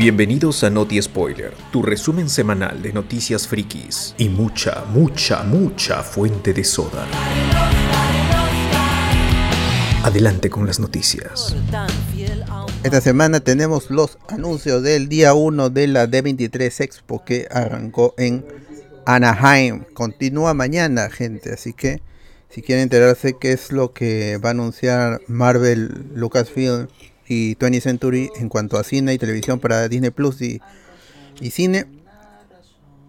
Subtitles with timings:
[0.00, 6.54] Bienvenidos a Noti Spoiler, tu resumen semanal de noticias frikis y mucha, mucha, mucha fuente
[6.54, 7.06] de soda.
[10.02, 11.54] Adelante con las noticias.
[12.82, 18.46] Esta semana tenemos los anuncios del día 1 de la D23 Expo que arrancó en
[19.04, 19.84] Anaheim.
[19.92, 22.00] Continúa mañana, gente, así que
[22.48, 26.88] si quieren enterarse qué es lo que va a anunciar Marvel, Lucasfilm
[27.30, 30.60] y 20th Century en cuanto a cine y televisión para Disney Plus y,
[31.40, 31.86] y cine,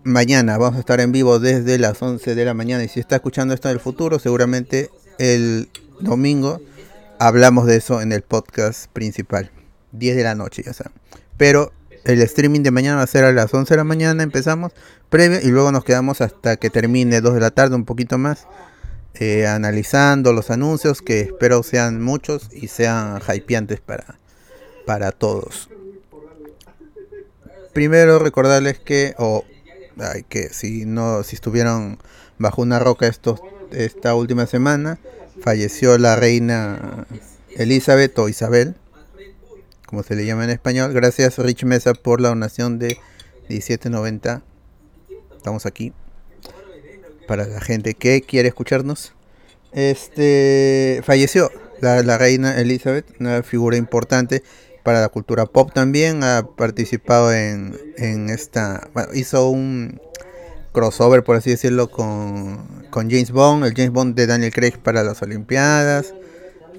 [0.03, 3.15] mañana vamos a estar en vivo desde las 11 de la mañana y si está
[3.15, 6.61] escuchando esto en el futuro, seguramente el domingo
[7.17, 9.49] hablamos de eso en el podcast principal.
[9.93, 10.93] 10 de la noche, ya saben.
[11.37, 14.71] Pero el streaming de mañana va a ser a las 11 de la mañana, empezamos
[15.09, 18.45] previo y luego nos quedamos hasta que termine 2 de la tarde, un poquito más
[19.15, 24.17] eh, analizando los anuncios que espero sean muchos y sean hypeantes para,
[24.85, 25.69] para todos.
[27.73, 29.45] Primero recordarles que, o
[30.29, 31.99] que si no, si estuvieron
[32.37, 34.97] bajo una roca estos, esta última semana,
[35.41, 37.05] falleció la reina
[37.55, 38.75] Elizabeth o Isabel,
[39.85, 40.93] como se le llama en español.
[40.93, 42.97] Gracias Rich Mesa por la donación de
[43.49, 44.41] 1790.
[45.35, 45.93] Estamos aquí
[47.31, 49.13] para la gente que quiere escucharnos.
[49.71, 54.43] Este falleció la, reina Elizabeth, una figura importante
[54.83, 56.25] para la cultura pop también.
[56.25, 58.89] Ha participado en, esta.
[58.93, 60.01] Bueno, hizo un
[60.73, 65.21] crossover, por así decirlo, con, James Bond, el James Bond de Daniel Craig para las
[65.21, 66.13] Olimpiadas.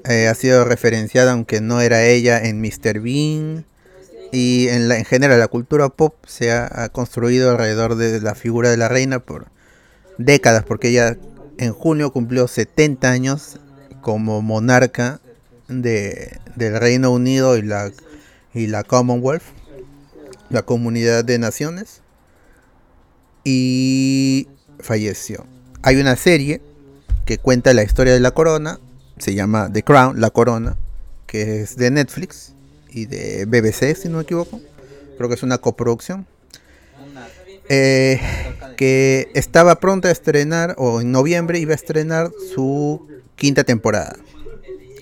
[0.05, 3.00] Eh, ha sido referenciada, aunque no era ella, en Mr.
[3.00, 3.64] Bean.
[4.33, 8.69] Y en, la, en general, la cultura pop se ha construido alrededor de la figura
[8.69, 9.47] de la reina por
[10.19, 11.17] décadas, porque ella
[11.59, 13.59] en junio cumplió 70 años
[14.01, 15.21] como monarca
[15.69, 17.91] de, del Reino Unido y la,
[18.55, 19.43] y la Commonwealth,
[20.51, 22.03] la Comunidad de Naciones,
[23.45, 24.49] y
[24.81, 25.47] falleció.
[25.83, 26.61] Hay una serie
[27.25, 28.78] que cuenta la historia de la corona,
[29.19, 30.77] se llama The Crown, La Corona,
[31.27, 32.55] que es de Netflix
[32.91, 34.61] y de BBC, si no me equivoco.
[35.17, 36.27] Creo que es una coproducción.
[37.75, 38.21] Eh,
[38.77, 44.15] que estaba pronta a estrenar, o en noviembre iba a estrenar su quinta temporada,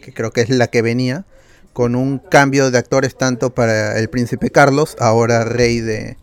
[0.05, 1.25] que creo que es la que venía,
[1.73, 6.17] con un cambio de actores tanto para el príncipe Carlos, ahora rey de,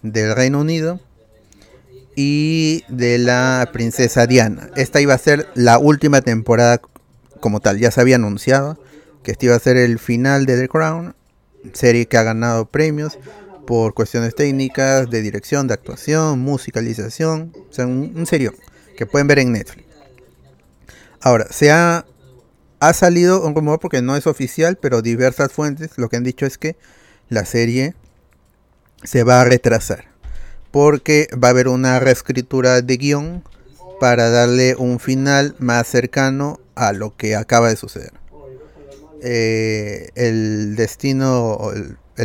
[0.00, 1.00] del Reino Unido,
[2.16, 4.70] y de la princesa Diana.
[4.76, 6.80] Esta iba a ser la última temporada
[7.40, 8.82] como tal, ya se había anunciado
[9.22, 11.14] que este iba a ser el final de The Crown,
[11.74, 13.18] serie que ha ganado premios
[13.70, 18.52] por cuestiones técnicas, de dirección, de actuación, musicalización, o sea, un, serio
[18.96, 19.86] que pueden ver en Netflix.
[21.20, 22.04] Ahora, se ha,
[22.80, 26.46] ha salido un rumor porque no es oficial, pero diversas fuentes lo que han dicho
[26.46, 26.74] es que
[27.28, 27.94] la serie
[29.04, 30.06] se va a retrasar
[30.72, 33.44] porque va a haber una reescritura de guion
[34.00, 38.14] para darle un final más cercano a lo que acaba de suceder.
[39.22, 41.70] Eh, el destino,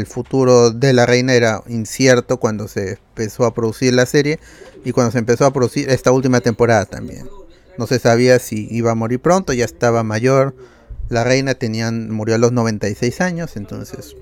[0.05, 4.39] futuro de la reina era incierto cuando se empezó a producir la serie
[4.83, 7.29] y cuando se empezó a producir esta última temporada también.
[7.77, 10.55] No se sabía si iba a morir pronto, ya estaba mayor.
[11.09, 14.15] La reina tenían, murió a los 96 años, entonces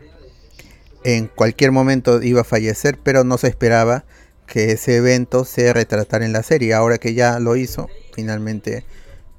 [1.03, 4.06] en cualquier momento iba a fallecer, pero no se esperaba
[4.47, 6.73] que ese evento se retratara en la serie.
[6.73, 8.85] Ahora que ya lo hizo, finalmente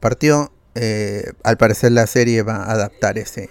[0.01, 0.53] partió.
[0.77, 3.49] Eh, al parecer la serie va a adaptar ese,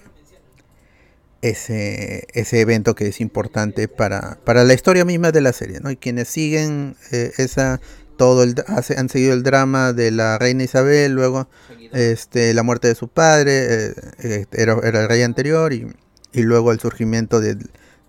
[1.44, 5.92] ese, ese evento que es importante para, para la historia misma de la serie, ¿no?
[5.92, 7.82] Y quienes siguen eh, esa
[8.16, 11.50] todo el han seguido el drama de la reina Isabel, luego
[11.92, 15.88] este la muerte de su padre, eh, eh, era, era, el rey anterior y,
[16.32, 17.58] y luego el surgimiento de,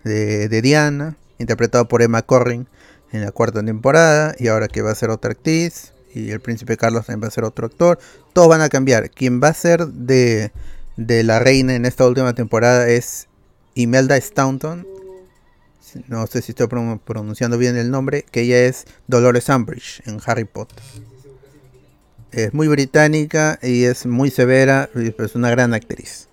[0.04, 2.68] de, de, Diana, interpretado por Emma Corrin
[3.10, 6.76] en la cuarta temporada y ahora que va a ser otra actriz y el príncipe
[6.76, 7.98] Carlos también va a ser otro actor,
[8.32, 9.10] todos van a cambiar.
[9.10, 10.52] Quien va a ser de
[10.96, 13.28] de la reina en esta última temporada es
[13.74, 14.86] Imelda Staunton.
[16.08, 20.44] No sé si estoy pronunciando bien el nombre, que ella es Dolores Umbridge en Harry
[20.44, 20.82] Potter.
[22.32, 26.28] Es muy británica y es muy severa, es una gran actriz.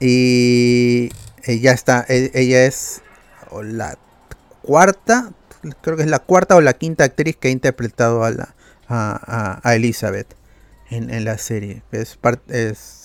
[0.00, 1.10] Y
[1.44, 3.02] ella está, e, ella es
[3.62, 3.98] la
[4.62, 5.32] cuarta,
[5.82, 8.54] creo que es la cuarta o la quinta actriz que ha interpretado a la
[8.88, 10.34] a, Elizabeth
[10.90, 11.82] en, en, la serie.
[11.92, 12.18] Es,
[12.48, 12.95] es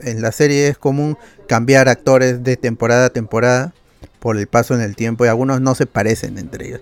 [0.00, 1.16] en la serie es común
[1.48, 3.74] cambiar actores de temporada a temporada
[4.18, 6.80] por el paso en el tiempo y algunos no se parecen entre ellos.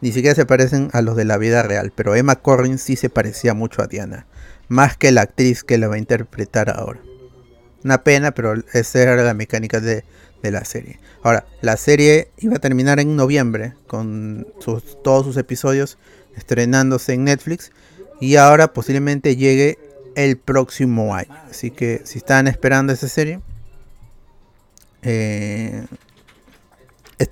[0.00, 3.08] Ni siquiera se parecen a los de la vida real, pero Emma Corrin sí se
[3.08, 4.26] parecía mucho a Diana,
[4.68, 7.00] más que la actriz que la va a interpretar ahora.
[7.84, 10.04] Una pena, pero esa era la mecánica de,
[10.42, 11.00] la serie.
[11.22, 14.46] Ahora, la serie iba a terminar en noviembre con
[15.02, 15.96] todos sus episodios
[16.36, 17.72] estrenándose en Netflix
[18.20, 19.78] y ahora posiblemente llegue
[20.14, 21.34] el próximo año.
[21.50, 23.40] Así que si están esperando esa serie,
[25.02, 25.84] eh,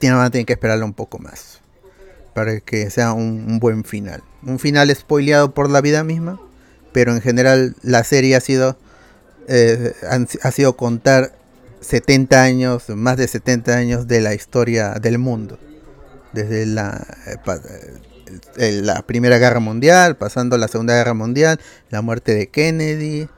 [0.03, 1.61] van a tener que esperarlo un poco más
[2.35, 4.23] para que sea un, buen final.
[4.43, 6.41] Un final spoileado por la vida misma,
[6.93, 8.77] pero en general la serie ha sido
[9.49, 9.93] eh,
[10.43, 11.35] ha sido contar
[11.81, 15.59] 70 años, más de 70 años de la historia del mundo.
[16.33, 17.37] Desde la, eh,
[18.57, 21.61] la Primera Guerra Mundial, pasando la Segunda Guerra Mundial,
[21.91, 23.29] la muerte de Kennedy,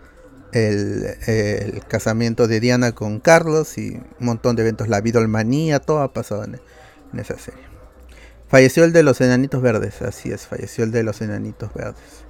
[0.53, 6.13] el, casamiento de Diana con Carlos y un montón de eventos, la Vidolmanía, todo ha
[6.13, 6.61] pasado en,
[7.19, 7.63] esa serie.
[8.49, 12.25] Falleció el de los enanitos verdes, así es, falleció el de los enanitos verdes.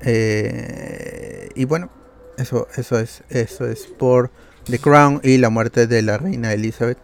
[0.00, 1.90] Eh, y bueno,
[2.36, 4.30] eso, eso es, eso es por
[4.64, 6.98] The Crown y la muerte de la reina Elizabeth.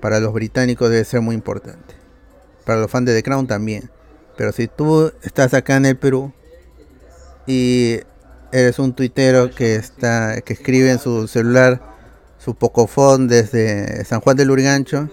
[0.00, 1.97] Para los británicos debe ser muy importante.
[2.68, 3.90] Para los fans de The Crown también.
[4.36, 6.34] Pero si tú estás acá en el Perú
[7.46, 8.00] y
[8.52, 11.80] eres un tuitero que está que escribe en su celular
[12.36, 15.08] su pocofón desde San Juan del Urigancho,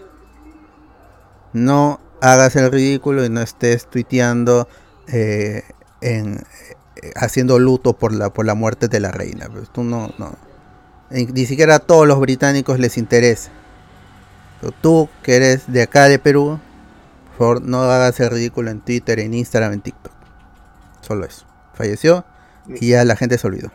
[1.54, 4.68] no hagas el ridículo y no estés tuiteando
[5.08, 5.63] eh,
[6.01, 6.36] en,
[7.01, 9.48] eh, haciendo luto por la por la muerte de la reina.
[9.50, 10.36] Pues tú no, no
[11.10, 13.50] ni siquiera a todos los británicos les interesa.
[14.60, 16.60] Pero tú que eres de acá de Perú,
[17.36, 20.14] favor no hagas el ridículo en Twitter, en Instagram, en TikTok.
[21.02, 21.46] Solo eso.
[21.74, 22.26] Falleció
[22.68, 23.72] y ya la gente se olvidó.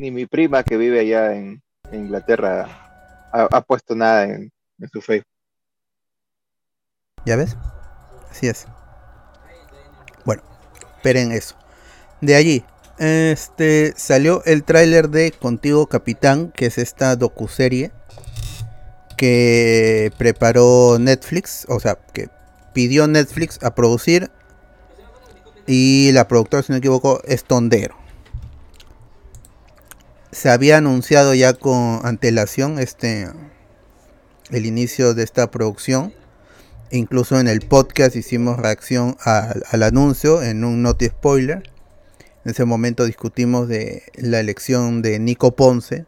[0.00, 1.62] Ni mi prima que vive allá en,
[1.92, 2.66] Inglaterra
[3.32, 4.50] ha, puesto nada en,
[4.80, 5.30] en su Facebook.
[7.24, 7.56] ¿Ya ves?
[8.30, 8.66] Así es.
[10.24, 10.42] Bueno,
[10.96, 11.56] esperen eso.
[12.20, 12.64] De allí,
[12.98, 17.92] este salió el tráiler de Contigo Capitán, que es esta docuserie
[19.16, 22.28] que preparó Netflix, o sea, que
[22.72, 24.30] pidió Netflix a producir
[25.66, 27.96] y la productora, si no me equivoco, es Tondero.
[30.30, 33.28] Se había anunciado ya con antelación este
[34.50, 36.14] el inicio de esta producción.
[36.92, 41.70] Incluso en el podcast hicimos reacción al, al anuncio en un note spoiler.
[42.44, 46.06] En ese momento discutimos de la elección de Nico Ponce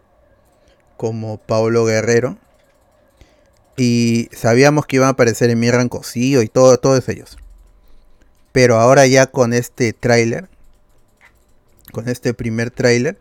[0.96, 2.38] como Pablo Guerrero.
[3.78, 7.38] Y sabíamos que iban a aparecer en Mirran Cosío y todo, todos ellos.
[8.50, 10.48] Pero ahora ya con este tráiler,
[11.92, 13.18] con este primer tráiler,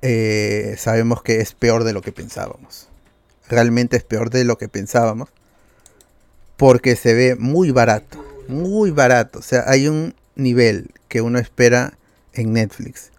[0.00, 2.88] eh, sabemos que es peor de lo que pensábamos.
[3.48, 5.30] Realmente es peor de lo que pensábamos.
[6.56, 8.24] Porque se ve muy barato.
[8.46, 9.40] Muy barato.
[9.40, 11.98] O sea, hay un nivel que uno espera
[12.34, 13.10] en Netflix.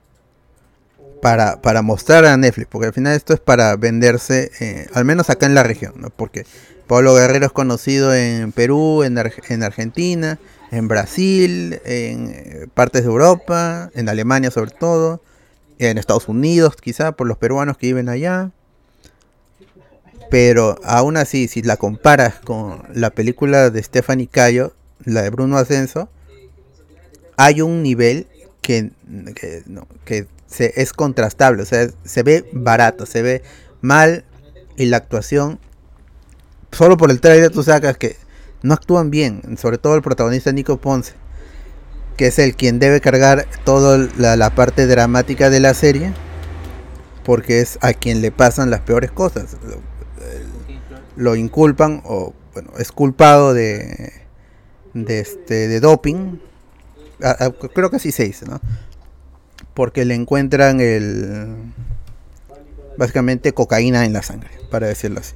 [1.21, 5.30] Para, para mostrar a Netflix, porque al final esto es para venderse, eh, al menos
[5.30, 6.45] acá en la región, porque
[6.88, 10.39] Pablo Guerrero es conocido en Perú, en, en Argentina,
[10.71, 15.21] en Brasil, en eh, partes de Europa, en Alemania sobre todo,
[15.77, 18.51] en Estados Unidos quizá por los peruanos que viven allá.
[20.30, 24.74] Pero aún así, si la comparas con la película de Stephanie Cayo,
[25.04, 26.10] la de Bruno Ascenso,
[27.35, 28.28] hay un nivel
[28.61, 28.92] que,
[30.06, 33.44] que, se, es contrastable, o sea, se ve barato, se ve
[33.82, 34.26] mal
[34.78, 35.60] y la actuación,
[36.72, 38.18] solo por el trailer tú sacas que
[38.62, 41.14] no actúan bien, sobre todo el protagonista Nico Ponce,
[42.18, 46.14] que es el quien debe cargar toda la, parte dramática de la serie,
[47.24, 49.56] porque es a quien le pasan las peores cosas.
[51.16, 54.14] Lo, inculpan o bueno, es culpado de
[54.94, 56.40] de este de doping
[57.74, 58.60] creo que así se dice, ¿no?
[59.80, 61.56] Porque le encuentran el.
[62.98, 65.36] Básicamente cocaína en la sangre, para decirlo así.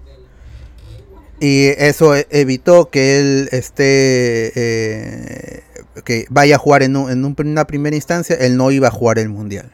[1.40, 4.52] Y eso e, evitó que él esté.
[4.54, 5.64] Eh,
[6.04, 8.36] que vaya a jugar en, una primera instancia.
[8.36, 9.72] Él no iba a jugar el mundial.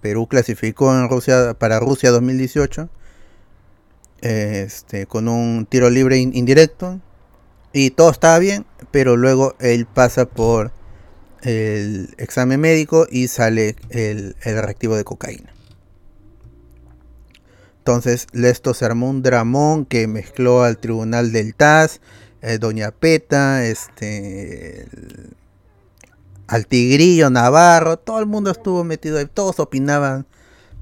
[0.00, 2.88] Perú clasificó en Rusia para Rusia 2018.
[4.22, 6.98] Este, con un tiro libre indirecto.
[7.72, 8.66] Y todo estaba bien.
[8.90, 10.72] Pero luego él pasa por
[11.42, 15.52] el examen médico y sale el, reactivo de cocaína.
[17.78, 22.00] Entonces, esto se armó un dramón que mezcló al tribunal del TAS,
[22.42, 24.86] eh, Doña Peta, este,
[26.46, 30.26] al Tigrillo Navarro, todo el mundo estuvo metido ahí, todos opinaban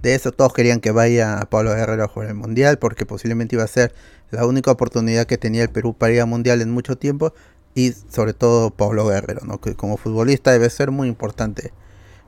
[0.02, 3.56] de eso, todos querían que vaya a Pablo Guerrero a jugar el Mundial, porque posiblemente
[3.56, 3.92] iba a ser
[4.30, 7.34] la única oportunidad que tenía el Perú para ir al Mundial en mucho tiempo,
[7.78, 9.60] y sobre todo Pablo Guerrero, ¿no?
[9.60, 11.72] que como futbolista debe ser muy importante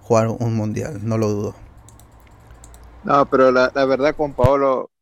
[0.00, 1.54] jugar un mundial, no lo dudo.
[3.02, 4.92] No, pero la, verdad con Pablo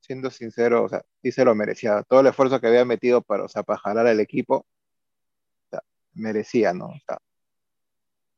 [0.00, 2.02] siendo sincero, o sea, sí se lo merecía.
[2.02, 5.82] Todo el esfuerzo que había metido para, o sea, para jalar al equipo, o sea,
[6.14, 6.86] merecía, ¿no?
[6.86, 7.18] O sea,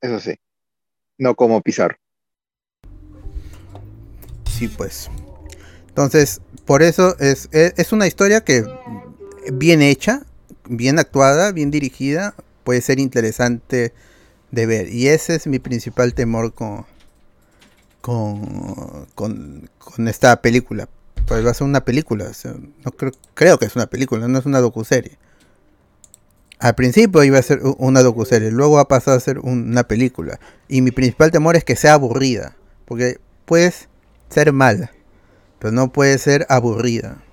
[0.03, 0.39] eso sí,
[1.17, 1.97] no como Pizarro.
[4.51, 5.11] Sí, pues.
[5.89, 8.65] Entonces, por eso es, es, es una historia que
[9.51, 10.27] bien hecha,
[10.69, 13.93] bien actuada, bien dirigida, puede ser interesante
[14.51, 14.89] de ver.
[14.89, 16.87] Y ese es mi principal temor con,
[18.01, 20.89] con, con, esta película.
[21.27, 22.31] Pues va a ser una película.
[22.85, 25.19] no creo, creo que es una película, no es una docuserie.
[26.59, 30.39] Al principio iba a ser una docuserie, luego ha pasado a ser una película.
[30.69, 32.57] Y mi principal temor es que sea aburrida.
[32.85, 33.73] Porque puede
[34.31, 34.93] ser mala,
[35.59, 37.24] pero no puede ser aburrida.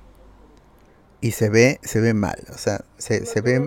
[1.22, 3.60] Y se ve, se ve mal, o sea, se, se ve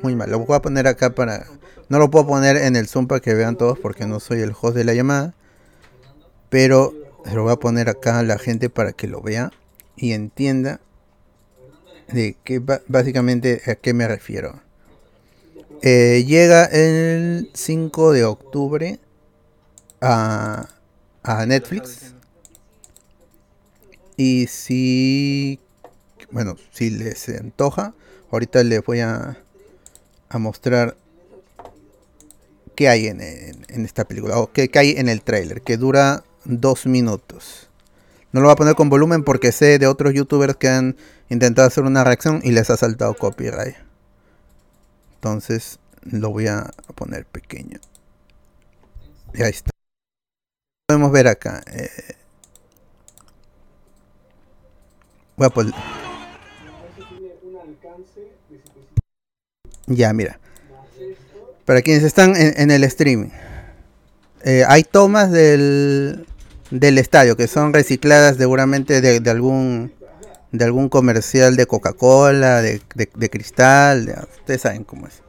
[0.00, 0.30] muy mal.
[0.30, 1.46] Lo voy a poner acá para...
[1.88, 4.52] No lo puedo poner en el Zoom para que vean todos porque no soy el
[4.58, 5.34] host de la llamada.
[6.48, 9.50] Pero se lo voy a poner acá a la gente para que lo vea
[9.96, 10.80] y entienda
[12.12, 14.60] de qué básicamente a qué me refiero.
[15.82, 19.00] Eh, llega el 5 de octubre
[20.00, 20.68] a,
[21.22, 22.14] a Netflix.
[24.16, 25.58] Y si,
[26.30, 27.94] bueno, si les antoja,
[28.30, 29.38] ahorita les voy a,
[30.28, 30.96] a mostrar
[32.74, 36.24] qué hay en, en, esta película, o qué, qué hay en el trailer, que dura
[36.44, 37.68] dos minutos.
[38.32, 40.96] No lo voy a poner con volumen porque sé de otros youtubers que han
[41.28, 43.76] intentado hacer una reacción y les ha saltado copyright.
[45.14, 47.80] Entonces lo voy a poner pequeño.
[49.34, 49.70] Y ahí está.
[50.86, 51.62] Podemos ver acá.
[51.72, 52.14] Eh,
[55.36, 55.74] voy a poner...
[59.90, 60.38] Ya, mira.
[61.64, 63.30] Para quienes están en, el streaming.
[64.44, 66.26] Eh, hay tomas del,
[66.70, 69.92] del estadio que son recicladas seguramente de, algún
[70.52, 72.80] de algún comercial de Coca-Cola, de,
[73.30, 75.22] cristal, ustedes saben cómo es.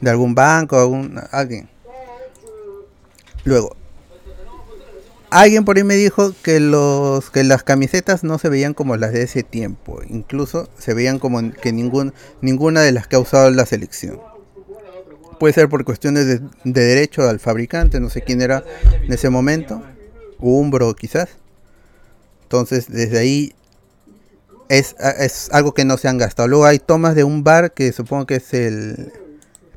[0.00, 1.68] De algún banco, algún, alguien.
[3.44, 3.76] Luego,
[5.40, 9.12] alguien por ahí me dijo que los que las camisetas no se veían como las
[9.12, 13.50] de ese tiempo, incluso se veían como que ningún, ninguna de las que ha usado
[13.50, 14.20] la selección.
[15.40, 18.62] Puede ser por cuestiones de, derecho al fabricante, no sé quién era
[19.02, 19.82] en ese momento,
[20.38, 21.30] Umbro quizás.
[22.44, 23.54] Entonces desde ahí
[24.68, 26.46] es, es algo que no se han gastado.
[26.46, 29.12] Luego hay tomas de un bar que supongo que es el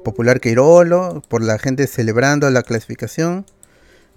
[0.04, 3.48] popular Queirolo, por la gente celebrando la clasificación.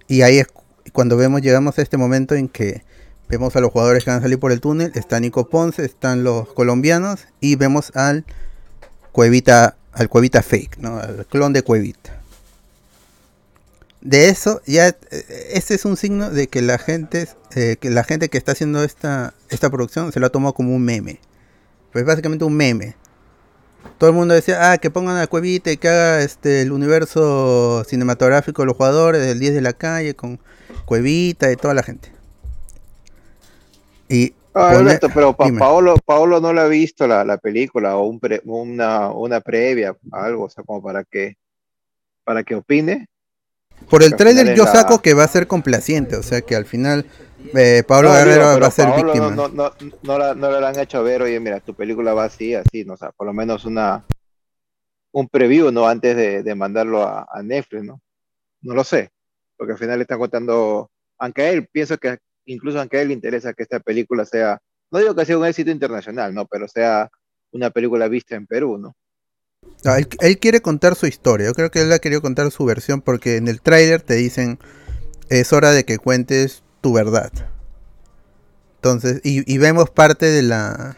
[0.07, 0.49] Y ahí es
[0.93, 2.83] cuando vemos, llegamos a este momento en que
[3.29, 4.93] vemos a los jugadores que van a salir por el túnel.
[4.95, 8.25] Está Nico Ponce, están los colombianos y vemos al
[9.13, 10.99] Cuevita al Cuevita Fake, ¿no?
[10.99, 12.21] Al clon de Cuevita.
[14.01, 14.97] De eso, ya
[15.51, 18.83] ese es un signo de que la gente, eh, que la gente que está haciendo
[18.83, 21.21] esta, esta producción se lo ha tomado como un meme.
[21.93, 22.97] Pues básicamente un meme.
[23.99, 27.85] Todo el mundo decía, ah, que pongan a Cuevita y que haga este el universo
[27.85, 30.39] cinematográfico de los jugadores del 10 de la calle con
[30.87, 32.11] Cuevita y toda la gente.
[34.09, 39.41] Y Ah, pero Paolo, Paolo no lo ha visto la, película o un una, una
[39.41, 41.37] previa, algo, o sea, como para que,
[42.25, 43.07] para que opine.
[43.89, 47.07] Por el trailer yo saco que va a ser complaciente, o sea que al final
[47.55, 49.31] eh, Pablo Guerrero va a ser víctima.
[49.31, 52.55] No, no, no, la, no le han hecho ver, oye, mira, tu película va así,
[52.55, 54.05] así, no, o sea, por lo menos una
[55.13, 55.89] un preview, ¿no?
[55.89, 58.01] Antes de, mandarlo a, a, Netflix, ¿no?
[58.63, 59.11] No lo sé,
[59.57, 63.15] porque al final le están contando, aunque él pienso que incluso aunque a él le
[63.15, 66.47] interesa que esta película sea, no digo que sea un éxito internacional, ¿no?
[66.47, 67.11] Pero sea
[67.53, 68.97] una película vista en Perú, ¿no?
[69.85, 73.01] Ah, él, quiere contar su historia, yo creo que él ha querido contar su versión
[73.01, 74.59] porque en el tráiler te dicen
[75.29, 77.31] es hora de que cuentes tu verdad.
[78.77, 80.97] Entonces, y, vemos parte de la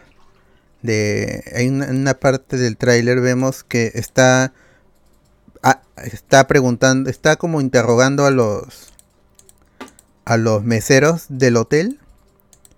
[0.81, 4.53] de hay una, parte del tráiler vemos que está
[5.63, 8.93] ah, está preguntando, está como interrogando a los
[10.25, 11.99] a los meseros del hotel,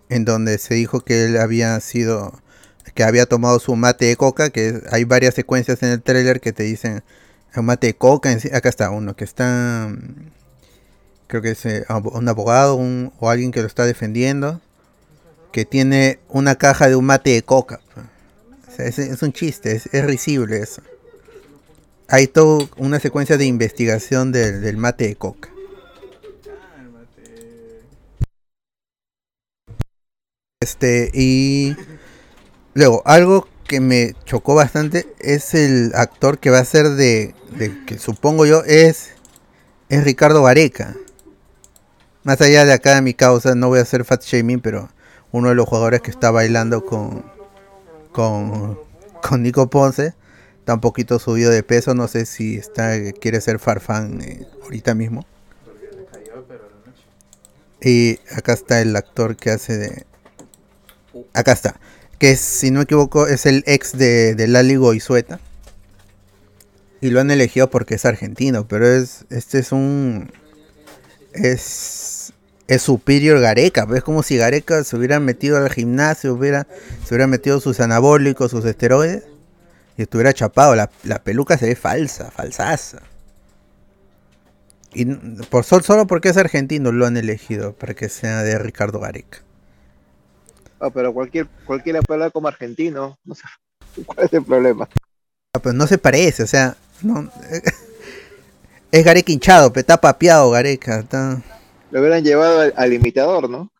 [0.10, 2.42] en donde se dijo que él había sido,
[2.94, 6.54] que había tomado su mate de coca, que hay varias secuencias en el trailer que
[6.54, 7.04] te dicen
[7.56, 9.90] un mate de coca, acá está uno que está,
[11.28, 12.78] creo que es eh, un abogado
[13.20, 14.62] o alguien que lo está defendiendo,
[15.52, 17.80] que tiene una caja de un mate de coca.
[18.78, 20.82] es, un chiste, es, risible eso.
[22.08, 25.50] Hay toda una secuencia de investigación del mate de coca.
[30.62, 31.76] Este, y
[32.74, 37.34] luego, algo que me chocó bastante es el actor que va a ser de,
[37.86, 39.12] que supongo yo es,
[39.90, 40.96] es Ricardo Vareca.
[42.26, 44.90] Más allá de acá de mi causa, no voy a hacer fat shaming, pero
[45.32, 47.24] uno de los jugadores que está bailando con,
[48.12, 48.80] con,
[49.22, 50.16] con Nico Ponce
[50.58, 54.96] está un poquito subido de peso, no sé si está quiere ser Farfán eh, ahorita
[54.96, 55.24] mismo.
[57.80, 60.06] Y acá está el actor que hace de...
[61.36, 61.80] Acá está.
[62.18, 65.40] Que si no me equivoco, es el ex de, de Lali Goizueta.
[67.02, 70.32] Y lo han elegido porque es argentino, pero es este es un...
[71.34, 72.15] Es,
[72.68, 73.88] es superior Gareca.
[73.96, 76.68] Es como si Gareca se hubiera metido al gimnasio, hubiera,
[77.04, 79.24] se hubiera metido sus anabólicos, sus esteroides.
[79.98, 80.76] Y estuviera chapado.
[80.76, 83.02] La, la peluca se ve falsa, falsaza.
[84.94, 85.06] Y
[85.50, 89.40] por solo porque es argentino lo han elegido para que sea de Ricardo Gareca.
[90.80, 93.44] Ah, pero cualquier cualquiera puede como argentino, no sé,
[94.06, 94.88] ¿cuál es el problema?
[95.54, 97.30] Ah, pues no se parece, o sea, no
[98.92, 101.42] es Gareca hinchado, está papeado Gareca, está...
[101.96, 103.72] Lo hubieran llevado al, imitador, ¿no?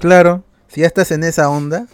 [0.00, 1.86] Claro, si ya estás en esa onda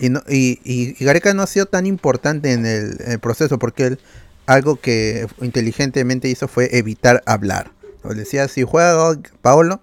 [0.00, 3.98] y, no, y, y, Gareca no ha sido tan importante en el, proceso porque él
[4.46, 7.70] algo que inteligentemente hizo fue evitar hablar
[8.02, 9.80] o decía, si juega Paolo,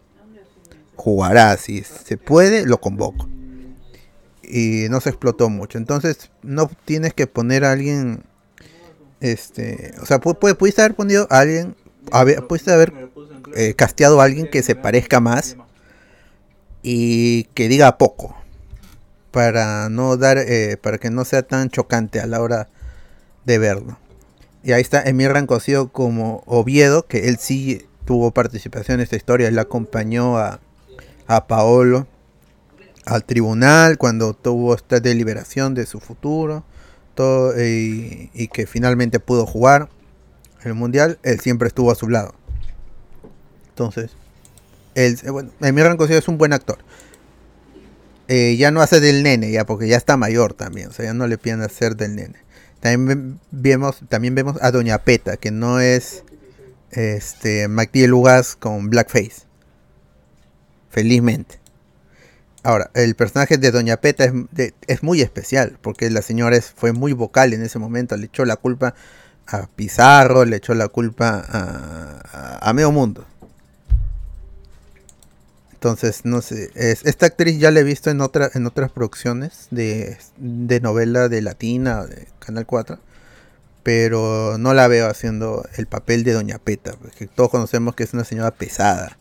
[0.97, 1.55] jugará.
[1.55, 3.29] Si se puede, lo convoco.
[4.43, 5.77] Y no se explotó mucho.
[5.77, 8.23] Entonces, no tienes que poner a alguien.
[9.21, 9.93] Este.
[10.01, 11.77] O sea, pudiste haber ponido a alguien.
[12.47, 12.93] Pudiste haber
[13.55, 15.57] eh, casteado a alguien que se parezca más.
[16.83, 18.35] Y que diga poco.
[19.31, 20.37] Para no dar.
[20.37, 22.69] Eh, para que no sea tan chocante a la hora
[23.45, 23.97] de verlo.
[24.63, 29.47] Y ahí está Emir Rancosío como Oviedo, que él sí tuvo participación en esta historia.
[29.47, 30.59] Él acompañó a,
[31.27, 32.07] a Paolo
[33.05, 36.65] al tribunal cuando tuvo esta deliberación de su futuro
[37.17, 39.89] todo, y, que finalmente pudo jugar
[40.67, 41.19] el mundial.
[41.23, 42.35] Él siempre estuvo a su lado.
[43.69, 44.11] Entonces,
[44.95, 46.79] él, eh, bueno, Emir es un buen actor.
[48.27, 51.13] Eh, ya no hace del nene, ya porque ya está mayor también, o sea, ya
[51.13, 52.35] no le piden hacer del nene.
[52.81, 56.23] También vemos, también vemos a Doña Peta, que no es
[56.91, 58.11] este, MacDiel
[58.59, 59.43] con Blackface.
[60.89, 61.59] Felizmente.
[62.63, 67.13] Ahora, el personaje de Doña Peta es, es, muy especial, porque la señora fue muy
[67.13, 68.93] vocal en ese momento, le echó la culpa
[69.47, 73.25] a Pizarro, le echó la culpa a, a, medio mundo.
[75.73, 80.17] Entonces, no sé, esta actriz ya la he visto en, otra, en otras producciones de,
[80.37, 82.99] de novela de Latina, de Canal 4
[83.87, 88.13] pero no la veo haciendo el papel de Doña Peta, porque todos conocemos que es
[88.13, 89.17] una señora pesada,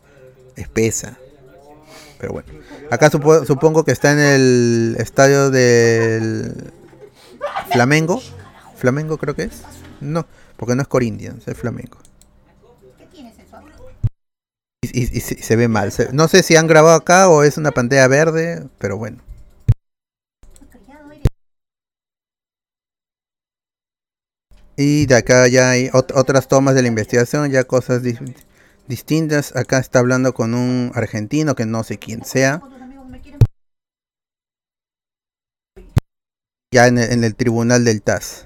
[0.56, 1.18] espesa.
[2.18, 2.48] Pero bueno,
[2.90, 6.72] acá supongo que está en el estadio del
[7.70, 8.20] Flamengo.
[8.76, 9.62] Flamengo creo que es.
[10.00, 11.98] No, porque no es Corinthians, es Flamengo.
[14.82, 15.92] Y, y, y, se ve mal.
[16.12, 19.18] No sé si han grabado acá o es una pantalla verde, pero bueno.
[24.76, 28.02] Y de acá ya hay otras tomas de la investigación, ya cosas
[28.86, 29.56] distintas.
[29.56, 32.60] Acá está hablando con un argentino que no sé quién sea.
[36.72, 38.45] Ya en el, tribunal del TAS.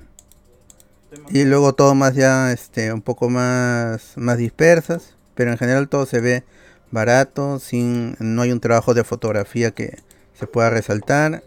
[1.30, 5.14] Y luego tomas ya este, un poco más, más dispersas.
[5.34, 6.44] Pero en general todo se ve
[6.90, 9.98] barato, sin, no hay un trabajo de fotografía que
[10.34, 11.42] se pueda resaltar.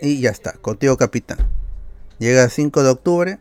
[0.00, 1.38] Y ya está, contigo capitán.
[2.18, 3.38] Llega 5 de octubre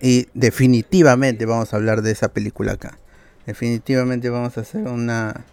[0.00, 2.98] y definitivamente vamos a hablar de esa película acá.
[3.46, 5.44] Definitivamente vamos a hacer una,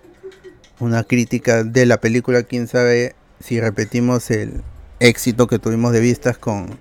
[0.79, 2.43] una crítica de la película.
[2.43, 4.61] Quién sabe si repetimos el
[4.99, 6.79] éxito que tuvimos de vistas con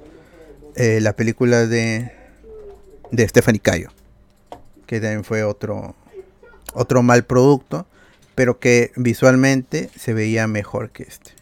[0.76, 2.12] eh, la película de,
[3.12, 3.90] de Stephanie Cayo.
[4.86, 5.94] Que también fue otro,
[6.74, 7.86] otro mal producto.
[8.34, 11.32] Pero que visualmente se veía mejor que este.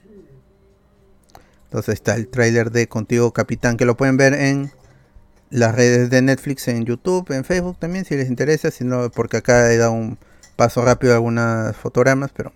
[1.65, 4.73] Entonces está el tráiler de Contigo Capitán que lo pueden ver en
[5.51, 9.73] las redes de Netflix en YouTube, en Facebook también, si les interesa, si porque acá
[9.73, 10.19] he dado un
[10.57, 12.53] paso rápido a algunas fotogramas, pero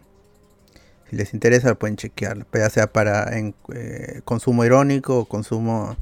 [1.11, 5.97] si les interesa lo pueden chequear, ya sea para en, eh, consumo irónico o consumo,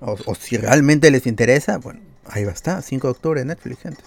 [0.00, 3.80] o, si realmente les interesa, bueno, ahí va a estar, 5 de octubre en Netflix,
[3.80, 4.02] gente.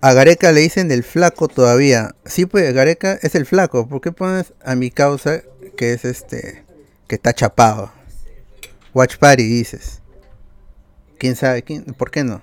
[0.00, 2.16] A Gareca le dicen el flaco todavía.
[2.24, 3.88] Sí, pues Gareca es el flaco.
[3.88, 5.42] ¿Por qué pones a mi causa
[5.76, 6.64] que es este,
[7.06, 7.92] que está chapado?
[8.94, 10.00] Watch Party, dices.
[11.18, 11.62] ¿Quién sabe?
[11.62, 12.42] Quién, ¿Por qué no?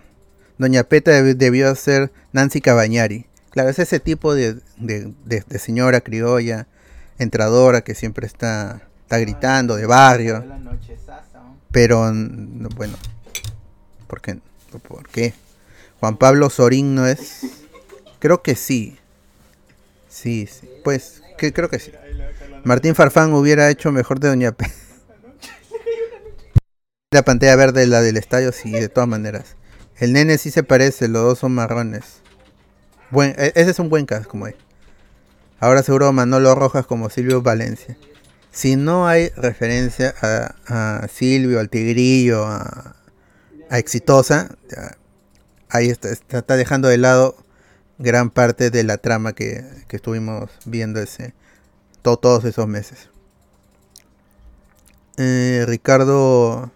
[0.57, 3.27] Doña Peta debió ser Nancy Cabañari.
[3.49, 4.61] Claro, es ese tipo de,
[5.57, 6.67] señora criolla,
[7.17, 10.45] entradora, que siempre está, está gritando, de barrio.
[11.71, 12.11] Pero,
[12.75, 12.95] bueno,
[14.09, 14.39] ¿por qué?
[14.87, 15.33] ¿por qué?
[15.99, 17.41] Juan Pablo Sorín no es...
[18.19, 18.97] Creo que sí.
[20.09, 20.67] Sí, sí.
[20.83, 21.93] Pues que creo que sí.
[22.63, 24.65] Martín Farfán hubiera hecho mejor de Doña P.
[27.11, 29.55] La pantalla verde, la del estadio, sí, de todas maneras.
[29.97, 32.21] El nene sí se parece, los dos son marrones.
[33.09, 34.53] Buen, e- ese es un buen cast como hay.
[35.59, 37.97] Ahora seguro Manolo Rojas como Silvio Valencia.
[38.51, 42.95] Si no hay referencia a Silvio, al Tigrillo, a,
[43.69, 44.97] a Exitosa, ya,
[45.69, 47.35] ahí está, está, dejando de lado
[47.97, 51.33] gran parte de la trama que, que estuvimos viendo ese,
[52.01, 53.09] to- todos esos meses.
[55.17, 56.71] Eh, Ricardo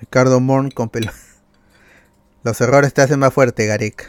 [0.00, 1.12] Ricardo Morn con pelo.
[2.42, 4.06] Los errores te hacen más fuerte, Gareca.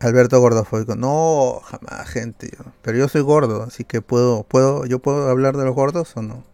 [0.00, 0.96] Alberto Gordofoico.
[0.96, 2.50] No, jamás, gente.
[2.82, 6.22] Pero yo soy gordo, así que puedo, puedo, yo puedo hablar de los gordos o
[6.22, 6.44] no.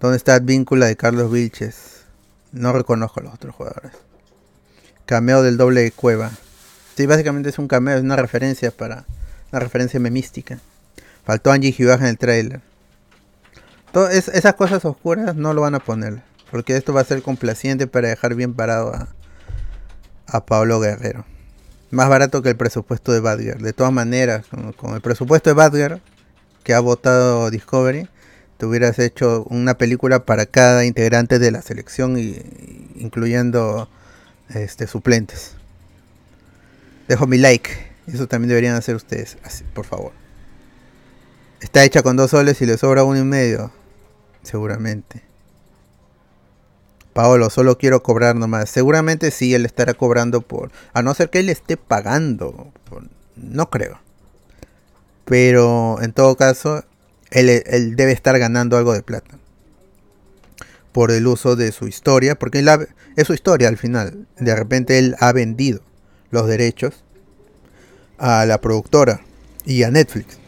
[0.00, 2.04] ¿Dónde está Advíncula de Carlos Vilches?
[2.52, 3.92] No reconozco a los otros jugadores.
[5.06, 6.30] Cameo del doble de Cueva.
[6.96, 9.04] Sí, básicamente es un cameo, es una referencia para
[9.52, 10.58] una referencia memística.
[11.24, 12.60] Faltó Angie Gibaja en el trailer.
[13.92, 17.22] To- es- esas cosas oscuras no lo van a poner, porque esto va a ser
[17.22, 19.08] complaciente para dejar bien parado a,
[20.26, 21.24] a Pablo Guerrero.
[21.90, 23.58] Más barato que el presupuesto de Badger.
[23.60, 26.00] De todas maneras, con, con el presupuesto de Badger
[26.62, 28.08] que ha votado Discovery,
[28.60, 32.42] te hubieras hecho una película para cada integrante de la selección, y,
[32.94, 33.88] incluyendo
[34.50, 35.54] este, suplentes.
[37.08, 37.70] Dejo mi like.
[38.06, 40.12] Eso también deberían hacer ustedes, así, por favor.
[41.62, 43.72] Está hecha con dos soles y le sobra uno y medio.
[44.42, 45.22] Seguramente.
[47.14, 48.68] Paolo, solo quiero cobrar nomás.
[48.68, 50.70] Seguramente sí, él estará cobrando por...
[50.92, 52.72] A no ser que él esté pagando.
[53.36, 54.00] No creo.
[55.24, 56.84] Pero en todo caso,
[57.30, 59.38] él, debe estar ganando algo de plata.
[60.92, 62.38] Por el uso de su historia.
[62.38, 62.64] Porque
[63.16, 64.26] es su historia al final.
[64.38, 65.80] De repente él ha vendido
[66.30, 67.04] los derechos
[68.18, 69.20] a la productora
[69.64, 70.38] y a Netflix.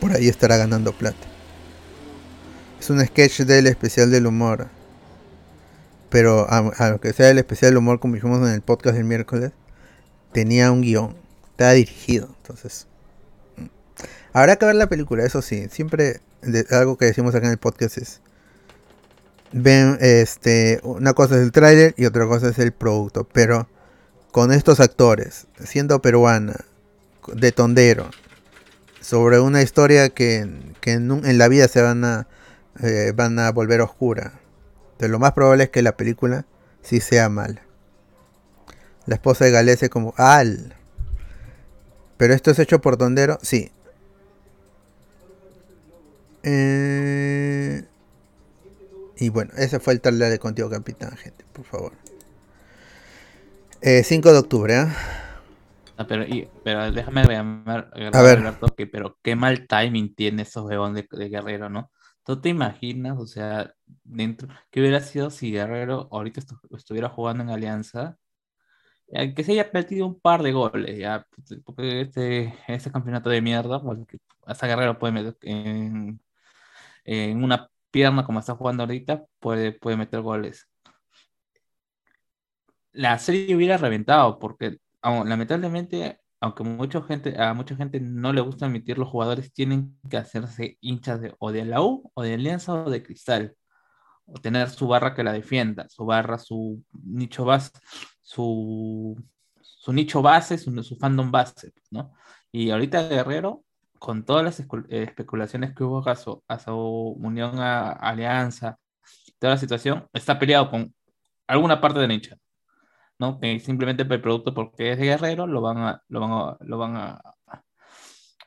[0.00, 1.26] Por ahí estará ganando plata.
[2.80, 4.68] Es un sketch del especial del humor.
[6.10, 9.52] Pero aunque sea el especial del humor como dijimos en el podcast del miércoles,
[10.32, 11.16] tenía un guion.
[11.50, 12.28] Estaba dirigido.
[12.42, 12.86] Entonces.
[14.36, 15.66] Habrá que ver la película, eso sí.
[15.70, 16.20] Siempre
[16.70, 18.20] algo que decimos acá en el podcast es.
[19.52, 20.78] Ven, este.
[20.82, 23.26] Una cosa es el tráiler y otra cosa es el producto.
[23.32, 23.66] Pero
[24.32, 26.66] con estos actores, siendo peruana,
[27.32, 28.10] de tondero,
[29.00, 30.46] sobre una historia que,
[30.82, 32.28] que en, la vida se van a,
[32.82, 34.34] eh, van a volver oscura.
[34.98, 36.44] Lo más probable es que la película
[36.82, 37.62] sí sea mala.
[39.06, 40.74] La esposa de Galese como Al.
[42.18, 43.72] Pero esto es hecho por Tondero, sí.
[46.46, 47.82] Eh,
[49.18, 51.92] y bueno, ese fue el trailer de Contigo Capitán, gente, por favor.
[53.82, 54.94] Eh, 5 de octubre, ¿ah?
[55.98, 58.38] Ah, pero, y- pero déjame agregar, A ver.
[58.38, 61.90] Alberto, que, pero qué mal timing tiene esos huevón de, de Guerrero, ¿no?
[62.22, 63.72] ¿Tú te imaginas, o sea,
[64.04, 68.18] dentro, qué hubiera sido si Guerrero ahorita estu- estuviera jugando en Alianza?
[69.36, 71.24] Que se haya metido un par de goles, ya,
[71.64, 76.20] porque este, este campeonato de mierda, porque hasta Guerrero puede meter en,
[77.06, 80.68] en una pierna como está jugando ahorita, puede, puede meter goles.
[82.92, 88.66] La serie hubiera reventado, porque lamentablemente, aunque mucha gente, a mucha gente no le gusta
[88.66, 92.74] admitir, los jugadores tienen que hacerse hinchas de, o de la U, o de Alianza,
[92.74, 93.54] o de Cristal,
[94.26, 97.70] o tener su barra que la defienda, su barra, su nicho base,
[98.22, 99.16] su,
[99.60, 102.12] su nicho base, su, su fandom base, ¿no?
[102.50, 103.64] Y ahorita Guerrero,
[103.98, 106.74] con todas las eh, especulaciones que hubo a su, a su
[107.20, 108.78] unión a Alianza,
[109.38, 110.94] toda la situación, está peleado con
[111.46, 112.36] alguna parte de hincha.
[113.18, 113.40] ¿no?
[113.40, 116.78] Que simplemente el producto porque es de guerrero lo van a, lo van a, lo
[116.78, 117.20] van a,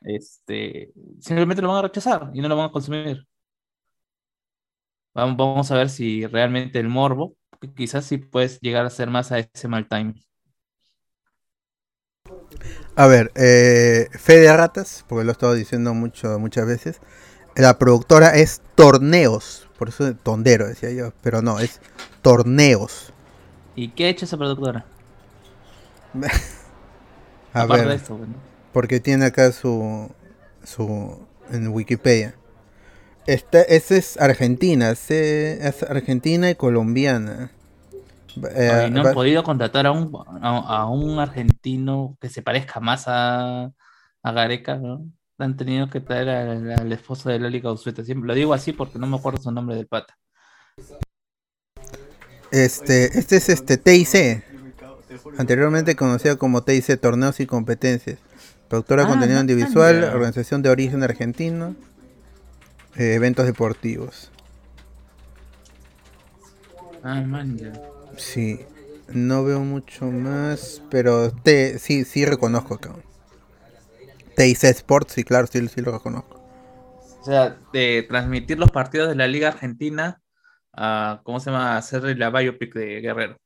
[0.02, 3.26] este, simplemente lo van a rechazar y no lo van a consumir.
[5.14, 9.10] Vamos, vamos a ver si realmente el morbo, que quizás sí puedes llegar a ser
[9.10, 10.16] más a ese mal timing.
[12.96, 17.00] A ver, eh, fe de ratas, porque lo he estado diciendo mucho, muchas veces.
[17.56, 21.80] La productora es Torneos, por eso tondero decía yo, pero no, es
[22.22, 23.14] Torneos.
[23.76, 24.86] ¿Y qué ha hecho esa productora?
[27.54, 28.36] A Aparte ver, de esto, bueno.
[28.72, 30.12] porque tiene acá su,
[30.64, 32.36] su en Wikipedia.
[33.26, 37.52] Esta, esa es Argentina, es Argentina y colombiana.
[38.56, 40.12] Eh, no han podido contratar a un,
[40.42, 43.66] a, a un argentino que se parezca más a,
[44.24, 45.06] a Gareca, ¿no?
[45.38, 48.04] Han tenido que traer al, al esposo de Lali Gauzueta.
[48.04, 50.16] Siempre lo digo así porque no me acuerdo su nombre del pata.
[52.52, 54.44] Este, este es este TIC,
[55.38, 58.20] anteriormente conocido como TIC Torneos y Competencias.
[58.68, 61.76] Productora de Ah, contenido no, audiovisual, organización de origen argentino,
[62.96, 64.32] eh, eventos deportivos.
[67.04, 67.72] Ah, man, ya.
[68.20, 68.60] Sí,
[69.08, 72.94] no veo mucho más, pero te, sí, sí reconozco acá.
[74.36, 76.40] TIC Sports, sí, claro, sí, sí lo reconozco.
[77.22, 80.22] O sea, de transmitir los partidos de la Liga Argentina
[80.74, 81.78] a, ¿cómo se llama?
[81.78, 83.38] Hacer la biopic de Guerrero.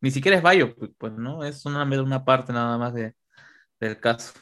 [0.00, 1.44] Ni siquiera es biopic, pues, ¿no?
[1.44, 3.14] Es una, una parte nada más de,
[3.80, 4.32] del caso.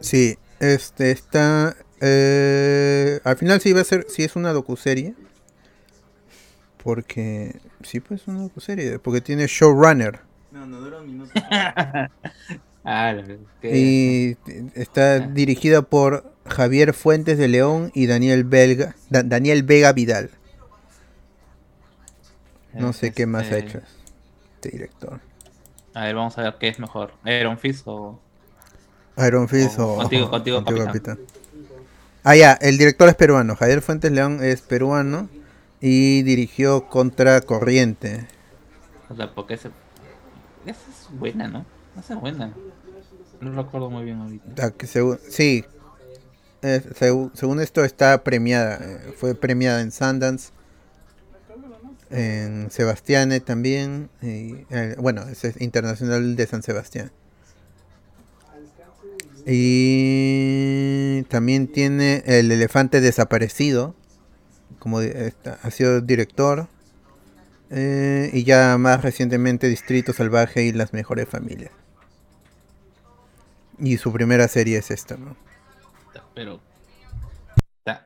[0.00, 1.76] Sí, este está.
[2.00, 5.14] eh, al final sí va a ser, sí es una docuserie.
[6.88, 7.54] Porque.
[7.82, 8.98] Sí, pues es una docuserie.
[8.98, 10.20] Porque tiene showrunner.
[10.50, 11.30] No, no dura un minuto.
[12.82, 13.14] Ah,
[13.62, 14.38] Y
[14.74, 20.30] está dirigida por Javier Fuentes de León y Daniel Belga, Da- Daniel Vega Vidal.
[22.72, 23.80] No sé qué más ha este, hecho
[24.54, 25.20] este director.
[25.92, 27.12] A ver, vamos a ver qué es mejor.
[27.26, 28.18] Iron Fist o.
[29.18, 30.86] Iron Fist O o, contigo- contigo, capitán.
[30.86, 31.18] capitán.
[32.24, 33.54] Ah, ya, el director es peruano.
[33.56, 35.28] Javier Fuentes León es peruano
[35.80, 38.26] y dirigió Contra Corriente.
[39.08, 39.70] O sea, porque ese.
[40.66, 41.64] Esa es buena, ¿no?
[41.98, 42.52] Esa es buena.
[43.40, 44.66] No recuerdo muy bien ahorita.
[44.66, 45.64] Ah, que segu- sí,
[46.60, 48.78] Eh, segu- según esto está premiada.
[48.82, 50.50] eh, fue premiada en Sundance,
[52.10, 54.10] en Sebastiane también.
[54.20, 57.12] Y, eh, bueno, es internacional de San Sebastián.
[59.46, 63.94] Y también tiene El Elefante Desaparecido,
[64.78, 66.68] como ha sido director.
[67.70, 71.72] eh, y ya más recientemente Distrito Salvaje y Las Mejores Familias.
[73.78, 75.36] Y su primera serie es esta, ¿no?
[76.34, 76.60] Pero.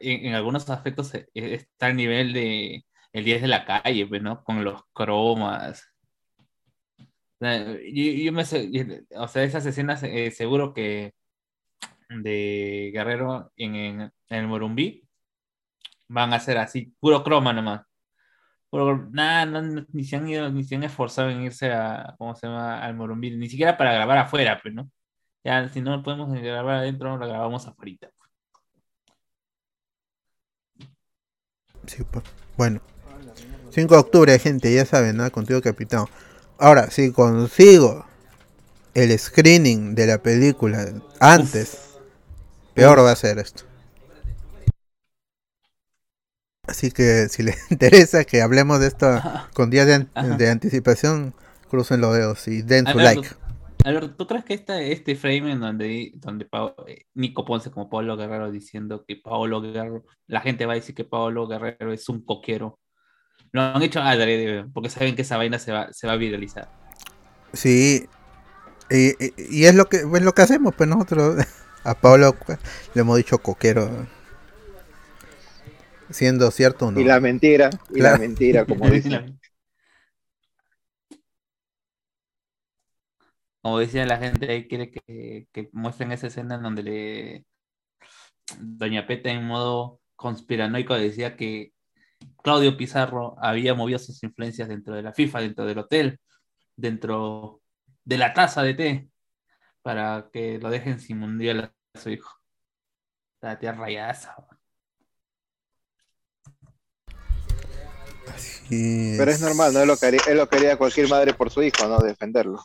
[0.00, 2.84] En, algunos aspectos eh, está al nivel de.
[3.12, 4.42] El 10 de la calle, pues, ¿no?
[4.42, 5.86] Con los cromas.
[7.40, 11.12] Yo, yo me o sea, esas escenas eh, seguro que
[12.08, 15.02] de Guerrero en el Morumbí
[16.12, 17.82] van a ser así, puro croma nomás.
[18.70, 22.14] Puro- nada, no, no, ni se han ido, ni se han esforzado en irse a,
[22.18, 22.82] ¿cómo se llama?
[22.82, 24.90] Al Morumbí, ni siquiera para grabar afuera, pues, ¿no?
[25.44, 28.10] Ya, si no podemos grabar adentro, lo grabamos afuera.
[31.86, 32.24] Sí, pues.
[32.56, 32.80] Bueno.
[33.70, 35.30] 5 de octubre, gente, ya saben, ¿no?
[35.32, 36.04] Contigo, capitán.
[36.58, 38.04] Ahora, si consigo
[38.94, 40.86] el screening de la película
[41.18, 41.98] antes,
[42.74, 43.64] peor va a ser esto.
[46.66, 49.20] Así que si les interesa que hablemos de esto
[49.54, 51.34] con días de, an- de anticipación,
[51.68, 53.28] crucen los dedos y den su like.
[53.84, 57.90] Alberto, ¿tú crees que esta, este frame en donde, donde Pao- eh, Nico Ponce como
[57.90, 62.08] Pablo Guerrero diciendo que Paolo Guerrero, la gente va a decir que Paolo Guerrero es
[62.08, 62.78] un coquero?
[63.50, 66.70] Lo han hecho adrede, porque saben que esa vaina se va, se va a viralizar.
[67.52, 68.06] Sí.
[68.88, 71.44] Y, y- y es lo que es lo que hacemos, pues nosotros
[71.84, 72.36] a Pablo
[72.94, 74.06] le hemos dicho coquero.
[76.12, 77.00] Siendo cierto o no.
[77.00, 78.16] Y la mentira, y Claro.
[78.16, 79.38] la mentira, como dicen.
[83.60, 87.46] Como decía la gente ahí, quiere que, que muestren esa escena en donde le
[88.60, 91.72] Doña Peta en modo conspiranoico decía que
[92.42, 96.20] Claudio Pizarro había movido sus influencias dentro de la FIFA, dentro del hotel,
[96.76, 97.62] dentro
[98.04, 99.10] de la taza de té,
[99.82, 102.30] para que lo dejen sin mundial a su hijo.
[103.42, 104.36] La tía rayaza.
[108.34, 109.80] Así Pero es normal, ¿no?
[109.80, 111.98] Es lo que haría, es lo que haría cualquier madre por su hijo, ¿no?
[111.98, 112.64] Defenderlo.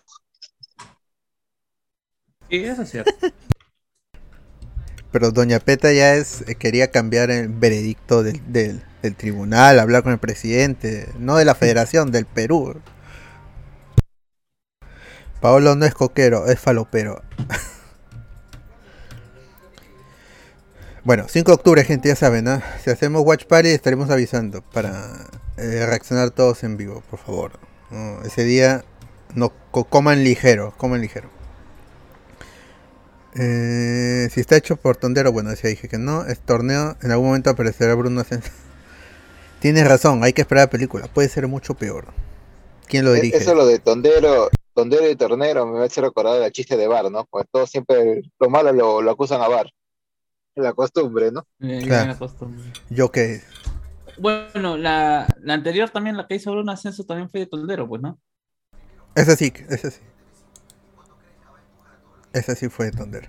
[2.50, 3.12] Sí, eso es cierto.
[5.12, 10.04] Pero Doña Peta ya es eh, quería cambiar el veredicto del, del, del tribunal, hablar
[10.04, 12.82] con el presidente, no de la federación, del Perú.
[15.40, 17.22] Paolo no es coquero, es falopero.
[21.04, 22.62] bueno, 5 de octubre, gente, ya saben, ¿no?
[22.84, 25.28] Si hacemos Watch Party estaremos avisando para
[25.58, 27.52] eh, reaccionar todos en vivo, por favor.
[27.90, 28.84] No, ese día
[29.36, 31.30] no co- coman ligero, coman ligero.
[33.36, 36.26] Eh, si está hecho por Tondero, bueno, ya dije que no.
[36.26, 38.24] Es torneo, en algún momento aparecerá Bruno.
[39.60, 41.08] Tienes razón, hay que esperar la película.
[41.08, 42.06] Puede ser mucho peor.
[42.88, 43.38] ¿Quién lo E- dirige?
[43.38, 46.88] Eso lo de tondero, tondero y tornero me va a hacer recordar el chiste de
[46.88, 47.26] bar, ¿no?
[47.26, 49.70] Pues todos siempre lo malo lo, lo acusan a bar.
[50.56, 51.46] La costumbre, ¿no?
[51.62, 52.02] Eh, Claro.
[52.02, 52.64] ya me acostumbré.
[52.90, 53.42] Yo que
[54.20, 58.02] Bueno, la, la anterior también, la que hizo Bruno Ascenso, también fue de Tondero, pues,
[58.02, 58.20] ¿no?
[59.16, 60.00] Ese sí, ese sí.
[62.34, 63.28] Ese sí fue Tondero.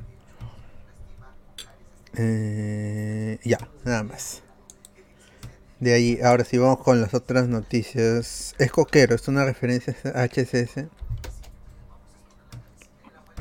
[2.17, 4.43] Eh, ya, nada más.
[5.81, 8.55] De ahí, ahora sí vamos con las otras noticias.
[8.59, 10.89] Es coquero, es una referencia a HSS.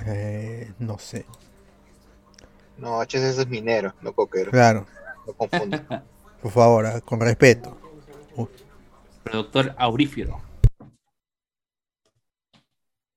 [0.06, 1.26] Eh, no sé.
[2.78, 4.52] No, HCS es minero, no coquero.
[4.52, 4.86] Claro,
[5.26, 5.78] No confundo.
[6.42, 7.78] por favor, ah, con respeto.
[9.24, 10.42] Productor aurífero.
[10.80, 10.90] O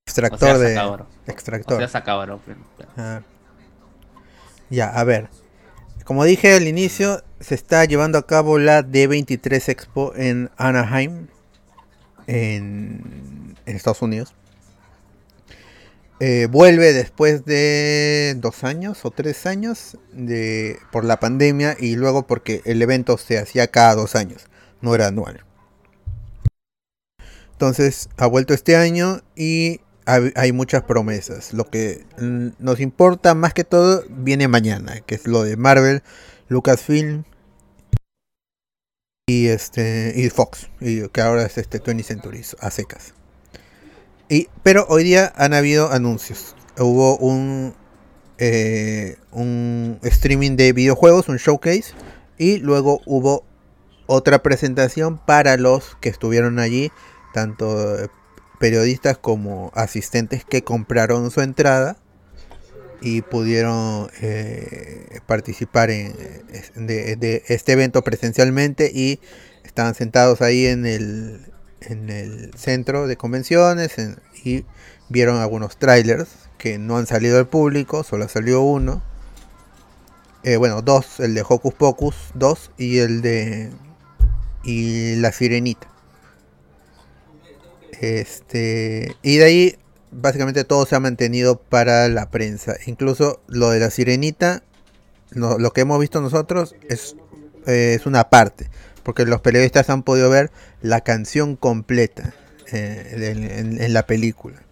[0.06, 0.74] Extractor sea, de.
[0.74, 1.02] sacador.
[1.02, 1.78] O Extractor.
[1.88, 2.88] sea.
[2.96, 3.22] Ah.
[4.70, 5.28] Ya, a ver.
[6.04, 11.28] Como dije al inicio, se está llevando a cabo la D23 Expo en Anaheim,
[12.26, 14.34] en, en Estados Unidos.
[16.22, 22.26] Eh, vuelve después de dos años o tres años de, por la pandemia y luego
[22.26, 24.44] porque el evento se hacía cada dos años,
[24.82, 25.46] no era anual.
[27.52, 31.54] Entonces ha vuelto este año y hay, muchas promesas.
[31.54, 36.02] Lo que mm, nos importa más que todo viene mañana, que es lo de Marvel,
[36.48, 37.24] Lucasfilm
[39.26, 43.14] y este y Fox, y que ahora es este 20th Century a secas.
[44.30, 46.54] Y, pero hoy día han habido anuncios.
[46.78, 47.74] Hubo un
[48.42, 51.92] eh, un streaming de videojuegos, un showcase,
[52.38, 53.44] y luego hubo
[54.06, 56.90] otra presentación para los que estuvieron allí,
[57.34, 58.08] tanto eh,
[58.58, 61.98] periodistas como asistentes que compraron su entrada
[63.02, 66.14] y pudieron eh, participar en,
[66.76, 69.20] de este evento presencialmente y
[69.64, 71.49] estaban sentados ahí en el,
[71.82, 74.64] en el centro de convenciones en- y
[75.08, 79.02] vieron algunos trailers que no han salido al público, solo salió uno.
[80.42, 83.70] Eh, bueno, dos, el de Hocus Pocus 2 y el de
[84.62, 85.88] y la Sirenita.
[88.00, 89.78] Este, y de ahí
[90.10, 92.76] básicamente todo se ha mantenido para la prensa.
[92.86, 94.62] Incluso lo de la sirenita,
[95.32, 97.16] lo que hemos visto nosotros es,
[97.66, 98.70] eh, es una parte.
[99.02, 100.50] Porque los periodistas han podido ver
[100.82, 102.34] la canción completa
[102.72, 104.62] eh, en, en- en la película.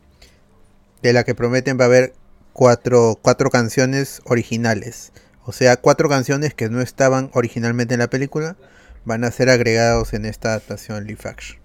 [1.02, 2.12] De la que prometen va a haber
[2.52, 5.12] cuatro, cuatro canciones originales.
[5.44, 8.56] O sea, cuatro canciones que no estaban originalmente en la película
[9.04, 11.58] van a ser agregados en esta adaptación live action.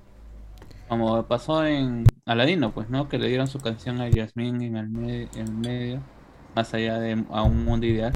[0.88, 3.10] Como pasó en Aladino, pues, ¿no?
[3.10, 6.02] Que le dieron su canción a Yasmín en el, me- en el medio,
[6.56, 8.14] más allá de a un mundo ideal.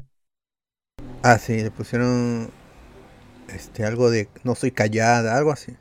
[1.23, 2.49] Ah, sí, le pusieron
[3.53, 5.75] este algo de no soy callada, algo así.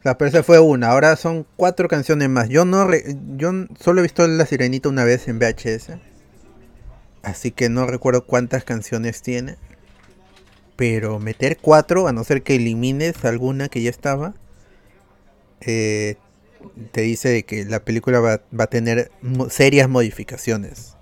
[0.00, 2.48] O sea, esa fue una, ahora son cuatro canciones más.
[2.50, 5.98] Yo no re- yo solo he visto La Sirenita una vez en VHS.
[7.22, 9.56] Así que no recuerdo cuántas canciones tiene.
[10.76, 14.34] Pero meter cuatro, a no ser que elimines alguna que ya estaba,
[15.60, 16.16] eh,
[16.92, 19.10] te dice que la película va, a tener
[19.48, 20.96] serias modificaciones.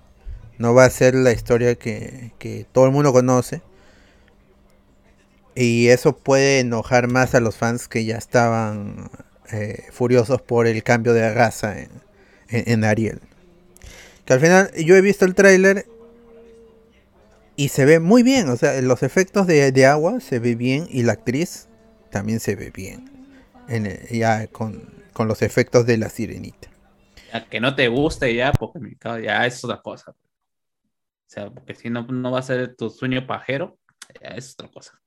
[0.57, 3.61] No va a ser la historia que, que todo el mundo conoce.
[5.55, 9.09] Y eso puede enojar más a los fans que ya estaban
[9.51, 11.89] eh, furiosos por el cambio de raza en,
[12.49, 13.19] en- Ariel.
[14.25, 15.85] Que al final yo he visto el tráiler
[17.55, 18.49] y se ve muy bien.
[18.49, 21.67] O sea, los efectos de, de agua se ve bien y la actriz
[22.09, 23.09] también se ve bien.
[24.11, 26.69] Ya con, con los efectos de la sirenita.
[27.49, 28.79] Que no te guste ya, porque
[29.23, 30.11] ya es otra cosa.
[30.11, 30.15] O
[31.25, 33.79] sea, porque si no, no va a ser tu sueño pajero,
[34.21, 35.02] ya es otra cosa.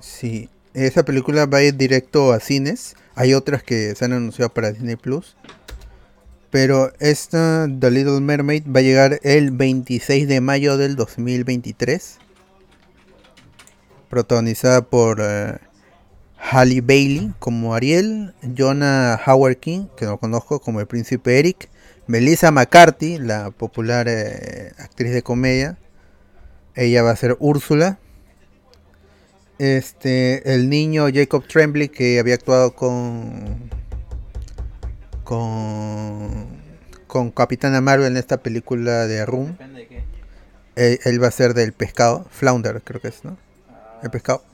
[0.00, 2.94] Sí, esa película va a ir directo a cines.
[3.14, 5.36] Hay otras que se han anunciado para Disney Plus.
[6.50, 12.18] Pero esta, The Little Mermaid, va a llegar el 26 de mayo del 2023.
[14.08, 15.58] Protagonizada por eh,
[16.38, 21.68] Halle Bailey como Ariel, Jonah Howard King, que no conozco, como el príncipe Eric,
[22.06, 25.76] Melissa McCarthy, la popular eh, actriz de comedia.
[26.74, 27.98] Ella va a ser Úrsula.
[29.58, 33.70] Este, el niño Jacob Tremblay que había actuado con
[35.24, 36.46] con
[37.08, 39.52] con Capitana Marvel en esta película de Room.
[39.52, 40.04] Depende de qué.
[40.76, 43.36] Él, él va a ser del pescado, Flounder creo que es, ¿no?
[44.02, 44.44] El pescado.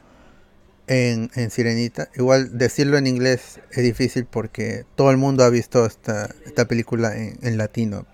[0.87, 2.11] En, en Sirenita.
[2.15, 7.17] Igual decirlo en inglés es difícil porque todo el mundo ha visto esta, esta película
[7.17, 8.07] en, en latino.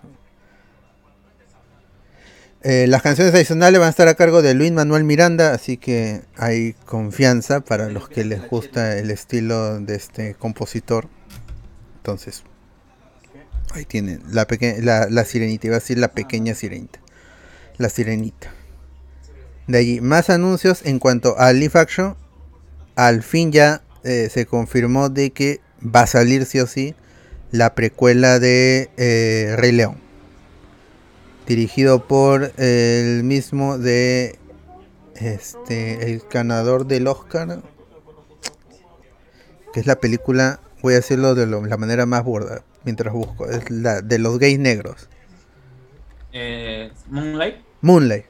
[2.63, 6.21] Eh, las canciones adicionales van a estar a cargo de Luis Manuel Miranda, así que
[6.37, 11.09] hay confianza para los que les gusta el estilo de este compositor.
[11.97, 12.43] Entonces,
[13.73, 14.47] ahí tienen la,
[15.09, 17.01] la, sirenita, iba a decir la pequeña sirenita.
[17.79, 18.53] La sirenita.
[19.67, 22.15] De allí, más anuncios en cuanto a live action.
[22.95, 26.95] Al fin ya eh, se confirmó de que va a salir sí o sí
[27.53, 30.10] la precuela de eh, Rey León
[31.55, 34.39] dirigido por el mismo de
[35.17, 37.61] este el ganador del Oscar
[39.73, 43.47] que es la película voy a decirlo de lo- la manera más burda mientras busco.
[43.51, 45.09] Es la de los gays negros.
[46.33, 47.57] Eh, Moonlight.
[47.83, 48.25] Moonlight.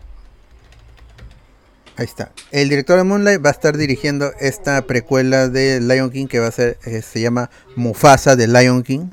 [1.96, 2.32] Ahí está.
[2.50, 6.46] El director de Moonlight va a estar dirigiendo esta precuela de Lion King que va
[6.48, 9.10] a ser, eh, se llama Mufasa de Lion King.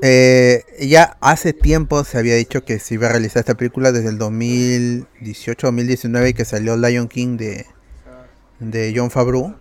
[0.00, 4.10] Eh, ya hace tiempo se había dicho que se iba a realizar esta película desde
[4.10, 7.66] el 2018-2019 que salió Lion King de,
[8.60, 9.56] de John Favreau.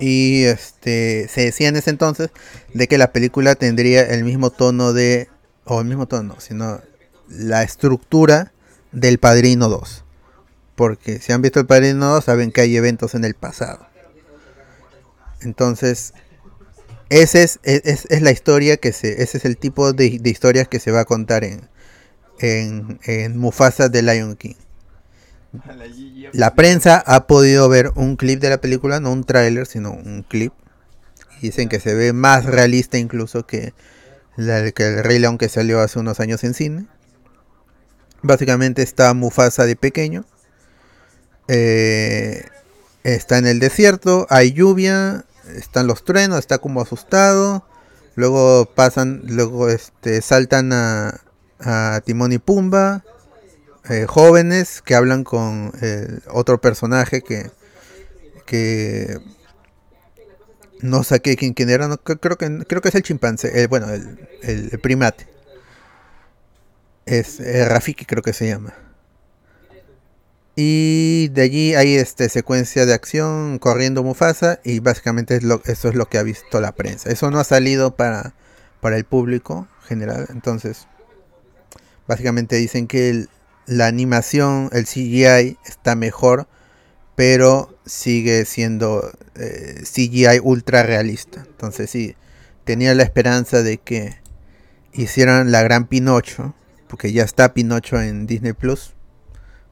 [0.00, 2.30] Y este se decía en ese entonces
[2.74, 5.28] de que la película tendría el mismo tono de
[5.64, 6.80] o el mismo tono, sino
[7.28, 8.52] la estructura
[8.90, 10.02] del Padrino 2.
[10.74, 13.86] Porque si han visto el Padrino 2 saben que hay eventos en el pasado.
[15.40, 16.14] Entonces,
[17.20, 20.66] ese es, es, es la historia que se, ese es el tipo de, de historias
[20.66, 21.68] que se va a contar en,
[22.38, 24.54] en, en Mufasa de Lion King.
[26.32, 30.24] La prensa ha podido ver un clip de la película, no un tráiler, sino un
[30.26, 30.54] clip.
[31.42, 33.74] Dicen que se ve más realista incluso que,
[34.36, 36.86] la, que el Rey León que salió hace unos años en cine.
[38.22, 40.24] Básicamente está Mufasa de pequeño.
[41.48, 42.44] Eh,
[43.02, 45.26] está en el desierto, hay lluvia,
[45.56, 47.64] están los truenos, está como asustado.
[48.14, 51.20] Luego pasan, luego este, saltan a,
[52.04, 53.04] Timón y Pumba.
[53.88, 57.50] Eh, jóvenes que hablan con eh, otro personaje que,
[58.46, 59.18] que
[60.80, 63.90] no saqué quién, quién era, no, creo, que, creo que es el chimpancé, eh, bueno,
[63.90, 65.26] el, el, primate.
[67.06, 68.72] Es Rafiki creo que se llama.
[70.54, 75.88] Y de allí hay este secuencia de acción corriendo Mufasa y básicamente es lo, eso
[75.88, 77.10] es lo que ha visto la prensa.
[77.10, 78.34] Eso no ha salido para,
[78.80, 80.86] para el público general, entonces
[82.06, 83.26] básicamente dicen que
[83.66, 86.48] la animación, el CGI está mejor,
[87.14, 91.44] pero sigue siendo eh, CGI ultra realista.
[91.46, 92.16] Entonces sí,
[92.64, 94.16] tenía la esperanza de que
[94.92, 96.54] hicieran la gran Pinocho,
[96.88, 98.94] porque ya está Pinocho en Disney Plus,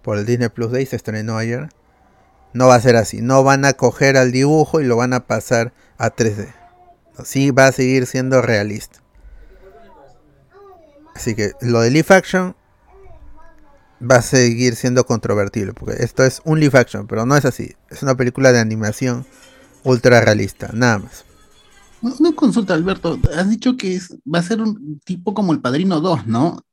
[0.03, 1.69] por el Disney Plus Day se estrenó ayer.
[2.53, 5.27] No va a ser así, no van a coger al dibujo y lo van a
[5.27, 6.53] pasar a 3D.
[7.25, 9.01] Sí va a seguir siendo realista.
[11.15, 12.57] Así que lo de live action
[14.01, 17.77] va a seguir siendo controvertible, porque esto es un live action, pero no es así.
[17.89, 19.27] Es una película de animación
[19.85, 21.25] ultra realista, nada más.
[22.03, 23.19] Una consulta, Alberto.
[23.37, 26.65] Has dicho que es, va a ser un tipo como el Padrino 2, ¿no?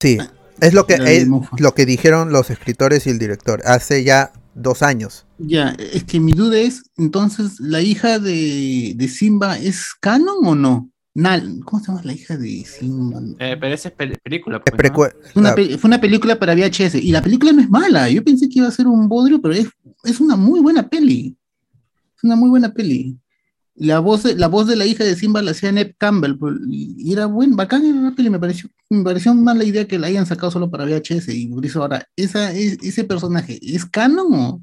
[0.00, 0.18] Sí,
[0.60, 1.28] es lo que, es,
[1.58, 5.26] lo que dijeron los escritores y el director hace ya dos años.
[5.38, 10.54] Ya, es que mi duda es, entonces, ¿la hija de, de Simba es canon o
[10.54, 10.90] no?
[11.16, 13.20] Nal, ¿Cómo se llama la hija de Simba?
[13.38, 14.60] Eh, pero esa es pe película.
[14.60, 14.94] Pues, ¿no?
[14.94, 18.10] fue, una fue, una película para VHS y la película no es mala.
[18.10, 19.68] Yo pensé que iba a ser un bodrio, pero es,
[20.02, 21.36] es una muy buena peli.
[22.16, 23.16] Es una muy buena peli.
[23.76, 26.36] La voz, de, la voz de la hija de Simba la hacía Neb Campbell
[26.68, 28.30] y era buen, bacán en la peli.
[28.30, 31.28] Me pareció, me pareció mala idea que la hayan sacado solo para VHS.
[31.30, 34.62] Y por eso ahora, esa, ese personaje, ¿es canon o,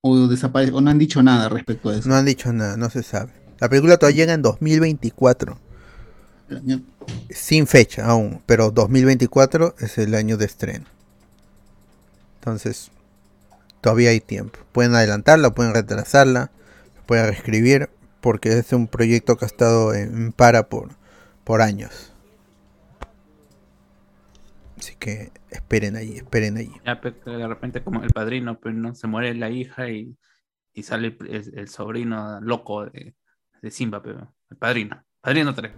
[0.00, 0.72] o desaparece?
[0.72, 2.08] ¿O no han dicho nada respecto a eso?
[2.08, 3.32] No han dicho nada, no se sabe.
[3.60, 5.58] La película todavía llega en 2024.
[7.30, 10.86] Sin fecha aún, pero 2024 es el año de estreno.
[12.40, 12.90] Entonces,
[13.80, 14.58] todavía hay tiempo.
[14.72, 16.50] Pueden adelantarla, pueden retrasarla,
[17.06, 17.88] pueden reescribir,
[18.26, 20.96] porque es un proyecto que ha estado en para por,
[21.44, 22.12] por años.
[24.76, 26.72] Así que esperen allí, esperen allí.
[26.84, 30.18] Ya, de repente como el padrino, pero no se muere la hija y,
[30.74, 33.14] y sale el, el, sobrino loco de,
[33.62, 35.04] de Simba, pero el padrino.
[35.20, 35.70] Padrino 3.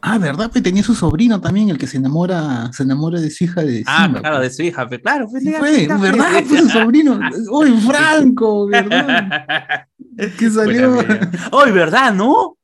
[0.00, 0.50] Ah, ¿verdad?
[0.50, 3.82] Pues tenía su sobrino también, el que se enamora, se enamora de su hija de
[3.86, 4.50] Ah, Simba, claro, pues.
[4.50, 6.44] de su hija, pero claro, pues, Sí, fue, ¿verdad?
[6.44, 7.18] Fue su sobrino.
[7.50, 8.66] ¡Uy, Franco!
[8.68, 9.86] ¿Verdad?
[10.38, 10.98] Que salió.
[10.98, 12.56] ¡Uy, verdad, no!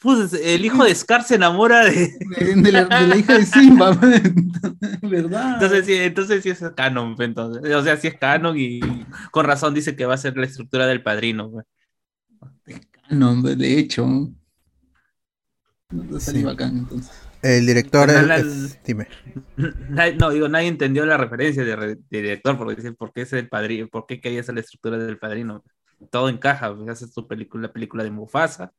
[0.00, 2.12] Pues el hijo de Scar se enamora de.
[2.56, 3.92] De la, de la hija de Simba,
[5.02, 5.54] ¿verdad?
[5.54, 7.74] Entonces sí, entonces sí es canon, entonces.
[7.74, 8.80] O sea, sí es canon y
[9.30, 11.66] con razón dice que va a ser la estructura del padrino, pues.
[13.10, 14.06] No, de hecho.
[15.90, 16.42] No sí.
[16.42, 17.10] bacán, entonces.
[17.40, 18.10] El director.
[18.10, 19.08] Es- dime.
[19.56, 23.22] Nadie- No, digo, nadie entendió la referencia de, re- de director, porque dicen, ¿por qué
[23.22, 23.88] es el padrino?
[23.88, 25.64] ¿Por qué quería hacer la estructura del padrino?
[26.10, 28.72] Todo encaja, pues, hace su película, la película de Mufasa,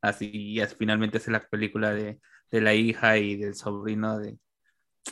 [0.00, 2.18] así y así finalmente hace la película de,
[2.50, 4.38] de la hija y del sobrino de,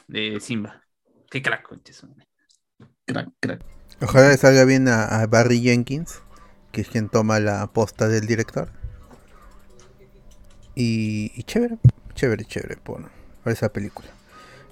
[0.09, 0.83] de Simba.
[1.31, 2.03] Qué crack, conches.
[3.05, 3.63] Crack, crack.
[4.01, 6.23] Ojalá le salga bien a, a Barry Jenkins,
[6.73, 8.73] que es quien toma la posta del director.
[10.75, 11.79] Y, y chévere,
[12.15, 13.11] chévere, chévere por,
[13.43, 14.09] por esa película.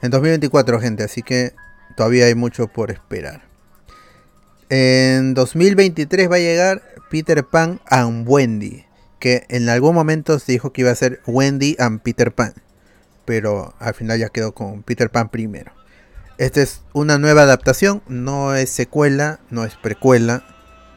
[0.03, 1.53] En 2024, gente, así que
[1.97, 3.43] todavía hay mucho por esperar.
[4.71, 8.87] En 2023 va a llegar Peter Pan and Wendy,
[9.19, 12.55] que en algún momento se dijo que iba a ser Wendy and Peter Pan,
[13.25, 15.73] pero al final ya quedó con Peter Pan primero.
[16.39, 20.45] Esta es una nueva adaptación, no es secuela, no es precuela,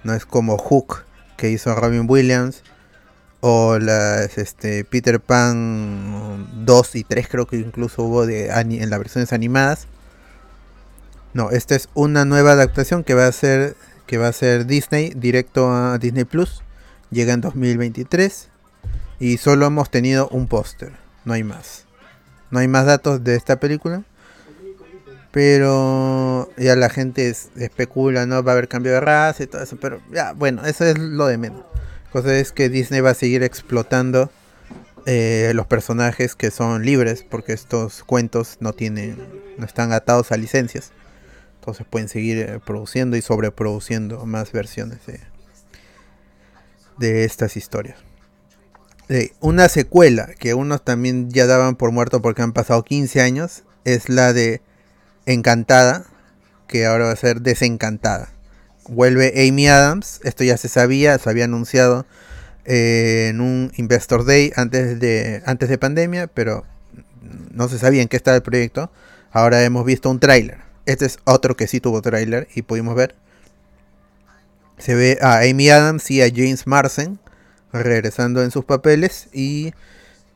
[0.03, 1.03] no es como Hook
[1.35, 2.63] que hizo Robin Williams
[3.45, 8.99] o las este, Peter Pan 2 y 3 creo que incluso hubo de en las
[8.99, 9.87] versiones animadas.
[11.33, 13.75] No, esta es una nueva adaptación que va a ser
[14.07, 16.63] que va a ser Disney directo a Disney Plus.
[17.11, 18.47] Llega en 2023
[19.19, 20.93] y solo hemos tenido un póster,
[21.25, 21.83] no hay más.
[22.49, 24.03] No hay más datos de esta película.
[25.31, 27.27] Pero ya la gente
[27.57, 28.41] especula, ¿no?
[28.41, 29.75] Va a haber cambio de raza y todo eso.
[29.81, 31.65] Pero ya, bueno, eso es lo de menos.
[32.13, 34.29] Cosa es que Disney va a seguir explotando
[35.07, 37.25] eh, los personajes que son libres.
[37.27, 39.17] Porque estos cuentos no tienen.
[39.57, 40.91] no están atados a licencias.
[41.55, 44.99] Entonces pueden seguir eh, produciendo y sobreproduciendo más versiones
[46.99, 47.97] de, estas historias.
[49.39, 54.07] una secuela que unos también ya daban por muerto porque han pasado 15 años es
[54.07, 54.61] la de
[55.25, 56.05] Encantada,
[56.67, 58.32] que ahora va a ser Desencantada.
[58.87, 62.05] Vuelve Amy Adams, esto ya se sabía, se había anunciado
[62.65, 66.65] eh, en un Investor Day antes de, antes de pandemia, pero
[67.51, 68.91] no se sabía en qué estaba el proyecto.
[69.31, 70.59] Ahora hemos visto un tráiler.
[70.85, 73.15] Este es otro que sí tuvo tráiler y pudimos ver.
[74.77, 77.19] Se ve a Amy Adams y a James Marsden
[77.71, 79.73] regresando en sus papeles y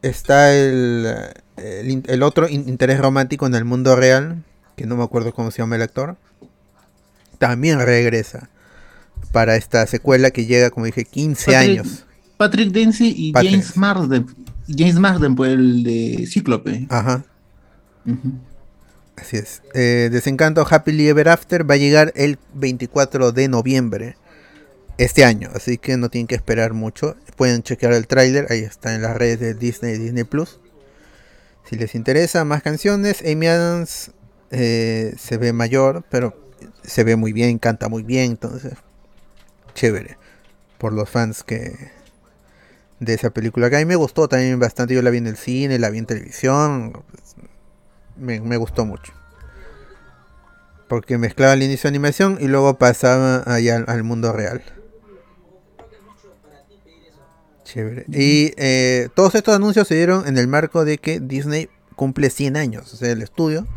[0.02, 4.44] está el, el otro interés romántico en el mundo real
[4.78, 6.16] que no me acuerdo cómo se llama el actor,
[7.38, 8.50] también regresa
[9.32, 12.06] para esta secuela que llega, como dije, 15 años.
[12.38, 14.28] Patrick Dempsey y James Marsden.
[14.68, 16.86] James Marsden, por el de Cíclope.
[16.90, 17.24] Ajá.
[19.16, 19.62] Así es.
[19.74, 24.18] Eh, Desencanto Happily Ever After va a llegar el 24 de noviembre
[24.98, 27.16] este año, así que no tienen que esperar mucho.
[27.36, 30.60] Pueden chequear el tráiler, ahí está en las redes de Disney y Disney Plus.
[31.70, 34.12] Si les interesa más canciones, Amy Adams
[34.52, 36.47] eh, se ve mayor, pero
[36.88, 38.74] se ve muy bien, canta muy bien, entonces
[39.76, 40.18] chévere
[40.80, 41.92] por los fans que
[43.00, 45.38] de esa película que a mí me gustó también bastante, yo la vi en el
[45.38, 47.04] cine, la vi en televisión,
[48.16, 49.14] me, gustó mucho.
[50.88, 54.64] Porque mezclaba el inicio de animación y luego pasaba allá al, mundo real.
[57.66, 58.06] Chévere.
[58.08, 62.56] Y eh, todos estos anuncios se dieron en el marco de que Disney cumple 100
[62.56, 62.94] años.
[62.94, 63.68] O sea, el estudio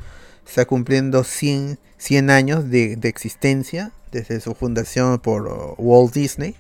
[0.51, 6.57] está cumpliendo 100, 100 años de, existencia desde su fundación por uh, Walt Disney.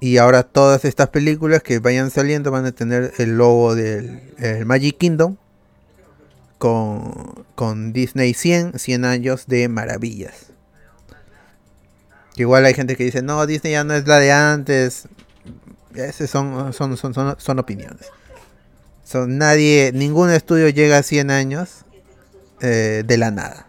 [0.00, 4.20] Y ahora todas estas películas que vayan saliendo van a tener el logo del
[4.66, 5.36] Magic Kingdom
[6.58, 10.52] con, con, Disney 100, 100 años de maravillas.
[12.36, 15.08] Igual hay gente que dice, no, Disney ya no es la de antes.
[15.94, 18.10] Esas son, son, son, son, son opiniones.
[19.26, 21.84] Nadie, ningún estudio llega a 100 años
[22.64, 23.66] eh, de la nada.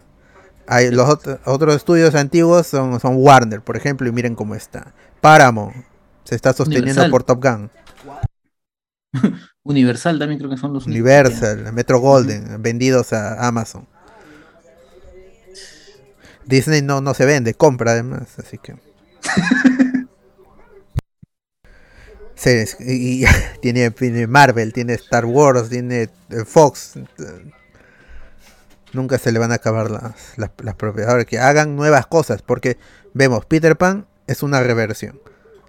[0.66, 1.08] Hay los
[1.44, 4.94] otros estudios antiguos son, son Warner, por ejemplo, y miren cómo está.
[5.20, 5.76] Paramount
[6.24, 7.70] se está sosteniendo por Top Gun.
[9.62, 13.86] Universal también creo que son los Universal, Metro Golden, vendidos a Amazon.
[16.46, 18.76] Disney no, no se vende, compra además, así que.
[22.80, 23.24] y,
[23.60, 26.94] tiene, tiene, Marvel, tiene Star Wars, tiene eh, Fox
[28.92, 31.26] nunca se le van a acabar las, las, propiedades.
[31.26, 32.78] que hagan nuevas cosas, porque
[33.14, 35.20] vemos, Peter Pan es una reversión.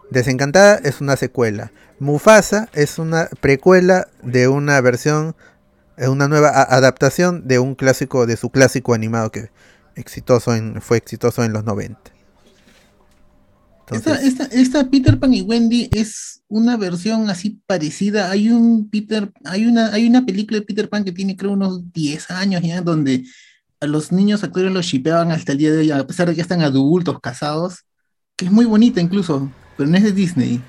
[0.10, 1.72] Desencantada es una secuela.
[2.00, 5.36] Mufasa es una precuela de una versión,
[5.98, 9.50] eh, una nueva adaptación de un clásico, de su clásico animado que
[9.96, 12.17] exitoso en, fue exitoso en los 90
[13.92, 18.30] esta, Peter Pan y Wendy es una versión así parecida.
[18.32, 21.92] Hay un Peter, hay una, hay una película de Peter Pan que tiene creo unos
[21.94, 23.24] 10 años ya, donde
[23.80, 26.38] a los niños actores los shipeaban hasta el día de hoy, a pesar de que
[26.38, 27.86] ya están adultos, casados,
[28.36, 30.62] que es muy bonita incluso, pero no es de Disney.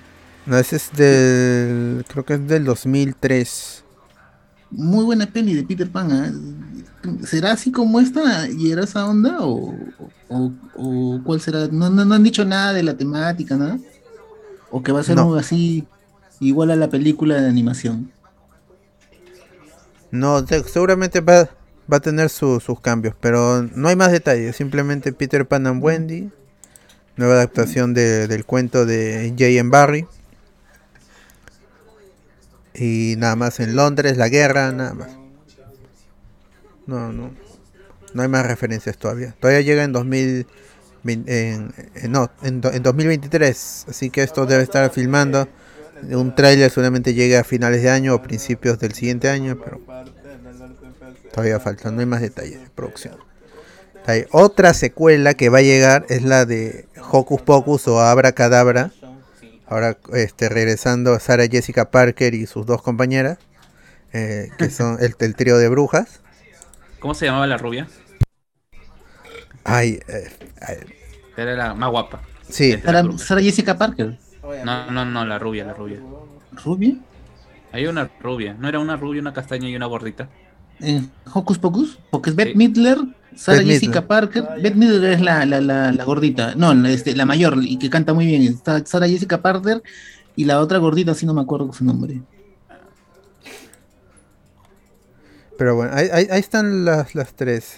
[0.47, 3.85] No, ese es del, creo que es del 2003
[4.71, 6.11] muy buena peli de Peter Pan.
[6.12, 6.85] ¿eh?
[7.27, 9.39] ¿Será así como esta y era esa onda?
[9.41, 9.75] ¿O,
[11.25, 11.69] cuál será?
[11.69, 13.79] ¿No, ¿No, han dicho nada de la temática, nada?
[14.71, 15.87] ¿O que va a ser así
[16.41, 18.13] igual a la película de animación?
[20.11, 21.49] No, seguramente va,
[21.91, 24.57] va a tener sus cambios, pero no hay más detalles.
[24.57, 26.31] Simplemente Peter Pan and Wendy,
[27.17, 29.71] nueva adaptación del cuento de J.M.
[29.71, 30.07] Barry.
[32.75, 35.18] Y nada más en Londres, la guerra, nada más.
[36.89, 37.30] No, no.
[38.14, 39.36] No hay más referencias todavía.
[39.39, 40.47] Todavía llega en 2000.
[41.05, 41.72] En,
[42.09, 43.86] no, en, 2023.
[43.89, 45.49] Así que esto debe estar filmando
[46.11, 49.80] Un tráiler solamente llega a finales de año o principios del siguiente año, pero
[51.32, 53.16] todavía falta, no hay más detalles de producción.
[54.07, 58.91] Hay otra secuela que va a llegar, es la de Hocus Pocus o Abra Cadabra.
[59.66, 63.39] Ahora este, regresando a Sarah Jessica Parker y sus dos compañeras,
[64.14, 66.20] eh, que son el, el trío de brujas.
[66.99, 67.86] ¿Cómo se llamaba la rubia?
[69.64, 70.28] Ay, eh,
[70.61, 70.76] ay,
[71.36, 72.22] Era la más guapa.
[72.49, 73.05] sí, Sara.
[73.18, 74.18] Sara Jessica Parker.
[74.64, 76.01] No, no, no, la rubia, la rubia.
[76.64, 76.96] ¿Rubia?
[77.72, 78.55] Hay una rubia.
[78.55, 80.28] ¿No era una rubia, una castaña y una gordita?
[80.80, 81.99] ¿En Hocus Pocus?
[82.11, 82.55] Porque es Beth Sí.
[82.57, 82.99] Midler,
[83.36, 84.07] Sara Jessica Midler.
[84.07, 84.44] Parker.
[84.62, 86.55] Beth Midler es la, la, la, la gordita.
[86.55, 88.42] No, la, este, la mayor y que canta muy bien.
[88.42, 89.82] Está Sara Jessica Parker
[90.34, 92.22] y la otra gordita, si no me acuerdo su nombre.
[95.59, 97.75] Pero bueno, ahí, ahí- ahí están las, las tres.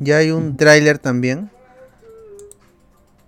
[0.00, 1.50] Ya hay un tráiler también.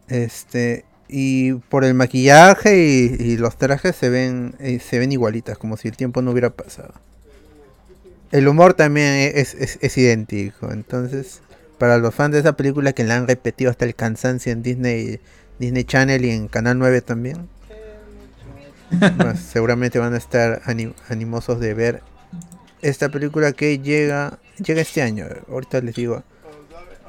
[0.09, 5.57] Este, y por el maquillaje y, y los trajes se ven, eh, se ven igualitas,
[5.59, 6.93] como si el tiempo no hubiera pasado.
[8.33, 11.41] El humor también es, es- es idéntico, entonces
[11.79, 15.21] para los fans de esa película que la han repetido hasta el cansancio en Disney,
[15.59, 17.49] Disney Channel y en Canal 9 también,
[19.19, 22.03] pues, seguramente van a estar ani- animosos de ver
[22.89, 25.27] esta película que llega llega este año.
[25.51, 26.23] Ahorita les digo.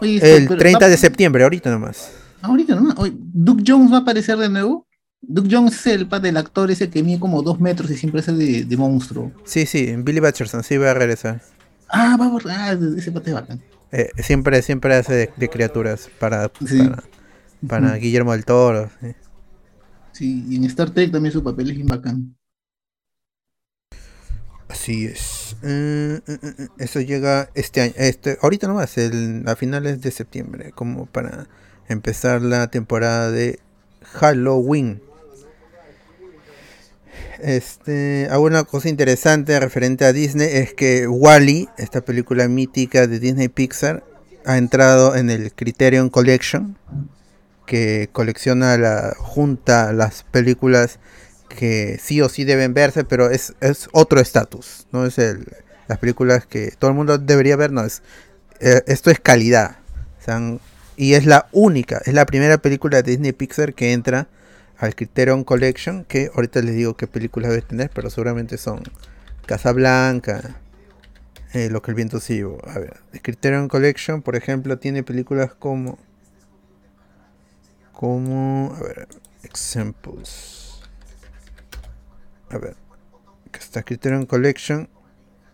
[0.02, 2.12] Oye, El pero 30 va- de septiembre, ahorita nomás.
[2.42, 2.94] Ahorita no.
[2.98, 4.86] Oye, Duke Jones va a aparecer de nuevo.
[5.22, 8.20] Duke Jones es el pa del actor ese que mide como dos metros y siempre
[8.22, 9.32] hace de, de monstruo.
[9.46, 11.42] Sí, sí, Billy Batcherson sí va a regresar.
[11.90, 12.78] Ah, va a borrar.
[12.78, 13.62] Ah, ese pate es bacán.
[13.92, 16.80] Eh, siempre siempre hace de, de criaturas para Sí.
[17.68, 17.96] para.
[17.98, 18.90] Guillermo del Toro.
[19.02, 19.08] sí.
[20.12, 22.36] Sí, y en Star Trek también su papel es bien bacán.
[24.76, 25.56] Así es.
[25.64, 30.74] Eh, eh, eh, eso llega este año, este ahorita nomás, el, a finales de septiembre,
[30.76, 31.48] como para
[31.88, 33.60] empezar la temporada de
[34.04, 35.02] Halloween.
[37.40, 43.48] Este, alguna cosa interesante referente a Disney es que Wally, esta película mítica de Disney
[43.48, 44.04] Pixar,
[44.46, 46.78] ha entrado en el Criterion Collection,
[47.66, 51.00] que colecciona la junta las películas
[51.50, 55.46] que sí o sí deben verse, pero es, es otro estatus, no es el,
[55.88, 58.02] las películas que todo el mundo debería ver, no es
[58.60, 59.78] eh, esto es calidad.
[60.98, 64.28] Y es la única, es la primera película de Disney Pixar que entra
[64.78, 68.82] al Criterion Collection, que ahorita les digo qué películas debe tener, pero seguramente son
[69.46, 70.56] Casablanca,
[71.54, 72.60] eh, Lo que el viento llevó.
[72.68, 76.00] A ver, el Criterion Collection, por ejemplo, tiene películas como
[77.94, 79.08] como a ver,
[79.44, 80.65] examples.
[82.50, 82.76] A ver,
[83.52, 84.90] que está Criterion Collection.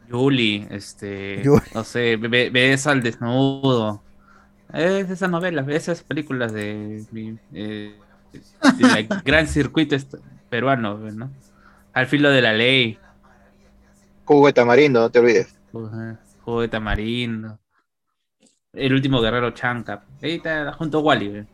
[0.09, 1.61] Julie, este, Julie.
[1.73, 4.03] no sé, ves al desnudo.
[4.73, 7.95] Es esas novelas, esas películas de, de,
[8.77, 9.95] del gran circuito
[10.49, 11.31] peruano, ¿no?
[11.93, 12.99] Al filo de la ley,
[14.25, 15.55] Jugo de tamarindo, no te olvides.
[15.73, 17.59] Ajá, juego de tamarindo,
[18.73, 21.47] el último guerrero Chanca, ahí está junto a Wally, ¿ve?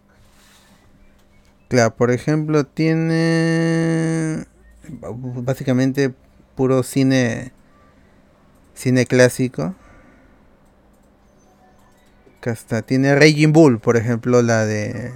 [1.70, 4.46] Claro, por ejemplo, tiene
[4.90, 6.14] básicamente
[6.56, 7.52] puro cine
[8.74, 9.76] cine clásico.
[12.38, 15.12] Acá está, tiene Raging Bull, por ejemplo, la de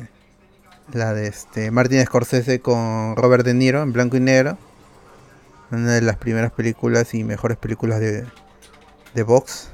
[0.94, 4.58] la de este Martin Scorsese con Robert De Niro en blanco y negro.
[5.72, 8.26] Una de las primeras películas y mejores películas de
[9.14, 9.70] de box.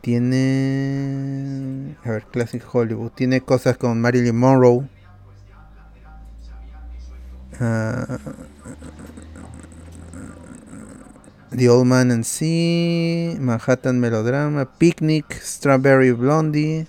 [0.00, 1.96] Tiene.
[2.04, 3.10] A ver, Classic Hollywood.
[3.12, 4.88] Tiene cosas con Marilyn Monroe.
[11.50, 13.36] The Old Man and Sea.
[13.38, 14.64] Manhattan Melodrama.
[14.78, 15.26] Picnic.
[15.42, 16.86] Strawberry Blondie.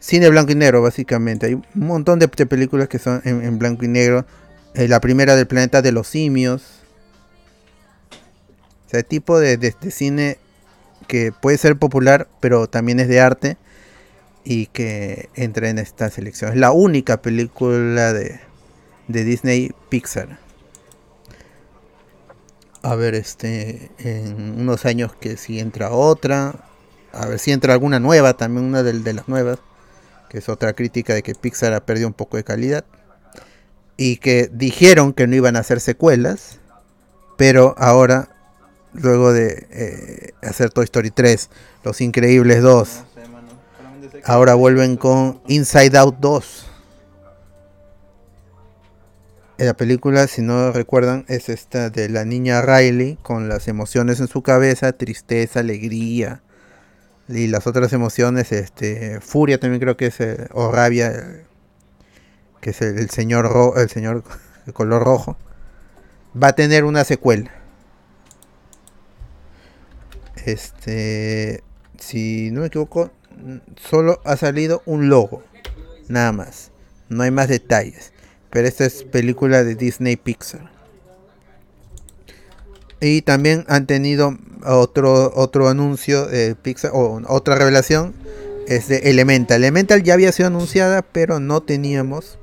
[0.00, 1.46] Cine blanco y negro, básicamente.
[1.46, 4.26] Hay un montón de, películas que son en, blanco y negro.
[4.74, 6.82] Eh, la primera del planeta de los simios.
[8.92, 10.38] O tipo de- de cine
[11.06, 13.56] que puede ser popular, pero también es de arte
[14.44, 16.52] y que entra en esta selección.
[16.52, 18.40] Es la única película de,
[19.08, 20.38] de Disney Pixar.
[22.82, 26.68] A ver, este, en unos años que si entra otra,
[27.12, 29.58] a ver si entra alguna nueva, también una de, de las nuevas,
[30.28, 32.84] que es otra crítica de que Pixar ha perdido un poco de calidad
[33.96, 36.58] y que dijeron que no iban a hacer secuelas,
[37.36, 38.28] pero ahora
[38.92, 41.50] luego de eh, hacer Toy Story 3,
[41.84, 43.04] Los Increíbles 2,
[44.24, 46.66] ahora vuelven con Inside Out 2.
[49.58, 54.28] La película, si no recuerdan, es esta de la niña Riley con las emociones en
[54.28, 56.42] su cabeza, tristeza, alegría
[57.28, 61.44] y las otras emociones, este, furia también creo que es, eh, o rabia,
[62.60, 64.22] que es el, señor Ro- el señor
[64.72, 65.36] color rojo,
[66.40, 67.50] va a tener una secuela.
[70.44, 71.62] Este,
[71.98, 73.10] si no me equivoco,
[73.80, 75.42] solo ha salido un logo,
[76.08, 76.70] nada más.
[77.08, 78.12] No hay más detalles.
[78.50, 80.70] Pero esta es película de Disney Pixar.
[83.00, 88.14] Y también han tenido otro, otro anuncio de Pixar, o otra revelación,
[88.66, 89.62] es de Elemental.
[89.62, 92.38] Elemental ya había sido anunciada, pero no teníamos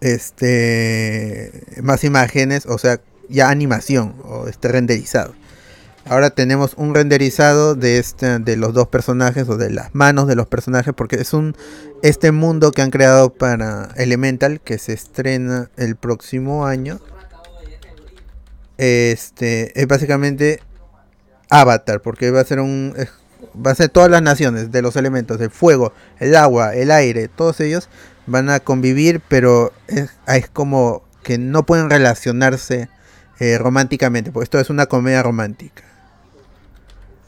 [0.00, 5.34] este más imágenes, o sea, ya animación o este renderizado.
[6.04, 10.34] Ahora tenemos un renderizado de este de los dos personajes o de las manos de
[10.34, 11.56] los personajes porque es un
[12.02, 17.00] este mundo que han creado para Elemental que se estrena el próximo año.
[18.76, 20.60] Este es básicamente
[21.48, 22.94] Avatar porque va a ser un
[23.54, 27.28] va a ser todas las naciones de los elementos, el fuego, el agua, el aire,
[27.28, 27.88] todos ellos
[28.26, 32.88] van a convivir, pero es, es como que no pueden relacionarse
[33.40, 35.82] eh, románticamente, porque esto es una comedia romántica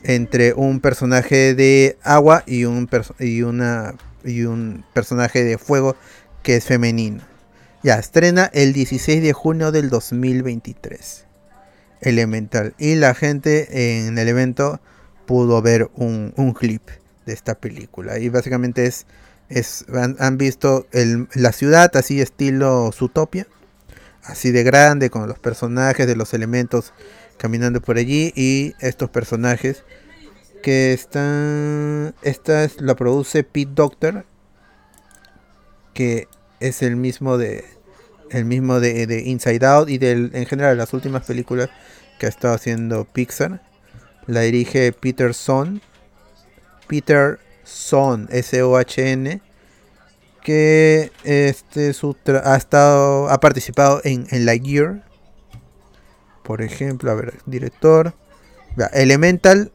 [0.02, 3.94] entre un personaje de agua y un, y una,
[4.24, 5.96] y un personaje de fuego
[6.42, 7.22] que es femenino.
[7.82, 11.26] Ya, estrena el 16 de junio del 2023.
[12.00, 12.74] Elemental.
[12.78, 14.80] Y la gente en el evento
[15.26, 16.82] pudo ver un, clip
[17.26, 18.18] de esta película.
[18.18, 19.06] Y básicamente es,
[19.48, 19.84] es
[20.18, 20.86] han, visto
[21.34, 23.46] la ciudad así estilo Zootopia.
[24.22, 26.94] Así de grande, con los personajes de los elementos
[27.36, 29.84] caminando por allí y estos personajes
[30.64, 34.24] que están esta es, la produce Pete Doctor
[35.92, 36.26] que
[36.58, 37.66] es el mismo de
[38.30, 41.68] el mismo de, Inside Out y del en general las últimas películas
[42.18, 43.60] que ha estado haciendo Pixar
[44.26, 45.82] la dirige Peter Son
[46.88, 49.42] Peter Son S O H N
[50.42, 55.04] que este su ha estado ha participado en, en Lightyear
[56.44, 58.14] por ejemplo, a ver, director.
[58.92, 59.72] Elemental.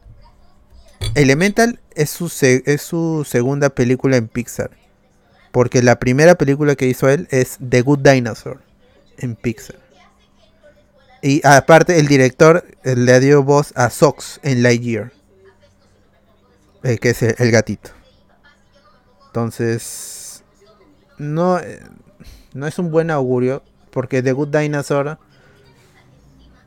[1.14, 4.70] Elemental es su, es su segunda película en Pixar.
[5.52, 8.60] Porque la primera película que hizo él es The Good Dinosaur
[9.18, 9.76] en Pixar.
[11.22, 15.12] Y aparte el director eh, le dio voz a Sox en Lightyear.
[16.82, 17.90] Eh, que es el, gatito.
[19.26, 20.42] Entonces...
[21.18, 21.80] No, eh,
[22.54, 23.62] no es un buen augurio.
[23.90, 25.18] Porque The Good Dinosaur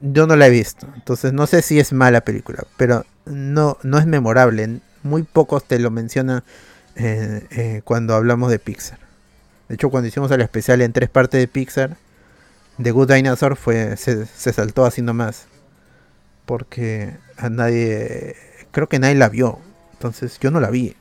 [0.03, 3.97] yo no la he visto, entonces no sé si es mala película, pero no, no
[3.97, 4.79] es memorable.
[5.03, 6.43] Muy pocos te lo mencionan
[6.95, 8.99] eh, eh, cuando hablamos de Pixar.
[9.67, 11.97] De hecho, cuando hicimos el especial en tres partes de Pixar,
[12.81, 15.47] The Good Dinosaur fue, se, saltó así nomás.
[16.45, 18.35] Porque a nadie,
[18.71, 19.59] creo que nadie la vio.
[19.93, 20.95] Entonces yo no la vi.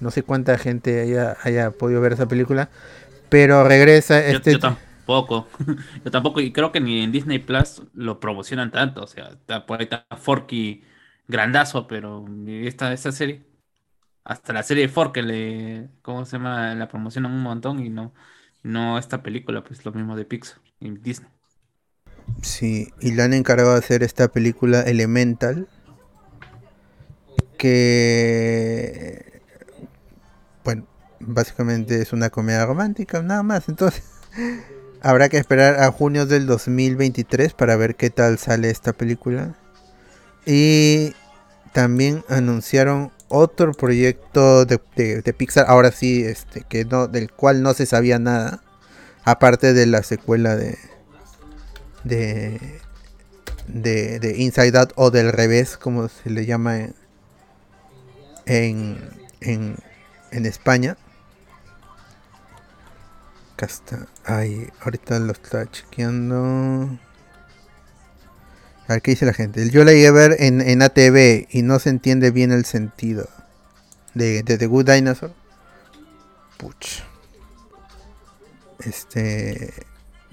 [0.00, 2.68] No sé cuánta gente haya, haya podido ver esa película.
[3.28, 4.58] Pero regresa este
[5.04, 5.48] poco.
[6.04, 9.02] Yo tampoco, y creo que ni en Disney Plus lo promocionan tanto.
[9.02, 10.82] O sea, está por ahí está Forky
[11.28, 13.44] grandazo, pero esta, esta serie,
[14.24, 16.74] hasta la serie de Forky le, ¿cómo se llama?
[16.74, 18.14] La promocionan un montón y no,
[18.62, 21.30] no esta película, pues lo mismo de Pixar y Disney.
[22.42, 25.68] Sí, y le han encargado de hacer esta película Elemental,
[27.58, 29.42] que,
[30.64, 30.86] bueno,
[31.20, 33.68] básicamente es una comedia romántica, nada más.
[33.68, 34.04] Entonces,
[35.04, 39.54] Habrá que esperar a junio del 2023 para ver qué tal sale esta película.
[40.46, 41.12] Y
[41.74, 44.78] también anunciaron otro proyecto de,
[45.36, 48.62] Pixar, ahora sí, este, que no, del cual no se sabía nada.
[49.24, 50.78] Aparte de la secuela de,
[52.04, 52.80] de,
[53.68, 56.78] de, Inside Out o del revés, como se le llama
[58.46, 58.96] en,
[59.42, 59.76] en,
[60.30, 60.96] en España.
[63.64, 64.06] Acá está.
[64.24, 66.98] Ahí, ahorita lo está chequeando.
[68.88, 69.70] A qué dice la gente.
[69.70, 73.26] Yo la iba a ver en, en ATV y no se entiende bien el sentido.
[74.12, 75.32] De, de The Good Dinosaur.
[76.58, 77.00] Puch.
[78.80, 79.72] Este.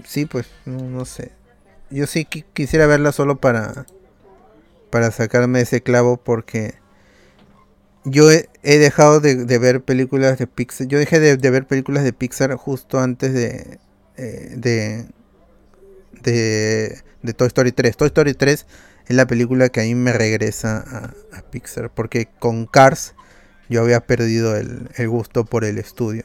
[0.04, 1.32] Sí, pues, no, sé.
[1.90, 3.86] Yo sí quisiera verla solo para.
[4.90, 6.74] Para sacarme ese clavo porque
[8.04, 10.88] yo he, dejado de, ver películas de Pixar.
[10.88, 13.78] Yo dejé de, ver películas de Pixar justo antes de,
[14.16, 15.06] eh, de,
[16.22, 17.96] de, Toy Story 3.
[17.96, 18.66] Toy Story 3
[19.06, 21.90] es la película que a mí me regresa a, Pixar.
[21.90, 23.14] Porque con Cars
[23.68, 26.24] yo había perdido el, el, gusto por el estudio.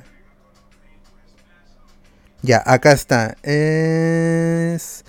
[2.42, 3.36] Ya, acá está.
[3.44, 5.06] Es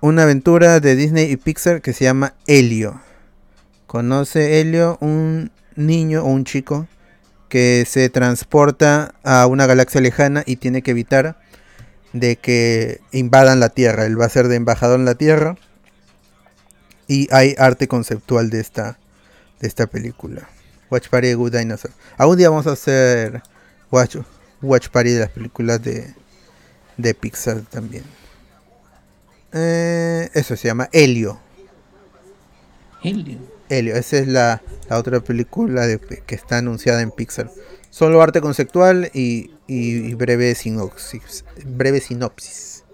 [0.00, 3.00] una aventura de Disney y Pixar que se llama Helio.
[3.86, 6.88] Conoce Helio un niño o un chico
[7.48, 11.38] que se transporta a una galaxia lejana y tiene que evitar
[12.12, 14.06] de que invadan la Tierra.
[14.06, 15.56] Él va a ser de embajador en la Tierra.
[17.08, 18.98] Y hay arte conceptual de esta,
[19.60, 20.48] de esta película.
[20.90, 21.94] Watch Party de Good Dinosaur.
[22.16, 23.42] Algún día vamos a hacer
[23.90, 24.16] Watch,
[24.60, 26.12] Watch Party de las películas de,
[26.96, 28.04] de Pixar también.
[29.52, 31.38] Eh, eso se llama Helio.
[33.02, 33.55] Helio.
[33.68, 37.50] Helio, esa es la, la otra película de- que está anunciada en Pixar.
[37.90, 41.44] Solo arte conceptual y, y- y breve sinopsis.
[41.64, 42.84] Breve sinopsis.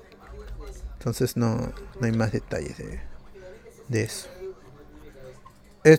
[0.98, 1.56] Entonces no,
[2.00, 3.00] no hay más detalles de,
[3.88, 4.28] de eso.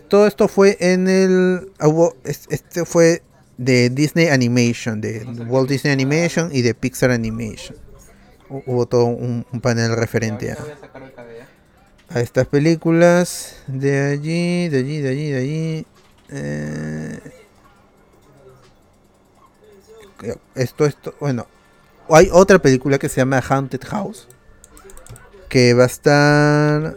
[0.08, 1.70] Todo esto fue en el.
[1.78, 3.22] ah, hubo- es- este fue
[3.58, 7.76] de Disney Animation, de Walt Disney Animation y de Pixar Animation.
[8.48, 10.56] Hu- Hubo todo un, un panel referente a,
[12.14, 13.56] a estas películas.
[13.66, 15.86] De allí, de allí, de allí, de allí.
[16.30, 17.18] Eh,
[20.54, 21.46] esto, esto, bueno.
[22.08, 24.28] Hay otra película que se llama Haunted House.
[25.48, 26.96] Que va a estar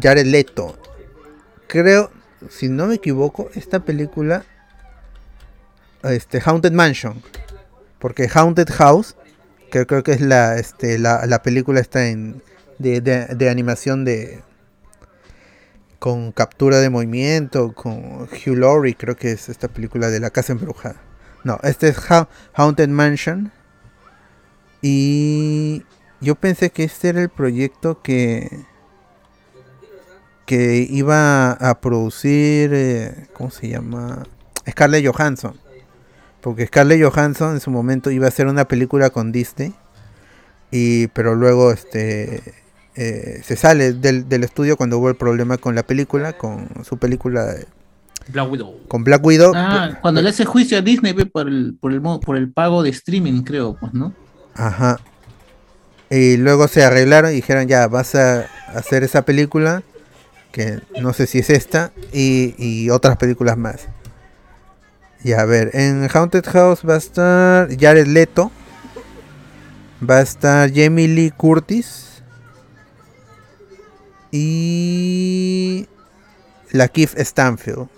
[0.00, 0.76] Jared Leto.
[1.66, 2.10] Creo,
[2.50, 4.44] si no me equivoco, esta película.
[6.02, 7.22] Este, Haunted Mansion.
[7.98, 9.16] Porque Haunted House,
[9.70, 12.42] que creo que es la, este, la, la película está en
[12.78, 14.40] de, de- de animación de
[15.98, 20.52] con captura de movimiento, con Hugh Laurie, creo que es esta película de la casa
[20.52, 21.00] embrujada.
[21.44, 23.52] No, este es Ha- Haunted Mansion.
[24.80, 25.84] Y
[26.20, 28.48] yo pensé que este era el proyecto que
[30.46, 34.22] que iba a producir, eh, ¿cómo se llama?
[34.68, 35.60] Scarlett Johansson.
[36.40, 39.74] Porque Scarlett Johansson en su momento iba a hacer una película con Disney.
[40.70, 42.54] Y, pero luego este
[43.00, 46.98] eh, se sale del, del estudio cuando hubo el problema con la película, con su
[46.98, 47.66] película de-
[48.30, 48.74] Black Widow.
[48.88, 49.52] con Black Widow.
[49.54, 52.82] Ah, cuando le hace juicio a Disney ve, por el, por el por el pago
[52.82, 54.12] de streaming, creo, pues, ¿no?
[54.54, 54.98] Ajá.
[56.10, 59.82] Y luego se arreglaron y dijeron, ya, vas a hacer esa película,
[60.52, 63.88] que no sé si es esta, y, y otras películas más.
[65.22, 68.50] Y a ver, en Haunted House va a estar Jared Leto,
[70.08, 72.07] va a estar Jamie Lee Curtis,
[74.30, 75.86] y
[76.72, 77.88] la Keith Stanfield.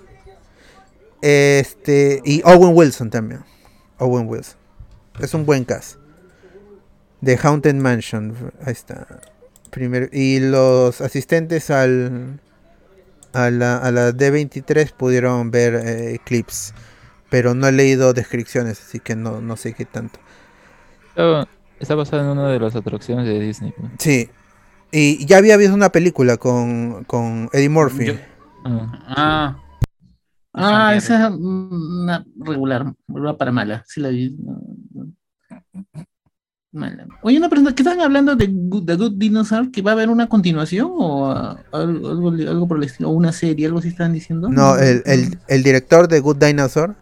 [1.23, 3.45] Este, y Owen Wilson también.
[3.99, 4.57] Owen Wilson.
[5.21, 5.99] Es un buen cast.
[7.23, 8.53] The Haunted Mansion.
[8.65, 9.21] Ahí está.
[9.71, 12.41] Primero, y los asistentes al
[13.33, 16.75] a la, a la D23 pudieron ver eh, clips.
[17.29, 20.19] Pero no he leído descripciones, así que no, no sé qué tanto.
[21.11, 23.73] Está, está basado en una de las atracciones de Disney.
[23.99, 24.29] Sí.
[24.93, 28.07] Y ya había visto una película con, con Eddie Murphy.
[28.07, 28.15] Yo-
[28.65, 29.57] Ah, Ah,
[30.53, 33.85] Ah, esa es una regular, regular para mala.
[33.87, 34.37] Sí la vi.
[36.73, 37.07] Mala.
[37.23, 39.71] Oye, una pregunta, ¿qué están hablando de Good, The Good Dinosaur?
[39.73, 41.31] ¿Que va a haber una continuación o
[41.73, 43.11] algo, algo, por el estilo?
[43.11, 43.67] ¿O una serie?
[43.67, 44.49] ¿Algo así están diciendo?
[44.49, 46.97] No, el, el, el director de Good Dinosaur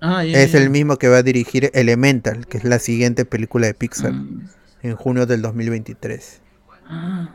[0.00, 0.58] Ah, ya, es ya.
[0.58, 4.48] el mismo que va a dirigir Elemental, que es la siguiente película de Pixar, Mm,
[4.82, 6.42] en junio del 2023.
[6.88, 7.28] Ah,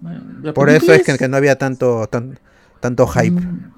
[0.00, 2.38] bueno, Por eso es que, que no había tanto, tan,
[2.80, 3.30] tanto hype.
[3.40, 3.72] Mm,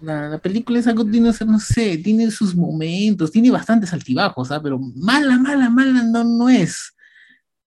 [0.00, 4.60] La, la película esa Good Dinosaur, no sé, tiene sus momentos, tiene bastantes altibajos, ¿ah?
[4.62, 6.94] pero mala, mala, mala no, no es.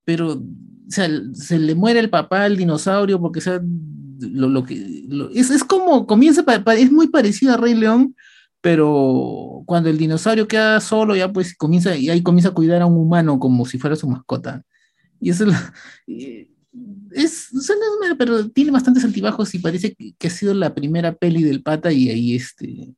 [0.06, 0.44] Pero, o
[0.88, 3.60] sea, se le muere el papá al dinosaurio porque, o sea,
[4.20, 7.74] lo, lo que, lo- es, es como, comienza, pa- pa- es muy parecido a Rey
[7.76, 8.16] León,
[8.62, 12.86] pero cuando el dinosaurio queda solo, ya pues comienza, y ahí comienza a cuidar a
[12.86, 14.64] un humano como si fuera su mascota.
[15.20, 15.74] Y eso es, la-
[16.08, 16.50] y-
[17.18, 20.32] es, o sea, no es mala, pero tiene bastantes altibajos y parece que, que ha
[20.32, 22.96] sido la primera peli del pata y ahí este,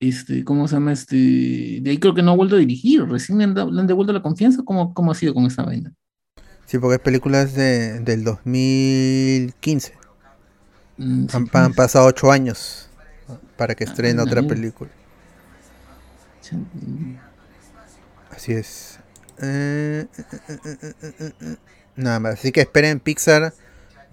[0.00, 0.92] este, ¿cómo se llama?
[0.92, 3.80] Este, de ahí creo que no ha vuelto a dirigir, recién le han, dado- le
[3.80, 5.92] han devuelto la confianza, ¿cómo, cómo ha sido con esa vaina?
[6.66, 9.94] Sí, porque es películas de, del 2015.
[10.98, 12.88] Mm, sí, Han, han pasado ocho años
[13.56, 14.90] para que Ah, estrene otra película.
[16.52, 17.16] mm,
[18.30, 18.98] Así es.
[19.40, 21.56] Eh, eh, eh, eh.
[21.96, 22.34] Nada más.
[22.34, 23.52] Así que esperen Pixar.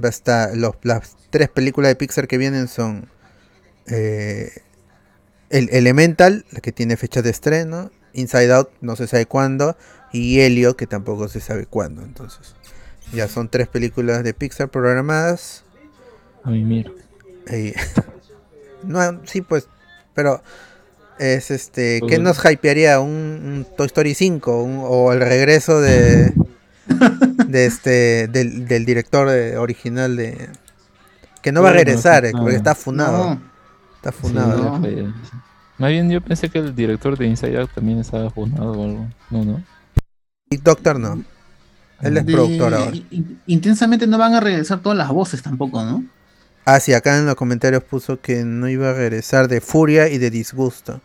[0.04, 3.08] Va a estar, los, las tres películas de Pixar que vienen son
[3.88, 4.52] eh,
[5.50, 9.78] el Elemental, la que tiene fecha de estreno, Inside Out, no se sabe cuándo,
[10.12, 12.02] y Helio, que tampoco se sabe cuándo.
[12.02, 12.56] Entonces,
[13.14, 15.64] ya son tres películas de Pixar programadas.
[16.44, 16.92] a mí mira.
[17.52, 17.74] Y-
[18.84, 19.68] no, sí, pues,
[20.16, 20.42] pero
[21.20, 23.00] es este, ¿qué nos hypearía?
[23.00, 26.34] ¿Un, un Toy Story 5 un- o el regreso de,
[27.52, 30.50] de este, del, del director eh, original de...
[31.42, 33.36] Que no va a regresar, eh, porque está funado.
[33.36, 33.42] no,
[33.96, 34.58] Está Sí, funado.
[34.64, 34.80] no.
[34.80, 35.06] fue.
[35.78, 39.08] Más bien yo pensé que el director de Inside Out también estaba funado o algo.
[39.32, 39.64] No, no.
[40.50, 41.24] Y Doctor no.
[42.02, 42.92] Él es De- productor ahora.
[43.12, 46.04] in- Intensamente no van a regresar todas las voces tampoco, ¿no?
[46.66, 50.18] Ah, sí, acá en los comentarios puso que no iba a regresar de Furia y
[50.20, 51.02] de Disgusto.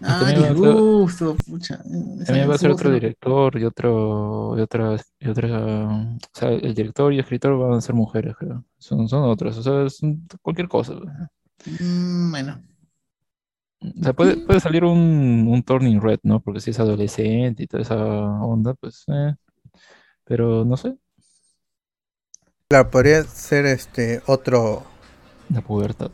[0.00, 1.78] Ah, también va a ser- disgusto, pucha.
[1.82, 2.90] También va a ser otro Disgusto.
[2.90, 7.74] director y otro, y otra, y otra, o sea, el director y el escritor van
[7.78, 8.64] a ser mujeres, creo.
[8.78, 10.00] Son, son otros, o sea, es
[10.42, 10.94] cualquier cosa.
[11.80, 12.62] Mm, bueno.
[13.80, 16.40] O sea, puede, puede salir un, un Turning Red, ¿no?
[16.40, 19.34] Porque si es adolescente y toda esa onda, pues, eh.
[20.24, 20.96] Pero no sé,
[22.68, 24.82] Claro, podría ser este otro,
[25.48, 26.10] la pubertad.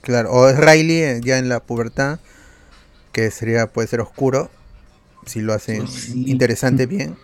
[0.00, 2.18] claro, o es Riley eh, ya en la pubertad,
[3.12, 4.50] que sería, puede ser oscuro,
[5.26, 6.24] si lo hace Sí.
[6.30, 7.16] interesante bien,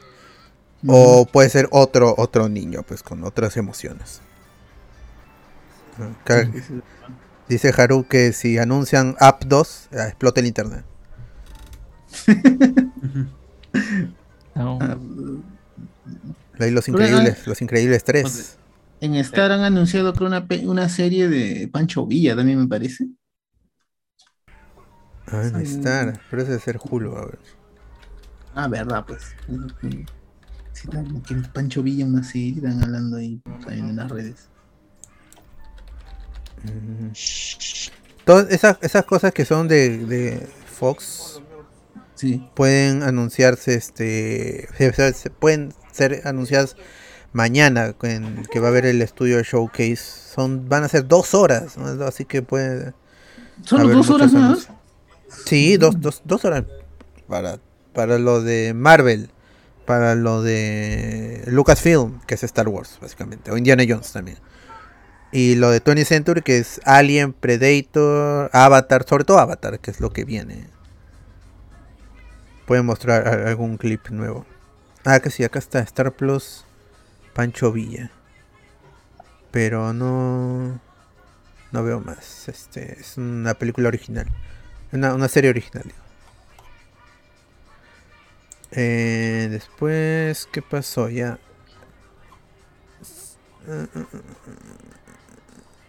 [0.87, 4.21] o puede ser otro, otro niño, pues con otras emociones.
[7.49, 10.85] Dice Haru que si anuncian App 2, eh, explota el internet.
[14.55, 14.97] No, Ah,
[16.61, 18.57] Ahí los increíbles, los increíbles 3.
[19.01, 23.09] En Star han anunciado creo una, una serie de Pancho Villa también me parece.
[25.35, 27.39] Ah, en Star, pero debe ser Hulu, a ver.
[28.55, 29.23] Ah, verdad, pues.
[30.73, 34.49] Sí, también que Pancho Villa una serie, están hablando ahí también en las redes.
[36.65, 37.11] Mm.
[38.25, 41.41] Todas esas, esas cosas que son de, de Fox
[42.15, 42.49] Sí.
[42.55, 46.77] pueden anunciarse, este, se, se- se pueden ser anunciadas
[47.33, 49.97] mañana, en que va a haber el estudio Showcase.
[49.97, 52.05] Son, van a ser dos horas, ¿no?
[52.07, 52.95] así que puede.
[53.65, 54.69] ¿Solo dos horas más?
[55.47, 56.65] Sí, dos, dos, dos horas
[57.29, 57.59] para,
[57.93, 59.31] para lo de Marvel,
[59.87, 64.39] para lo de Lucasfilm, que es Star Wars, básicamente, o Indiana Jones también.
[65.33, 70.01] Y lo de 20th Century, que es Alien, Predator, Avatar, sobre todo Avatar, que es
[70.01, 70.69] lo que viene.
[72.67, 74.47] Pueden mostrar algún clip nuevo.
[75.05, 76.65] Ah, que sí, acá está Star Plus,
[77.35, 78.11] Pancho Villa.
[79.51, 80.81] Pero no.
[81.73, 82.49] No veo más.
[82.49, 84.27] Este es una película original.
[84.95, 85.93] Una, una serie original.
[88.73, 91.09] Eh, después, ¿qué pasó?
[91.09, 91.39] Ya.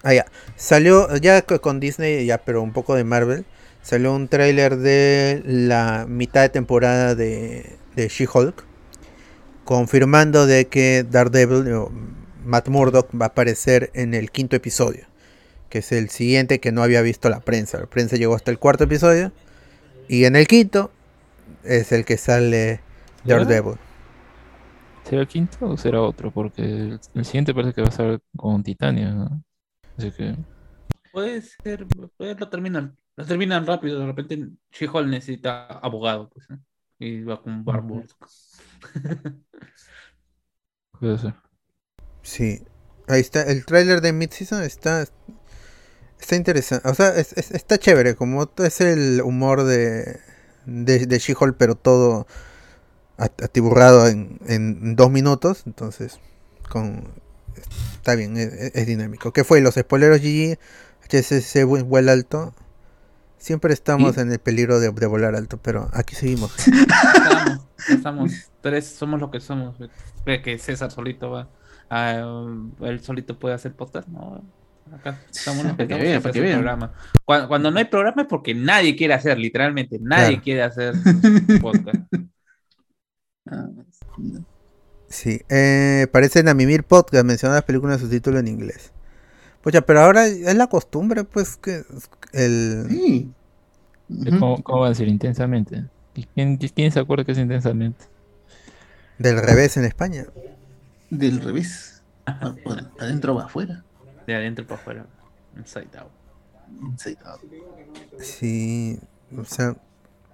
[0.03, 0.25] Ah, ya.
[0.55, 3.45] Salió ya co- con Disney, ya, pero un poco de Marvel.
[3.81, 8.63] Salió un tráiler de la mitad de temporada de, de She-Hulk.
[9.63, 11.65] Confirmando de que Daredevil,
[12.45, 15.05] Matt Murdock, va a aparecer en el quinto episodio.
[15.75, 17.77] Que es el siguiente que no había visto la prensa.
[17.77, 19.33] La prensa llegó hasta el cuarto episodio.
[20.07, 20.89] Y en el quinto
[21.65, 22.79] es el que sale.
[23.25, 23.75] Daredevil.
[25.03, 26.31] ¿Será el quinto o será otro?
[26.31, 29.43] Porque el, el siguiente parece que va a estar con Titania, ¿no?
[29.97, 30.37] Así que,
[31.11, 36.47] Puede ser, pues lo terminan, lo terminan rápido, de repente She-Hulk necesita abogado, pues.
[36.99, 38.05] Y va con Barbour.
[41.01, 41.33] puede ser.
[42.21, 42.61] Sí.
[43.07, 43.43] Ahí está.
[43.43, 45.05] El tráiler de Mid-Season está.
[46.25, 46.89] Está interesante.
[46.89, 48.15] O sea, es- es- está chévere.
[48.15, 50.19] Como es el humor de.
[50.65, 52.25] De, de She-Hulk, pero todo
[53.17, 55.61] at- atiburrado en, en dos minutos.
[55.67, 56.19] Entonces,
[56.67, 57.03] con.
[57.93, 59.31] Está bien, es, dinámico.
[59.33, 59.61] ¿Qué fue?
[59.61, 60.57] Los spoileros GG.
[61.07, 62.55] HSC vu- vuela alto.
[63.37, 64.21] Siempre estamos ¿Sí?
[64.21, 66.51] en el peligro de, de volar alto, pero aquí seguimos.
[66.67, 69.75] Estamos, estamos, tres somos lo que somos.
[70.25, 71.49] Que César solito va,
[71.91, 72.13] a,
[72.81, 74.43] él solito puede hacer podcast, ¿no?
[74.91, 76.59] Acá estamos Para que estamos vean, y se para que hace vean.
[76.59, 76.93] programa.
[77.25, 80.43] Cuando, cuando no hay programa es porque nadie quiere hacer, literalmente, nadie Claro.
[80.43, 80.93] quiere hacer
[81.61, 81.97] podcast.
[85.07, 88.91] Sí, eh, parecen a Mimir Podcast, mencionar las películas en su título en inglés.
[89.61, 91.83] Pucha, pero ahora es la costumbre, pues, que
[92.33, 92.85] el...
[92.89, 93.31] sí.
[94.09, 94.39] Ujú.
[94.39, 95.85] ¿Cómo, cómo va a decir intensamente?
[96.13, 98.05] ¿Y ¿Quién, quién se acuerda que es intensamente?
[99.17, 100.25] del revés en España.
[101.09, 102.03] Del revés.
[102.25, 102.53] Ah,
[102.99, 103.84] adentro va afuera.
[104.25, 105.05] De adentro para afuera.
[105.57, 106.11] Inside out.
[106.81, 107.41] Inside out.
[108.19, 108.99] Sí,
[109.37, 109.75] o sea,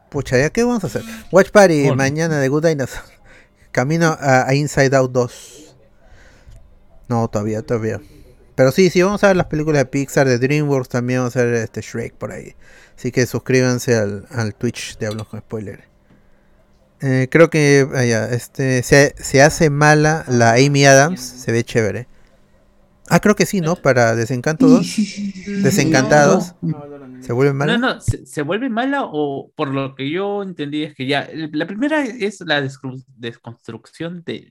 [0.09, 1.03] pucha, ¿ya qué vamos a hacer?
[1.31, 1.95] Watch Party Bueno.
[1.95, 3.05] mañana de Good Dinosaur.
[3.71, 5.75] Camino a, a Inside Out 2.
[7.07, 8.01] No, todavía, todavía.
[8.55, 11.43] Pero sí, sí, vamos a ver las películas de Pixar, de DreamWorks, también vamos a
[11.43, 12.55] ver este Shrek por ahí.
[12.97, 15.85] Así que suscríbanse al, al Twitch de Hablos con Spoiler.
[17.01, 21.63] Eh, creo que ah, ya, este, se, se hace mala la Amy Adams, se ve
[21.63, 22.07] chévere.
[23.13, 23.75] Ah, creo que sí, ¿no?
[23.75, 24.87] Para Desencanto 2.
[24.87, 25.61] Sí, sí, sí, sí.
[25.61, 26.55] Desencantados.
[26.61, 26.81] No,
[27.21, 27.77] ¿Se vuelve mala?
[27.77, 31.29] No, no, se, se vuelve mala o por lo que yo entendí es que ya,
[31.33, 34.49] la primera es la desconstrucción de,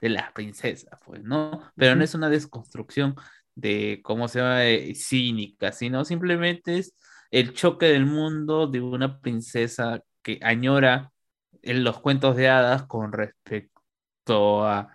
[0.00, 1.62] de la princesa, pues, ¿no?
[1.76, 3.16] Pero no es una desconstrucción
[3.54, 6.94] de cómo se llama eh, cínica, sino simplemente es
[7.30, 11.12] el choque del mundo de una princesa que añora
[11.60, 14.88] en los cuentos de hadas con respecto a,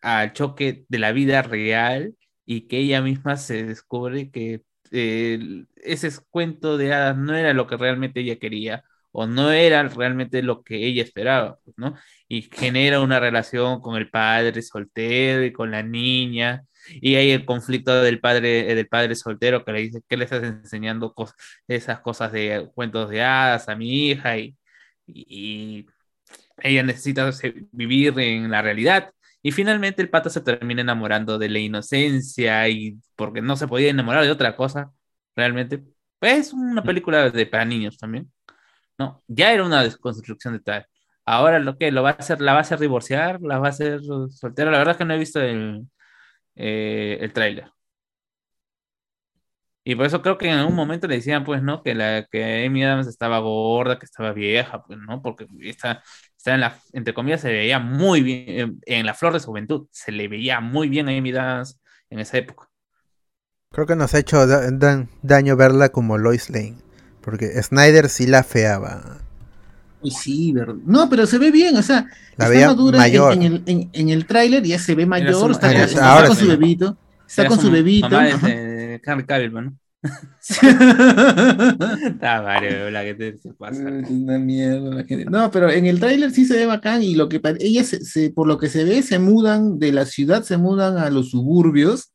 [0.00, 6.10] al choque de la vida real y que ella misma se descubre que eh, ese
[6.30, 10.62] cuento de hadas no era lo que realmente ella quería o no era realmente lo
[10.64, 11.96] que ella esperaba, pues, ¿no?
[12.28, 17.44] Y genera una relación con el padre soltero y con la niña, y hay el
[17.44, 21.14] conflicto del padre, del padre soltero que le dice que le estás enseñando
[21.68, 24.56] esas cosas de cuentos de hadas a mi hija y,
[25.06, 25.86] y
[26.62, 27.30] ella necesita
[27.72, 29.12] vivir en la realidad.
[29.42, 33.90] Y finalmente el pato se termina enamorando de la inocencia y porque no se podía
[33.90, 34.92] enamorar de otra cosa,
[35.36, 35.82] realmente.
[36.20, 38.32] Es una película de, para niños también.
[38.98, 40.86] No, ya era una desconstrucción de tal.
[41.24, 43.70] Ahora lo que lo va a hacer, la va a hacer divorciar, la va a
[43.70, 44.70] hacer soltera.
[44.70, 45.88] La verdad es que no he visto el,
[46.56, 47.72] eh, el tráiler.
[49.84, 51.82] Y por eso creo que en algún momento le decían, pues, ¿no?
[51.82, 55.20] Que la que Amy Adams estaba gorda, que estaba vieja, pues, ¿no?
[55.22, 56.02] Porque está,
[56.42, 59.86] está en la, entre comillas, se veía muy bien, en la flor de su juventud,
[59.92, 61.80] se le veía muy bien a Amy Adams
[62.10, 62.68] en esa época.
[63.70, 64.44] Creo que nos ha hecho
[65.22, 66.78] daño verla como Lois Lane,
[67.20, 69.18] porque Snyder sí la feaba.
[70.00, 70.74] Uy, sí, ¿verdad?
[70.84, 73.34] No, pero se ve bien, o sea, la veía madura mayor.
[73.34, 76.26] En, en, el, en, el tráiler ya se ve mayor, su- está, con- su- está
[76.26, 78.08] con bebito, está con su bebito.
[78.08, 78.46] Mamá ajá.
[78.48, 79.76] de Henry Cavill, ¿no?
[80.42, 83.88] Está Mario, la que te se pasa.
[84.00, 85.24] Es una mierda la gente.
[85.26, 88.30] No, pero en el tráiler sí se ve bacán y lo que ellas se, se-
[88.30, 92.12] por lo que se ve se mudan de la ciudad, se mudan a los suburbios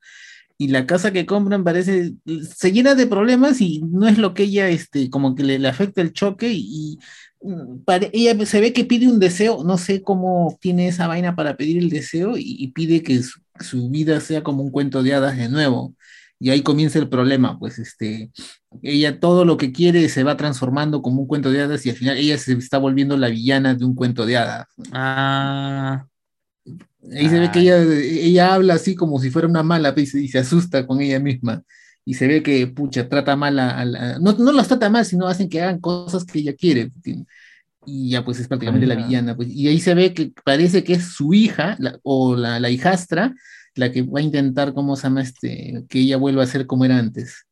[0.57, 2.13] y la casa que compran parece
[2.55, 5.67] se llena de problemas y no es lo que ella este como que le, le
[5.69, 6.97] afecta el choque y,
[7.41, 11.35] mm, pare- ella se ve que pide un deseo, no sé cómo obtiene esa vaina
[11.35, 15.03] para pedir el deseo y, y pide que su, su vida sea como un cuento
[15.03, 15.95] de hadas de nuevo.
[16.39, 18.29] Y ahí comienza el problema, pues este,
[18.83, 21.95] ella todo lo que quiere se va transformando como un cuento de hadas y al
[21.95, 24.67] final ella se está volviendo la villana de un cuento de hadas.
[24.91, 26.05] Ah,
[27.15, 30.27] Ahí se ve que ella, ella habla así como si fuera una mala pues, y
[30.27, 31.63] se asusta con ella misma.
[32.05, 35.27] Y se ve que, pucha, trata mal a, la- No, no las trata mal, sino
[35.27, 36.91] hacen que hagan cosas que ella quiere.
[37.85, 39.35] Y ya pues es prácticamente la villana.
[39.35, 39.49] Pues.
[39.49, 43.33] Y ahí se ve que parece que es su hija la- o la, la hijastra
[43.77, 45.21] la que va a intentar, ¿cómo se llama?
[45.21, 47.45] Este, que ella vuelva a ser como era antes.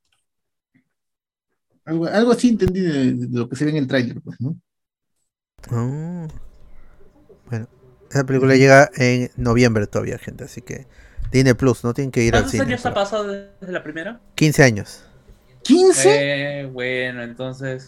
[1.85, 4.55] Algo, algo así entendí de, de lo que se ve en el tráiler, pues, ¿no?
[5.69, 6.27] Ah.
[7.49, 7.67] Bueno,
[8.09, 10.87] esa película llega en noviembre todavía, gente, así que
[11.31, 12.63] Disney Plus, no tienen que ir al ¿Cuántos cine.
[12.63, 14.21] años ha pasado desde la primera?
[14.35, 15.03] 15 años.
[15.63, 16.03] ¿15?
[16.05, 17.87] Eh, bueno, entonces,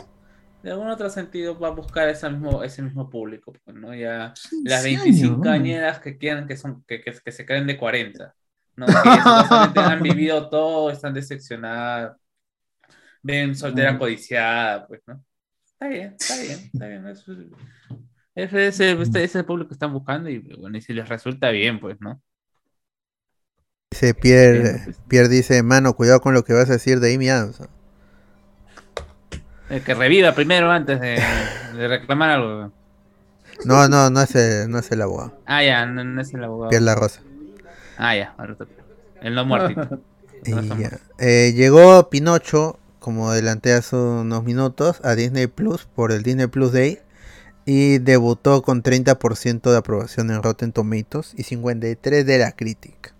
[0.67, 3.95] de algún otro sentido va a buscar ese mismo, ese mismo público, pues, ¿no?
[3.95, 5.49] Ya las 15 25 años.
[5.49, 8.35] añeras que quieran que son, que, que, que se creen de 40,
[8.75, 9.01] ¿no?
[9.73, 12.17] Que han vivido todo, están decepcionadas,
[13.23, 13.99] ven soltera Mm.
[13.99, 15.23] codiciada, pues, ¿no?
[15.65, 17.07] Está bien, está bien, está bien.
[17.07, 17.33] Eso,
[18.35, 21.09] ese, ese, este- ese es el público que están buscando y bueno, y si les
[21.09, 22.21] resulta bien, pues, ¿no?
[23.91, 24.97] Dice Pierre, pues.
[25.09, 27.61] Pierre dice, mano, cuidado con lo que vas a decir de Amy Adams.
[29.69, 31.21] El que reviva primero antes de,
[31.75, 32.71] de reclamar algo.
[33.65, 35.33] No, no, no es el, no es el abogado.
[35.45, 36.69] Ah, ya, no, no es el abogado.
[36.69, 37.21] Pierre La Rosa.
[37.97, 38.35] Ah, ya.
[39.21, 39.99] El no muertito.
[40.45, 40.77] Y No.
[41.17, 46.71] Eh, llegó Pinocho, como adelanté hace unos minutos, a Disney Plus por el Disney Plus
[46.71, 46.99] Day.
[47.65, 53.13] Y debutó con 30% de aprobación en Rotten Tomatoes y 53% de la crítica.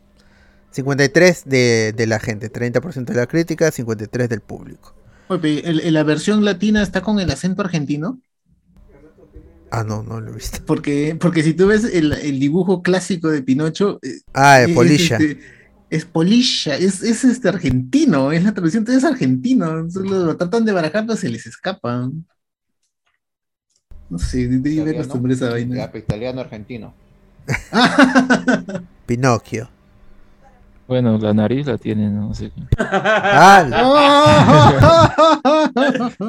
[0.74, 4.94] 53% de, de la gente, 30% de la crítica, 53% del público.
[5.30, 8.22] Oye, ¿el- el- ¿la versión latina está con el acento argentino?
[9.70, 10.60] Ah, no, no lo he visto.
[10.66, 14.76] Porque, porque si tú ves el, el dibujo clásico de Pinocho, eh, Ah, de es,
[14.76, 15.18] Polisha.
[15.18, 15.40] este,
[15.90, 16.06] es
[16.78, 21.18] es, es este argentino, es la traducción, es argentino, solo lo tratan de barajar, pero
[21.18, 22.10] se les escapa.
[24.10, 25.76] No sé, de, ver Italiano, acostumbré a esa vaina.
[25.78, 26.94] ya, italiano argentino.
[29.06, 29.70] Pinocchio.
[30.88, 32.51] Bueno, la nariz la tiene, no sé.
[32.77, 33.65] Ah.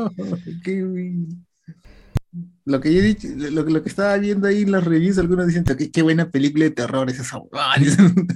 [0.64, 1.44] Qué bien.
[2.64, 5.46] Lo que yo he dicho, lo, lo que estaba viendo ahí en las reviews, algunos
[5.46, 7.38] dicen que qué buena película de terror es esa.
[7.38, 8.28] huevada", dicen.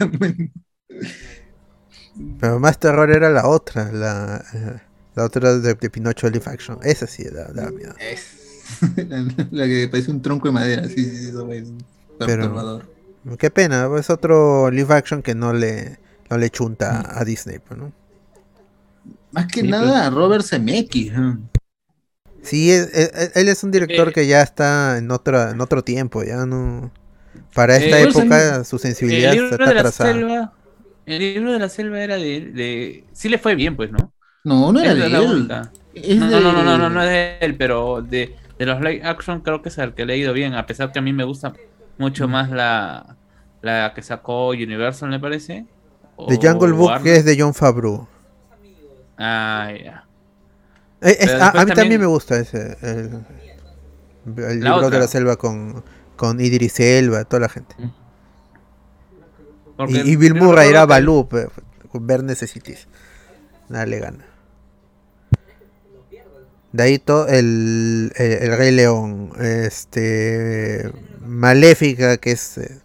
[2.41, 4.81] pero más terror era la otra, la, eh,
[5.15, 6.79] la otra de, de Pinocho Live Action.
[6.83, 7.95] Esa sí da, da miedo.
[8.01, 8.39] Es-
[9.09, 11.69] la, la que parece un tronco de madera, sí, sí, eso es
[12.19, 12.91] Pero- perturbador.
[13.39, 16.01] Qué pena, es otro live action que no le,
[16.33, 17.93] no le chunta a Disney, pues, ¿no?
[19.33, 21.13] Más que Sí, nada, Robert Zemeckis.
[21.13, 21.37] ¿eh?
[22.43, 24.13] Sí, es- es- él es un director Eh.
[24.13, 26.91] que ya está en otra, en otro tiempo, ya no.
[27.55, 30.13] Para esta Eh, época su El sensibilidad libro está de la atrasada.
[30.13, 30.53] selva.
[31.07, 33.05] El libro de la selva era de, de.
[33.13, 34.13] Sí le fue bien, pues, ¿no?
[34.45, 35.17] No, no era de él.
[35.17, 35.73] única.
[35.95, 38.81] Es No, de- no, no, no, no, no es de él, pero de, de los
[38.81, 41.03] live action creo que es el que le ha ido bien, a pesar que a
[41.03, 41.53] mí me gusta
[41.99, 43.17] mucho más la,
[43.63, 45.67] la que sacó Universal, me parece.
[46.29, 48.07] The Jungle Book que es de John Favreau.
[49.19, 50.05] Ah, ya.
[51.01, 52.77] Eh, es- a, a mí también también- me gusta ese.
[52.83, 55.83] El, libro de la selva con,
[56.17, 57.75] con Idris Elba, toda la gente.
[59.77, 61.29] Porque Y, y Bill Murray era Balú,
[61.95, 62.87] ver Necessities.
[63.69, 64.25] Dale gana.
[66.73, 70.91] De ahí todo el, el, el Rey León, este
[71.21, 72.81] Maléfica, que es eh,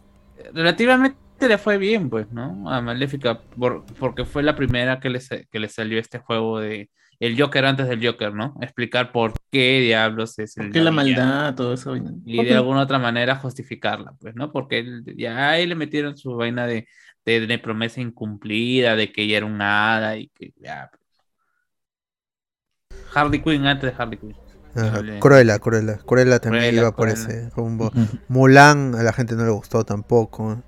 [1.39, 2.69] le fue bien, pues, ¿no?
[2.71, 5.19] A Maléfica, por- porque fue la primera que le,
[5.51, 6.89] que le salió este juego de
[7.19, 8.55] el Joker antes del Joker, ¿no?
[8.61, 11.55] Explicar por qué diablos es el ¿Por qué la maldad?
[11.55, 11.95] Todo eso.
[12.25, 14.51] Y de alguna otra manera justificarla, pues, ¿no?
[14.51, 16.87] Porque él- ya ahí le metieron su vaina de,
[17.25, 20.89] de, de promesa incumplida, de que ella era un hada y que ya.
[20.91, 21.01] pues.
[23.15, 24.35] Harley Quinn antes de Harley Quinn.
[24.75, 25.01] ajá.
[25.19, 25.97] Cruella, Cruella.
[25.97, 27.29] Cruella también Cruella, iba por Cruella.
[27.29, 27.91] ese rumbo.
[28.27, 30.61] Mulan, a la gente no le gustó tampoco.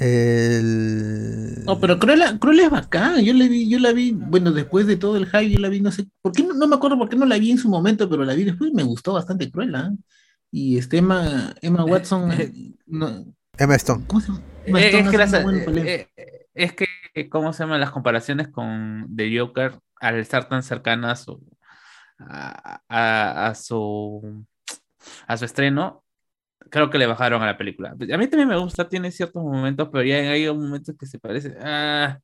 [0.00, 1.64] El...
[1.66, 3.22] No, pero Cruella, Cruella es bacán.
[3.22, 5.80] Yo la vi, yo la vi, bueno, después de todo el hype, yo la vi,
[5.80, 7.68] no sé, ¿por qué no, no me acuerdo por qué no la vi en su
[7.68, 9.90] momento, pero la vi después y me gustó bastante Cruella.
[9.92, 9.96] ¿eh?
[10.50, 12.52] Y este Emma, Emma Watson, eh,
[12.86, 13.24] no,
[13.56, 14.04] Emma Stone.
[14.06, 14.40] ¿cómo se llama?
[14.64, 19.06] Emma Eh, Stone es, que las- eh, eh, es ¿cómo se llaman las comparaciones con
[19.14, 21.26] The Joker al estar tan cercanas
[22.18, 24.44] a, a, a- a su
[25.26, 26.04] a su estreno?
[26.70, 27.90] Creo que le bajaron a la película.
[27.90, 31.54] A mí también me gusta, tiene ciertos momentos, pero ya hay momentos que se parece.
[31.60, 32.18] ah,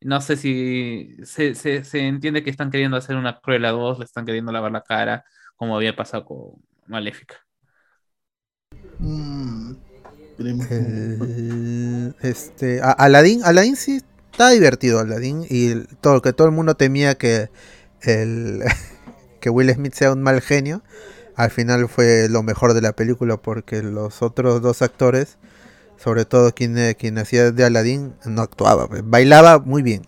[0.00, 4.04] no sé si se, se, se entiende que están queriendo hacer una Cruella 2, le
[4.06, 5.24] están queriendo lavar la cara,
[5.56, 6.52] como había pasado con
[6.86, 7.36] Maléfica.
[8.98, 9.72] Mm,
[10.70, 14.00] El- este, a- Aladdin, Aladdin sí
[14.30, 17.50] está divertido, Aladdin, y el- todo que todo el mundo temía que
[18.02, 18.62] el
[19.40, 20.82] que Will Smith sea un mal genio,
[21.38, 25.38] al final fue lo mejor de la película porque los otros dos actores,
[25.98, 30.02] sobre todo quien, eh, quien hacía de Aladdin, no actuaba, pues, bailaba muy bien,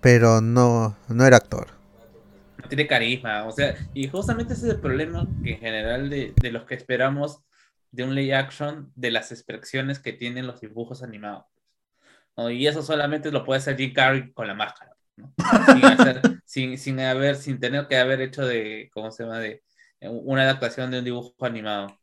[0.00, 1.68] pero no, no era actor.
[2.56, 6.52] no tiene carisma, o sea, y justamente ese es el problema en general de, de
[6.52, 7.42] los que esperamos
[7.90, 11.44] de un live action, de las expresiones que tienen los dibujos animados.
[12.50, 15.34] Y eso solamente lo puede hacer Jim Carrey con la máscara, ¿no?
[15.74, 19.38] sin, hacer- sin, sin haber, sin tener que haber hecho de, ¿cómo se llama?
[19.38, 19.62] De
[20.02, 21.96] una adaptación de un dibujo animado.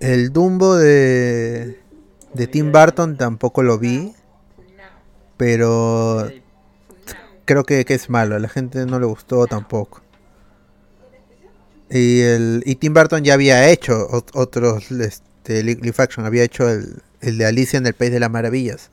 [0.00, 1.78] El Dumbo de,
[2.34, 4.14] de Tim Burton tampoco lo vi,
[5.36, 6.30] pero
[7.44, 10.02] creo que, que es malo, a la gente no le gustó tampoco.
[11.90, 16.42] Y, el, y Tim Burton ya había hecho ot- otros este, li- live action, había
[16.42, 18.90] hecho el, el de Alicia en el País de las Maravillas.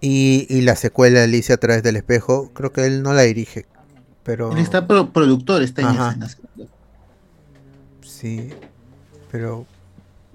[0.00, 3.22] Y, y la secuela de Alicia a través del espejo, creo que él no la
[3.22, 3.66] dirige,
[4.26, 4.52] pero...
[4.52, 6.36] Él está pro- productor, está en escenas.
[8.02, 8.50] Sí,
[9.30, 9.64] pero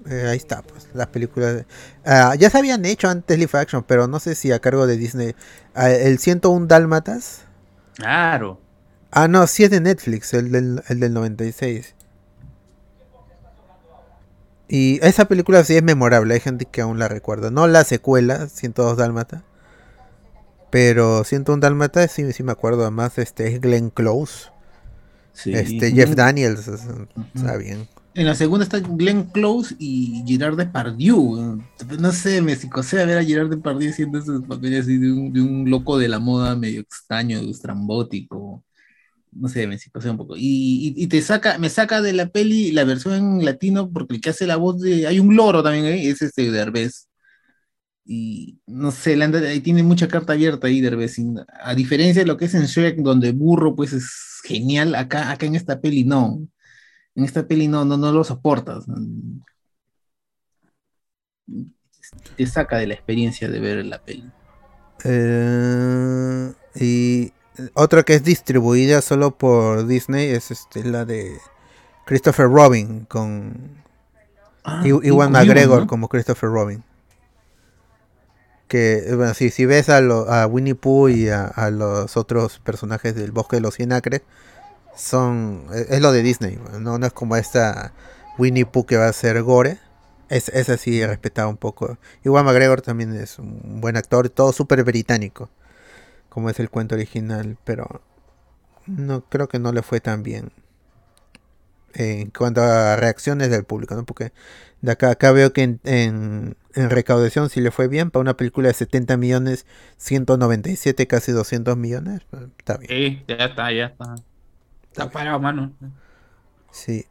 [0.08, 1.54] eh, ahí está, pues, las películas.
[1.56, 1.66] de-
[2.04, 4.96] Ah, ya se habían hecho antes live action, pero no sé si a cargo de
[4.96, 5.34] Disney.
[5.74, 7.42] Ah, el 101 Dálmatas.
[7.94, 8.58] Claro.
[9.10, 11.94] Ah, no, sí es de Netflix, el del, el del 96.
[14.68, 17.50] Y esa película sí es memorable, hay gente que aún la recuerda.
[17.50, 19.42] No la secuela, 102 Dálmatas.
[20.72, 22.82] Pero 101 Dálmatas sí, sí me acuerdo.
[22.82, 24.50] Además, este es Glenn Close.
[25.32, 25.52] Sí.
[25.54, 26.68] Este, Jeff Daniels.
[27.34, 27.88] Está bien.
[28.14, 31.38] En la segunda está Glenn Close y Gerard Depardieu.
[31.60, 31.96] eh.
[31.98, 35.40] No sé, me psicosea ver a Gerard Depardieu haciendo esos papeles así de un, de
[35.40, 38.64] un loco de la moda medio extraño, estrambótico.
[39.32, 40.36] No sé, me psicosea un poco.
[40.36, 44.14] Y, y- y te saca, me saca de la peli la versión en latino porque
[44.16, 45.06] el que hace la voz de.
[45.06, 47.08] Hay un loro también ahí, es este Derbez.
[48.04, 51.16] Y no sé, le anda- ahí tiene mucha carta abierta ahí Derbez.
[51.62, 55.46] A diferencia de lo que es en Shrek, donde burro pues es genial, acá, acá
[55.46, 56.46] en esta peli no.
[57.14, 58.84] En esta peli no, no, no lo soportas.
[62.36, 64.30] Te saca de la experiencia de ver la peli.
[65.04, 67.32] Eh, y
[67.74, 71.38] otra que es distribuida solo por Disney es este, la de
[72.06, 73.82] Christopher Robin con
[74.64, 75.86] Ah, Iwan McGregor ¿no?
[75.88, 76.84] como Christopher Robin.
[78.72, 83.14] Que, bueno, si, si ves a, lo- a Winnie Pooh y a, los otros personajes
[83.14, 84.22] del Bosque de los Cien Acres,
[84.96, 86.98] son, es, es lo de Disney, ¿no?
[86.98, 87.92] no es como esta
[88.38, 89.78] Winnie Pooh que va a ser Gore.
[90.28, 91.98] Es, es así, respetado un poco.
[92.24, 95.50] Iwan McGregor también es un buen actor, todo súper británico,
[96.30, 98.02] como es el cuento original, pero
[98.86, 100.52] no creo que no le fue tan bien.
[101.94, 104.04] En cuanto a reacciones del público, ¿no?
[104.04, 104.32] Porque
[104.80, 108.36] de acá, acá veo que en, en, en recaudación sí le fue bien para una
[108.36, 109.66] película de 70 millones,
[109.98, 112.22] 197, casi 200 millones.
[112.30, 112.90] pues, Está bien.
[112.90, 114.14] Sí, ya está, ya está.
[114.90, 115.72] Está parado, mano.
[116.70, 117.06] Sí.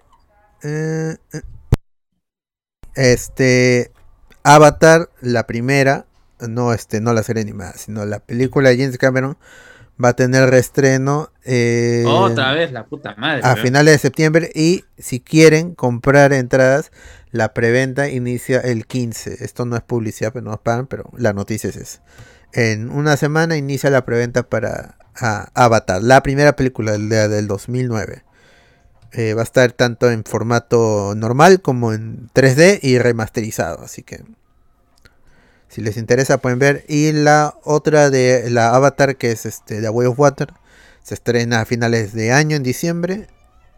[0.63, 1.41] Eh, eh.
[2.95, 3.91] Este.
[4.43, 6.05] Avatar, la primera.
[6.39, 9.37] No, este, no la serie animada, sino la película de James Cameron.
[10.03, 11.31] Va a tener reestreno.
[11.43, 13.41] eh, Otra vez, la puta madre.
[13.43, 14.51] a finales de septiembre.
[14.55, 16.91] Y si quieren comprar entradas,
[17.31, 19.43] la preventa inicia el 15.
[19.43, 22.01] Esto no es publicidad, pero no nos pagan, pero la noticia es esa.
[22.53, 24.97] En una semana inicia la preventa para
[25.53, 28.23] Avatar, la primera película del, del 2009.
[29.13, 33.83] Eh, va a estar tanto en formato normal como en 3D y remasterizado.
[33.83, 34.23] Así que
[35.71, 36.85] si les interesa pueden ver.
[36.87, 40.53] Y la otra de la Avatar que es este The Way of Water.
[41.01, 43.27] Se estrena a finales de año en diciembre.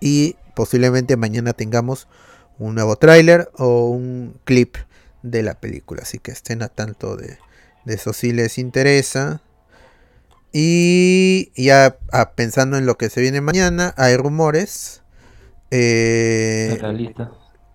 [0.02, 2.08] Y posiblemente mañana tengamos
[2.58, 4.76] un nuevo tráiler o un clip
[5.22, 6.02] de la película.
[6.02, 7.38] Así que estén a tanto de,
[7.86, 9.42] de eso si les interesa.
[10.52, 15.02] Y ya ah, pensando en lo que se viene mañana, hay rumores.
[15.72, 16.80] Eh,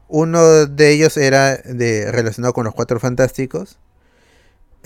[0.07, 3.79] uno de ellos era de, relacionado con los Cuatro Fantásticos.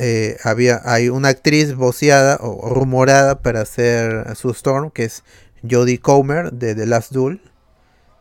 [0.05, 5.23] Eh, había, hay una actriz voceada o rumorada para hacer Sue Storm, que es
[5.63, 7.41] Jodie Comer de The Last Duel,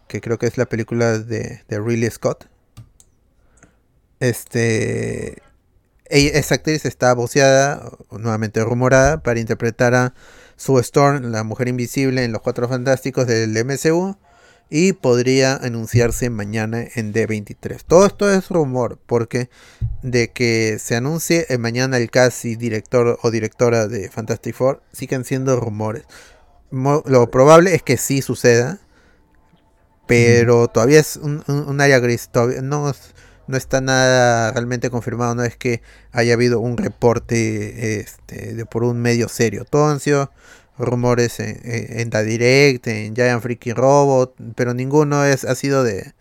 [0.07, 2.47] que creo que es la película de, de Ridley Scott.
[4.19, 5.41] Este,
[6.05, 10.13] esa actriz está voceada, nuevamente rumorada, para interpretar a
[10.57, 14.17] Sue Storm, la mujer invisible en los Cuatro Fantásticos del MCU
[14.73, 17.83] y podría anunciarse mañana en D23.
[17.85, 19.49] Todo esto es rumor, porque
[20.01, 24.81] de que se anuncie eh, mañana el cast y director o directora de Fantastic Four
[24.93, 26.05] siguen siendo rumores.
[26.71, 28.79] Mo- lo probable es que sí suceda,
[30.07, 32.29] pero todavía es un, un- un área gris.
[32.31, 32.93] Todavía no,
[33.47, 35.35] no está nada realmente confirmado.
[35.35, 35.81] No es que
[36.11, 39.65] haya habido un reporte este, de, por un medio serio.
[39.69, 40.31] Todo han sido
[40.77, 45.83] rumores en, en, en The Direct, en Giant Freaking Robot, pero ninguno es, ha sido
[45.83, 46.13] de,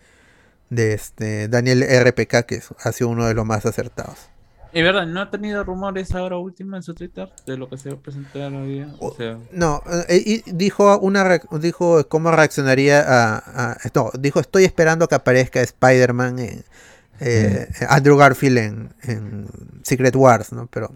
[0.70, 4.28] de este Daniel RPK, que es- ha sido uno de los más acertados.
[4.72, 7.90] Es verdad, ¿no ha tenido rumores ahora último en su Twitter de lo que se
[7.90, 8.94] va a presentar hoy día?
[9.00, 13.38] O sea, No, eh, y dijo una dijo cómo reaccionaría a,
[13.72, 16.64] a- no, dijo estoy esperando que aparezca Spider-Man en
[17.20, 19.46] eh, Andrew Garfield en, en
[19.82, 20.66] Secret Wars, ¿no?
[20.68, 20.94] Pero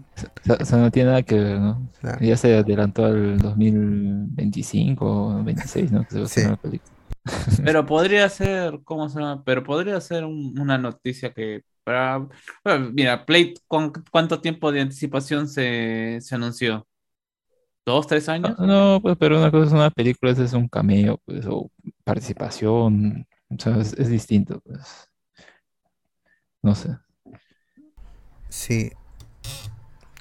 [0.59, 1.89] O sea, no tiene nada que ver, ¿no?
[2.01, 2.19] Claro.
[2.25, 5.05] Ya se adelantó al 2025
[5.39, 6.03] o 26, ¿no?
[6.05, 6.25] Que se va a Sí.
[6.27, 6.95] estrenar la película.
[7.63, 9.43] pero podría ser, ¿cómo se llama?
[9.43, 12.17] Pero podría ser un- una noticia que para,
[12.63, 16.87] bueno, mira, Plate, ¿con cuánto tiempo de anticipación se, se anunció?
[17.85, 18.57] ¿Dos, tres años?
[18.59, 21.69] No, pues, pero una cosa es una película, es un cameo, pues, o
[22.03, 25.09] participación, o sea, es, es distinto, pues.
[26.65, 26.97] No sé.
[28.49, 28.91] sí.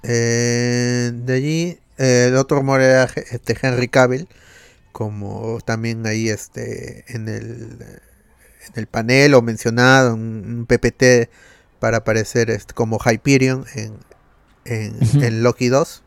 [0.02, 4.28] Eh, de allí eh, el otro rumor era este Henry Cavill,
[4.92, 7.78] como también ahí este en el
[8.68, 11.30] en el panel o mencionado un, un PPT
[11.80, 13.94] para aparecer este, como Hyperion en,
[14.66, 16.02] en, en Loki 2.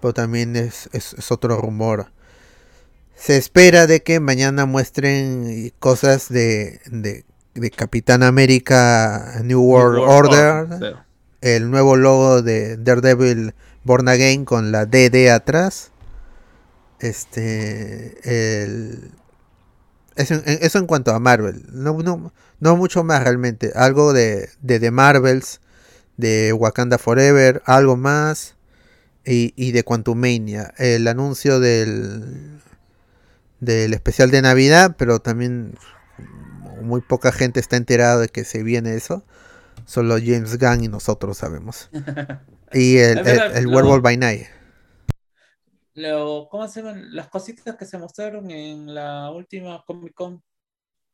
[0.00, 2.12] Pero también es, es- es otro rumor.
[3.16, 10.66] Se espera de que mañana muestren cosas de, de, de Capitán América New World, Order,
[10.78, 10.98] sí.
[11.42, 13.54] el nuevo logo de Daredevil
[13.84, 15.90] Born Again con la DD atrás.
[17.00, 18.16] Este,
[18.64, 19.10] el,
[20.16, 21.64] eso, en- eso en cuanto a Marvel.
[21.72, 23.72] No, no, no mucho más realmente.
[23.74, 25.60] Algo de, de The Marvels,
[26.16, 28.54] de Wakanda Forever, algo más.
[29.24, 30.74] Y, y de Quantumania.
[30.78, 32.60] El anuncio del,
[33.60, 35.74] del especial de Navidad, pero también
[36.82, 39.24] muy poca gente está enterada de que se viene eso.
[39.86, 41.90] Solo James Gunn y nosotros sabemos.
[42.72, 44.46] Y el, el- el lo- Werewolf by Night.
[45.94, 47.14] Lo, ¿cómo se llaman?
[47.14, 50.42] Las cositas que se mostraron en la última Comic Con.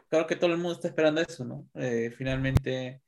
[0.09, 1.66] Claro que todo el mundo está esperando eso, ¿no?
[1.74, 3.03] Eh, finalmente,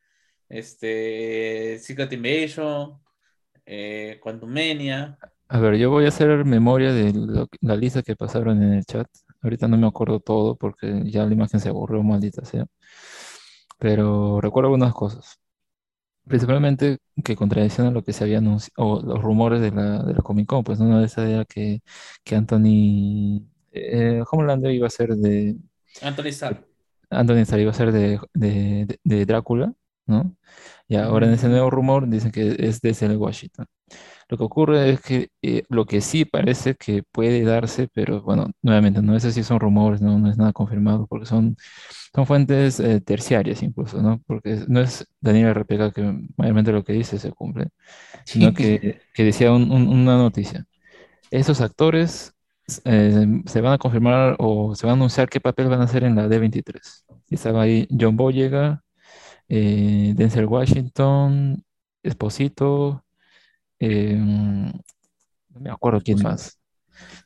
[0.49, 3.01] este, Secret Invasion,
[3.67, 5.19] eh, Quantumania.
[5.49, 8.85] A ver, yo voy a hacer memoria de lo la lista que pasaron en el
[8.85, 9.09] chat.
[9.43, 12.67] Ahorita no me acuerdo todo porque ya la imagen se borró, maldita sea.
[13.79, 15.39] Pero recuerdo algunas cosas.
[16.27, 20.21] Principalmente que contradiccionan lo que se había anunciado, o los rumores de la, de la
[20.23, 20.63] Comic Con.
[20.65, 21.81] Pues una de esas era que,
[22.25, 25.57] que Anthony eh, Homelander iba a ser de.
[26.03, 26.67] Anthony Starr.
[27.11, 29.73] Anthony Starr iba a ser de, de- de Drácula,
[30.11, 30.37] ¿no?
[30.89, 33.67] Y ahora en ese nuevo rumor dicen que es de Washington.
[34.29, 38.51] Lo que ocurre es que eh, lo que sí parece que puede darse, pero bueno,
[38.63, 41.57] nuevamente, no sé si son rumores, no, no es nada confirmado, porque son,
[42.15, 44.21] son fuentes eh, terciarias incluso, ¿no?
[44.27, 46.03] Porque no es Daniel Repeca que
[46.37, 47.69] mayormente lo que dice se cumple,
[48.25, 50.65] sino que, que decía una noticia.
[51.31, 52.33] Esos actores
[52.85, 56.05] eh, se van a confirmar o se van a anunciar qué papel van a hacer
[56.05, 57.05] en la D23.
[57.29, 58.83] Y estaba ahí John Boyega,
[59.51, 61.63] Denzel Washington,
[62.03, 63.05] Esposito,
[63.81, 66.59] Em, no me acuerdo quién más.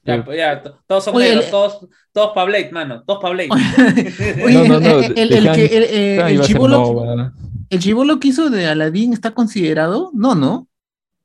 [0.05, 3.49] Ya, pues ya, todos son negros, todos, todos para Blade, mano, todos para Blade.
[4.45, 7.33] Oye, no, no, no, el, el, el, que, el, chivolo,
[7.71, 10.69] el chivolo que hizo de Aladdin está considerado, no, ¿no?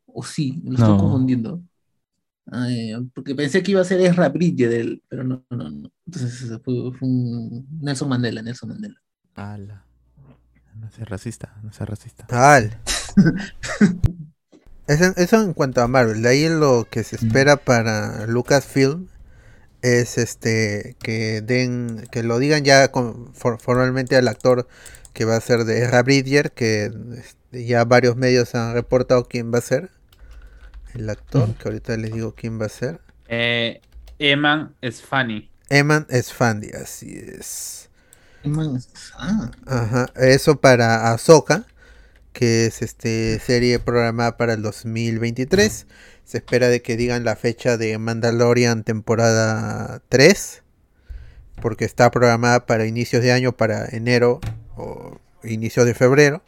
[0.08, 1.62] O sí, lo estoy confundiendo.
[2.52, 5.92] Ay, porque pensé que iba a ser Ezra Bridge del, pero no, no, no.
[6.08, 9.00] Entonces fue, fue un Nelson Mandela, Nelson Mandela.
[9.36, 9.86] Ala.
[10.80, 12.26] No sea racista, no sea racista.
[12.28, 12.80] Tal.
[14.88, 16.24] Eso, en cuanto a Marvel.
[16.24, 19.08] De ahí lo que se espera para Lucasfilm
[19.82, 22.92] es este que den que lo digan ya
[23.34, 24.68] formalmente al actor
[25.14, 29.54] que va a ser de Ezra Bridger, que este, ya varios medios han reportado quién
[29.54, 29.90] va a ser
[30.94, 33.00] el actor, que ahorita les digo quién va a ser.
[33.28, 33.82] Eh,
[34.18, 35.52] Eman Esfani.
[35.70, 37.89] Eman Esfani, así es.
[39.18, 39.52] Ah.
[39.66, 41.66] Ajá, eso para Ahsoka
[42.34, 45.88] que es este serie programada para el 2023.
[46.24, 50.64] Se espera de que digan la fecha de Mandalorian temporada 3,
[51.62, 54.40] porque está programada para inicios de año, para enero
[54.78, 56.44] o inicio de febrero,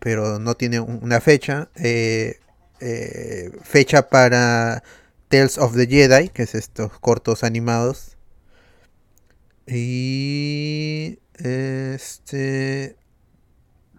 [0.00, 1.70] pero no tiene una fecha.
[1.76, 2.38] Eh,
[2.80, 4.82] eh, fecha para
[5.28, 8.09] Tales of the Jedi, que es estos cortos animados.
[9.70, 12.96] Y este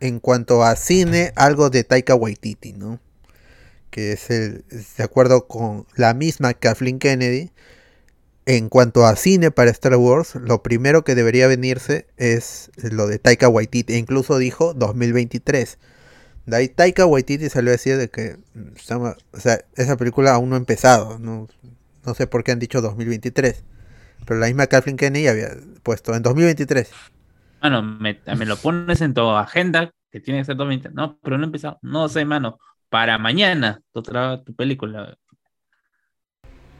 [0.02, 2.99] en cuanto a cine, algo de Taika Waititi, ¿no?
[3.91, 4.65] Que es el,
[4.98, 7.52] de acuerdo con la misma Kathleen Kennedy,
[8.48, 13.19] en cuanto a cine para Star Wars, lo primero que debería venirse es lo de
[13.19, 15.77] Taika Waititi, e incluso dijo 2023.
[16.48, 18.38] De ahí Taika Waititi salió a decir de que
[19.34, 21.48] o sea, esa película aún no ha empezado, no,
[22.03, 23.64] no sé por qué han dicho 2023,
[24.26, 25.49] pero la misma Kathleen Kennedy había
[25.84, 26.91] puesto en 2023.
[27.61, 30.95] Mano, me, me, lo pones en tu agenda, que tiene que ser 2020.
[30.95, 31.80] No, pero no he empezado.
[31.81, 32.60] No sé, mano.
[32.89, 35.18] Para mañana, tu, tu película.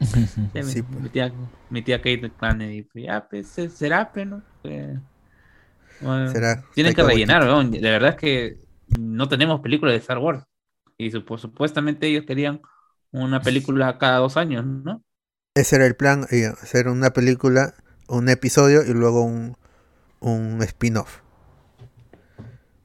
[0.00, 1.32] sí, mi, tía,
[1.70, 6.30] mi tía Kate Kennedy, ya, pues, será, pero no.
[6.30, 6.64] ¿Será?
[6.74, 7.62] Tienen que rellenar, ¿no?
[7.62, 8.56] De verdad es que
[8.98, 10.44] no tenemos películas de Star Wars.
[10.98, 12.60] Y supuestamente ellos querían
[13.12, 15.02] una película cada dos años, ¿no?
[15.54, 17.74] Ese era el plan, eh, hacer una película,
[18.08, 21.18] un episodio y luego un, spin-off.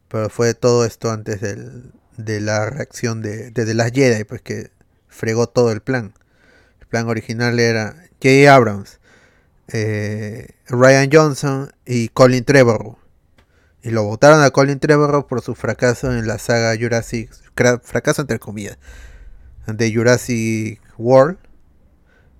[0.09, 4.71] Pero fue todo esto antes de la reacción de, de, las Jedi, pues que
[5.07, 6.13] fregó todo el plan.
[6.81, 8.53] El plan original era J.
[8.53, 8.99] Abrams,
[9.69, 12.97] eh, Ryan Johnson y Colin Trevorrow.
[13.81, 17.31] Y lo votaron a Colin Trevorrow por su fracaso en la saga Jurassic,
[17.81, 18.77] fracaso entre comillas,
[19.67, 21.46] de Jurassic World.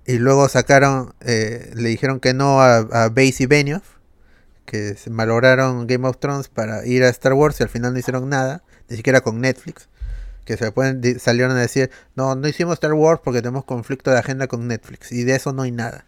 [0.08, 3.98] Y luego sacaron, eh, le dijeron que no a, a Basie Benioff
[4.64, 7.98] que se malograron Game of Thrones para ir a Star Wars y al final no
[7.98, 9.90] hicieron nada, ni siquiera con Netflix.
[10.46, 14.16] Que se pueden, salieron a decir, no, no hicimos Star Wars porque tenemos conflicto de
[14.16, 15.12] agenda con Netflix.
[15.12, 16.06] Y de eso no hay nada.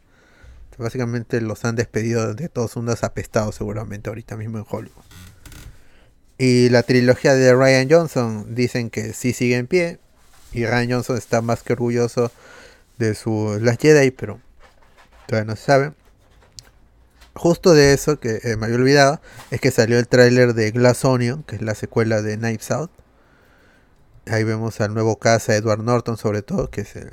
[0.78, 5.04] básicamente los han despedido de todos unos apestados seguramente ahorita mismo en Hollywood.
[6.38, 9.98] Y la trilogía de Ryan Johnson dicen que sí sigue en pie.
[10.54, 12.32] Y Ryan Johnson está más que orgulloso
[13.00, 14.40] de su Las Jedi, pero
[15.26, 15.92] todavía no se sabe
[17.34, 19.20] justo de eso que eh, me había olvidado
[19.50, 22.90] es que salió el tráiler de Glass Onion, que es la secuela de Knives Out.
[24.26, 27.10] Ahí vemos al nuevo cast, a Edward Norton sobre todo, que es el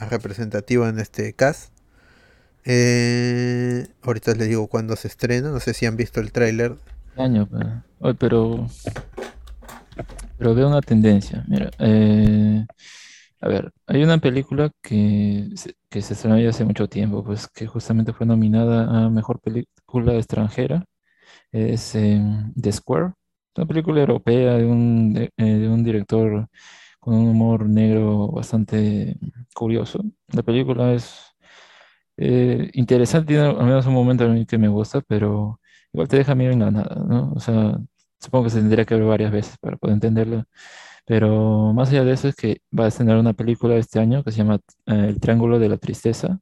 [0.00, 1.70] más representativo en este cast.
[2.64, 6.76] Eh, ahorita les digo cuándo se estrena, no sé si han visto el tráiler.
[7.16, 7.48] Año,
[8.18, 8.68] pero,
[10.38, 11.44] pero veo una tendencia.
[11.48, 12.66] Mira, eh,
[13.40, 15.48] a ver, hay una película que,
[15.90, 20.14] que se estrenó ya hace mucho tiempo, pues que justamente fue nominada a Mejor Película
[20.16, 20.84] Extranjera.
[21.52, 23.14] Es em, The Square,
[23.56, 26.48] una película europea de un, de, eh, un director
[27.00, 29.16] con un humor negro bastante
[29.54, 30.00] curioso.
[30.28, 31.16] La película es
[32.16, 35.60] eh, interesante, tiene al menos un momento a mí que me gusta, pero
[35.92, 37.32] igual te deja medio en la nada, ¿no?
[37.34, 37.78] O sea,
[38.20, 40.46] supongo que se tendría que ver varias veces para poder entenderla.
[41.08, 44.30] Pero más allá de eso es que va a estrenar una película este año que
[44.30, 44.56] se llama
[44.86, 46.38] eh, El Triángulo de la Tristeza.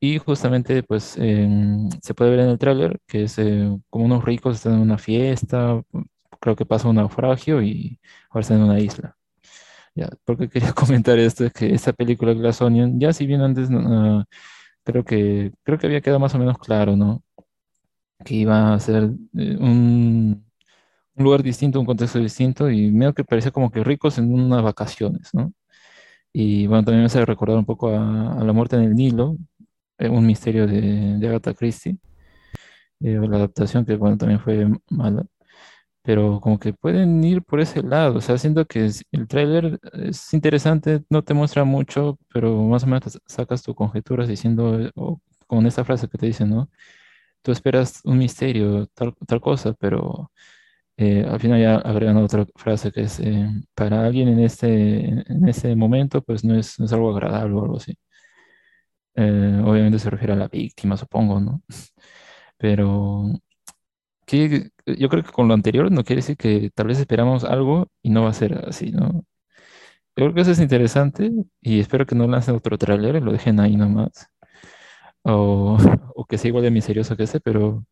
[0.00, 4.56] Y justamente pues se puede ver en el tráiler que es eh, como unos ricos
[4.56, 5.82] están en una fiesta,
[6.40, 7.98] creo que pasa un naufragio y
[8.30, 9.16] ahora está en una isla.
[9.94, 13.68] Ya, porque quería comentar esto, es que esta película Glass Onion, ya si bien antes
[13.72, 14.24] ah,
[14.84, 17.22] creo que creo que había quedado más o menos claro, ¿no?
[18.24, 20.47] Que iba a ser eh, un,
[21.18, 24.62] un lugar distinto, un contexto distinto, y medio que parecía como que ricos en unas
[24.62, 25.52] vacaciones, ¿no?
[26.32, 29.36] Y bueno, también me hace recordar un poco a, a La muerte en el Nilo,
[29.98, 31.98] eh, un misterio de, de Agatha Christie,
[33.00, 35.24] eh, la adaptación que bueno, también fue mala,
[36.02, 40.32] pero como que pueden ir por ese lado, o sea, siento que el tráiler es
[40.34, 45.66] interesante, no te muestra mucho, pero más o menos sacas tus conjeturas diciendo, o con
[45.66, 46.70] esa frase que te dicen, ¿no?
[47.42, 50.32] Tú esperas un misterio, tal, tal cosa, pero
[50.98, 55.48] eh, al final ya agregan otra frase que es, eh, para alguien en este, en
[55.48, 57.96] este momento, pues no es, no es algo agradable o algo así.
[59.14, 61.62] Eh, obviamente se refiere a la víctima, supongo, ¿no?
[62.58, 63.30] Pero
[64.26, 67.88] que yo creo que con lo anterior no quiere decir que tal vez esperamos algo
[68.02, 69.24] y no va a ser así, ¿no?
[70.16, 71.30] Yo creo que eso es interesante
[71.62, 74.28] y espero que no lancen otro tráiler y lo dejen ahí nomás.
[75.22, 75.76] O,
[76.14, 77.84] o que sea igual de misterioso que ese, pero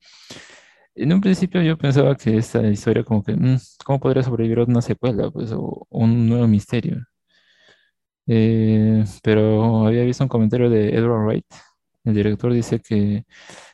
[0.96, 4.82] en un principio yo pensaba que esta historia como que, mm, ¿cómo podría sobrevivir una
[4.82, 5.30] secuela?
[5.30, 7.06] Pues, o un nuevo misterio.
[8.26, 11.46] Eh, pero había visto un comentario de Edward Wright,
[12.04, 13.24] el director dice que,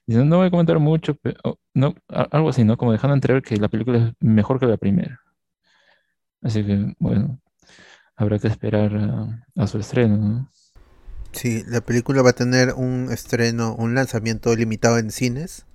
[0.07, 2.77] dice, no voy a comentar mucho, pero, no, algo así, ¿no?
[2.77, 5.21] Como dejando entrever que la película es mejor que la primera.
[6.43, 7.41] Así que, bueno,
[8.17, 10.51] habrá que esperar a, a su estreno, ¿no?
[11.33, 15.67] Sí, la película va a tener un estreno, un lanzamiento limitado en cines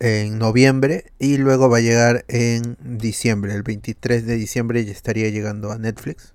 [0.00, 3.54] en noviembre y luego va a llegar en diciembre.
[3.54, 6.34] El 23 de diciembre ya estaría llegando a Netflix,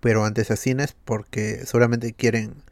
[0.00, 2.64] pero antes a cines porque seguramente quieren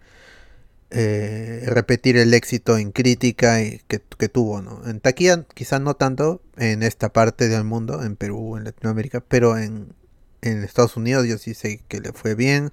[0.91, 4.87] eh, repetir el éxito en crítica que, que tuvo, ¿no?
[4.89, 9.57] En taquilla quizás no tanto en esta parte del mundo, en Perú, en Latinoamérica, pero
[9.59, 9.97] en,
[10.41, 12.73] Estados Unidos yo sí sé que le fue bien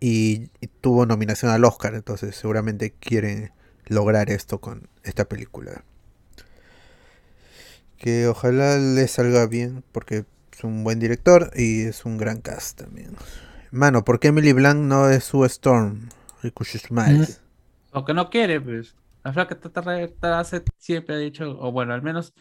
[0.00, 0.48] y
[0.80, 3.52] tuvo nominación al Oscar, entonces seguramente quieren
[3.86, 5.84] lograr esto con esta película.
[8.06, 12.78] Que ojalá le salga bien porque es un buen director y es un gran cast
[12.78, 13.16] también.
[13.72, 16.08] Mano, ¿por qué Emily Blunt no es Sue Storm?
[16.62, 17.42] Smiles.
[17.90, 18.94] O que no quiere, pues.
[19.24, 19.58] La flaca
[20.38, 22.32] hace- siempre ha dicho, o bueno, al menos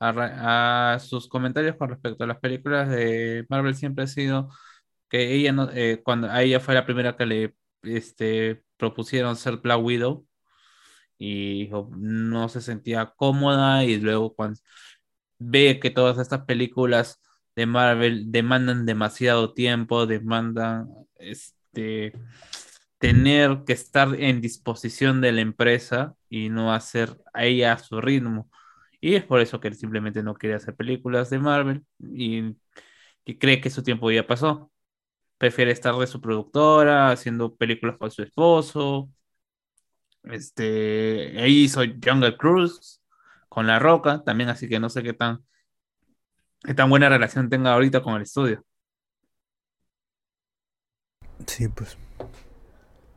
[0.00, 4.50] a, sus comentarios con respecto a las películas de Marvel siempre ha sido
[5.08, 7.54] que ella no, eh, cuando a ella fue la primera que le
[7.84, 10.26] este, propusieron ser Black Widow
[11.16, 14.58] y dijo, no se sentía cómoda y luego cuando
[15.44, 17.20] ve que todas estas películas
[17.56, 22.12] de Marvel demandan demasiado tiempo, demandan este
[22.98, 28.00] tener que estar en disposición de la empresa y no hacer a ella a su
[28.00, 28.50] ritmo.
[29.00, 32.56] Y es por eso que él simplemente no quiere hacer películas de Marvel y,
[33.24, 34.70] y cree que su tiempo ya pasó.
[35.38, 39.10] Prefiere estar de su productora, haciendo películas con su esposo.
[40.24, 43.01] Este, ahí hizo Jungle Cruise
[43.52, 45.44] con La Roca también, así que no sé qué tan,
[46.64, 48.64] qué tan buena relación tenga ahorita con el estudio.
[51.46, 51.96] Sí, pues.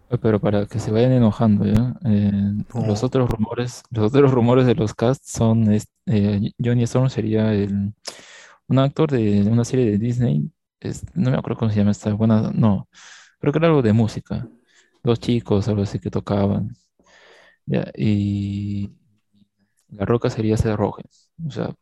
[0.10, 1.95] Eh, Pero para que se vayan enojando, ¿ya?
[2.06, 2.32] Eh,
[2.86, 7.53] los otros rumores, los otros rumores de los casts son es- eh, Johnny Storm sería
[7.53, 7.94] el,
[8.68, 12.14] un actor de una serie de Disney, es- no me acuerdo cómo se llama esta
[12.14, 12.88] buena, no,
[13.40, 14.48] creo que era algo de música,
[15.03, 16.76] dos chicos, algo así que tocaban,
[17.66, 18.91] ya, y
[19.97, 21.05] La Roca sería Seth Rogen,
[21.47, 21.73] o sea,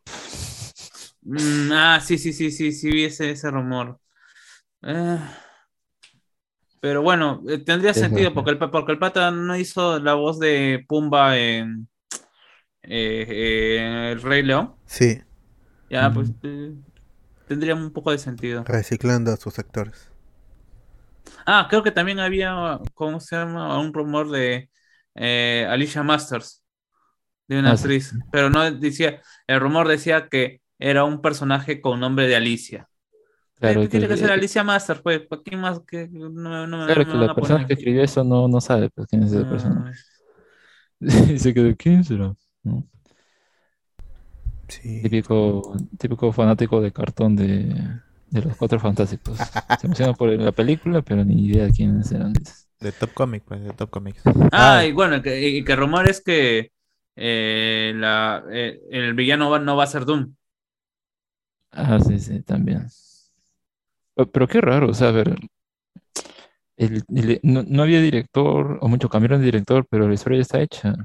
[1.21, 3.99] Mm, ah, sí, sí, sí, sí, sí, vi ese, rumor.
[4.83, 5.19] Eh,
[6.79, 10.83] pero bueno, eh, tendría sentido porque el, porque el pata no hizo la voz de
[10.87, 11.87] Pumba en
[12.83, 14.75] eh, El Rey León.
[14.85, 15.21] Sí,
[15.89, 16.83] Ya, pues Mm.
[17.45, 18.73] tendría un poco de sentido.
[18.73, 20.09] reciclando a sus actores.
[21.45, 23.79] Ah, creo que también había, ¿cómo se llama?
[23.79, 24.69] Un rumor de
[25.15, 26.62] eh, Alicia Masters,
[27.47, 27.89] de una Ah, sí.
[27.89, 32.89] actriz, pero no decía, el rumor decía que era un personaje con nombre de Alicia.
[33.55, 36.85] claro, Eh, tiene que, que ser Alicia Masters, pues, ¿para quién más que no, no,
[36.85, 39.85] claro que la persona que escribió eso no, no sabe pues, quién es esa persona.
[39.87, 39.91] Ah,
[41.33, 42.33] Y se quedó, ¿quién será?
[42.63, 42.87] ¿No?
[44.67, 45.03] Sí.
[45.03, 47.75] Típico, típico fanático de cartón de,
[48.29, 49.37] de los Cuatro Fantásticos.
[49.79, 52.33] Se emociona por la película, pero ni idea de quiénes eran.
[52.79, 54.21] De Top Comic, pues, de Top Comics.
[54.51, 54.85] Ah, Ah.
[54.85, 56.71] y bueno, que, y que rumor es que
[57.15, 60.35] eh, la, eh, el villano va- no va a ser Doom.
[61.71, 62.87] Ah, sí, sí, también.
[64.15, 65.35] Pero, pero qué raro, o sea, a ver,
[66.77, 70.41] el- el- no, no había director, o mucho cambiaron de director, pero la historia ya
[70.43, 70.95] está hecha.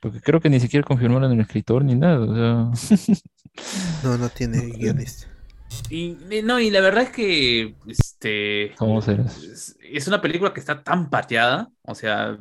[0.00, 2.96] Porque creo que ni siquiera confirmaron el escritor ni nada, o sea.
[4.00, 5.26] No, no tiene guionista.
[5.88, 6.14] Y,
[6.44, 9.40] no, y la verdad es que este ¿Cómo será eso?
[9.52, 12.38] es, es una película que está tan pateada, o sea,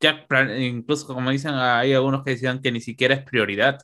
[0.00, 0.26] ya
[0.58, 3.78] incluso como dicen, hay algunos que decían que ni siquiera es prioridad.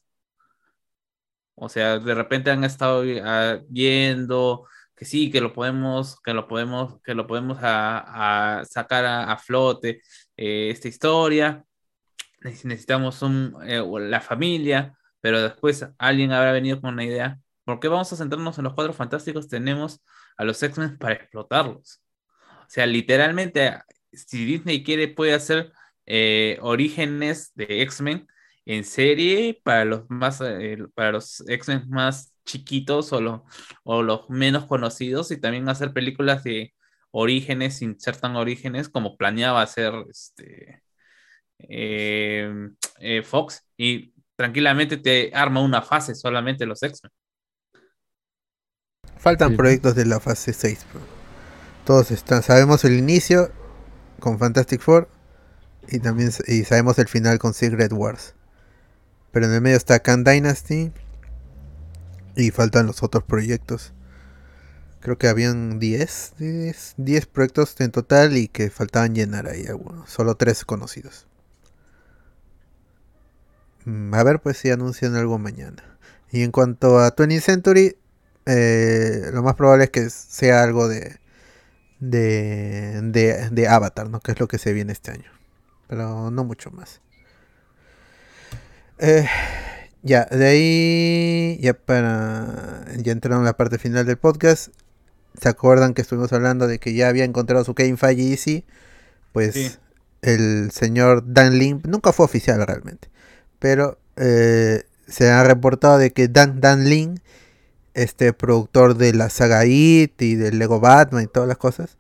[1.54, 4.66] O sea, de repente han estado ah, viendo
[4.96, 9.32] que sí, que lo podemos, que lo podemos, que lo podemos a, a sacar a,
[9.32, 10.00] a flote
[10.36, 11.64] eh, esta historia.
[12.42, 17.38] Neces- Necesitamos un, eh, la familia, pero después alguien habrá venido con una idea.
[17.64, 19.48] ¿Por qué vamos a centrarnos en los cuatro fantásticos?
[19.48, 20.02] Tenemos
[20.36, 22.02] a los X-Men para explotarlos.
[22.62, 23.78] O sea, literalmente,
[24.12, 25.72] si Disney quiere, puede hacer
[26.06, 28.26] eh, orígenes de X-Men
[28.66, 33.40] en serie para los más, eh, para los X-Men más chiquitos o, los
[33.84, 36.74] o los menos conocidos y también hacer películas de
[37.10, 40.82] orígenes sin ser tan orígenes como planeaba hacer este,
[41.58, 42.52] eh,
[43.00, 47.12] eh, Fox y tranquilamente te arma una fase solamente los X-Men.
[49.16, 49.56] Faltan Sí.
[49.56, 50.84] proyectos de la fase 6.
[50.92, 51.00] bro.
[51.86, 53.52] Todos están, sabemos el inicio
[54.20, 55.08] con Fantastic Four
[55.88, 58.34] y también y sabemos el final con Secret Wars.
[59.32, 60.92] Pero en el medio está Khan Dynasty
[62.36, 63.92] y faltan los otros proyectos.
[65.00, 70.08] Creo que habían 10, 10, 10 proyectos en total y que faltaban llenar ahí algunos.
[70.10, 71.26] Solo 3 conocidos.
[73.84, 75.98] Mm, A ver pues si anuncian algo mañana.
[76.30, 77.96] Y en cuanto a 20th Century,
[78.46, 81.18] eh, lo más probable es que sea algo de,
[82.00, 84.20] de, de, de Avatar, ¿no?
[84.20, 85.30] Que es lo que se viene este año.
[85.92, 87.02] Pero no mucho más.
[88.96, 89.26] Eh,
[90.00, 92.86] ya, de ahí, ya para.
[92.96, 94.68] Ya entraron a la parte final del podcast.
[95.38, 98.64] ¿Se acuerdan que estuvimos hablando de que ya había encontrado su Kane Feige DC?
[99.32, 99.70] Pues Sí.
[100.22, 103.10] el señor Dan Lin, nunca fue oficial realmente,
[103.58, 107.20] pero eh, se ha reportado de que Dan, Dan Lin,
[107.92, 111.98] este productor de la saga It y del Lego Batman y todas las cosas,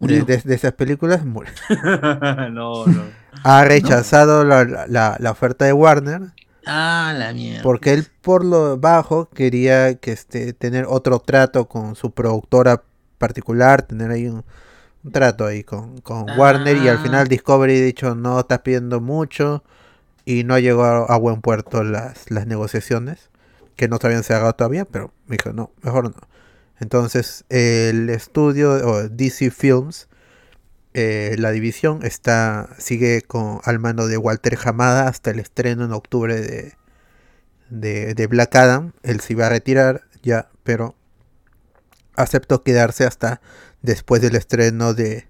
[0.00, 0.24] de, Murió.
[0.24, 1.52] de- de esas películas, murió.
[2.50, 3.02] no, no.
[3.44, 6.22] ha rechazado la, la- la oferta de Warner
[6.66, 7.62] Ah, la mierda.
[7.62, 12.82] porque él por lo bajo quería que este tener otro trato con su productora
[13.18, 14.44] particular, tener ahí un,
[15.04, 17.02] un trato ahí con, con Warner y al Ah.
[17.02, 19.62] final Discovery ha dicho no estás pidiendo mucho
[20.24, 23.30] y no llegó a, a buen puerto las, las negociaciones
[23.76, 26.28] que no se habían cerrado todavía, pero me dijo no, mejor no.
[26.78, 30.08] Entonces el estudio o DC Films
[30.98, 35.92] eh, la división está sigue con al mando de Walter Hamada hasta el estreno en
[35.92, 36.40] octubre
[37.68, 38.92] de, de, Black Adam.
[39.02, 40.94] Él se iba a retirar ya, pero
[42.14, 43.42] aceptó quedarse hasta
[43.82, 45.28] después del estreno de,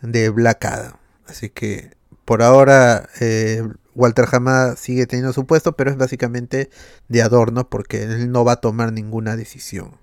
[0.00, 0.94] de Black Adam.
[1.26, 1.90] Así que
[2.24, 6.70] por ahora eh, Walter Hamada sigue teniendo su puesto, pero es básicamente
[7.08, 10.01] de adorno porque él no va a tomar ninguna decisión.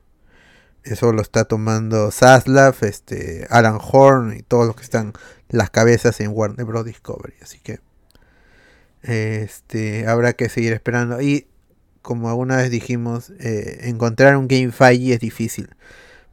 [0.84, 5.14] Eso lo está tomando Zaslav, este, Alan Horn y todos los que están
[5.50, 6.86] las cabezas en Warner Bros.
[6.86, 7.36] Discovery.
[7.42, 7.80] Así que
[9.02, 11.22] este, habrá que seguir esperando.
[11.22, 11.48] Y
[12.02, 15.70] como alguna vez dijimos, eh, encontrar un Game Feige es difícil.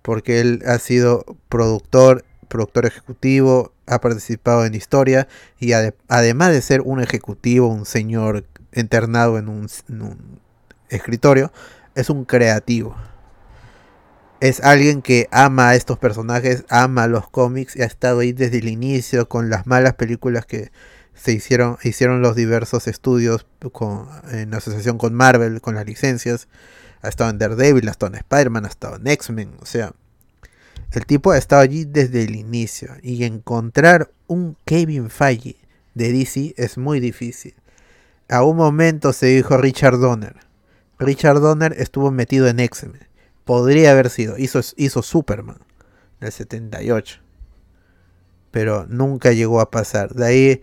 [0.03, 5.27] Porque él ha sido productor, productor ejecutivo, ha participado en historia.
[5.59, 9.69] Y ade- además de ser un ejecutivo, un señor internado en un
[10.89, 11.53] escritorio,
[11.97, 12.95] es un creativo
[14.41, 18.59] es alguien que ama a estos personajes, ama los cómics y ha estado ahí desde
[18.59, 20.71] el inicio con las malas películas que
[21.15, 26.49] se hicieron, hicieron los diversos estudios con, en asociación con Marvel, con las licencias.
[27.01, 29.53] Ha estado en Daredevil, ha estado en Spider-Man, ha estado en X-Men.
[29.61, 29.93] O sea,
[30.93, 32.91] el tipo ha estado allí desde el inicio.
[33.03, 35.57] Y encontrar un Kevin Feige
[35.95, 37.55] de DC es muy difícil.
[38.29, 40.37] A un momento se dijo Richard Donner.
[40.99, 43.07] Richard Donner estuvo metido en X-Men
[43.47, 44.37] podría haber sido.
[44.37, 45.57] Hizo, hizo Superman
[46.21, 47.21] en el 78.
[48.51, 50.15] Pero nunca llegó a pasar.
[50.15, 50.63] De ahí eh,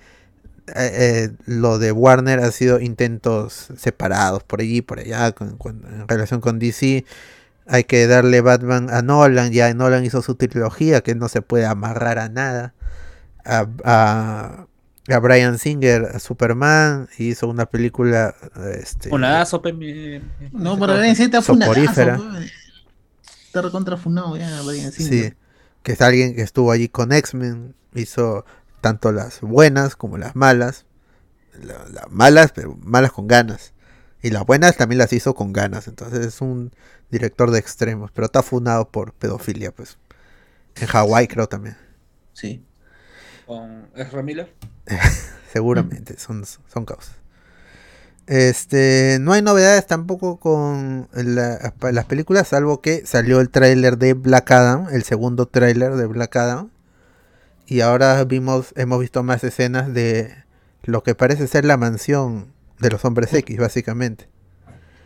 [0.76, 6.08] eh, lo de Warner ha sido intentos separados por allí, por allá, con, con- en
[6.08, 7.06] relación con DC.
[7.66, 9.52] Hay que darle Batman a Nolan.
[9.52, 12.74] Ya Nolan hizo su trilogía que no se puede amarrar a nada.
[13.46, 14.68] A, a,
[15.10, 18.34] a Brian Singer, a Superman, hizo una película.
[18.80, 20.20] Este, mi-
[21.46, 22.44] No, pero Brian Singer
[23.54, 25.32] está recontrafunado ya, Brian Sí,
[25.84, 28.46] que es alguien que estuvo allí con X-Men, hizo
[28.82, 30.86] tanto las buenas como las malas.
[31.62, 33.74] La- Las malas, pero malas con ganas.
[34.24, 35.88] Y las buenas también las hizo con ganas.
[35.88, 36.72] Entonces es un
[37.12, 40.00] director de extremos, pero está funado por pedofilia, pues.
[40.76, 41.78] En Hawái creo también.
[42.34, 42.66] Sí.
[43.46, 44.52] con Ezra Miller.
[45.52, 47.16] Seguramente, son, son causas.
[48.28, 54.14] Este, no hay novedades tampoco con la- las películas, salvo que salió el tráiler de
[54.14, 56.70] Black Adam, el segundo tráiler de Black Adam.
[57.68, 60.34] Y ahora vimos, hemos visto más escenas de
[60.84, 62.48] lo que parece ser la mansión
[62.80, 64.28] de los hombres X, básicamente.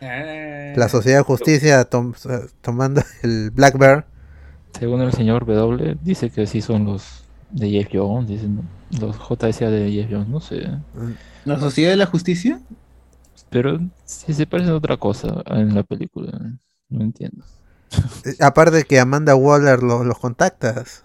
[0.00, 2.14] Ah, La Sociedad de Justicia tom-
[2.60, 4.06] tomando el Black Bear.
[4.78, 8.60] Según el señor W, dice que sí son los de Jeff Jones, dicen,
[9.00, 10.68] los JSA de Jeff Jones, no sé.
[11.44, 12.60] ¿La Sociedad de la Justicia?
[13.50, 16.32] Pero si se parecen a otra cosa en la película,
[16.88, 17.44] no entiendo.
[18.24, 21.02] Eh, Aparte que Amanda Waller lo- los contactas.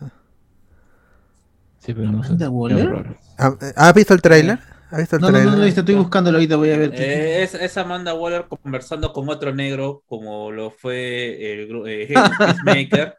[1.80, 2.30] Sí, pero no sé.
[2.30, 2.90] ¿Amanda Waller?
[2.90, 3.16] raro.
[3.38, 4.60] ¿Ha- ¿Has visto el tráiler?
[4.92, 5.58] ¿Has visto el No, no, no, tráiler?
[5.60, 6.92] no, estoy buscándolo ahorita, voy a ver.
[6.96, 12.08] Eh, es, es Amanda Waller conversando con otro negro, como lo fue el eh,
[12.44, 13.16] Peacemaker,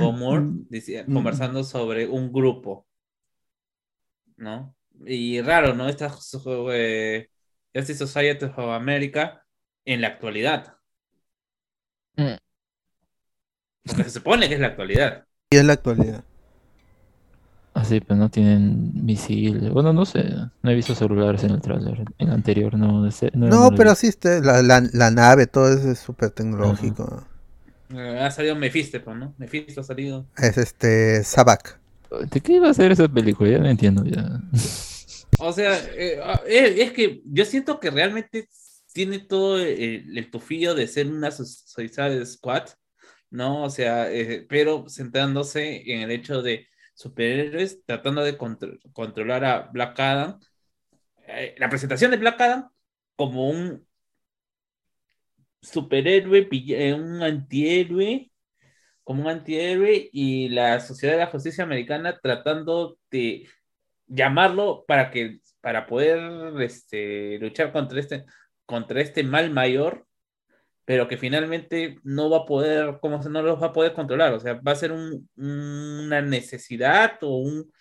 [0.00, 1.14] o Moore, dice- Mm.
[1.14, 2.86] conversando sobre un grupo.
[4.36, 4.74] ¿No?
[5.06, 5.88] Y raro, ¿no?
[5.88, 6.12] Esta
[6.72, 7.28] eh,
[7.74, 9.46] Justice Society of America
[9.84, 10.78] en la actualidad.
[12.18, 12.38] Mm.
[13.86, 15.26] Porque se supone que es la actualidad.
[15.50, 16.22] Y en la actualidad.
[17.74, 19.70] Ah, sí, pero no tienen misiles.
[19.72, 20.24] Bueno, no sé,
[20.62, 22.00] no he visto celulares en el tráiler.
[22.18, 23.94] En el anterior no, ese- no, No, pero vi.
[23.94, 27.24] sí, la, la, la nave, todo eso es súper tecnológico.
[27.90, 29.34] Eh, ha salido Mephisto, pues, ¿no?
[29.38, 30.28] Mephisto ha salido.
[30.36, 31.78] Es este Sabak.
[32.30, 33.50] ¿De qué iba a ser esa película?
[33.50, 34.40] Ya no entiendo ya.
[35.38, 38.48] O sea, eh, ah, es, que yo siento que realmente
[38.92, 42.68] tiene todo el, el tufillo de ser una su- Suicide Squad,
[43.30, 43.64] ¿no?
[43.64, 49.60] O sea, eh, pero centrándose en el hecho de superhéroes tratando de contro- controlar a
[49.72, 50.40] Black Adam.
[51.26, 52.70] Eh, la presentación de Black Adam
[53.16, 53.86] como un
[55.62, 58.30] superhéroe, eh, un antihéroe,
[59.02, 63.48] como un antihéroe, y la Sociedad de la Justicia Americana tratando de
[64.14, 66.20] llamarlo para que para poder
[66.62, 68.24] este, luchar contra este
[68.66, 70.06] contra este mal mayor
[70.84, 74.34] pero que finalmente no va a poder como no los va a poder controlar.
[74.34, 77.72] O sea va a ser un- una necesidad o un-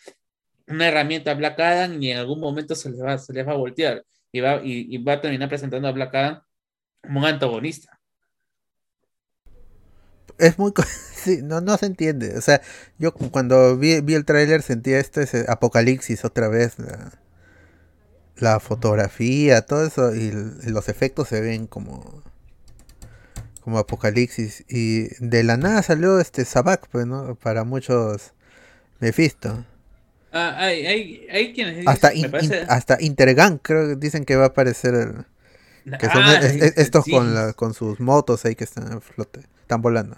[0.68, 3.56] una herramienta Black Adam y en algún momento se les va, se les va a
[3.58, 6.42] voltear y va, y va a terminar presentando a Black Adam
[7.02, 7.93] como un antagonista
[10.38, 10.74] Es muy...
[11.24, 12.38] Sí, no, no se entiende.
[12.38, 12.62] O sea,
[13.00, 16.78] yo cu- cuando vi, vi el tráiler sentía este ese apocalipsis otra vez.
[16.80, 17.12] La,
[18.38, 20.32] la fotografía, todo eso y,
[20.66, 22.22] los efectos se ven como
[23.62, 27.36] como apocalipsis y de la nada salió este Sabak, pues, ¿no?
[27.36, 28.34] Para muchos
[29.00, 29.64] Mephisto.
[30.34, 32.30] Ah, hay, hay, hay quienes Hasta in-
[32.68, 35.26] hasta Intergang creo que dicen que va a aparecer el-
[35.98, 37.12] que son Ah, es- es- estos sí.
[37.12, 40.18] con la- con sus motos ahí que están en flote, están volando.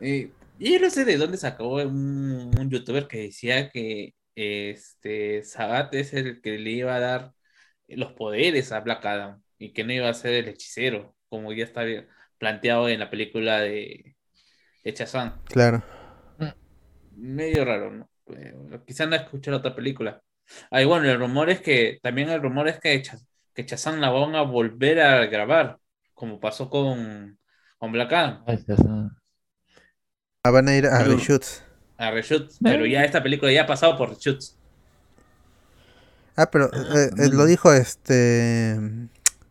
[0.00, 5.42] Eh, y yo no sé de dónde sacó un, un youtuber que decía que este
[5.44, 7.34] Sagat es el que le iba a dar
[7.88, 11.64] los poderes a Black Adam y que no iba a ser el hechicero, como ya
[11.64, 11.82] está
[12.38, 14.16] planteado en la película de,
[14.84, 14.92] de.
[15.48, 15.82] Claro.
[17.10, 18.10] Medio raro, ¿no?
[18.34, 18.54] Eh,
[18.86, 20.22] quizá no escuché la otra película.
[20.70, 23.18] Ah, y bueno, el rumor es que, también el rumor es que, Cha-
[23.54, 25.78] que Shazam la van a volver a grabar,
[26.14, 27.38] como pasó con,
[27.78, 28.44] con Black Adam.
[28.46, 28.64] Ay.
[30.44, 31.62] Ah, van a ir a Pero- reshoots.
[31.98, 34.56] a reshoots, pero ya esta película ya ha pasado por reshoots.
[36.36, 38.78] Ah, pero Ah, eh, eh, lo dijo este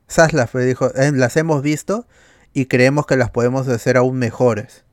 [0.10, 2.08] Zaslav, pues, dijo, "Eh, las hemos visto
[2.54, 4.84] y creemos que las podemos hacer aún mejores.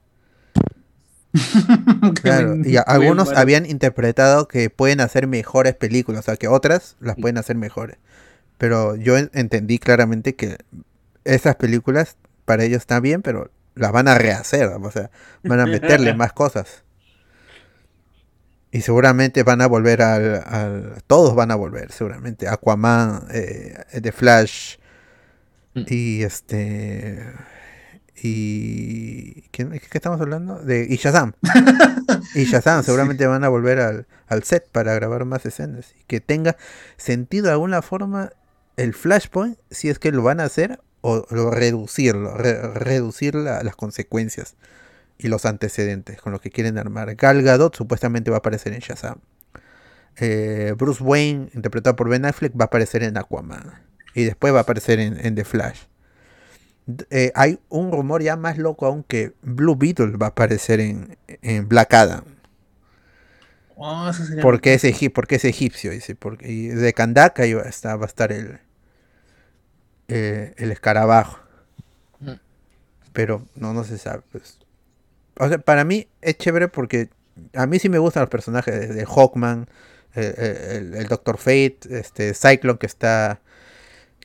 [2.23, 6.97] Claro, y a- algunos habían interpretado que pueden hacer mejores películas, o sea, que otras
[7.01, 7.97] las pueden hacer mejores.
[8.59, 10.59] Pero yo en- entendí claramente que
[11.25, 15.11] esas películas para ellos están bien, pero las van a rehacer, o sea,
[15.45, 16.83] van a meterle más cosas.
[18.71, 22.49] Y seguramente van a volver al, al- Todos van a volver, seguramente.
[22.49, 24.77] Aquaman, eh, The Flash.
[25.75, 25.83] Mm.
[25.89, 27.25] Y este.
[28.23, 29.43] Y.
[29.53, 30.59] ¿Quién, ¿Qué estamos hablando?
[30.59, 31.33] De, y Shazam.
[32.35, 35.95] y Shazam, seguramente van a volver al, al set para grabar más escenas.
[35.99, 36.57] Y que tenga
[36.97, 38.33] sentido de alguna forma
[38.79, 43.63] el Flashpoint, si es que lo van a hacer, o, o reducirlo, re- reducir la-
[43.63, 44.57] las consecuencias
[45.19, 47.15] y los antecedentes con lo que quieren armar.
[47.17, 49.19] Gal Gadot supuestamente va a aparecer en Shazam.
[50.21, 53.73] Eh, Bruce Wayne, interpretado por Ben Affleck, va a aparecer en Aquaman.
[54.15, 55.83] Y después va a aparecer en, en The Flash.
[57.11, 61.17] Eh, hay un rumor ya más loco aún que Blue Beetle va a aparecer en,
[61.43, 62.25] en Black Adam.
[63.77, 64.83] Oh, sería- Porque es,
[65.15, 66.15] porque es egipcio, dice.
[66.17, 68.59] Porque, y de Kandaka ahí va a estar, va a estar el,
[70.09, 71.39] eh, el escarabajo.
[72.21, 72.33] Mm.
[73.13, 74.23] Pero no, no se sabe.
[74.33, 74.59] pues.
[75.39, 77.11] O sea, para mí es chévere porque
[77.55, 79.69] a mí sí me gustan los personajes de, de Hawkman,
[80.15, 83.41] eh, eh, el, el Doctor Fate, este Cyclone que está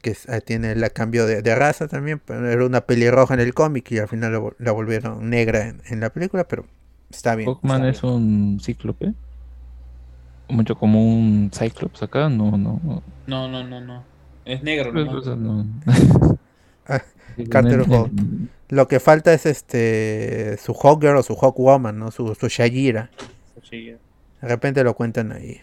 [0.01, 3.53] que eh, tiene el cambio de, de raza también, pero era una pelirroja en el
[3.53, 6.65] cómic y al final la, vol- la volvieron negra en, en la película, pero
[7.09, 7.47] está bien.
[7.47, 9.13] Hawkman está es un cíclope.
[10.49, 12.81] Mucho como un Cyclops acá, no, no.
[12.83, 13.01] no.
[13.27, 14.03] No, no, no, no.
[14.45, 15.21] Es negro, Pues, nomás.
[15.21, 15.65] o sea, no.
[16.87, 17.01] Ah,
[17.37, 18.11] Sí, Carter no- no- Hawk.
[18.69, 22.11] Lo que falta es este su Hawkgirl o su Hawkwoman, ¿no?
[22.11, 22.47] Su, su
[23.85, 23.97] ya.
[24.41, 25.61] De repente lo cuentan ahí.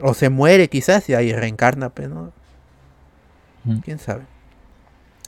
[0.00, 2.32] O se muere quizás y ahí reencarna, pero
[3.64, 3.80] ¿no?
[3.84, 4.22] Quién sabe.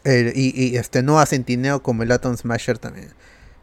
[0.04, 3.10] El- y, y este Noah Centineo como el Atom Smasher también.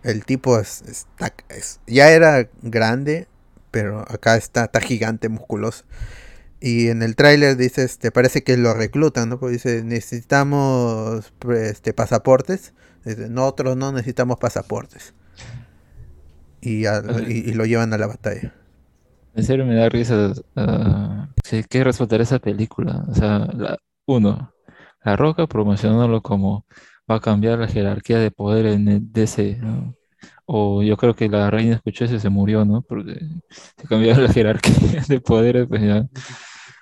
[0.03, 3.27] El tipo es, está- es- ya era grande,
[3.71, 5.83] pero acá está, está gigante, musculoso.
[6.59, 9.39] Y en el tráiler dice, este, parece que lo reclutan, ¿no?
[9.39, 12.73] Porque dice, necesitamos este, pasaportes.
[13.05, 15.13] Dice, nosotros no necesitamos pasaportes.
[16.61, 18.53] Y, a- y- y lo llevan a la batalla.
[19.35, 20.33] En serio me da risa.
[21.43, 23.05] sí, ¿qué resaltar esa película?
[23.07, 24.53] O sea, la, uno,
[25.03, 26.65] La Roca promocionándolo como
[27.09, 29.95] va a cambiar la jerarquía de poder en el DC, ¿no?
[30.49, 32.81] O yo creo que la reina y se murió, ¿no?
[32.83, 33.19] Porque
[33.77, 36.07] se cambió la jerarquía de poderes, pues ya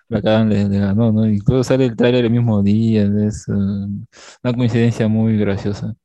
[0.10, 1.28] la cara le, ganó, ¿no?
[1.28, 5.96] Incluso sale el tráiler el mismo día, es eh, una coincidencia muy graciosa.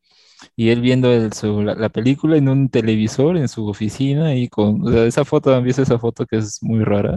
[0.56, 4.48] Y él viendo el- su- la, la película en un televisor en su oficina y
[4.48, 7.16] con o sea, esa foto, ¿han visto esa foto que es muy rara?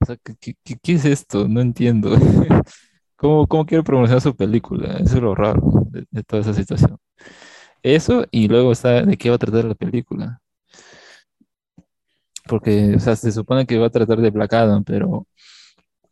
[0.00, 1.48] O sea, ¿qué, qué- qué- qué es esto?
[1.48, 2.10] No entiendo.
[3.16, 4.94] ¿Cómo, cómo quiere promocionar su película?
[4.98, 6.98] Eso es lo raro de, de toda esa situación.
[7.82, 10.40] Eso y luego está de qué va a tratar la película.
[12.46, 15.26] Porque, o sea, se supone que va a tratar de Black Adam, pero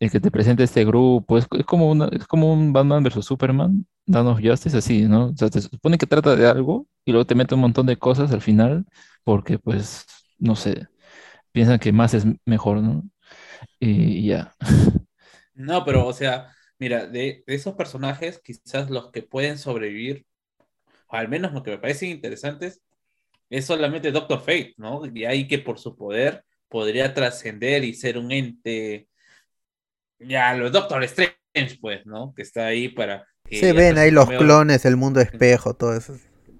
[0.00, 3.26] el que te presente este grupo es, es como una, es como un Batman versus
[3.26, 5.28] Superman, Dawn of Justice, así, ¿no?
[5.28, 7.98] O sea, se supone que trata de algo y luego te mete un montón de
[7.98, 8.86] cosas al final
[9.24, 10.06] porque, pues,
[10.38, 10.88] no sé,
[11.52, 13.04] piensan que más es mejor, ¿no?
[13.80, 14.54] Y ya.
[15.54, 20.26] No, pero, o sea, mira, de esos personajes, quizás los que pueden sobrevivir,
[21.08, 22.82] o al menos lo que me parecen interesantes,
[23.50, 25.02] es solamente Doctor Fate, ¿no?
[25.12, 29.08] Y ahí que por su poder podría trascender y ser un ente,
[30.18, 32.34] ya, los Doctor Strange, pues, ¿no?
[32.34, 33.26] Que está ahí para...
[33.48, 36.14] que Se ven ahí los clones, el mundo espejo, todo eso.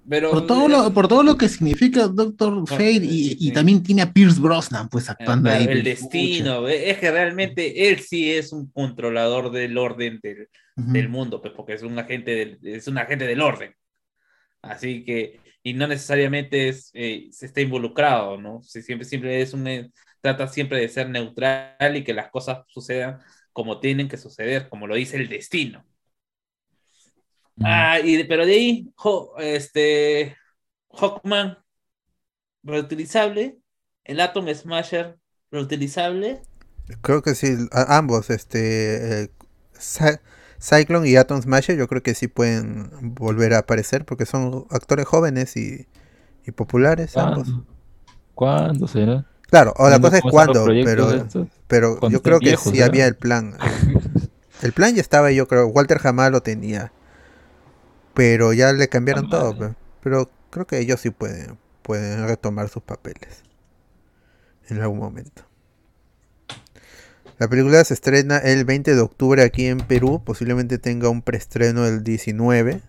[0.09, 4.11] Pero, Por todo, lo, por todo lo que significa Doctor Fate y, también tiene a
[4.11, 5.67] Pierce Brosnan pues Ah, actuando claro, ahí.
[5.69, 11.39] el destino, es que realmente él sí es un controlador del orden del, del mundo,
[11.39, 13.75] pues porque es un agente del, es un agente del orden.
[14.61, 18.61] Así que, y no necesariamente es, eh, se está involucrado, ¿no?
[18.63, 19.91] Se siempre, siempre es un, eh,
[20.21, 23.19] trata siempre de ser neutral y que las cosas sucedan
[23.53, 25.85] como tienen que suceder, como lo dice el destino.
[27.61, 30.37] Ah, y, pero de ahí, Ho- este,
[30.91, 31.57] Hawkman,
[32.63, 33.59] reutilizable,
[34.05, 35.17] el Atom Smasher,
[35.51, 36.41] reutilizable,
[37.01, 39.31] Creo que sí, ambos, este, eh,
[40.61, 45.07] Cyclone y Atom Smasher, yo creo que sí pueden volver a aparecer porque son actores
[45.07, 45.87] jóvenes y,
[46.45, 47.47] y populares ambos.
[47.51, 47.65] ¿Cuándo?
[48.35, 49.25] ¿Cuándo será?
[49.49, 51.07] Claro, o la ¿Cuándo cosa es cuándo, pero,
[51.67, 53.57] pero Cuando yo creo que viejos, sí había el plan.
[54.61, 56.93] El plan ya estaba, yo creo, Walter jamás lo tenía,
[58.13, 59.73] pero ya le cambiaron Ah, todo, madre.
[59.73, 63.43] pe- pero creo que ellos sí pueden, pueden retomar sus papeles
[64.69, 65.43] en algún momento.
[67.39, 70.21] La película se estrena el 20 de octubre aquí en Perú.
[70.25, 72.81] Posiblemente tenga un preestreno el 19.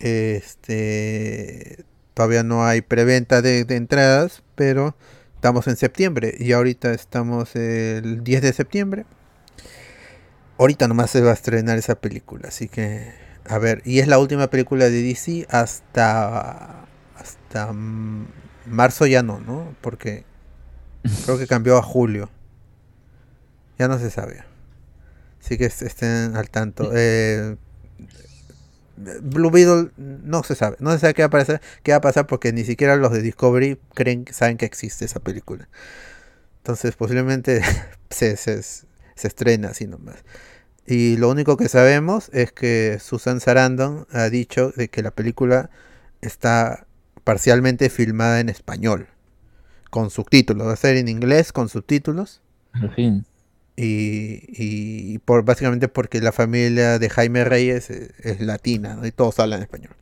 [0.00, 1.84] Este.
[2.14, 4.96] Todavía no hay preventa de, entradas, pero
[5.36, 6.34] estamos en septiembre.
[6.36, 9.06] Y ahorita estamos el 10 de septiembre.
[10.58, 12.48] Ahorita nomás se va a estrenar esa película.
[12.48, 13.12] Así que.
[13.48, 13.82] A ver.
[13.84, 16.86] Y es la última película de DC hasta.
[17.14, 17.72] Hasta.
[18.66, 19.76] Marzo ya no, ¿no?
[19.80, 20.24] Porque.
[21.24, 22.30] Creo que cambió a julio.
[23.78, 24.44] Ya no se sabe.
[25.40, 26.90] Así que est- estén al tanto.
[26.94, 27.56] Eh,
[29.22, 30.76] Blue Beetle no se sabe.
[30.80, 33.12] No se sabe qué va a pasar, qué va a pasar porque ni siquiera los
[33.12, 35.68] de Discovery creen, saben que existe esa película.
[36.58, 37.62] Entonces posiblemente
[38.10, 38.88] se, se, se
[39.28, 40.16] estrena así nomás.
[40.86, 45.70] Y lo único que sabemos es que Susan Sarandon ha dicho de que la película
[46.22, 46.86] está
[47.24, 49.08] parcialmente filmada en español.
[49.90, 50.66] Con subtítulos.
[50.68, 52.42] Va a ser en inglés con subtítulos.
[52.72, 53.24] Al fin.
[53.80, 59.06] Y, y- por básicamente porque la familia de Jaime Reyes es, es latina, ¿no?
[59.06, 59.92] Y todos hablan español.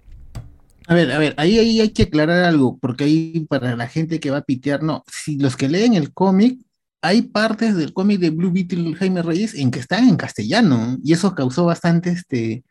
[0.89, 4.19] A ver, a ver, ahí, ahí hay que aclarar algo, porque ahí para la gente
[4.21, 6.61] que va a pitear, no, si los que leen el cómic,
[7.03, 11.13] hay partes del cómic de Blue Beetle Jaime Reyes en que están en castellano, y
[11.13, 12.65] eso causó bastante este,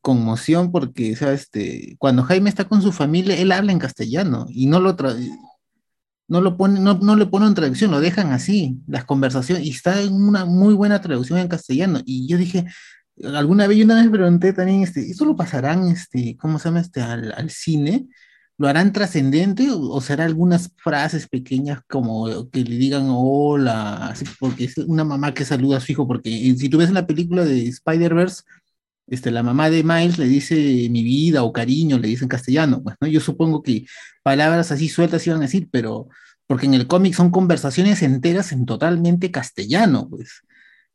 [0.00, 4.46] conmoción porque, o sea, este, cuando Jaime está con su familia, él habla en castellano
[4.48, 5.16] y no lo tra-
[6.28, 10.00] no lo pone, no, no le ponen traducción, lo dejan así, las conversaciones, y está
[10.00, 12.00] en una muy buena traducción en castellano.
[12.04, 12.66] Y yo dije,
[13.34, 16.80] alguna vez, yo una vez pregunté también, este, ¿esto lo pasarán, este, ¿cómo se llama,
[16.80, 18.08] este, al, al cine?
[18.58, 24.24] ¿Lo harán trascendente o, o será algunas frases pequeñas como que le digan hola, así,
[24.38, 26.06] porque es una mamá que saluda a su hijo?
[26.06, 28.42] Porque eh, si tú ves en la película de Spider-Verse,
[29.10, 30.54] este, la mamá de Miles le dice
[30.90, 33.08] mi vida o cariño, le dice en castellano, pues, ¿no?
[33.08, 33.86] Yo supongo que
[34.22, 36.08] palabras así sueltas iban a decir, pero
[36.46, 40.42] porque en el cómic son conversaciones enteras en totalmente castellano, pues,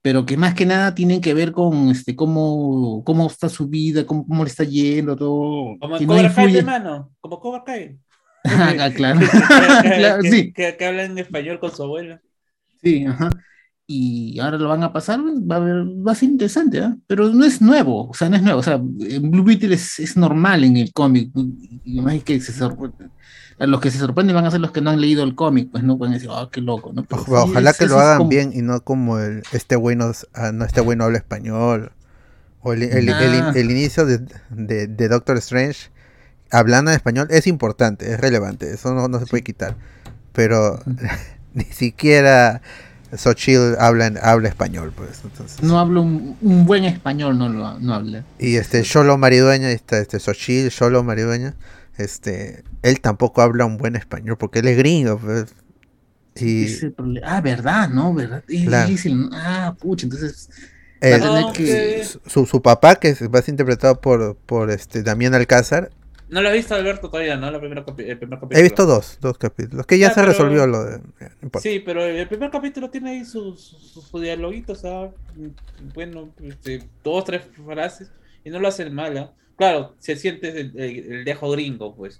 [0.02, 4.06] pero que más que nada tienen que ver con este, cómo, cómo está su vida,
[4.06, 5.78] cómo, cómo le está yendo, todo.
[5.80, 7.12] Como que no Cobra influye- hermano.
[7.22, 7.98] Como Cobra Kai.
[8.46, 9.20] Ah, claro.
[9.84, 10.54] que, Claro, que- sí.
[10.54, 12.22] que- que habla en español con su abuela.
[12.84, 13.30] Sí, ajá.
[13.86, 16.96] Y ahora lo van a pasar, va a, ver, va a ser interesante, ¿ah?
[17.06, 20.16] Pero no es nuevo, o sea, no es nuevo, o sea, Blue Beetle es, es
[20.16, 21.32] normal en el cómic,
[21.84, 22.54] y más que se
[23.60, 25.84] los que se sorprenden van a ser los que no han leído el cómic, pues
[25.84, 27.04] no pueden decir, ah, qué loco, ¿no?
[27.04, 29.76] Pero Ojo- sí, Ojalá es- que lo hagan como- bien y no como el este
[29.76, 31.92] güey no, ah, no este güey no habla español.
[32.62, 33.52] O el, el- el- Nah.
[33.54, 34.20] el inicio de,
[34.50, 35.92] de- de Doctor Strange
[36.52, 39.76] hablando en español es importante, es relevante, eso no, no se puede quitar.
[40.32, 40.80] Pero
[41.54, 42.62] ni siquiera
[43.18, 45.22] Xochitl habla, habla español, pues.
[45.24, 45.62] Entonces.
[45.64, 48.24] No hablo un, un buen español, no lo no habla.
[48.40, 51.56] Y este Solo Maridueña, este, este Xochitl, Solo Maridueña,
[51.98, 55.54] este, él tampoco habla un buen español porque él es gringo, pues.
[56.36, 58.14] Y Ese Ah, verdad, ¿no?
[58.14, 58.44] ¿Verdad?
[58.48, 58.88] Es Claro.
[58.88, 59.30] difícil.
[59.34, 60.50] Ah, pucha, entonces
[61.00, 61.64] el- va a tener No, que...
[61.66, 65.92] que- su, su papá, que va a ser interpretado por, por este Damián Alcázar,
[66.34, 67.52] No lo he visto, Alberto, todavía, ¿no?
[67.52, 68.60] La primera el primer capítulo.
[68.60, 71.00] he visto dos, dos capítulos, que ya Ah, se pero- resolvió lo de...
[71.00, 71.60] no.
[71.62, 75.12] Sí, pero el primer capítulo tiene ahí sus su, su sea,
[75.94, 78.12] bueno, este, dos, tres frases,
[78.44, 79.32] y no lo hacen mal, ¿ah?
[79.56, 82.20] Claro, se siente el, el- el dejo gringo, pues.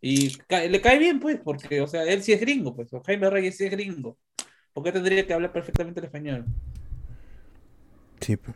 [0.00, 3.02] Y ca- le cae bien, pues, porque, o sea, él sí es gringo, pues, o
[3.02, 4.16] Jaime Reyes sí es gringo.
[4.72, 6.44] ¿Por qué tendría que hablar perfectamente el español?
[8.20, 8.52] Sí, p-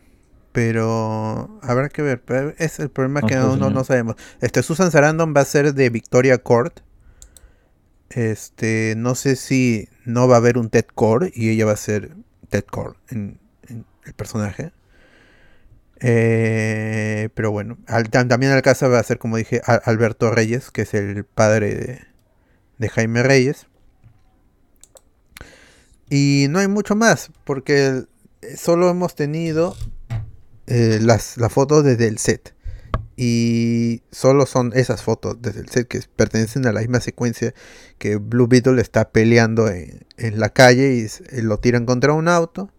[0.57, 2.23] pero habrá que ver,
[2.59, 3.73] es el problema No que no, señor.
[3.73, 4.17] no sabemos.
[4.41, 6.81] Este Susan Sarandon va a ser de Victoria Court.
[8.09, 11.77] Este, no sé si no va a haber un Ted Core y ella va a
[11.77, 12.13] ser
[12.49, 13.39] Ted Core en,
[13.69, 14.73] en el personaje.
[16.01, 20.71] Eh, pero bueno, al- también al caso va a ser, como dije, Al- Alberto Reyes,
[20.71, 22.01] que es el padre de,
[22.79, 23.67] de Jaime Reyes.
[26.09, 28.05] Y no hay mucho más, porque
[28.57, 29.77] solo hemos tenido
[30.67, 32.55] eh, las, las fotos desde el set.
[33.19, 37.55] Y solo son esas fotos desde el set que pertenecen a la misma secuencia
[37.99, 42.29] que Blue Beetle está peleando en, en la calle y eh, lo tiran contra un
[42.29, 42.71] auto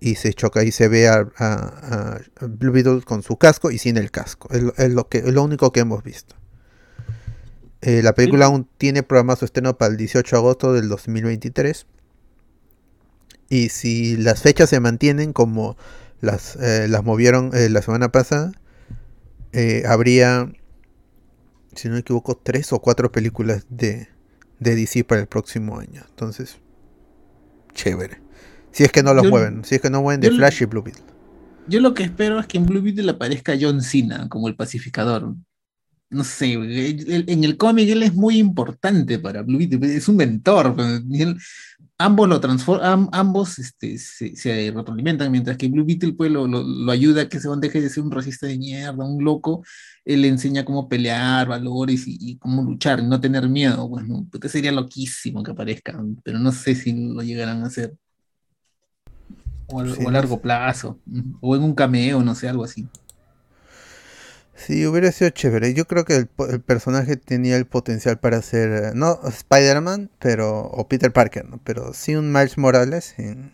[0.00, 3.76] y se choca y se ve a, a- a Blue Beetle con su casco y
[3.76, 4.48] sin el casco.
[4.50, 6.36] Es, lo- es lo, que, es lo único que hemos visto.
[7.82, 11.86] Eh, la película aún tiene programado su estreno para el 18 de agosto del 2023.
[13.48, 15.76] Y si las fechas se mantienen como
[16.20, 18.52] las, eh, las movieron eh, la semana pasada,
[19.52, 20.52] eh, habría,
[21.74, 24.08] si no me equivoco, tres o cuatro películas de,
[24.58, 26.02] de DC para el próximo año.
[26.08, 26.58] Entonces,
[27.74, 28.20] chévere.
[28.72, 30.66] Si es que no los Yo- mueven, si es que no mueven de Flash y
[30.66, 31.04] Blue Beetle.
[31.66, 35.34] Yo lo que espero es que en Blue Beetle aparezca John Cena como el pacificador.
[36.10, 40.74] No sé, en el cómic él es muy importante para Blue Beetle, es un mentor.
[40.74, 41.36] pues, él-
[41.98, 46.62] ambos lo transforman, ambos este, se, se retroalimentan, mientras que Blue Beetle pues, lo, lo-
[46.64, 49.62] lo ayuda a que se deje de ser un racista de mierda, un loco.
[50.04, 53.86] Él le enseña cómo pelear, valores y, y cómo luchar, no tener miedo.
[53.88, 57.94] Bueno, puta, sería loquísimo que aparezca, pero no sé si lo llegarán a hacer.
[59.68, 60.98] O, Sí, o a largo plazo,
[61.40, 62.88] o en un cameo, no sé, algo así.
[64.64, 65.72] Sí, hubiera sido chévere.
[65.74, 66.28] Yo creo que el,
[66.60, 71.58] personaje tenía el potencial para ser, eh, no Spider-Man, pero, o Peter Parker, ¿no?
[71.64, 73.52] Pero sí un Miles Morales en,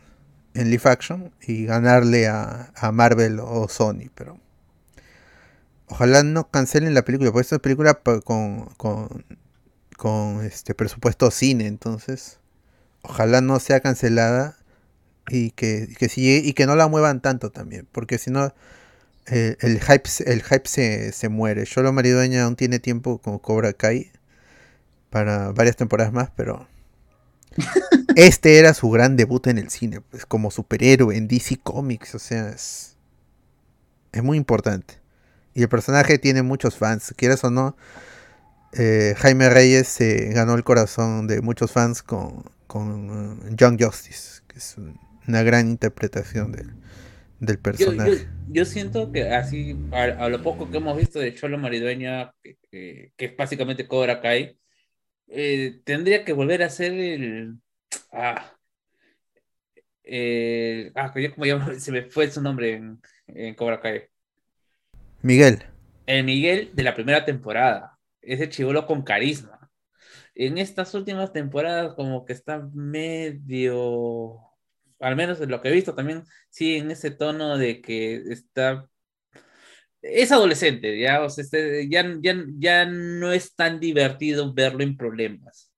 [0.54, 4.38] en live action y ganarle a, a Marvel o Sony, pero
[5.88, 9.24] ojalá no cancelen la película, porque esta película pa- con, con,
[9.96, 12.38] con este presupuesto cine, entonces
[13.02, 14.58] ojalá no sea cancelada
[15.28, 18.54] y que, que y que no la muevan tanto también, porque si no
[19.28, 21.66] eh, el hype, se- el hype se, se muere.
[21.66, 24.12] Solo Maridueña aún tiene tiempo como Cobra Kai
[25.10, 26.66] para varias temporadas más, pero
[28.16, 32.18] este era su gran debut en el cine, pues como superhéroe en DC Comics, o
[32.18, 32.96] sea, es,
[34.12, 34.94] es muy importante.
[35.54, 37.76] Y el personaje tiene muchos fans, quieras o no.
[38.72, 44.42] eh, Jaime Reyes se ganó el corazón de muchos fans con, con eh, Young Justice,
[44.48, 44.98] que es un-
[45.28, 46.74] una gran interpretación del,
[47.40, 48.28] del personaje.
[48.48, 52.32] yo, yo siento que así, a, a lo poco que hemos visto de Cholo Maridueña,
[52.42, 54.58] que, que- que es básicamente Cobra Kai,
[55.28, 57.54] eh, tendría que volver a ser el,
[58.12, 58.52] ah,
[60.04, 64.02] eh, ah, como ya se me fue su nombre en, en Cobra Kai.
[65.22, 65.64] Miguel.
[66.06, 67.98] El Miguel de la primera temporada.
[68.22, 69.70] Ese chivolo con carisma.
[70.34, 74.40] En estas últimas temporadas, como que está medio.
[75.00, 78.88] Al menos en lo que he visto también, sí, en ese tono de que está.
[80.02, 85.72] Es adolescente, ya, este, ya, ya, ya no es tan divertido verlo en problemas.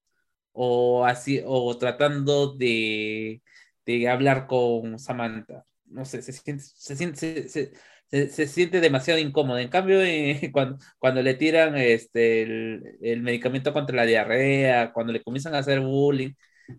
[0.53, 3.43] O así, o tratando de,
[3.87, 5.65] de hablar con Samantha.
[5.87, 9.59] No sé, se siente, se siente, se- siente demasiado incómodo.
[9.59, 15.13] En cambio, eh, cuando, cuando le tiran este, el, el medicamento contra la diarrea, cuando
[15.13, 16.33] le comienzan a hacer bullying,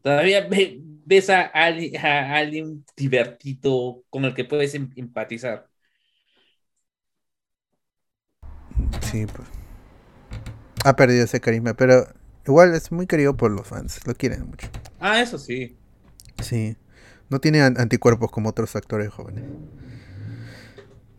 [0.04, 0.48] todavía
[1.10, 5.68] ves a, alguien divertido con el que puedes em- empatizar.
[9.02, 9.48] Sí, pues.
[10.86, 12.08] Ha perdido ese carisma, pero
[12.46, 14.06] igual es muy querido por los fans.
[14.08, 14.68] Lo quieren mucho.
[15.00, 15.78] Ah, eso sí.
[16.42, 16.78] Sí.
[17.30, 19.44] No tiene an- anticuerpos como otros actores jóvenes.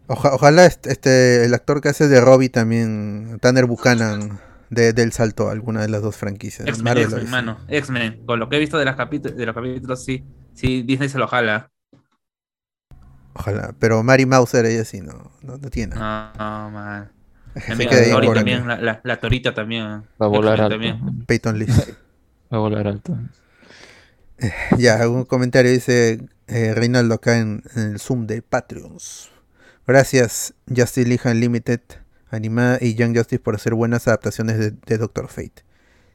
[0.09, 4.41] Oja- ojalá este, este- el actor que hace de Robbie también, Tanner Buchanan,
[4.71, 6.67] de, del salto a alguna de las dos franquicias.
[6.67, 7.31] X-Men, X-Men, DC.
[7.31, 7.59] mano.
[7.69, 8.25] X-Men.
[8.25, 10.25] Con lo que he visto de, las capítulos, de los capítulos, sí.
[10.55, 11.71] Sí, Disney se lo jala.
[13.35, 13.75] Ojalá.
[13.79, 15.95] Pero Mary Mauser, ella sí, no, no, no tiene.
[15.97, 17.13] No, no, man.
[17.55, 20.05] Se También, la, la, la torita también.
[20.21, 20.75] Va a volar alto.
[20.75, 21.25] también.
[21.27, 21.91] Peyton List.
[22.53, 23.19] Va a volar alto.
[24.79, 29.31] Ya, algún comentario dice eh, Reinaldo acá en, en el Zoom de Patreons.
[29.87, 31.81] Gracias, Justice League Unlimited,
[32.31, 35.65] Animada y Young Justice por hacer buenas adaptaciones de, de Doctor Fate.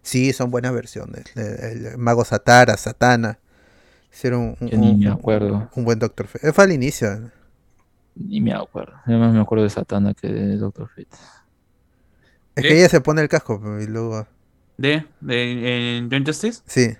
[0.03, 1.25] Sí, son buenas versiones.
[1.35, 3.39] El, el mago Satara, Satana.
[4.13, 5.69] Hicieron un, ni un- me acuerdo.
[5.75, 6.53] un buen Doctor Fate.
[6.53, 7.31] Fue al inicio.
[8.15, 8.93] Ni me acuerdo.
[9.05, 11.07] Además me acuerdo de Satana que de Doctor Fate.
[12.55, 14.27] Es que ella se pone el casco y luego.
[14.77, 15.05] ¿De?
[15.19, 16.61] ¿De en Young Justice?
[16.65, 16.95] Sí.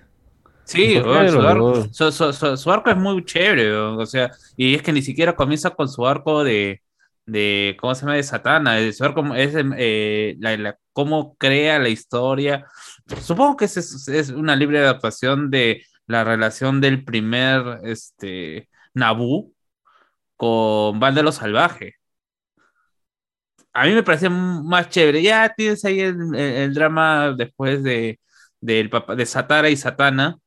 [0.64, 4.06] Sí, ¿Por qué weón, su, arco, su- su- su- arco es muy chévere, weón, o
[4.06, 6.82] sea, y es que ni siquiera comienza con su arco de,
[7.26, 8.14] de ¿cómo se llama?
[8.16, 12.66] De Satana, eh, su arco es eh, la, cómo crea la historia.
[13.22, 13.76] Supongo que es,
[14.08, 19.52] es, una libre adaptación de la relación del primer, este, Naboo
[20.36, 21.94] con Vándalo Salvaje.
[23.72, 25.22] A mí me parece más chévere.
[25.22, 28.20] Ya tienes ahí el, el- el drama después de,
[28.60, 30.38] del papá, de Satara y Satana,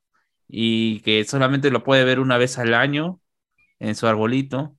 [0.47, 3.21] y que solamente lo puede ver una vez al año
[3.79, 4.77] en su arbolito,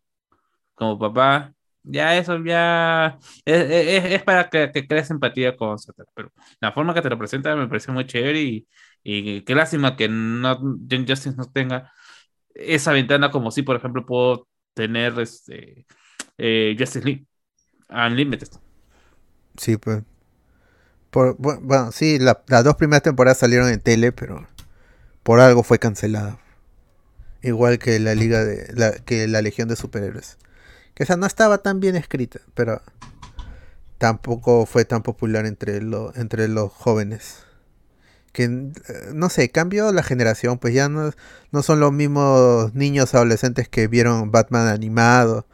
[0.74, 1.55] como papá.
[1.82, 3.70] Ya eso ya es,
[4.15, 6.09] es- para que, que crees empatía con Satana.
[6.15, 8.69] Pero la forma que te lo presenta me parece muy chévere y,
[9.02, 11.93] y qué lástima que no, Young Justice no tenga
[12.55, 15.86] esa ventana como si, por ejemplo, puedo tener este,
[16.39, 17.27] eh, Justice League
[17.90, 18.48] Unlimited.
[19.57, 20.02] Sí, pues.
[21.12, 24.47] Bueno, sí, la- las dos primeras temporadas salieron en tele, pero
[25.24, 26.39] por algo fue cancelada.
[27.43, 30.39] Igual que la liga de la, que la Legión de Superhéroes.
[31.01, 32.82] Esa no estaba tan bien escrita, pero
[33.98, 37.39] tampoco fue tan popular entre, lo- entre los jóvenes.
[38.32, 38.70] Que eh,
[39.14, 41.10] no sé, cambió la generación, pues ya no,
[41.52, 45.47] no son los mismos niños adolescentes que vieron Batman animado,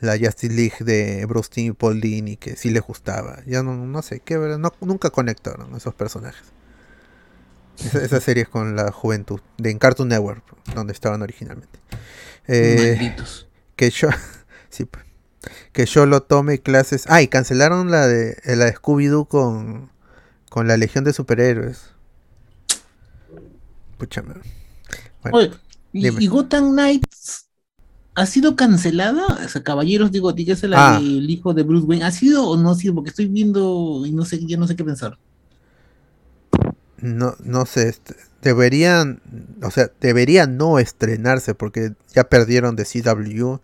[0.00, 3.38] la Justice League de Bruce Timm y Paul Dini, que sí les gustaba.
[3.46, 6.42] Ya no, no sé, qué no, nunca conectaron esos personajes.
[7.78, 10.44] Esa, esa serie es con la juventud, de en Cartoon Network,
[10.74, 11.78] donde estaban originalmente.
[12.48, 13.48] Eh, Malditos.
[13.76, 14.08] que yo
[14.70, 15.04] sí, pues.
[15.72, 19.26] que yo lo tome clases ah y cancelaron la de eh, la de Scooby Doo
[19.26, 19.90] con
[20.50, 21.92] con la Legión de Superhéroes
[23.98, 24.40] Pucha, man.
[25.22, 25.50] Bueno, Oye,
[25.92, 27.48] ¿y, y Gotham Knights
[28.14, 29.26] ha sido cancelada?
[29.44, 31.00] O sea, Caballeros de Gótica, es la Ah.
[31.00, 32.04] del hijo de Bruce Wayne.
[32.04, 32.94] ¿Ha sido o no ha sido?
[32.94, 35.18] Porque estoy viendo y no sé, ya no sé qué pensar.
[36.98, 39.22] no no sé este, deberían
[39.62, 43.56] o sea deberían no estrenarse porque ya perdieron de CW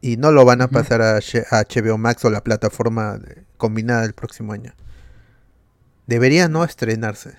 [0.00, 3.20] y no lo van a pasar a, HBO Max o la plataforma
[3.56, 4.74] combinada el próximo año
[6.08, 7.36] debería no estrenarse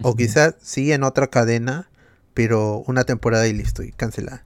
[0.00, 1.88] o quizás sí en otra cadena
[2.34, 4.44] pero una temporada y listo y cancelada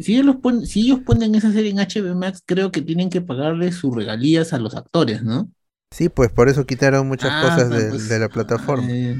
[0.00, 3.20] Si, ellos, pon- si ellos ponen esa serie en HBO Max, creo que tienen que
[3.20, 5.52] pagarle sus regalías a los actores, ¿no?
[5.92, 8.90] Sí, pues por eso quitaron muchas Ah, cosas de, pues, de la plataforma.
[8.90, 9.16] eh,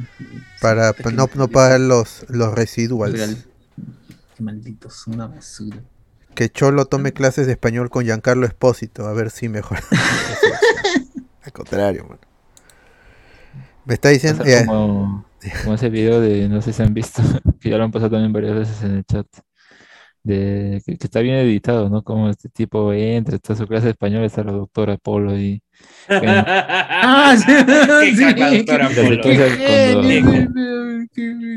[0.61, 3.37] para no, no pagar los, los residuals.
[3.37, 3.45] regal-
[4.35, 5.83] Qué malditos, una basura.
[6.35, 9.83] Que Cholo tome clases de español con Giancarlo Espósito, a ver si mejora.
[11.43, 12.19] Al contrario, man.
[13.85, 14.45] Me está diciendo...
[14.47, 15.25] eh, como,
[15.63, 17.23] como ese video de, no sé si han visto,
[17.61, 19.27] que ya lo han pasado también varias veces en el chat,
[20.23, 22.03] de que, que está bien editado, ¿no?
[22.03, 25.63] Como este tipo entra, está su clase de español, está la doctora Polo y
[26.09, 27.47] Ah, sí,
[28.37, 28.59] Qué sí.
[28.59, 29.15] doctora Polo.
[29.15, 30.03] entonces cuando-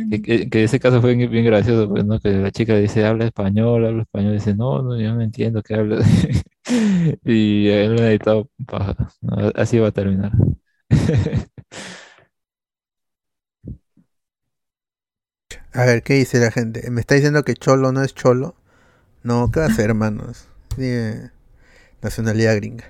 [0.09, 2.19] que, que- que ese caso fue bien, bien gracioso, pues, ¿no?
[2.19, 5.75] Que la chica dice, habla español, habla español, dice, no, no, yo no entiendo qué
[5.75, 5.99] habla.
[7.25, 9.51] Y él lo ha editado paja, ¿no?
[9.55, 10.31] Así va a terminar.
[15.75, 16.89] A ver, ¿qué dice la gente?
[16.89, 18.55] ¿Me está diciendo que Cholo no es Cholo?
[19.23, 20.45] No, ¿qué va a hacer, hermanos?
[20.75, 21.31] Tiene
[22.01, 22.85] nacionalidad gringa.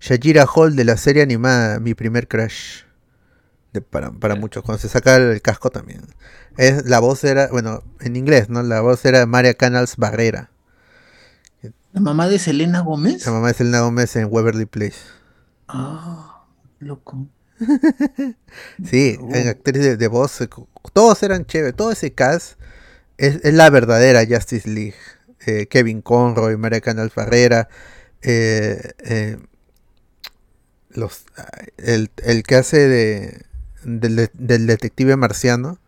[0.00, 2.82] Shakira Hall de la serie animada Mi primer crush.
[3.72, 6.02] De- para, para muchos, cuando se saca el casco también.
[6.56, 8.62] Es, la voz era, bueno, en inglés, ¿no?
[8.62, 10.50] La voz era María Canals Barrera.
[11.92, 13.24] ¿La mamá de Selena Gómez?
[13.26, 14.98] La mamá es Selena Gómez en Waverly Place.
[15.68, 16.44] Ah,
[16.80, 17.28] loco.
[18.84, 20.48] Sí, en actriz de, de voz, eh,
[20.92, 22.58] todos eran chéveres, todo ese cast
[23.18, 24.94] es, es la verdadera Justice League.
[25.46, 27.68] Eh, Kevin Conroy, María Canal Ferrera,
[28.22, 29.38] eh, eh,
[30.90, 31.48] los, ah,
[31.78, 33.42] el, el que hace de,
[33.84, 35.78] del, de- del detective marciano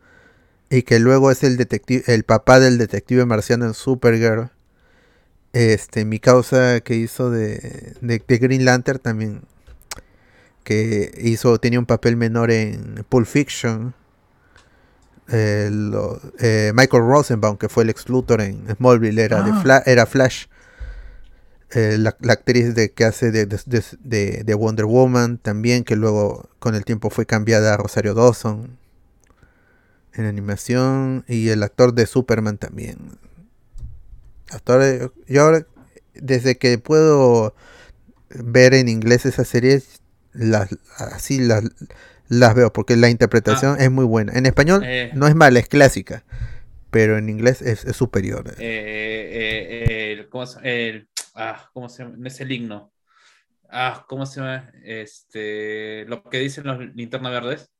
[0.70, 4.50] y que luego es el detective, el papá del detective marciano en Supergirl.
[5.52, 9.42] Este, mi causa que hizo de, de, de Green Lantern también
[10.66, 13.94] que hizo tenía un papel menor en Pulp Fiction.
[15.28, 19.60] Eh, lo- eh, Michael Rosenbaum, que fue el ex Luthor en Smallville, era, de Ah.
[19.62, 20.46] Fla- era Flash.
[21.70, 25.84] Eh, la, la actriz de, que hace de, de- de- de- de Wonder Woman también,
[25.84, 28.76] que luego con el tiempo fue cambiada a Rosario Dawson
[30.14, 31.24] en animación.
[31.28, 33.18] Y el actor de Superman también.
[34.66, 35.64] Ahora, yo ahora,
[36.14, 37.54] desde que puedo
[38.30, 40.00] ver en inglés esas series,
[40.36, 41.64] las, así las,
[42.28, 44.32] las veo, porque la interpretación es muy buena.
[44.34, 45.10] En español Eh.
[45.14, 46.24] no es mala, es clásica,
[46.90, 48.48] pero en inglés es, es superior.
[48.48, 52.16] Eh, eh, el, ¿cómo se, el, ah, ¿cómo se llama?
[52.18, 52.92] No es el himno.
[53.68, 54.70] Ah, ¿cómo se llama?
[54.84, 57.70] Este, lo que dicen los linternas verdes.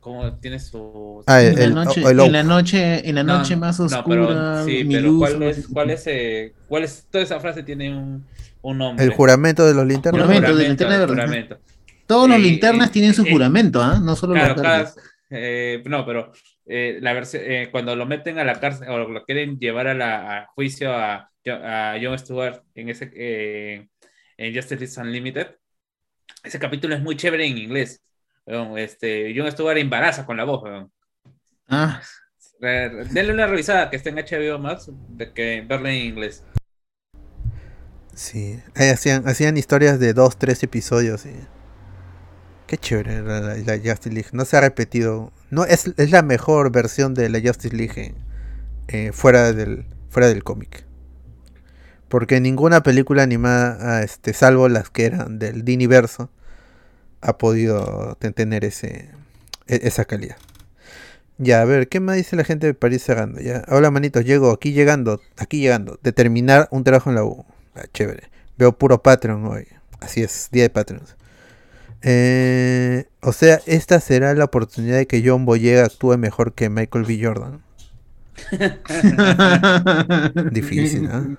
[0.00, 1.22] ¿Cómo tiene su.
[1.26, 4.64] Ah, En la noche, en la noche, en la No, noche más no, pero- oscura,
[4.66, 7.96] sí, mi pero luz, ¿cuál es, cuál es, eh, cuál es, toda esa frase tiene
[7.96, 8.26] un,
[8.64, 9.04] un nombre.
[9.04, 10.22] El juramento de los El linternas.
[10.26, 11.14] Juramento de linterna verde.
[11.14, 11.58] juramento.
[12.06, 13.98] Todos los Eh, linternas eh, tienen su eh, juramento, ¿ah?
[14.02, 14.96] No solo Claro, los cada- verdes.
[15.30, 16.32] eh, no, pero
[16.66, 20.38] eh, la eh, cuando lo meten a la cárcel o lo quieren llevar a, la,
[20.38, 23.88] a juicio a, a Jon Stewart en ese eh,
[24.36, 25.46] en Justice Unlimited,
[26.42, 28.02] ese capítulo es muy chévere en inglés.
[28.76, 30.62] Este, Jon Stewart embaraza con la voz.
[31.68, 32.00] Ah,
[32.60, 36.44] Denle una revisada que está en HBO Max de que verla en inglés.
[38.14, 41.26] Sí, hacían, hacían historias de dos, tres episodios.
[41.26, 41.32] Y...
[42.66, 44.28] Qué chévere la, la Justice League.
[44.32, 45.32] No se ha repetido.
[45.50, 48.14] No, es, es la mejor versión de la Justice League
[48.88, 50.84] eh, fuera del, fuera del cómic.
[52.08, 56.30] Porque ninguna película animada, ah, este, salvo las que eran del Diniverso,
[57.20, 59.10] ha podido te- tener ese,
[59.66, 60.36] e- esa calidad.
[61.38, 63.40] Ya, a ver, ¿qué más dice la gente de París cerrando?
[63.40, 67.44] Ya, hola manitos, llego aquí llegando, aquí llegando, de terminar un trabajo en la U.
[67.74, 68.30] Ah, chévere.
[68.56, 69.66] Veo puro Patreon hoy.
[70.00, 71.16] Así es, día de Patreons.
[72.02, 77.04] Eh, o sea, esta será la oportunidad de que John Boyega actúe mejor que Michael
[77.04, 77.20] B.
[77.22, 77.62] Jordan.
[80.52, 81.36] Difícil, ¿no?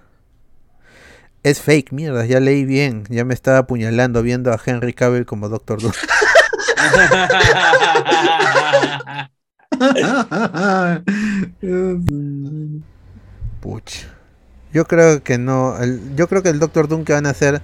[1.44, 3.04] Es fake, mierda, ya leí bien.
[3.10, 5.94] Ya me estaba apuñalando viendo a Henry Cavill como Doctor Doom.
[13.62, 14.06] Puch.
[14.76, 15.82] Yo creo que no.
[15.82, 17.62] el- yo creo que el Doctor Doom que van a hacer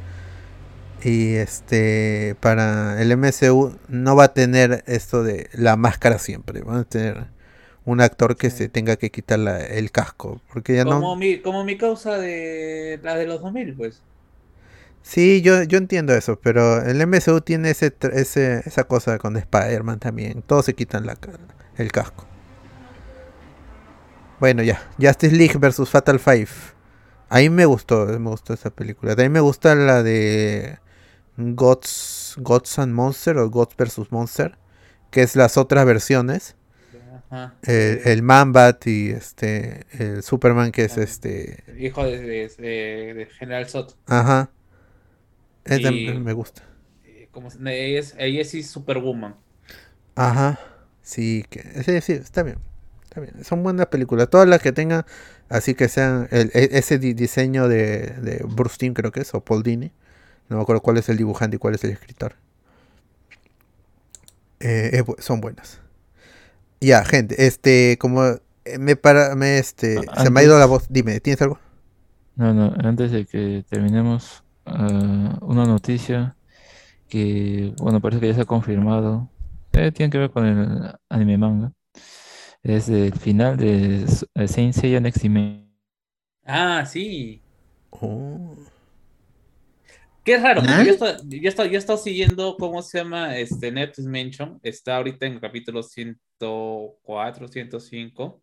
[1.03, 6.61] y este para el MCU no va a tener esto de la máscara siempre.
[6.61, 7.25] Van a tener
[7.83, 10.41] un actor que se tenga que quitar la- el casco.
[10.53, 11.15] Porque ya como, no.
[11.17, 14.01] mi, como mi causa de la de los 2000, pues.
[15.03, 19.99] Sí, yo, yo entiendo eso, pero el MCU tiene ese, ese esa cosa con Spider-Man
[19.99, 20.43] también.
[20.43, 21.17] Todos se quitan la,
[21.77, 22.25] el casco.
[24.39, 24.81] Bueno, ya.
[24.97, 26.47] Justice League versus Fatal Five.
[27.31, 29.11] A mí me gustó, me gustó esa película.
[29.15, 30.79] También me gusta la de
[31.37, 34.57] Gods, Gods and Monster o Gods versus Monster,
[35.11, 36.55] que es las otras versiones.
[37.29, 37.55] Ajá.
[37.63, 43.25] El, el Man-Bat y este el Superman que es este, Hijo de, de- de- de
[43.27, 43.91] General Zod.
[44.07, 44.49] ajá.
[45.65, 46.63] Y- me gusta.
[47.05, 49.35] Eh, como ella es, ella es Superwoman.
[50.15, 50.59] Ajá.
[51.01, 52.57] Sí, que, sí, sí, está bien.
[53.03, 53.43] Está bien.
[53.43, 54.29] Son buenas películas.
[54.29, 55.05] Todas las que tengan,
[55.51, 59.33] así que sean el- e- ese di- diseño de, de Bruce Timm, creo que es,
[59.35, 59.91] o Paul Dini.
[60.49, 62.35] No me acuerdo cuál es el dibujante y cuál es el escritor.
[64.59, 65.79] Eh, son buenas.
[66.81, 70.67] Ya, gente, este, como Eh, me para, me este, Ah, se me ha ido la
[70.67, 70.85] voz.
[70.89, 71.59] Dime, ¿tienes algo?
[72.35, 76.37] No, no, antes de que terminemos, ah, una noticia
[77.09, 79.31] que, bueno, parece que ya se ha confirmado,
[79.73, 81.73] eh, tiene que ver con el anime manga,
[82.63, 84.05] es el final de
[84.35, 85.71] eh, Saint Seiya Next Dimension.
[86.45, 87.41] Ah, sí.
[87.89, 88.55] Oh.
[90.23, 90.83] Qué raro, ¿Ah?
[90.83, 93.37] yo estoy, yo estoy, yo estoy siguiendo, ¿cómo se llama?
[93.37, 94.59] Este Netflix Mention.
[94.61, 98.41] Está ahorita en el capítulo 104, 105.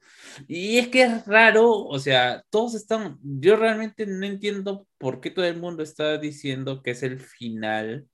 [0.48, 3.18] Y es que es raro, o sea, todos están.
[3.22, 8.08] Yo realmente no entiendo por qué todo el mundo está diciendo que es el final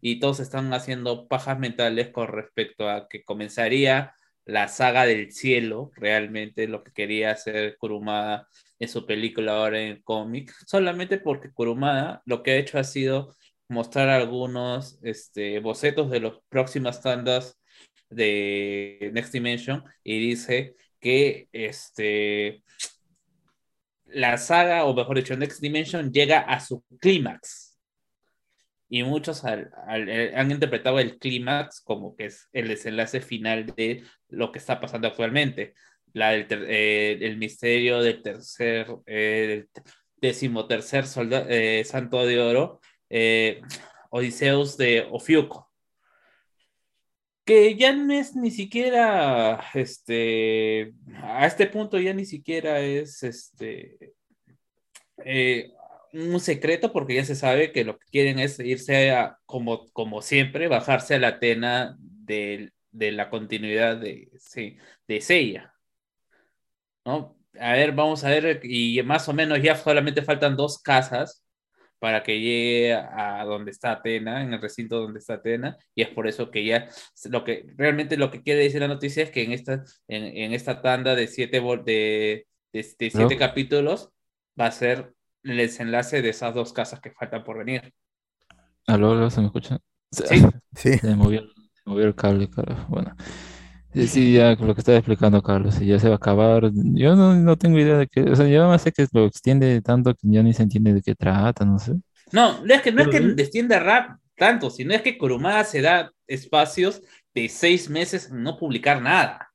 [0.00, 4.14] y todos están haciendo pajas mentales con respecto a que comenzaría
[4.48, 8.48] la saga del cielo, realmente lo que quería hacer Kurumada
[8.78, 12.84] en su película ahora en el cómic, solamente porque Kurumada lo que ha hecho ha
[12.84, 13.34] sido
[13.68, 17.60] mostrar algunos este, bocetos de las próximas tandas
[18.08, 22.62] de Next Dimension y dice que este,
[24.06, 27.67] la saga, o mejor dicho, Next Dimension llega a su clímax.
[28.90, 33.66] Y muchos al- al- eh, han interpretado el clímax como que es el desenlace final
[33.76, 35.74] de lo que está pasando actualmente.
[36.14, 39.66] La del eh, el misterio del tercer, eh,
[40.20, 42.80] decimotercer solda- eh, santo de oro,
[44.10, 45.70] Odiseus de Ofiuco,
[47.44, 50.92] que ya no es ni siquiera, este,
[51.22, 53.98] a este punto ya ni siquiera es, este,
[56.12, 60.22] un secreto porque ya se sabe que lo que quieren es irse a, como, como
[60.22, 64.30] siempre, bajarse a la Atena de, de la continuidad de,
[65.06, 65.74] de Seiya.
[67.04, 67.36] ¿no?
[67.60, 71.42] A ver, vamos a ver, y más o menos ya solamente faltan dos casas
[71.98, 76.08] para que llegue a donde está Atena, en el recinto donde está Atena, y es
[76.08, 76.88] por eso que ya,
[77.28, 80.52] lo que realmente lo que quiere decir la noticia es que en esta, en, en
[80.52, 83.38] esta tanda de siete, de, de, de siete ¿No?
[83.38, 84.10] capítulos
[84.58, 87.92] va a ser el desenlace de esas dos casas que faltan por venir.
[88.86, 89.78] ¿Aló, aló, se me escucha?
[90.10, 90.24] Sí.
[90.74, 90.98] Sí.
[90.98, 91.42] Se movió,
[91.74, 92.86] se movió el cable, carajo.
[92.88, 93.14] Bueno,
[93.94, 96.70] sí, sí, ya lo que estaba explicando Carlos, si ya se va a acabar.
[96.74, 99.26] Yo no, no tengo idea de qué, o sea, yo nada más sé que lo
[99.26, 101.94] extiende tanto que ya ni se entiende de qué trata, no sé.
[102.32, 103.34] No, no es que no es que Ujú.
[103.34, 107.02] descienda rap tanto, sino es que Kurumada se da espacios
[107.34, 109.47] de seis meses en no publicar nada.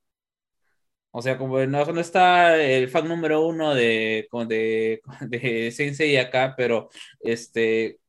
[1.15, 6.17] O sea, como no, no está el fan número uno de, con- de, de Sensei
[6.17, 6.89] acá, pero
[7.21, 7.99] este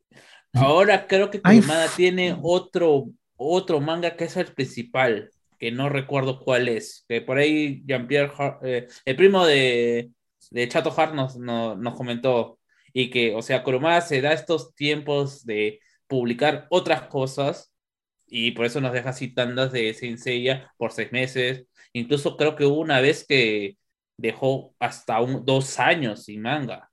[0.54, 3.06] ahora creo que Kurumada tiene otro,
[3.36, 7.04] otro manga que es el principal, que no recuerdo cuál es.
[7.08, 8.32] Que por ahí Jean-Pierre,
[8.62, 10.10] eh, el primo de,
[10.50, 12.58] de Chato Hart nos, no- nos comentó.
[12.92, 17.73] Y que, o sea, Kurumada se da estos tiempos de publicar otras cosas
[18.36, 21.66] y por eso nos deja así tandas de Senseiya por seis meses.
[21.92, 23.76] Incluso creo que hubo una vez que
[24.16, 26.90] dejó hasta un, dos años sin manga.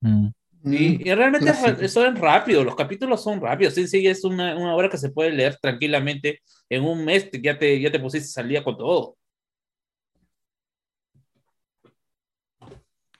[0.00, 0.28] Mm.
[0.66, 1.88] Y, y realmente clásico.
[1.88, 3.74] son rápidos, los capítulos son rápidos.
[3.74, 7.80] Senseiya es una, una obra que se puede leer tranquilamente en un mes, ya te,
[7.80, 9.16] ya te pusiste al día con todo.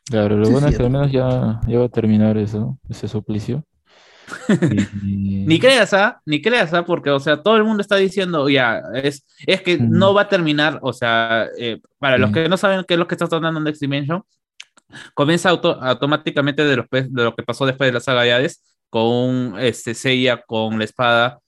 [0.05, 2.79] Claro, lo Sí, bueno sí, es que al menos ya, ya va a terminar eso,
[2.89, 3.65] ese suplicio.
[5.03, 6.21] Ni creas, ¿ah?
[6.27, 6.85] Ni creas, ¿ah?
[6.85, 10.29] Porque, o sea, todo el mundo está diciendo, ya, es, es que no va a
[10.29, 13.61] terminar, o sea, eh, para los que no saben qué es lo que está tratando
[13.61, 14.23] Next Dimension,
[15.15, 18.63] comienza auto- automáticamente de, los de lo que pasó después de la saga de Hades,
[18.91, 21.41] con este Seiya con la espada,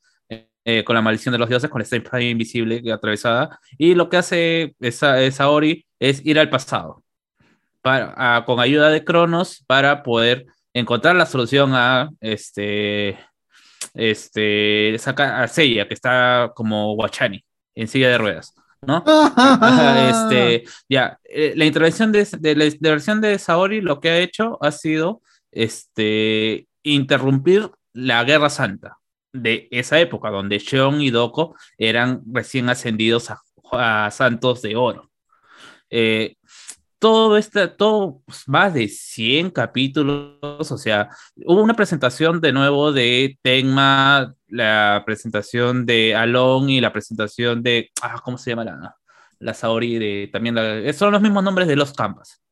[0.65, 4.19] eh, con la maldición de los dioses, con la espada invisible atravesada, y lo que
[4.19, 7.03] hace esa, esa Ori es ir al pasado,
[7.83, 13.19] para, a- con ayuda de Cronos, para poder encontrar la solución a este
[13.95, 17.45] este, saca a Seiya, que está como Guachani,
[17.75, 19.05] en silla de ruedas, ¿no?
[20.11, 24.59] Este, ya, eh, la intervención de, de la intervención de Saori lo que ha hecho
[24.61, 28.99] ha sido este, interrumpir la Guerra Santa
[29.33, 33.41] de esa época, donde Sheon y Doko eran recién ascendidos a,
[33.73, 35.11] a santos de oro.
[35.89, 36.37] Eh,
[37.01, 40.39] todo este, todo pues, más de 100 capítulos,
[40.73, 41.09] o sea,
[41.47, 47.91] hubo una presentación de nuevo de Tenma, la presentación de Alon y la presentación de,
[48.03, 48.97] ah, ¿cómo se llama la,
[49.41, 49.99] la Saori?
[49.99, 52.43] De, también la- son los mismos nombres de los Canvas.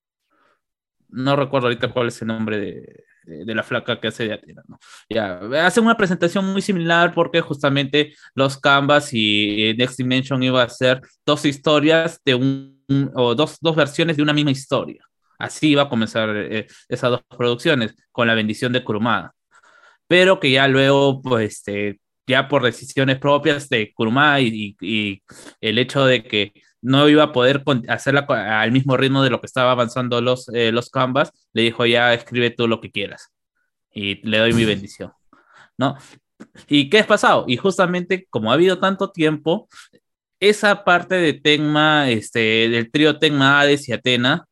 [1.11, 4.35] No recuerdo ahorita cuál es el nombre de, de- de la flaca que hace de
[4.35, 4.79] Atena, ¿no?
[5.09, 10.69] Ya, hacen una presentación muy similar porque justamente los Canvas y Next Dimension iba a
[10.69, 12.78] ser dos historias de un-
[13.15, 15.05] o dos, dos versiones de una misma historia.
[15.39, 19.35] Así iba a comenzar eh, esas dos producciones, con la bendición de Kurumada.
[20.07, 25.23] Pero que ya luego, pues, este, ya por decisiones propias de Kurumada y, y- y
[25.61, 28.21] el hecho de que no iba a poder hacerla
[28.61, 32.15] al mismo ritmo de lo que estaba avanzando los, eh, los canvas, le dijo ya
[32.15, 33.33] escribe tú lo que quieras
[33.93, 35.13] y le doy mi bendición,
[35.79, 35.97] ¿no?
[36.69, 37.45] ¿Y qué ha pasado?
[37.49, 39.69] Y justamente como ha habido tanto tiempo,
[40.41, 44.47] esa parte de Tecma, este, del trío Tecma, Hades y Atena,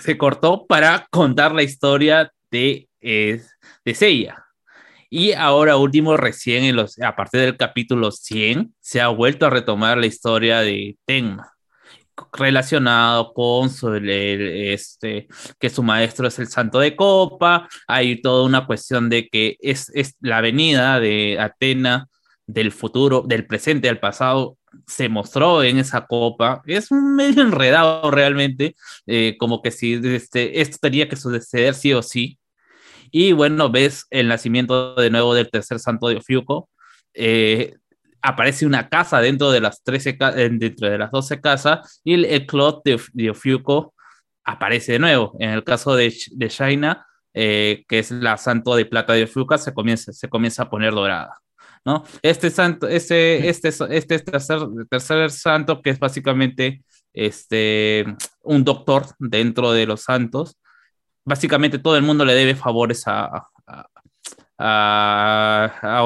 [0.00, 3.40] se cortó para contar la historia de, eh,
[3.84, 4.44] de Seiya.
[5.10, 10.06] Y ahora último, recién a partir del capítulo 100, se ha vuelto a retomar la
[10.06, 11.52] historia de Tenma,
[12.32, 15.28] relacionado con su, este,
[15.60, 19.90] que su maestro es el santo de copa, hay toda una cuestión de que es,
[19.94, 22.08] es la venida de Atena
[22.46, 28.74] del futuro, del presente al pasado, se mostró en esa copa, es medio enredado realmente,
[29.06, 32.38] eh, como que si este, esto tenía que suceder sí o sí,
[33.10, 36.68] y bueno, ves el nacimiento de nuevo del tercer santo de Ofiuco.
[37.14, 37.74] Eh,
[38.22, 42.14] aparece una casa dentro de las 13 ca- eh, dentro de las 12 casas y
[42.14, 43.32] el, el clot de, de
[44.44, 45.36] aparece de nuevo.
[45.38, 49.72] En el caso de, de Shaina, que es la santo de plata de Ofiuco, se
[49.74, 51.38] comienza, se comienza a poner dorada.
[51.84, 52.04] ¿No?
[52.22, 56.82] Este santo, este, este, este tercer, tercer santo, que es básicamente
[57.12, 58.04] este,
[58.42, 60.56] un doctor dentro de los santos,
[61.24, 63.88] básicamente todo el mundo le debe favores a, a,
[64.58, 66.04] a, a.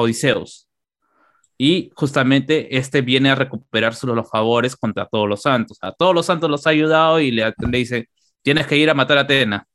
[1.61, 5.77] Y justamente este viene a recuperar solo los favores contra todos los santos.
[5.81, 8.09] A todos los santos los ha ayudado y le, le dice,
[8.41, 9.67] tienes que ir a matar a Atena.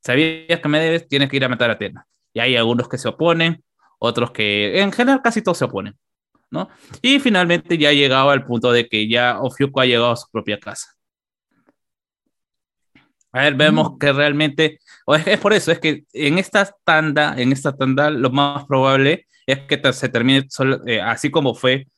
[0.00, 1.06] ¿Sabías que me debes?
[1.06, 2.04] Tienes que ir a matar a Atena.
[2.32, 3.62] Y hay algunos que se oponen,
[4.04, 5.96] otros que, en general, casi todos se oponen.
[6.50, 6.68] ¿no?
[7.02, 10.30] Y finalmente ya ha llegado al punto de que ya Ofiuco ha llegado a su
[10.30, 10.94] propia casa.
[13.32, 17.34] A ver, vemos que realmente, o es, es por eso, es que en esta tanda,
[17.36, 21.88] en esta tanda, lo más probable es que se termine solo- eh, así como fue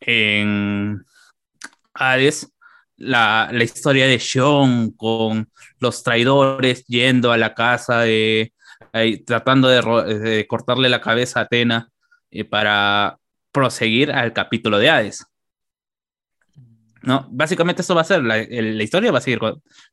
[0.00, 1.04] en
[1.94, 2.52] Hades,
[2.96, 5.50] la, la historia de Sean con
[5.80, 8.52] los traidores yendo a la casa de,
[8.92, 11.88] ahí, tratando de, de cortarle la cabeza a Atena
[12.30, 13.18] eh, para
[13.52, 15.26] proseguir al capítulo de Hades.
[17.02, 19.40] No, básicamente eso va a ser, la, la historia va a seguir,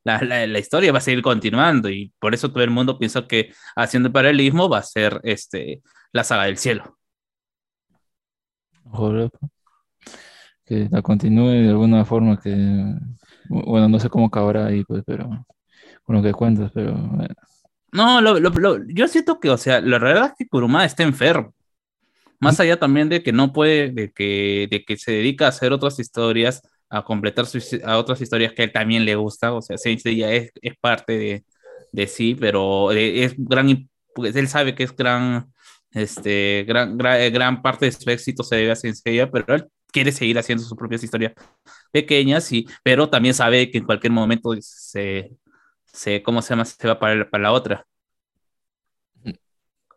[0.04, 3.26] la, la- la historia va a seguir continuando y por eso todo el mundo piensa
[3.26, 5.82] que haciendo el paralelismo va a ser este,
[6.12, 6.96] la saga del cielo.
[10.64, 12.50] Que la continúe de alguna forma que,
[13.48, 15.28] bueno, no sé cómo acabará ahí, pues, pero
[16.04, 17.28] con lo que cuentas, pero eh,
[17.92, 21.02] No, lo- lo- lo- yo siento que, o sea, la verdad es que Kurumada está
[21.02, 21.54] enfermo.
[22.40, 25.72] Más allá también de que no puede, de que, de que se dedica a hacer
[25.72, 29.52] otras historias, a completar sus, a otras historias que a él también le gusta.
[29.54, 31.44] O sea, Saint Seiya es, es parte de,
[31.92, 35.46] de sí, pero eh, es gran, pues él sabe que es gran,
[35.92, 39.54] este, gran, gran, eh, gran parte de su éxito se debe a Saint Seiya, pero
[39.54, 41.32] él quiere seguir haciendo sus propias historias
[41.92, 45.30] pequeñas, y, pero también sabe que en cualquier momento se,
[45.92, 46.64] se ¿cómo se llama?
[46.64, 47.86] Se va para, para la otra.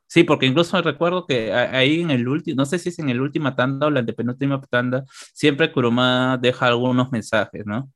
[0.08, 3.20] Sí, porque incluso recuerdo que ahí en el último, no sé si es en el
[3.22, 5.04] última tanda o la antepenúltima tanda,
[5.34, 7.92] siempre Kuruma deja algunos mensajes, ¿no?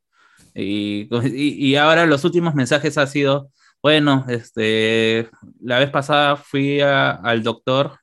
[0.55, 3.51] Y, y, y ahora los últimos mensajes ha sido,
[3.83, 5.29] bueno, este,
[5.61, 7.99] la vez pasada fui al doctor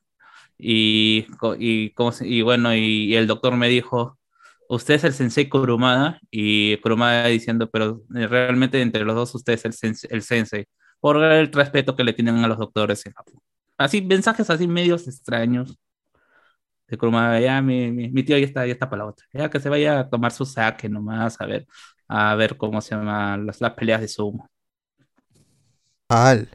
[0.57, 1.27] y,
[1.59, 4.17] y, ¿cómo se- y bueno, y el doctor me dijo,
[4.69, 9.53] usted es el sensei Kurumada, y Kurumada diciendo, pero eh, realmente entre los dos usted
[9.53, 10.65] es el, el sensei,
[10.99, 13.39] por el respeto que le tienen a los doctores en Japón.
[13.77, 15.77] Así, mensajes así medios extraños.
[16.87, 19.25] De Kurumada, ya mi, mi, mi tío ya está, ya está para la otra.
[19.33, 21.67] Ya que se vaya a tomar su saque nomás, a ver,
[22.07, 24.49] a ver cómo se llaman las, las peleas de sumo.
[26.09, 26.47] Al.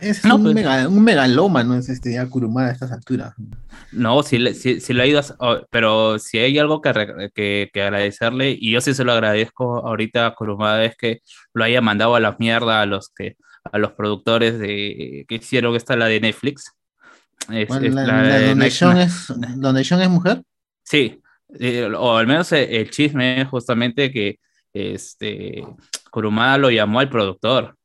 [0.00, 3.34] Es No, un, pues- mega, un megalómano, es este ya Kurumada a estas alturas.
[3.92, 6.92] No, sí, le- sí, sí lo ha ido, a pero si hay algo que,
[7.34, 11.20] que, que agradecerle, y yo sí se lo agradezco ahorita a Kurumada, es que
[11.54, 13.36] lo haya mandado a la mierda a los que
[13.72, 16.72] a los productores de que hicieron esta la de Netflix.
[17.50, 18.66] Es- Bueno, es la- la la- de donde,
[19.02, 20.42] es, donde Sean es mujer.
[20.84, 21.20] Sí,
[21.58, 24.38] eh, o al menos el, el chisme es justamente que
[24.72, 25.64] este
[26.10, 27.76] Kurumada lo llamó al productor.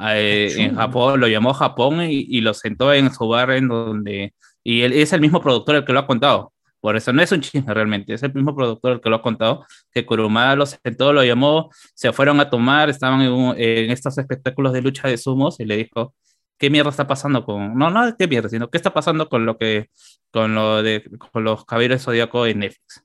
[0.00, 0.74] Eh, en.
[0.76, 4.34] Japón, lo llamó Japón y, y lo sentó en su bar en donde...
[4.62, 6.52] Y él es el mismo productor el que lo ha contado.
[6.80, 9.22] Por eso no es un chisme realmente, es el mismo productor el que lo ha
[9.22, 13.90] contado, que Kurumada lo sentó, lo llamó, se fueron a tomar, estaban en, un- en
[13.90, 16.14] estos espectáculos de lucha de sumos y le dijo,
[16.58, 17.74] ¿qué mierda está pasando con...
[17.78, 18.50] No, no, ¿qué mierda?
[18.50, 19.88] Sino, ¿qué está pasando con lo que...
[20.30, 21.04] con lo de...
[21.32, 23.02] con los caballeros zodíaco en Netflix?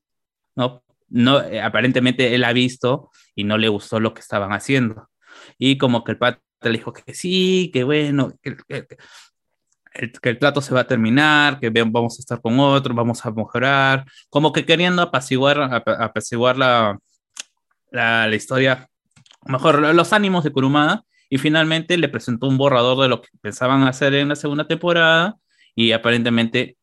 [0.55, 0.83] ¿No?
[1.07, 5.09] No, eh, aparentemente él ha visto y no le gustó lo que estaban haciendo.
[5.57, 8.57] Y como que el pata le dijo que sí, que bueno, que-
[9.93, 13.25] el- que el trato se va a terminar, que vamos a estar con otro, vamos
[13.25, 16.99] a mejorar, como que queriendo apaciguar, apa- apaciguar la,
[17.91, 18.87] la, la historia,
[19.45, 23.83] mejor los ánimos de Kurumada, y finalmente le presentó un borrador de lo que pensaban
[23.83, 25.35] hacer en la segunda temporada,
[25.75, 26.77] y aparentemente,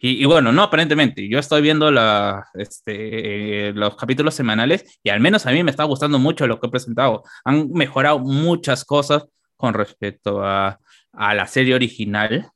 [0.00, 5.10] y, y bueno, no aparentemente, yo estoy viendo la, este, eh, los capítulos semanales, y
[5.10, 7.22] al menos a mí me está gustando mucho lo que he presentado.
[7.44, 9.24] Han mejorado muchas cosas
[9.56, 10.78] con respecto a,
[11.12, 12.48] a la serie original.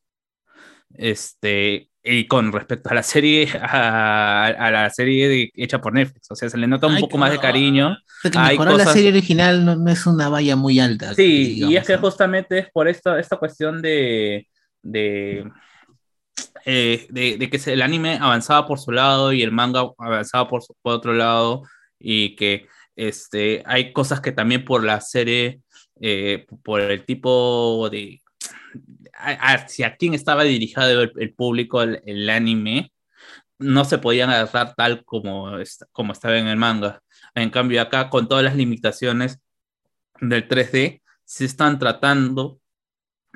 [0.96, 6.30] Este, y con respecto a la serie, a, a la serie de- hecha por Netflix,
[6.30, 7.96] o sea, se le nota un Ay, poco más de cariño.
[8.22, 11.14] Que Hay mejorar la cosas- serie original no, no es una valla muy alta.
[11.14, 11.98] Sí, y digamos, es que ¿no?
[12.00, 14.46] justamente es por esta, esta cuestión de,
[14.82, 15.50] de,
[16.64, 20.62] eh, de, de que el anime avanzaba por su lado y el manga avanzaba por,
[20.62, 21.62] su- por otro lado
[21.98, 22.66] y que
[22.96, 25.60] este, hay cosas que también por la serie,
[26.00, 28.20] eh, por el tipo de...
[29.14, 32.92] hacia quién estaba dirigido el, el público, el, el anime,
[33.58, 35.50] no se podían agarrar tal como,
[35.92, 37.00] como estaba en el manga.
[37.34, 39.38] En cambio, acá, con todas las limitaciones
[40.20, 42.60] del 3D, se están tratando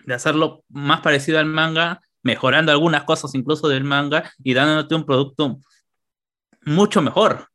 [0.04, 5.04] de hacerlo más parecido al manga, mejorando algunas cosas incluso del manga y dándote un
[5.06, 5.58] producto
[6.62, 7.48] mucho mejor.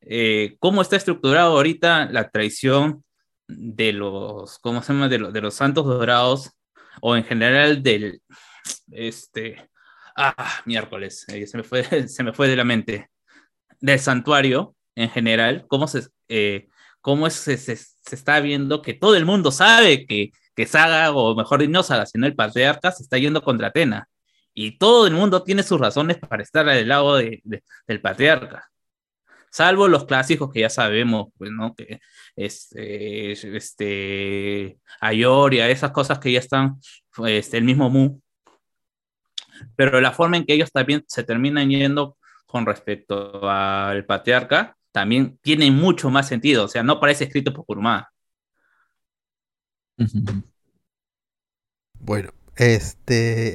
[0.00, 3.04] Eh, ¿Cómo está estructurado ahorita la traición
[3.48, 5.08] de los, ¿cómo se llama?
[5.08, 6.50] De, los- de los santos dorados
[7.00, 8.22] o en general del,
[8.92, 9.68] este,
[10.16, 13.10] ah, miércoles, eh, se me fue, se me fue de la mente,
[13.80, 16.68] del santuario en general, cómo se, eh,
[17.00, 21.12] cómo es- se, se- se está viendo que todo el mundo sabe que, que Saga,
[21.12, 24.08] o mejor no Saga, sino el patriarca, se está yendo contra Atena.
[24.54, 28.68] Y todo el mundo tiene sus razones para estar al lado de- de- del patriarca.
[29.50, 31.74] Salvo los clásicos que ya sabemos, pues, ¿no?
[31.74, 32.00] Que
[32.36, 36.76] este, este, Ayoria, esas cosas que ya están,
[37.26, 38.18] este, el mismo Mu.
[39.76, 42.16] Pero la forma en que ellos también se terminan yendo
[42.46, 46.64] con respecto al patriarca también tiene mucho más sentido.
[46.64, 48.12] O sea, no parece escrito por Kurumada.
[52.00, 53.54] Bueno, este.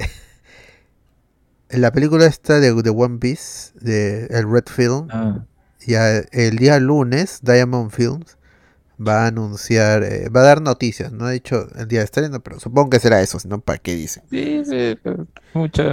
[1.69, 5.45] En la película esta de, de One Piece, de el Red Film, Ah,
[5.85, 8.37] ya el día lunes, Diamond Films
[8.99, 11.11] va a anunciar, eh, va a dar noticias.
[11.13, 13.79] No ha dicho el día de estreno, pero supongo que será eso, si no, ¿para
[13.79, 14.23] qué dicen?
[14.29, 14.97] sí, sí,
[15.53, 15.83] mucha...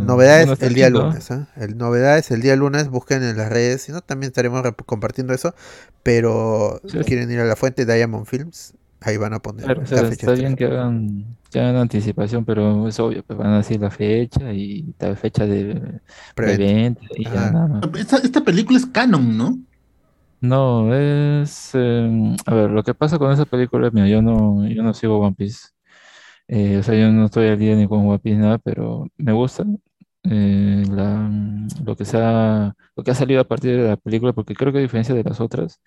[0.00, 0.90] Novedades está el día chido.
[0.90, 1.46] lunes, ¿eh?
[1.56, 5.54] El novedades el día lunes, busquen en las redes, si no también estaremos compartiendo eso,
[6.02, 6.98] pero Sí.
[7.04, 8.74] quieren ir a la fuente Diamond Films,
[9.04, 11.76] ahí van a poner Claro, o la sea, fecha está bien que hagan, que hagan
[11.76, 16.00] anticipación, pero es obvio, pues van a decir la fecha y tal fecha de
[16.34, 16.64] Preventa.
[16.64, 17.50] preventa y ya Ajá.
[17.50, 17.84] nada más.
[17.98, 19.58] Esta, esta película es canon, ¿no?
[20.40, 21.70] No, es...
[21.74, 25.18] eh, a ver, lo que pasa con esa película, mira, yo no, yo no sigo
[25.20, 25.68] One Piece.
[26.48, 29.32] Eh, o sea, yo no estoy al día ni con One Piece nada, pero me
[29.32, 29.64] gusta
[30.24, 31.30] eh, la,
[31.84, 34.72] lo que se ha, lo que ha salido a partir de la película, porque creo
[34.72, 35.80] que a diferencia de las otras,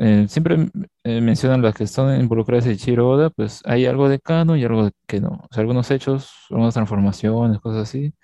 [0.00, 0.70] eh, siempre
[1.04, 4.64] eh, mencionan las que están involucradas en Ichiro Oda, pues hay algo de canon y
[4.64, 5.28] algo de que no.
[5.28, 8.14] O sea, algunos hechos, algunas transformaciones, cosas así,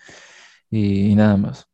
[0.70, 1.66] y, nada más.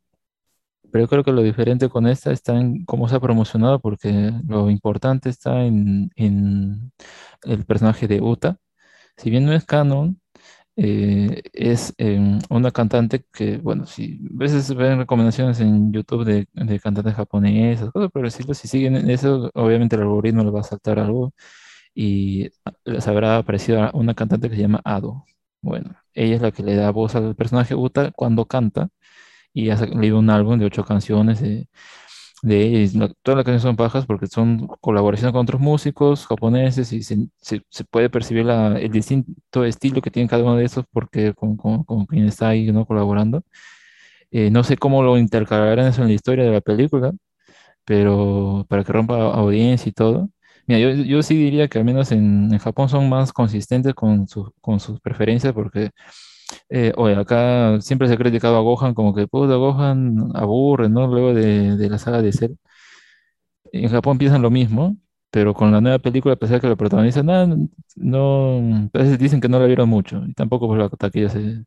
[0.91, 4.31] Pero yo creo que lo diferente con esta está en cómo se ha promocionado, porque
[4.47, 6.91] lo importante está en, en
[7.43, 8.57] el personaje de Uta.
[9.17, 10.19] Si bien no es canon,
[10.75, 16.47] eh, es em, una cantante que, bueno, si a veces ven recomendaciones en YouTube de,
[16.53, 20.63] de cantantes japonesas, cosas por si siguen en eso, obviamente el algoritmo le va a
[20.63, 21.33] saltar algo
[21.95, 22.49] y
[22.85, 25.25] les habrá aparecido una cantante que se llama Ado.
[25.61, 28.89] Bueno, ella es la que le da voz al personaje Uta cuando canta
[29.53, 31.67] y ha salido un álbum de ocho canciones de,
[32.43, 37.03] de la- todas las canciones son bajas porque son colaboraciones con otros músicos japoneses y
[37.03, 40.85] se, se- se puede percibir la- el distinto estilo que tiene cada uno de esos
[40.91, 42.85] porque con, con, con quien está ahí ¿no?
[42.87, 43.43] colaborando.
[44.31, 47.11] Eh, no sé cómo lo intercalarán eso en la historia de la película,
[47.85, 50.29] pero para que rompa audiencia y todo.
[50.67, 54.27] Mira, yo, yo sí diría que al menos en, en Japón son más consistentes con,
[54.27, 55.91] sus con sus preferencias porque
[56.69, 61.07] eh, oye, acá siempre se ha criticado a Gohan como que, puta, Gohan aburre, ¿no?
[61.07, 62.53] Luego de, de la saga de Cell.
[63.71, 64.97] En Japón piensan lo mismo,
[65.31, 67.47] pero con la nueva película, a pesar de que lo protagonizan, nada,
[67.95, 68.57] no,
[68.93, 71.65] a veces dicen que no la vieron mucho, y tampoco por la taquilla se,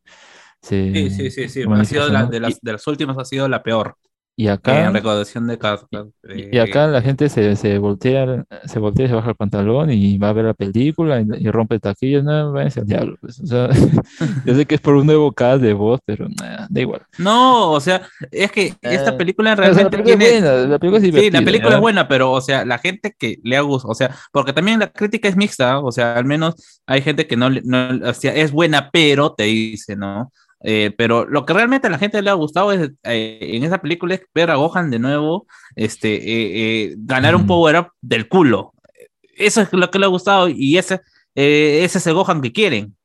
[0.61, 1.63] se Sí, sí, sí, sí.
[1.73, 3.97] Ha sido la- de, las, de las últimas ha sido la peor.
[4.39, 6.07] Y Eh, acá, en recaudación de cartas.
[6.23, 10.29] y acá la gente se, se voltea, se voltea, se baja el pantalón y va
[10.29, 13.17] a ver la película y, y rompe taquillas, no, váyanse al diablo.
[13.19, 13.39] pues.
[13.41, 13.69] O sea,
[14.45, 17.01] yo sé que es por un nuevo cast de voz, pero nah, da igual.
[17.17, 20.29] No, o sea, es que esta Eh, película O sea, la realmente película es tiene.
[20.29, 21.77] buena, la película es Sí, la película ¿ya?
[21.77, 24.79] es buena, pero, o sea, la gente que le ha gustado, o sea, porque también
[24.79, 26.55] la crítica es mixta, o sea, al menos
[26.85, 30.31] hay gente que no, no o sea, es buena, pero te dice, ¿no?
[30.61, 33.81] Eh, pero lo que realmente a la gente le ha gustado es, eh, en esa
[33.81, 38.73] película es ver a Gohan de nuevo, este, eh, eh, ganar un power-up del culo.
[39.35, 41.01] Eso es lo que le ha gustado y ese,
[41.35, 42.96] ese es el Gohan que quieren.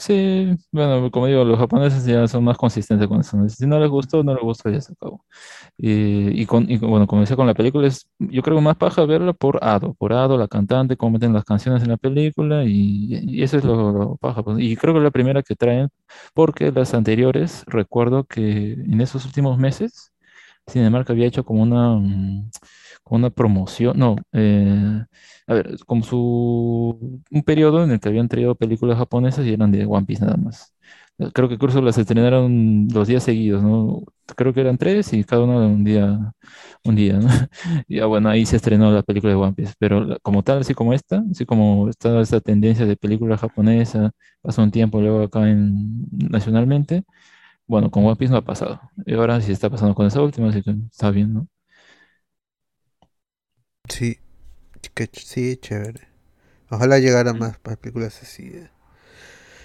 [0.00, 3.48] Sí, bueno, como digo, los japoneses ya son más consistentes con eso.
[3.48, 5.24] Si no les gustó, no les gustó, ya se acabó.
[5.76, 9.04] Y, y con, y bueno, como decía con la película, es, yo creo más paja
[9.06, 13.08] verla por Ado, por Ado, la cantante, cómo meten las canciones en la película, y,
[13.28, 14.42] y eso es lo, lo paja.
[14.44, 14.58] pues.
[14.60, 15.88] Y creo que es la primera que traen,
[16.34, 20.12] porque las anteriores, recuerdo que en esos últimos meses,
[20.70, 22.50] Cinemark había hecho como una, mm,
[23.16, 25.04] una promoción, no, eh,
[25.46, 29.72] a ver, como su, un periodo en el que habían traído películas japonesas y eran
[29.72, 30.74] de One Piece nada más.
[31.34, 34.04] Creo que incluso las estrenaron los días seguidos, ¿no?
[34.36, 36.32] Creo que eran tres y cada uno un día,
[36.84, 37.28] un día, ¿no?
[37.88, 40.92] Y bueno, ahí se estrenó la película de One Piece, pero como tal, así como
[40.92, 44.12] esta, así como está esta tendencia de película japonesa,
[44.42, 47.04] pasó un tiempo luego acá en, nacionalmente,
[47.66, 48.80] bueno, con One Piece no ha pasado.
[49.06, 51.48] Y ahora sí está pasando con esa última, así que está bien, ¿no?
[53.88, 54.18] Sí,
[55.12, 56.08] sí, chévere.
[56.70, 58.44] Ojalá llegaran más películas así.
[58.54, 58.70] eh.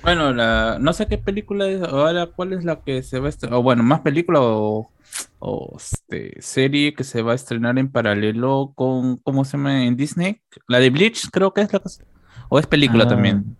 [0.01, 3.29] Bueno, la, no sé qué película es, ahora cuál es la que se va a
[3.29, 4.91] estrenar, o bueno, más película o,
[5.39, 9.85] o, este, serie que se va a estrenar en paralelo con, ¿cómo se llama?
[9.85, 12.03] En Disney, la de Bleach creo que es la que, se-
[12.49, 13.57] o es película Ah, también.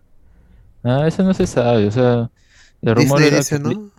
[0.84, 2.30] Ah, eso no se sabe, o sea,
[2.82, 3.92] el rumor Disney era dice, que, Ble- ¿no?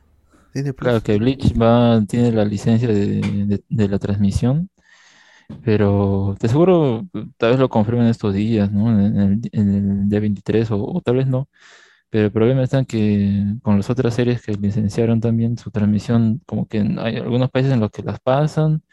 [0.54, 0.94] Disney Plus.
[0.94, 4.70] claro, que Bleach va, tiene la licencia de, de- de la transmisión,
[5.64, 7.08] pero te seguro
[7.38, 8.90] tal vez lo confirmen estos días, ¿no?
[8.92, 11.50] En el, en el día 23 o, o tal vez no,
[12.10, 16.42] pero el problema está en que con las otras series que licenciaron también su transmisión,
[16.46, 18.84] como que hay algunos países en los que las pasan,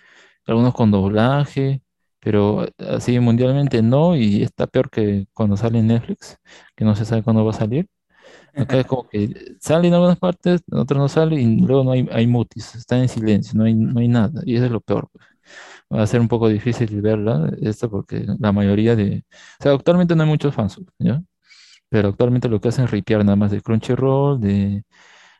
[0.46, 1.82] algunos con doblaje,
[2.20, 6.38] pero así mundialmente no, y está peor que cuando sale en Netflix,
[6.76, 7.88] que no se sabe cuándo va a salir.
[8.56, 11.92] Acá es como que sale en algunas partes, en otras no sale, y luego no
[11.92, 14.80] hay, hay mutis, está en silencio, no hay, no hay nada, y eso es lo
[14.80, 15.08] peor.
[15.12, 15.24] pues.
[15.92, 19.24] Va a ser un poco difícil verla, esto, porque la mayoría de...
[19.60, 21.22] O sea, actualmente no hay muchos fans, ¿ya?
[21.90, 24.84] Pero actualmente lo que hacen es ripear nada más de Crunchyroll, de,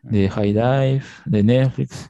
[0.03, 2.09] de High Dive, de Netflix.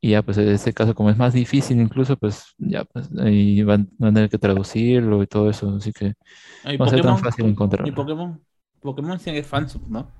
[0.00, 3.62] Y ya, pues en este caso, como es más difícil incluso, pues ya, pues ahí
[3.64, 5.76] van, van a tener que traducirlo y todo eso.
[5.76, 6.14] Así que
[6.62, 7.46] Ah, y no va a ser tan Pokémon, fácil
[7.86, 7.94] y encontrarlo.
[7.94, 8.44] Pokémon,
[8.80, 10.16] Pokémon sí es fansub, ¿no?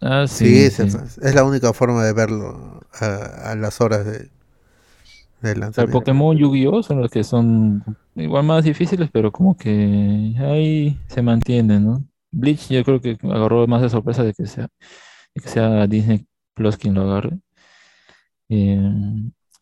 [0.00, 0.98] Ah, Sí, sí, es, sí.
[1.22, 4.30] es la única forma de verlo a, a las horas de,
[5.42, 5.86] O sea.
[5.86, 6.82] Pokémon Yu-Gi-Oh!
[6.82, 7.84] son los que son
[8.14, 12.04] igual más difíciles, pero como que ahí se mantienen, ¿no?
[12.30, 14.68] Bleach yo creo que agarró más de sorpresa de que sea,
[15.34, 17.38] de que sea Disney Plus quien lo agarre.
[18.48, 18.80] Eh,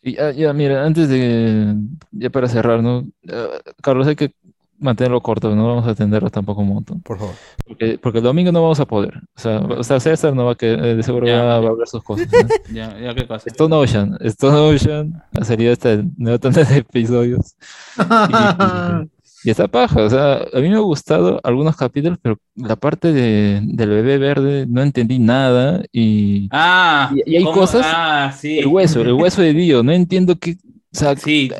[0.02, 1.76] y ya, ya, mira, antes de,
[2.12, 3.08] ya para cerrar, ¿no?
[3.22, 3.48] Eh,
[3.82, 4.34] Carlos, hay que
[4.78, 7.00] mantenerlo corto, no vamos a atenderlo tampoco un montón.
[7.02, 7.34] Por favor.
[7.66, 9.14] Porque, porque el domingo no vamos a poder.
[9.36, 11.42] O sea, o sea, César no va a que, eh, de seguro Ya.
[11.42, 12.28] va, va a hablar sus cosas.
[12.30, 12.48] ¿no?
[12.74, 13.44] Ya, ya qué cosa.
[13.50, 17.54] Stone Ocean, Stone Ocean ha salido esta nueva tanda de episodios.
[17.98, 22.76] Y, y está paja, o sea, a mí me ha gustado algunos capítulos, pero la
[22.76, 27.56] parte de, del bebé verde no entendí nada y Ah, Y- y hay ¿cómo?
[27.60, 28.58] cosas- Ah, sí.
[28.58, 30.56] el hueso, el hueso de Dio, no entiendo qué,
[30.94, 31.50] o sea, Sí.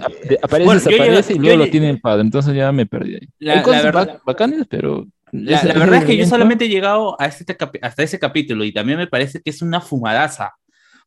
[0.42, 3.14] aparece, Bueno, desaparece llegué- y luego lo llegué- tiene el padre, entonces ya me perdí
[3.16, 3.28] ahí.
[3.40, 6.66] La- Hay la cosas verdad- ba- bacanas, pero La, la verdad es que yo solamente
[6.66, 10.52] he llegado a este hasta ese capítulo y también me parece que es una fumadaza.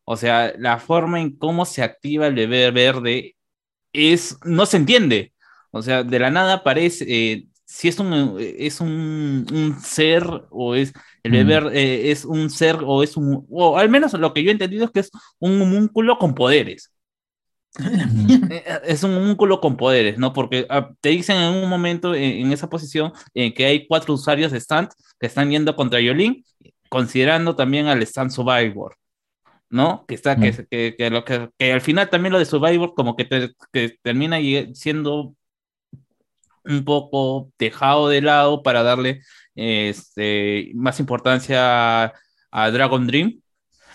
[0.04, 3.36] O sea, la forma en cómo se activa el bebé verde
[3.94, 5.34] es, no se entiende.
[5.72, 10.76] O sea, de la nada parece, eh, si es un, es un, un ser o
[10.76, 11.68] es, el bebé Mm.
[11.74, 14.86] eh, es un ser o es un, o al menos lo que yo he entendido
[14.86, 16.92] es que es un homúnculo con poderes.
[17.80, 18.42] Ujú.
[18.50, 20.34] Eh, Es un homúnculo con poderes, ¿no?
[20.34, 24.14] Porque ah, te dicen en un momento en, en esa posición en que hay cuatro
[24.14, 24.90] usuarios de stand
[25.20, 26.44] que están yendo contra Yolin,
[26.90, 28.96] considerando también al stand Survivor,
[29.70, 30.06] ¿no?
[30.08, 33.16] Que está, que, que, que lo que, que al final también lo de Survivor como
[33.16, 34.38] que, te- que termina
[34.74, 35.36] siendo
[36.66, 39.22] un poco dejado de lado para darle
[39.56, 42.14] este, más importancia a,
[42.52, 43.42] a Dragon Dream.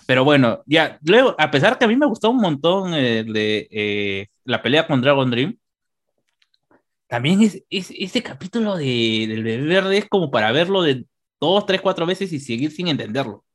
[0.07, 3.67] Pero bueno, ya, luego, a pesar que a mí me gustó un montón eh, de,
[3.71, 5.57] eh, la pelea con Dragon Dream,
[7.07, 11.05] también es, es- ese capítulo de, del bebé verde es como para verlo de
[11.39, 13.45] dos, tres, cuatro veces y seguir sin entenderlo.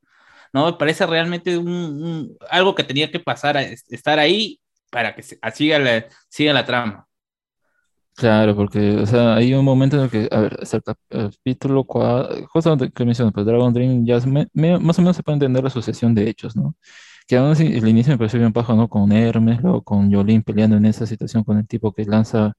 [0.53, 0.67] ¿No?
[0.67, 4.61] Me parece realmente un, algo que tenía que pasar, a es- estar ahí
[4.91, 7.08] para que siga, siga la trama.
[8.19, 10.97] Claro, porque, o sea, hay un momento en el que, a ver, hasta el cap-
[11.09, 15.15] el capítulo 4, justamente que mencionas, pues Dragon Dream ya me- me- más o menos
[15.15, 16.75] se puede entender la sucesión de hechos, ¿no?
[17.27, 18.89] Que aún así, el inicio me pareció bien paja, ¿no?
[18.89, 22.53] Con Hermes, luego con Yolín peleando en esa situación con el tipo que lanza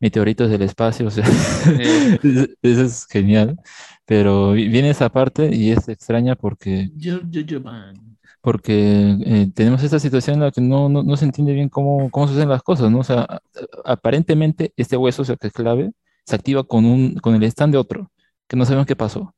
[0.00, 1.24] meteoritos del espacio, o sea,
[2.62, 3.58] eso es genial,
[4.06, 7.94] pero vi- viene esa parte y es extraña porque Yo, yo, yo, man.
[8.42, 12.10] Porque eh, tenemos esta situación en la que no, no, no se entiende bien cómo,
[12.10, 13.00] cómo suceden las cosas, ¿no?
[13.00, 13.40] O sea,
[13.84, 15.92] aparentemente este hueso, o sea, que es clave,
[16.26, 18.10] se activa con un, con el stand de otro,
[18.48, 19.34] que no sabemos qué pasó.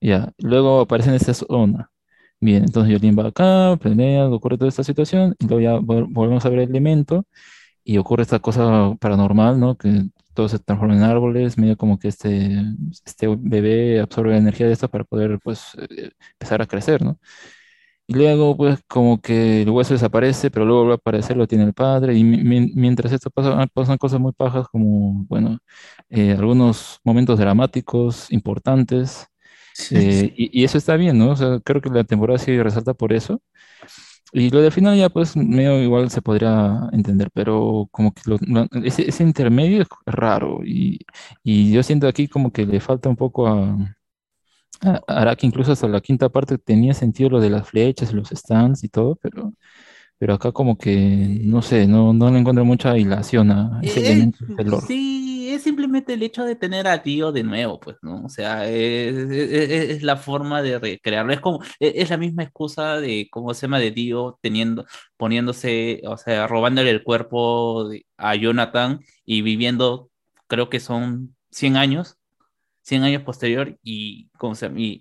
[0.00, 1.90] Ya, luego aparece en esta zona.
[2.40, 6.44] Bien, entonces Yolín va acá, planea, ocurre toda esta situación, y luego ya vol- volvemos
[6.44, 7.26] a ver el elemento,
[7.84, 9.76] y ocurre esta cosa paranormal, ¿no?
[9.78, 12.62] Que todo se transforma en árboles, medio como que este,
[13.06, 17.18] este bebé absorbe la energía de esto para poder, pues, eh, empezar a crecer, ¿no?
[18.06, 21.64] Y luego, pues, como que el hueso desaparece, pero luego vuelve a aparecer, lo tiene
[21.64, 22.14] el padre.
[22.16, 25.58] Y mi- mi- mientras esto pasa, pasan cosas muy pajas, como, bueno,
[26.10, 29.26] eh, algunos momentos dramáticos importantes.
[29.90, 31.30] eh, y, y eso está bien, ¿no?
[31.32, 33.40] O sea, creo que la temporada sí resalta por eso.
[34.32, 38.38] Y lo del final ya, pues, medio igual se podría entender, pero como que lo-
[38.84, 40.60] ese, ese intermedio es raro.
[40.64, 41.00] Y,
[41.44, 43.96] y yo siento aquí como que le falta un poco a,
[44.84, 48.84] a- Araki, incluso hasta la quinta parte tenía sentido lo de las flechas, los stands
[48.84, 49.52] y todo, pero,
[50.18, 54.00] pero acá como que, no sé, no, no le encuentro mucha hilación a ese Eh,
[54.00, 54.88] elemento del lore.
[54.88, 58.24] sí, es simplemente el hecho de tener a Dio de nuevo, pues, ¿no?
[58.24, 61.32] O sea, es, es- es- la forma de recrearlo.
[61.32, 64.86] Es como, es, es la misma excusa de cómo se llama de Dio teniendo,
[65.18, 70.10] poniéndose, o sea, robándole el cuerpo a Jonathan y viviendo,
[70.46, 72.16] creo que son 100 años.
[72.84, 74.30] 100 años posterior y,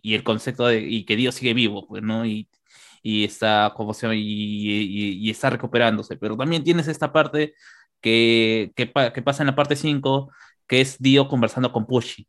[0.03, 2.25] el concepto de que Dios sigue vivo, pues, ¿no?
[2.25, 2.49] Y,
[3.03, 4.07] y está, ¿cómo se?
[4.15, 6.17] Y, está recuperándose.
[6.17, 7.53] Pero también tienes esta parte
[8.01, 10.31] que, que, pa- que pasa en la parte 5,
[10.67, 12.27] que es Dio conversando con Pushi,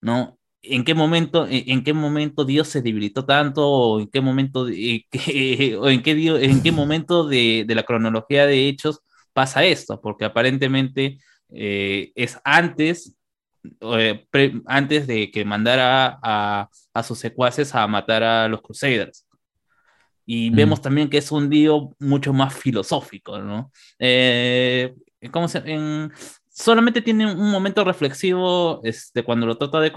[0.00, 0.38] ¿no?
[0.64, 3.68] ¿En qué momento, en, qué momento Dios se debilitó tanto?
[3.68, 6.12] ¿O en qué momento, o en qué,
[6.44, 9.00] en qué momento de la cronología de hechos
[9.32, 10.00] pasa esto?
[10.00, 13.16] Porque aparentemente eh, es antes
[13.80, 14.26] eh,
[14.66, 19.26] antes de que mandara a, a sus secuaces a matar a los Crusaders.
[20.24, 20.54] Y Mm.
[20.54, 23.72] vemos también que es un dio mucho más filosófico, ¿no?
[23.98, 24.94] Eh,
[25.32, 26.12] ¿cómo se- en-
[26.48, 29.90] solamente tiene un momento reflexivo este, cuando, lo trata de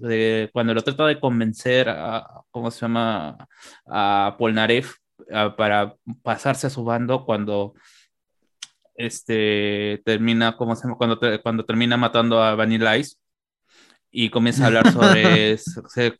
[0.00, 3.36] de- cuando lo trata de convencer a, ¿cómo se llama?
[3.86, 4.96] A Polnareff
[5.32, 7.74] a- para pasarse a su bando cuando
[9.06, 10.96] este, termina, ¿cómo se llama?
[10.98, 13.16] Cuando, te- cuando termina matando a Vanilla Ice
[14.10, 16.16] y comienza a hablar sobre, se,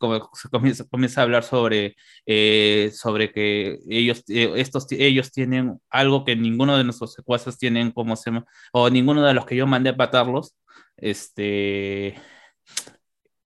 [0.49, 1.95] comienza, comienza a hablar sobre,
[2.25, 7.91] eh, sobre que ellos, eh, estos, ellos tienen algo que ninguno de nuestros secuaces tienen,
[7.91, 8.31] como se
[8.71, 10.55] o ninguno de los que yo mandé a matarlos,
[10.97, 12.15] este,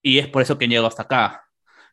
[0.01, 1.43] y es por eso que llego hasta acá,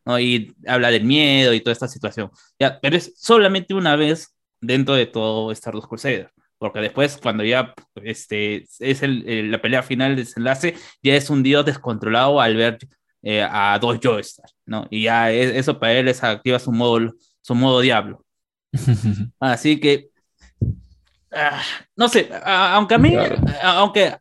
[0.05, 0.19] ¿no?
[0.21, 4.95] Y habla del miedo y toda esta situación, ya, pero es solamente una vez dentro
[4.95, 6.31] de todo Stardust Crusader.
[6.63, 7.75] Porque después, cuando ya
[8.05, 12.55] este, es el, el- la pelea final, el desenlace, ya es un dios descontrolado al
[12.57, 12.79] ver
[13.25, 14.87] eh, a dos Joestar, ¿no?
[14.89, 18.25] Y ya es- eso para él es activa su modo, su modo diablo.
[19.41, 20.11] Así que,
[21.33, 21.63] ah,
[21.97, 23.37] no sé, aunque a mí, Claro.
[23.63, 24.15] aunque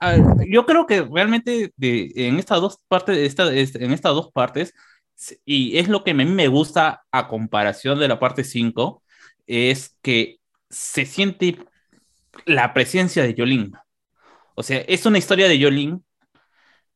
[0.49, 4.73] yo creo que realmente de, en estas dos partes, esta, este, en estas dos partes,
[5.45, 9.03] y es lo que a mí me gusta a comparación de la parte 5,
[9.45, 10.37] es que
[10.69, 11.59] se siente
[12.45, 13.73] la presencia de Yolín.
[14.55, 16.03] O sea, es una historia de Yolín,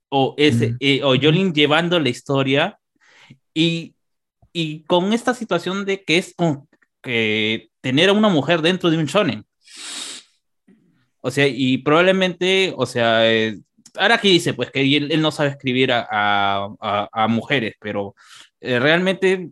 [0.10, 0.76] o, es, Mm.
[0.80, 2.80] eh, o Yolín llevando la historia,
[3.54, 3.96] y,
[4.54, 6.68] y con esta situación de que es con,
[7.02, 9.46] que tener a una mujer dentro de un shonen.
[11.22, 13.60] O sea, y probablemente, o sea, eh,
[13.96, 17.74] ahora aquí dice, pues que él, él no sabe escribir a, a, a- a mujeres,
[17.80, 18.14] pero
[18.62, 19.50] eh, realmente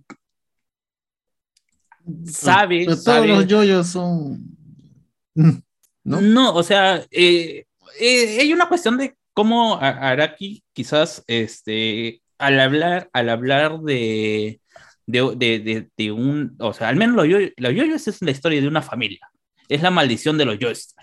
[2.25, 4.43] sabe, Pero todos sabe- los yoyos son.
[6.03, 6.19] ¿No?
[6.22, 6.53] ¿No?
[6.53, 7.65] o sea, eh,
[7.99, 14.59] eh, hay una cuestión de cómo Araki quizás este, al hablar, al hablar de,
[15.06, 18.61] de, de, de- un, o sea, al menos los yo- los yoyos es la historia
[18.61, 19.30] de una familia,
[19.69, 20.93] es la maldición de los yoyos,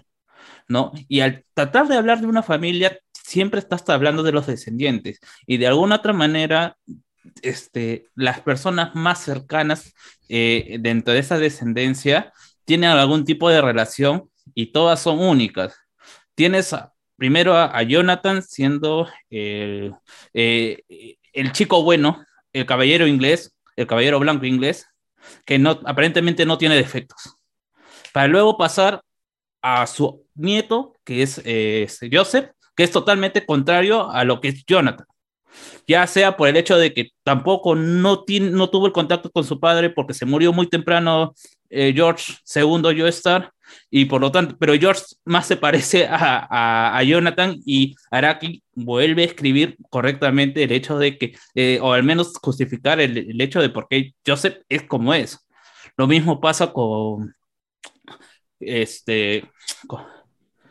[0.69, 0.93] ¿no?
[1.09, 5.59] Y al tratar de hablar de una familia, siempre estás hablando de los descendientes, y
[5.59, 6.77] de alguna otra manera,
[7.43, 9.93] este, las personas más cercanas
[10.29, 12.33] eh, dentro de esa descendencia
[12.65, 15.77] tienen algún tipo de relación y todas son únicas.
[16.35, 16.75] Tienes
[17.17, 19.95] primero a, Jonathan siendo el,
[20.33, 24.87] eh, el chico bueno, el caballero inglés, el caballero blanco inglés,
[25.45, 27.37] que no, aparentemente no tiene defectos.
[28.13, 29.03] Para luego pasar
[29.63, 34.49] a su nieto, que es eh, este, Joseph, que es totalmente contrario a lo que
[34.49, 35.07] es Jonathan.
[35.87, 39.59] Ya sea por el hecho de que tampoco no, no tuvo el contacto con su
[39.59, 41.35] padre porque se murió muy temprano
[41.69, 43.53] eh, George II Joestar,
[43.91, 48.63] y por lo tanto, pero George más se parece a, a, a, Jonathan y Araki
[48.75, 53.41] vuelve a escribir correctamente el hecho de que, eh, o al menos justificar el, el,
[53.41, 55.47] hecho de por qué Joseph es como es.
[55.97, 57.35] Lo mismo pasa con
[58.59, 59.51] este
[59.87, 60.05] con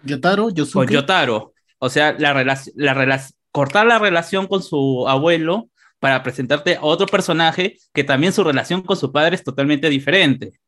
[0.03, 1.53] Yotaro, con Yotaro.
[1.79, 5.69] O sea, la relación, la relación, cortar la relación con su abuelo
[5.99, 10.59] para presentarte a otro personaje que también su relación con su padre es totalmente diferente.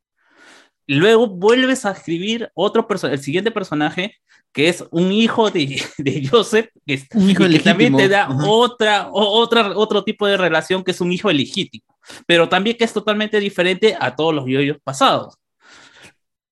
[0.88, 4.16] Luego vuelves a escribir otro el siguiente personaje
[4.52, 8.30] que es un hijo de, de Joseph, que, es, un hijo que también te da
[8.46, 11.86] otra, otra, otro tipo de relación que es un hijo legítimo,
[12.26, 15.36] pero también que es totalmente diferente a todos los yoyos pasados.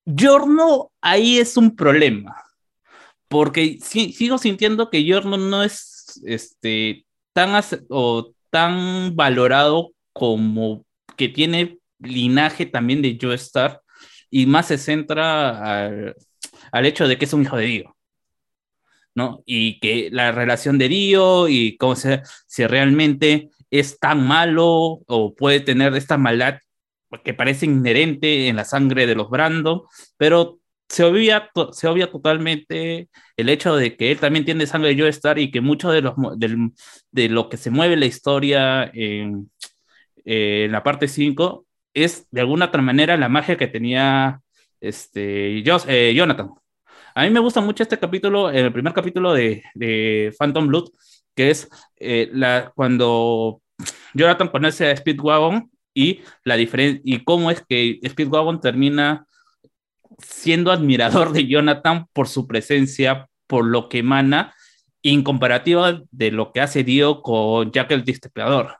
[0.05, 2.41] Giorno ahí es un problema,
[3.27, 10.85] porque si, sigo sintiendo que Giorno no es este, tan, o tan valorado como
[11.15, 13.81] que tiene linaje también de Joestar
[14.29, 16.15] y más se centra al,
[16.71, 17.95] al, hecho de que es un hijo de Dio.
[19.15, 19.43] ¿no?
[19.45, 24.67] Y que la relación de Dio y cómo se, si realmente es tan malo
[25.07, 26.59] o puede tener esta maldad
[27.23, 33.09] que parece inherente en la sangre de los Brando, pero se obvia, se obvia totalmente
[33.37, 36.15] el hecho de que él también tiene sangre de Joestar y que mucho de, los,
[36.37, 36.71] de,
[37.11, 39.51] de lo que se mueve la historia en,
[40.25, 44.41] en la parte 5 es de alguna otra manera la magia que tenía
[44.79, 46.51] este, eh, Jonathan.
[47.15, 50.89] A mí me gusta mucho este capítulo, el primer capítulo de, de Phantom Blood,
[51.35, 53.61] que es eh, la, cuando
[54.13, 59.25] Jonathan conoce a Speedwagon y la diferencia y cómo es que Speedwagon termina
[60.17, 64.53] siendo admirador de Jonathan por su presencia, por lo que emana,
[65.01, 68.78] en comparativa de lo que hace Dio con Jack el Destripador,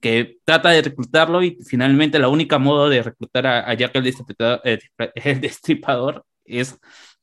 [0.00, 4.04] que trata de reclutarlo y finalmente la única modo de reclutar a, a Jack el
[4.04, 4.78] Destripador, eh,
[5.14, 6.78] el Destripador es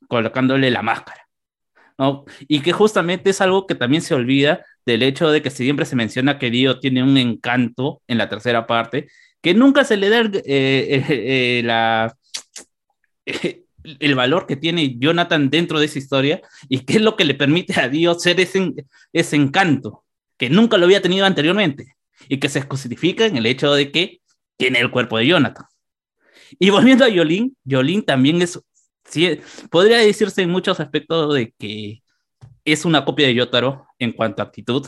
[0.08, 1.22] colocándole la máscara.
[1.98, 2.24] ¿no?
[2.46, 5.96] Y que justamente es algo que también se olvida del hecho de que siempre se
[5.96, 9.08] menciona que Dio tiene un encanto en la tercera parte,
[9.40, 12.14] que nunca se le da el, eh, eh, la,
[13.82, 17.34] el valor que tiene Jonathan dentro de esa historia y que es lo que le
[17.34, 18.74] permite a Dio ser ese,
[19.12, 20.04] ese encanto
[20.36, 21.96] que nunca lo había tenido anteriormente
[22.28, 24.20] y que se justifica en el hecho de que
[24.56, 25.66] tiene el cuerpo de Jonathan.
[26.58, 28.60] Y volviendo a Yolín, Yolín también es
[29.08, 29.40] sí,
[29.70, 32.02] podría decirse en muchos aspectos de que
[32.64, 34.86] es una copia de Yotaro en cuanto a actitud,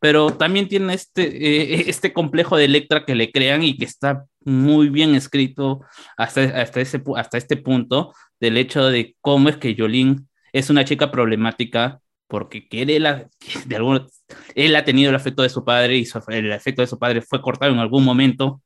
[0.00, 4.24] pero también tiene este, eh, este complejo de Electra que le crean y que está
[4.44, 5.80] muy bien escrito
[6.16, 10.84] hasta, hasta, ese, hasta este punto del hecho de cómo es que Yolín es una
[10.84, 12.00] chica problemática
[12.32, 13.28] porque quiere la,
[13.66, 14.08] de algún,
[14.54, 17.20] él ha tenido el afecto de su padre y su, el afecto de su padre
[17.20, 18.62] fue cortado en algún momento,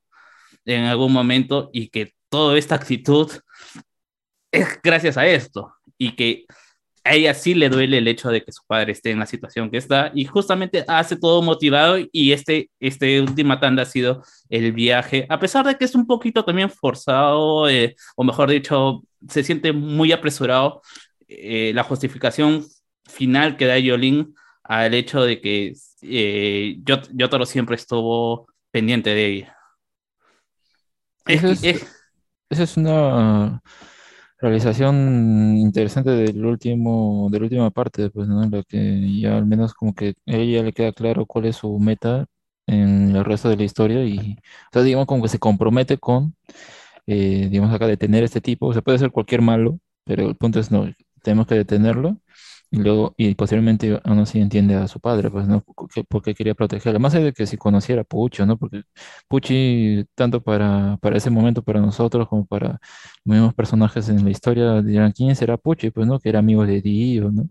[0.64, 3.28] en algún momento, y que toda esta actitud
[4.52, 6.44] es gracias a esto y que
[7.02, 9.68] a ella sí le duele el hecho de que su padre esté en la situación
[9.68, 14.70] que está y justamente hace todo motivado y este, este última tanda ha sido el
[14.72, 19.42] viaje, a pesar de que es un poquito también forzado eh, o mejor dicho, se
[19.42, 20.82] siente muy apresurado
[21.26, 22.64] eh, la justificación
[23.08, 29.56] final que da Yolín al hecho de que eh, Yotaro siempre estuvo pendiente de ella.
[31.26, 31.86] Esa es, es,
[32.50, 33.62] esa es una
[34.38, 38.44] realización interesante del último, de la última parte, pues, ¿no?
[38.44, 41.78] Lo que ya al menos como que a ella le queda claro cuál es su
[41.78, 42.26] meta
[42.66, 46.36] en el resto de la historia y, o sea, digamos como que se compromete con,
[47.06, 50.60] eh, digamos acá, detener este tipo, o sea, puede ser cualquier malo, pero el punto
[50.60, 52.20] es, no, tenemos que detenerlo
[52.70, 55.64] y luego, y posiblemente aún así entiende a su padre, pues, ¿no?
[56.08, 56.98] Porque quería protegerlo.
[57.00, 58.58] Más allá de que si conociera a Pucho, ¿no?
[58.58, 58.82] Porque
[59.28, 62.80] Pucci, tanto para, para ese momento, para nosotros, como para
[63.24, 65.90] los mismos personajes en la historia, dirán, ¿quién será Pucci?
[65.90, 66.18] Pues, ¿no?
[66.18, 67.48] Que era amigo de Dio, ¿no?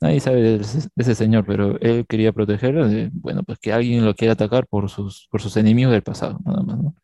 [0.00, 3.72] Nadie sabe de ese, de ese señor, pero él quería protegerlo, de, bueno, pues que
[3.72, 6.94] alguien lo quiera atacar por sus, por sus enemigos del pasado, nada más, ¿no?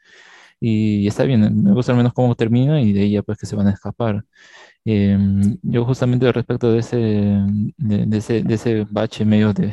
[0.61, 3.57] Y está bien, me gusta al menos cómo termina y de ella pues que se
[3.57, 4.25] van a escapar.
[4.87, 5.17] Eh,
[5.63, 9.73] yo justamente respecto de ese, de, de, ese, de ese bache medio de,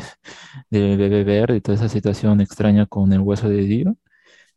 [0.69, 3.97] de verde y toda esa situación extraña con el hueso de Dio,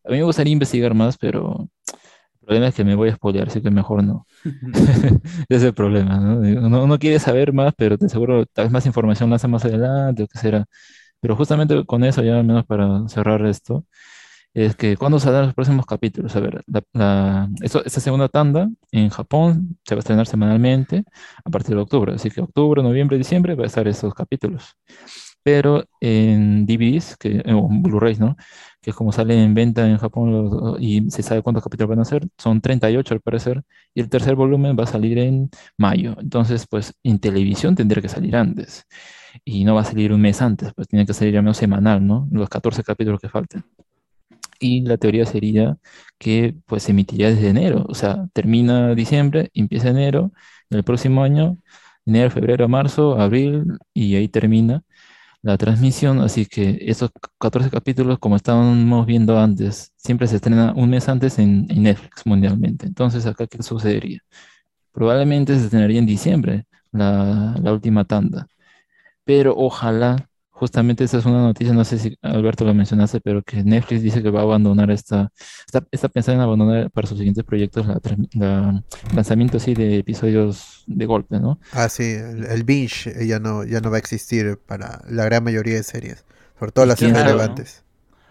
[0.05, 1.69] a mí me gustaría investigar más, pero
[2.41, 4.27] el problema es que me voy a spoilear, así que mejor no.
[4.45, 6.39] Ese es el problema, ¿no?
[6.67, 9.65] Uno, uno, quiere saber más, pero te seguro tal vez más información la hace más
[9.65, 10.67] adelante o qué será.
[11.21, 13.87] Pero justamente con eso, ya al menos para cerrar esto,
[14.55, 16.35] es que cuándo saldrán los próximos capítulos.
[16.37, 21.05] A ver, la, la- esto- esta segunda tanda en Japón se va a estrenar semanalmente
[21.45, 22.15] a partir de octubre.
[22.15, 24.77] Así que octubre, noviembre, diciembre va a estar estos capítulos.
[25.43, 28.37] Pero en DVDs, que, eh, o Blu-rays, ¿no?
[28.81, 32.27] Que como sale en venta en Japón y se sabe cuántos capítulos van a ser,
[32.39, 33.63] son 38 al parecer,
[33.95, 36.17] y el tercer volumen va a salir en mayo.
[36.19, 38.85] Entonces, pues en televisión tendría que salir antes.
[39.45, 42.07] Y no va a salir un mes antes, pues tiene que salir al menos semanal,
[42.07, 42.29] ¿no?
[42.31, 43.65] Los 14 capítulos que faltan.
[44.61, 45.77] Y la teoría sería
[46.19, 50.33] que pues se emitiría desde enero, o sea, termina diciembre, empieza enero,
[50.71, 51.59] el próximo año,
[52.07, 54.83] enero, febrero, marzo, abril, y ahí termina
[55.43, 60.91] la transmisión, así que esos 14 capítulos, como estábamos viendo antes, siempre se estrena un
[60.91, 62.87] mes antes en, Netflix mundialmente.
[62.87, 64.21] Entonces, acá, ¿qué sucedería?
[64.93, 68.47] Probablemente se estrenaría en diciembre la última tanda,
[69.25, 73.65] pero ojalá, justamente esa es una noticia, no sé si Alberto lo mencionaste, pero que
[73.65, 75.33] Netflix dice que va a abandonar esta,
[75.67, 77.87] está, está pensando en abandonar para sus siguientes proyectos
[78.35, 81.59] la, lanzamiento así de episodios de golpe, ¿no?
[81.73, 85.25] Ah, sí, el, el binge eh, ya no, ya no va a existir para la
[85.25, 86.25] gran mayoría de series,
[86.57, 87.84] sobre todo ¿Y las series no?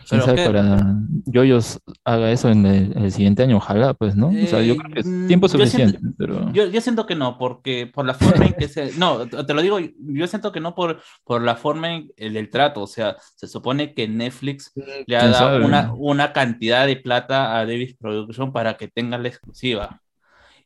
[0.10, 4.38] Pero sabe para Yoyos haga eso en el, el siguiente año, ojalá, pues, ¿no?
[4.42, 6.82] O sea, yo Eh, creo que es mm, tiempo yo siento- suficiente, pero Yo, yo
[6.82, 8.94] siento que no, porque por la forma en que se...
[8.94, 12.50] No, te lo digo, yo siento que no por, por la forma en el, del
[12.50, 12.82] trato.
[12.84, 14.72] O sea, se supone que Netflix
[15.06, 19.28] le ha dado una, una cantidad de plata a Davis Production para que tenga la
[19.30, 20.02] exclusiva.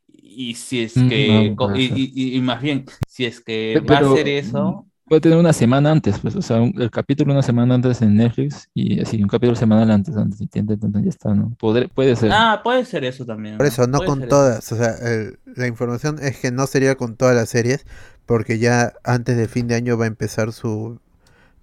[0.08, 1.54] Y si es Mm, que...
[1.54, 1.86] no, co- puede y,
[2.16, 4.88] y- y más bien, si es que Pe- va a pero, hacer eso...
[5.08, 8.16] puede tener una semana antes, pues, o sea, un- el capítulo una semana antes en
[8.16, 10.40] Netflix y así, un capítulo semanal antes, antes.
[10.54, 11.52] Entonces ya está, ¿no?
[11.60, 12.32] Podre- puede ser.
[12.34, 13.58] Ah, puede ser eso también.
[13.58, 14.28] Por eso, no con eso.
[14.30, 17.86] todas, o sea, el- la información es que no sería con todas las series,
[18.26, 21.00] porque ya antes de fin de año va a empezar su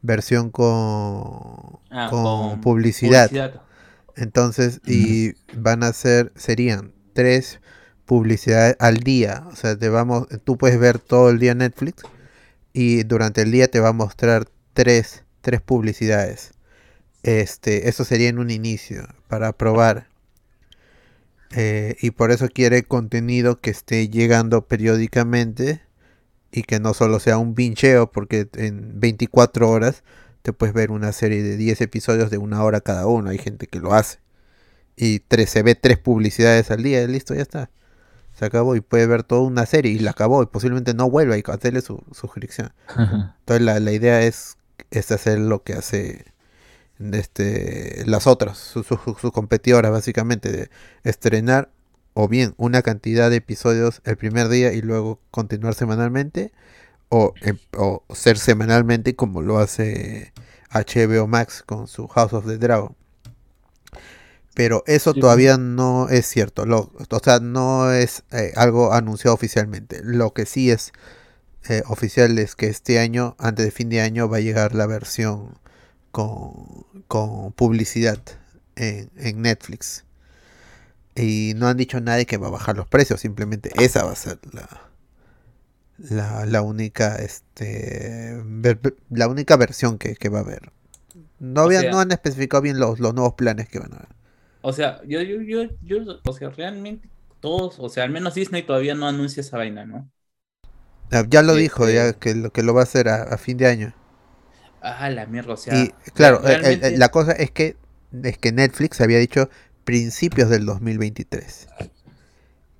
[0.02, 3.28] versión con, Ah, con publicidad.
[3.28, 3.60] publicidad.
[4.16, 7.60] Entonces, y van a ser, serían tres
[8.06, 9.44] publicidades al día.
[9.50, 12.05] O sea, te vamos, tú puedes ver todo el día Netflix
[12.75, 16.53] y durante el día te va a mostrar tres, tres publicidades.
[17.23, 20.09] Este, eso sería en un inicio para probar.
[21.57, 25.83] Eh, y por eso quiere contenido que esté llegando periódicamente
[26.51, 30.03] y que no solo sea un pincheo, porque en 24 horas
[30.43, 33.31] te puedes ver una serie de 10 episodios de una hora cada uno.
[33.31, 34.19] Hay gente que lo hace.
[34.97, 37.70] Y tres, se ve tres publicidades al día y listo, ya está.
[38.34, 41.38] Se acabó y puede ver toda una serie y la acabó y posiblemente no vuelva
[41.38, 42.72] y hacerle su suscripción.
[43.40, 44.56] Entonces la, la idea es,
[44.90, 46.24] es hacer lo que hace
[46.98, 50.70] este, las otras, sus sus competidoras básicamente, de
[51.02, 51.70] estrenar
[52.14, 56.52] o bien una cantidad de episodios el primer día y luego continuar semanalmente
[57.08, 60.32] o, em- o ser semanalmente como lo hace
[60.72, 62.96] HBO Max con su House of the Dragon.
[64.55, 65.20] Pero eso Sí.
[65.20, 70.00] todavía no es cierto, lo- o sea, no es eh, algo anunciado oficialmente.
[70.05, 70.92] Lo que sí es
[71.68, 74.86] eh, oficial es que este año, antes de fin de año, va a llegar la
[74.86, 75.58] versión
[76.12, 78.18] con, con publicidad
[78.76, 80.05] en, en Netflix.
[81.16, 84.12] Y no han dicho nada de que va a bajar los precios, simplemente esa va
[84.12, 84.68] a ser la,
[85.99, 90.70] la, la única este ver- la única versión que, que va a haber.
[91.39, 94.08] No, O sea- no han especificado bien los, los nuevos planes que van a haber.
[94.65, 97.10] O sea, yo, yo, yo, yo, o sea, realmente
[97.41, 100.10] todos, o sea, al menos Disney todavía no anuncia esa vaina, ¿no?
[101.10, 101.94] Ah, Ya lo Sí, dijo, sí.
[101.94, 103.94] ya que lo, que lo va a hacer a, a fin de año.
[104.81, 105.75] Ah, la mierda, o sea.
[105.75, 107.76] y claro, el- realmente- la cosa es que,
[108.23, 109.49] es que Netflix había dicho
[109.84, 111.68] principios del 2023.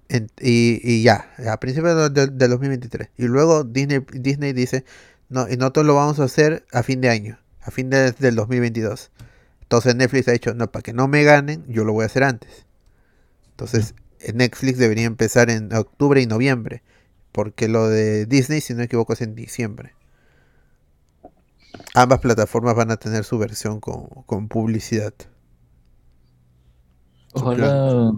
[0.09, 3.11] En- y, y ya, a principios de- de- del 2023.
[3.17, 4.85] Y luego Disney, Disney dice,
[5.29, 8.37] no, y nosotros lo vamos a hacer a fin de año, a fin de- del
[8.37, 9.11] 2022.
[9.75, 12.25] Entonces Netflix ha dicho, no, para que no me ganen, yo lo voy a hacer
[12.25, 12.67] antes.
[13.51, 13.94] Entonces
[14.35, 16.83] Netflix debería empezar en octubre y noviembre,
[17.33, 19.94] porque lo de Disney, si no me equivoco, es en diciembre.
[21.94, 25.15] Ambas plataformas van a tener su versión con, con publicidad.
[27.33, 28.12] Ojalá,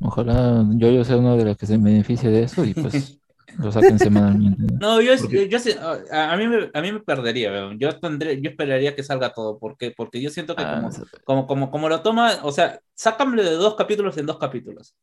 [0.00, 3.18] ojalá yo, yo sea uno de los que se beneficie de eso y pues
[3.58, 4.64] lo saquen semanalmente.
[4.80, 5.00] ¿no?
[5.00, 5.78] Yo, yo, sé-
[6.10, 7.78] a, a mí me, a mí me perdería, weón.
[7.78, 9.92] Yo tendré, yo esperaría que salga todo, ¿por qué?
[9.92, 10.90] Porque yo siento que Ah, como,
[11.24, 14.94] como, como, como lo toma, o sea, sácamelo de dos capítulos en dos capítulos.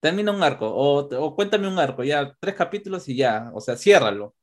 [0.00, 3.76] Termina un arco, o, o cuéntame un arco, ya, tres capítulos y ya, o sea,
[3.76, 4.34] ciérralo.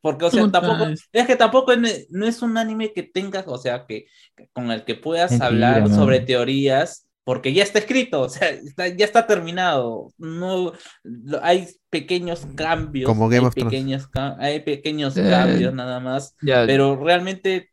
[0.00, 3.02] Porque, o sea, Puta, tampoco, es- es que tampoco es- no es un anime que
[3.02, 5.94] tengas, o sea, que que- con el que puedas Mentira, hablar man.
[5.94, 10.08] sobre teorías, porque ya está escrito, o sea, está- ya está terminado.
[10.18, 13.70] No, lo- hay pequeños cambios, Como Game hay of Thrones.
[13.72, 14.08] pequeños,
[14.38, 17.70] hay pequeños Eh, cambios nada más, Ya, pero realmente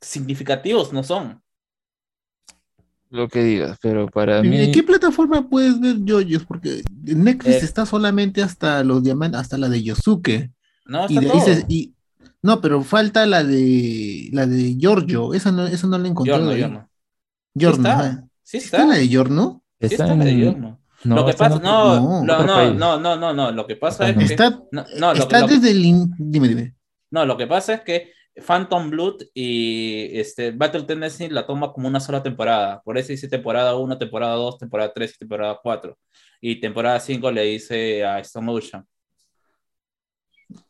[0.00, 1.40] significativos no son.
[3.08, 4.72] Lo que digas, pero para ¿En mí.
[4.72, 6.44] qué plataforma puedes ver JoJo's?
[6.44, 7.64] Porque en Netflix Eh.
[7.64, 10.50] está solamente hasta los diamantes, hasta la de Yosuke.
[10.86, 11.40] No, Y de ahí todo.
[11.44, 11.94] se- y-
[12.42, 15.34] no, pero falta la de la de Giorgio.
[15.34, 16.34] Esa no, esa no la encontré.
[16.34, 16.58] Giorno, ahí.
[16.58, 16.90] Giorno.
[17.54, 18.25] Sí Giorno, está, ajá.
[18.46, 18.88] Sí ¿Está está.
[18.88, 19.62] la de Giorno?
[19.80, 20.80] Sí Está está la de en- Giorno.
[21.04, 23.76] No, lo que está en pasa, no, no, no, no, no, no, no, lo que
[23.76, 25.84] pasa es que, Está, no, no, lo está lo desde el...
[25.84, 26.74] in- Dime, dime.
[27.10, 28.12] no, lo que pasa es que
[28.44, 32.82] Phantom Blood y este Battle Tendency la toma como una sola temporada.
[32.82, 35.98] Por eso dice temporada 1, temporada 2, temporada 3 y temporada 4.
[36.40, 38.84] Y temporada 5 le dice a Stone Ocean.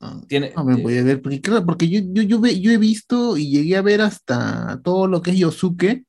[0.00, 2.70] Ah, Tiene, No me voy a ver, porque claro, porque yo, yo, yo, ve- yo
[2.70, 6.04] he visto y llegué a ver hasta todo lo que es Yosuke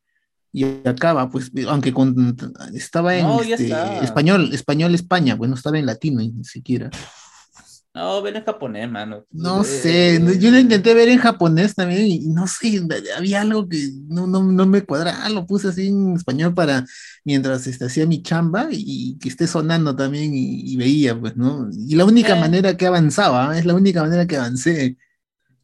[0.64, 2.36] y acaba, pues, aunque con,
[2.74, 3.72] estaba en No, este,
[4.04, 6.90] español, español España, pues no estaba en latino ni siquiera.
[7.94, 9.26] No, ven en japonés, mano.
[9.32, 12.80] No Eh, sé, yo lo intenté ver en japonés también y no sé,
[13.18, 16.86] había algo que no, no, no me cuadraba, lo puse así en español para
[17.26, 21.70] mientras este, hacía mi chamba y que esté sonando también y, y veía, pues, ¿no?
[21.88, 22.40] Y la única Eh.
[22.40, 24.98] manera que avanzaba, es la única manera que avancé,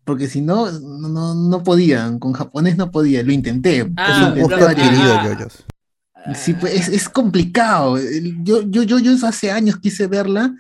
[0.06, 3.90] porque si no, no, no, no podía, con japonés no podía, lo intenté.
[3.96, 5.64] Ah, es lo un intenté gusto lo- varias adquirido, yoyos.
[6.36, 7.98] Sí, pues es, es complicado.
[8.44, 10.54] Yo, yo, yo, yo hace años quise verla,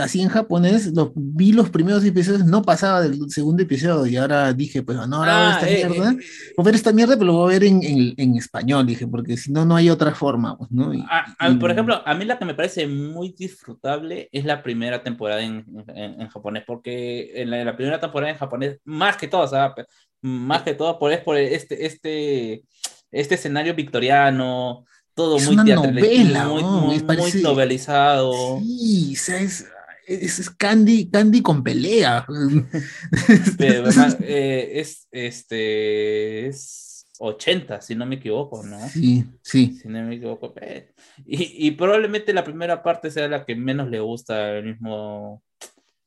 [0.00, 4.52] así en japonés, lo, vi los primeros episodios, no pasaba del segundo episodio, y ahora
[4.52, 6.16] dije, pues no, ahora voy a ver Ah, esta eh, mierda, eh,
[6.56, 9.06] voy a ver esta mierda, pero lo voy a ver en, en- en español, dije,
[9.06, 10.94] porque si no, no hay otra forma, pues, ¿no?
[10.94, 14.44] Y- A- a- por y- ejemplo, a mí la que me parece muy disfrutable es
[14.44, 15.64] la primera temporada en,
[15.94, 19.84] en- japonés, porque en la, la primera temporada en japonés, más que todo, pe-
[20.22, 22.62] más que todo, por, es por este, este,
[23.10, 26.80] este escenario victoriano, todo Es muy una novela, muy, ¿no?
[26.80, 28.32] muy, parece- muy novelizado.
[28.60, 29.66] Sí, o sea, es,
[30.06, 32.24] es, es Candy, Candy con pelea.
[33.58, 38.78] Pero, además, eh, es, este, es 80, si no me equivoco, ¿no?
[38.88, 39.78] Sí, sí.
[39.80, 40.52] si no me equivoco.
[40.60, 40.92] eh,
[41.24, 45.42] Y, y probablemente la primera parte sea la que menos le gusta al mismo,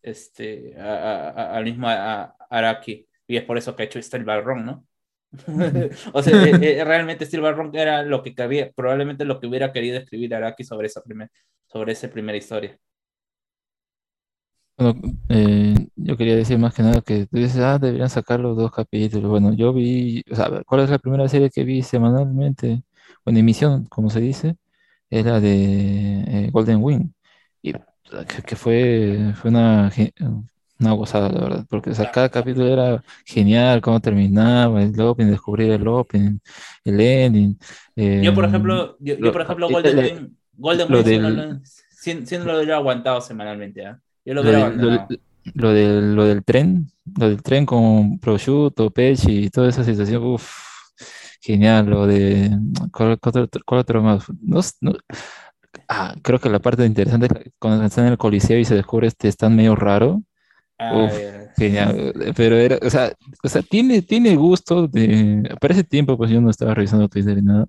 [0.01, 3.07] este, a- a- al mismo a- Araki.
[3.27, 4.85] Y es por eso que ha hecho Steel Barron, ¿no?
[6.13, 9.73] o sea, eh, eh, realmente Steel Barron era lo que quería, probablemente lo que hubiera
[9.73, 11.29] querido escribir Araki sobre esa, primer,
[11.67, 12.77] sobre esa primera historia.
[14.77, 18.57] Bueno, eh, yo quería decir más que nada que tú dices, ah, deberían sacar los
[18.57, 19.29] dos capítulos.
[19.29, 22.83] Bueno, yo vi, o sea, ¿cuál es la primera serie que vi semanalmente?
[23.23, 24.57] Bueno, emisión, como se dice,
[25.09, 27.11] es la de eh, Golden Wing.
[27.61, 29.91] Y que, que fue, fue una,
[30.79, 35.31] una gozada, la verdad, porque o sea, cada capítulo era genial, cómo terminaba, el opening,
[35.31, 36.39] descubrir el opening,
[36.83, 37.57] el ending.
[38.19, 41.21] Yo, por eh, ejemplo, yo, yo, por ejemplo, eh, Golden le- Wing, Golden lo Wing
[41.21, 41.45] no lo-
[42.43, 43.99] no lo aguantado semanalmente, ¿ah?
[44.25, 45.19] Yo lo Lo lo, del-
[45.53, 46.87] lo del, lo del tren,
[47.17, 50.51] lo del tren con prosciutto, pechi y toda esa situación, uff,
[51.41, 52.49] genial, lo de,
[52.91, 54.25] ¿cuál, cuál otro, cuál otro más?
[54.41, 54.61] No,
[55.89, 59.07] ah, creo que la parte interesante es cuando están en el Coliseo y se descubre
[59.07, 60.23] este están medio raro,
[60.79, 61.13] Ah, uf,
[61.57, 63.13] genial, pero era, o sea,
[63.43, 67.35] o sea, tiene, tiene gusto de, para ese tiempo pues yo no estaba revisando Twitter
[67.37, 67.67] ni nada,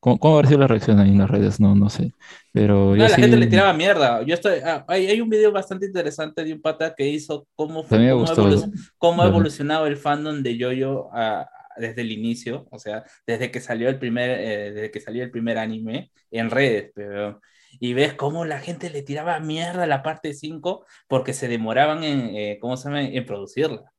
[0.00, 1.60] ¿cómo, cómo habrá sido la reacción ahí en las redes?
[1.60, 2.14] No, no sé,
[2.52, 4.22] pero No, yo la gente le sí- tiraba mierda.
[4.22, 7.82] Yo estoy, ah, hay, hay un video bastante interesante de un pata que hizo cómo,
[7.84, 8.48] fue, cómo, gustó.
[8.48, 13.50] evolu- cómo ha evolucionado el fandom de Yoyo ah, desde el inicio, o sea, desde
[13.52, 17.40] que salió el primer, eh, desde que salió el primer anime en redes, pero
[17.80, 22.02] y ves cómo la gente le tiraba mierda a la parte 5 porque se demoraban
[22.02, 23.02] en, eh, ¿cómo se llama?
[23.02, 23.92] en producirla.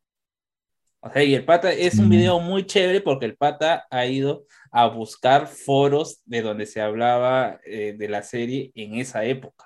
[1.02, 2.10] O sea, y el pata es un Mm.
[2.10, 7.60] video muy chévere porque el pata ha ido a buscar foros de donde se hablaba
[7.66, 9.66] eh, de la serie en esa época,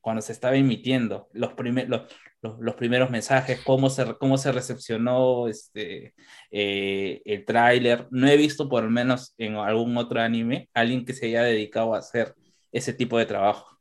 [0.00, 2.02] cuando se estaba emitiendo los, primer- los,
[2.42, 6.14] los, los primeros mensajes, cómo se, cómo se recepcionó este,
[6.50, 8.08] eh, el tráiler.
[8.10, 11.94] No he visto, por lo menos en algún otro anime, alguien que se haya dedicado
[11.94, 12.34] a hacer
[12.72, 13.78] ese tipo de trabajo.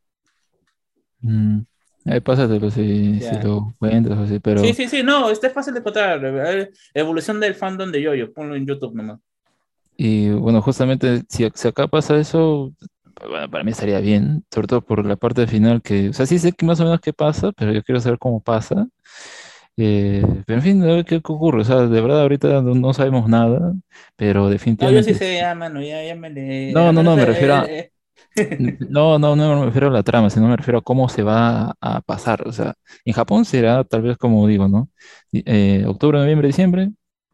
[1.22, 1.62] Mm,
[2.06, 3.44] Ahí pásatelo si, si Ya.
[3.44, 6.20] lo encuentras o así, pero Sí, sí, sí, no, este es fácil de encontrar.
[6.24, 9.20] eh, Evolución del fandom de Yoyo, ponlo en YouTube nomás.
[10.04, 12.74] Y bueno, justamente si, si acá pasa eso,
[13.30, 16.40] bueno, para mí estaría bien, sobre todo por la parte final que, o sea, sí
[16.40, 18.88] sé que más o menos qué pasa, pero yo quiero saber cómo pasa.
[19.78, 22.94] Eh, pero en fin, a ver qué, ocurre, o sea, de verdad ahorita no, no
[22.94, 23.74] sabemos nada,
[24.16, 26.74] pero No, yo definitivamente sí sé, ya, mano, ya, ya me le.
[26.74, 27.68] No, no, no, me refiero a-
[28.58, 31.76] No, no, no me refiero a la trama, sino me refiero a cómo se va
[31.82, 32.48] a, pasar.
[32.48, 34.90] O sea, en Japón será tal vez como digo, ¿no?
[35.34, 36.92] Eh, octubre, noviembre, diciembre,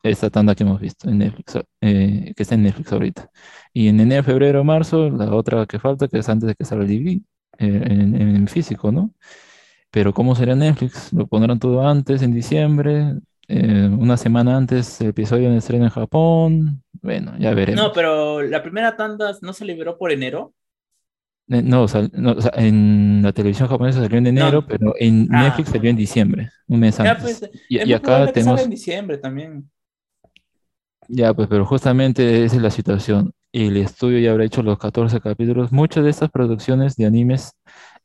[0.10, 3.30] esta tanda que hemos visto en Netflix, eh, que está en Netflix ahorita.
[3.74, 6.86] Y en enero, febrero, marzo, la otra que falta, que es antes de que salga
[6.86, 7.22] el DVD,
[7.60, 9.12] eh, en, en físico, ¿no?
[9.92, 11.12] Pero ¿cómo será Netflix?
[11.14, 13.16] ¿Lo pondrán todo antes, en diciembre?
[13.50, 16.84] eh, una semana antes el episodio de estreno en Japón.
[17.02, 17.82] Bueno, ya veremos.
[17.82, 20.54] No, pero la primera tanda no se liberó por enero.
[21.48, 24.68] No, sal- no, o sea, en la televisión japonesa salió en enero, No.
[24.68, 25.44] pero en Ah.
[25.44, 27.40] Netflix salió en diciembre, un mes Ya, antes.
[27.40, 29.70] pues, Y, acá tenemos, en diciembre también.
[31.08, 33.34] Ya pues, pero justamente esa es la situación.
[33.52, 35.72] El estudio ya habrá hecho los 14 capítulos.
[35.72, 37.54] Muchas de estas producciones de animes,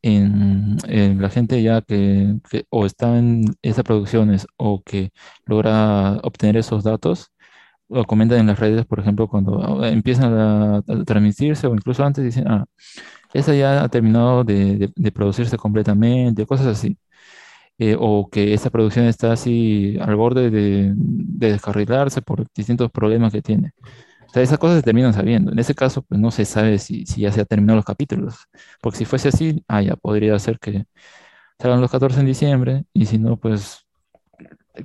[0.03, 0.79] en,
[1.21, 2.37] la gente ya que,
[2.71, 5.11] o está en esas producciones o que
[5.47, 7.33] logra obtener esos datos,
[7.89, 12.49] lo comentan en las redes, por ejemplo, cuando empiezan a, transmitirse o incluso antes dicen,
[12.49, 12.65] ah,
[13.35, 16.99] esa ya ha terminado de, de- de producirse completamente, cosas así.
[17.83, 23.33] Eh, o que esta producción está así al borde de, de descarrilarse por distintos problemas
[23.33, 23.73] que tiene.
[24.29, 25.53] O sea, esas cosas se terminan sabiendo.
[25.53, 28.37] En ese caso, pues no se sabe si, si ya se han terminado los capítulos.
[28.83, 30.85] Porque si fuese así, ah, ya podría ser que
[31.61, 33.87] salgan los 14 en diciembre y si no, pues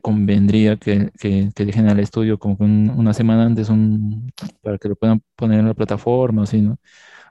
[0.01, 4.89] convendría que, que, que dejen al estudio como un- una semana antes un, para que
[4.89, 6.77] lo puedan poner en la plataforma, así, ¿no?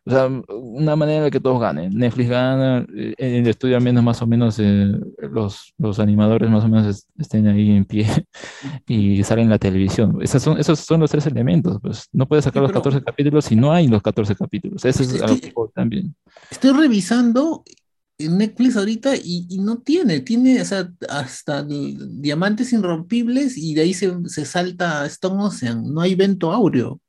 [0.07, 1.93] O sea, una manera de que todos ganen.
[1.99, 4.93] Netflix gana, eh, el estudio al menos más o menos, eh,
[5.33, 8.07] los, los animadores más o menos es- estén ahí en pie
[8.87, 10.19] y salen en la televisión.
[10.23, 12.09] Esas son, esos son los tres elementos, pues.
[12.13, 14.85] No puedes sacar Sí, los pero- 14 capítulos si no hay los 14 capítulos.
[14.85, 16.15] Eso es Es algo que- también.
[16.51, 17.65] Estoy revisando
[18.19, 23.83] en Netflix ahorita y, y no tiene, tiene o sea, hasta Diamantes Irrompibles y de
[23.83, 27.01] ahí se, se salta Stone Ocean, no hay Vento Aureo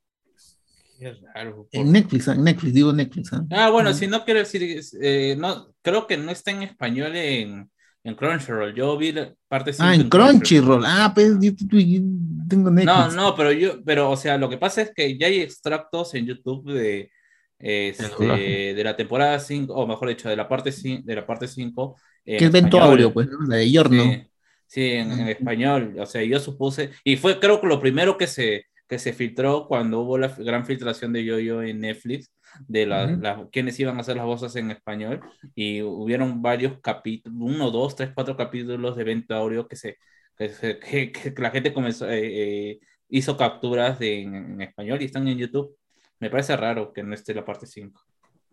[0.98, 1.68] Qué raro.
[1.72, 3.32] en Netflix, ah, en Netflix, digo Netflix.
[3.32, 3.44] ah.
[3.50, 7.70] Ah, bueno, si no quiero decir, eh, no, creo que no está en español en,
[8.02, 8.74] en Crunchyroll.
[8.74, 12.00] Yo vi la parte Ah, 5 en Crunchyroll, ah, pues yo, yo-
[12.48, 12.86] tengo Netflix.
[12.96, 16.14] No, no, pero yo, pero, o sea, lo que pasa es que ya hay extractos
[16.14, 17.10] en YouTube de,
[17.58, 21.46] este, de la temporada 5, o mejor dicho, de la parte 5, de la parte
[21.46, 22.80] 5 en que es Vento.
[22.80, 23.38] Aureo, pues, ¿no?
[23.46, 24.02] la de Yorno.
[24.02, 24.22] Sí,
[24.66, 25.94] sí, en, en español.
[25.98, 29.66] O sea, yo supuse, y fue creo que lo primero que se, que se filtró
[29.68, 32.30] cuando hubo la gran filtración de Yo-Yo en Netflix,
[32.66, 33.20] de la, Ujú.
[33.20, 35.20] la- quienes iban a hacer las voces en español,
[35.54, 39.96] y hubieron varios capítulos, uno, dos, tres, cuatro capítulos de Vento Aureo que se,
[40.36, 40.78] que, se-
[41.12, 45.28] que- que la gente comenzó, eh, eh, hizo capturas de, en, en español y están
[45.28, 45.76] en YouTube.
[46.20, 48.02] Me parece raro que no esté la parte 5.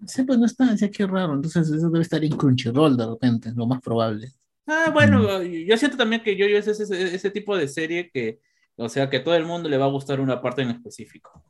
[0.08, 3.52] Sí, pues no está, decía qué raro, entonces eso debe estar en Crunchyroll de repente,
[3.56, 4.30] lo más probable.
[4.68, 8.40] Ah, bueno, yo siento también que yo, yo es ese, ese tipo de serie que,
[8.78, 11.44] o sea, que a todo el mundo le va a gustar una parte en específico.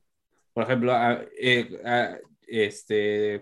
[0.53, 3.41] Por ejemplo, a- eh, a- este,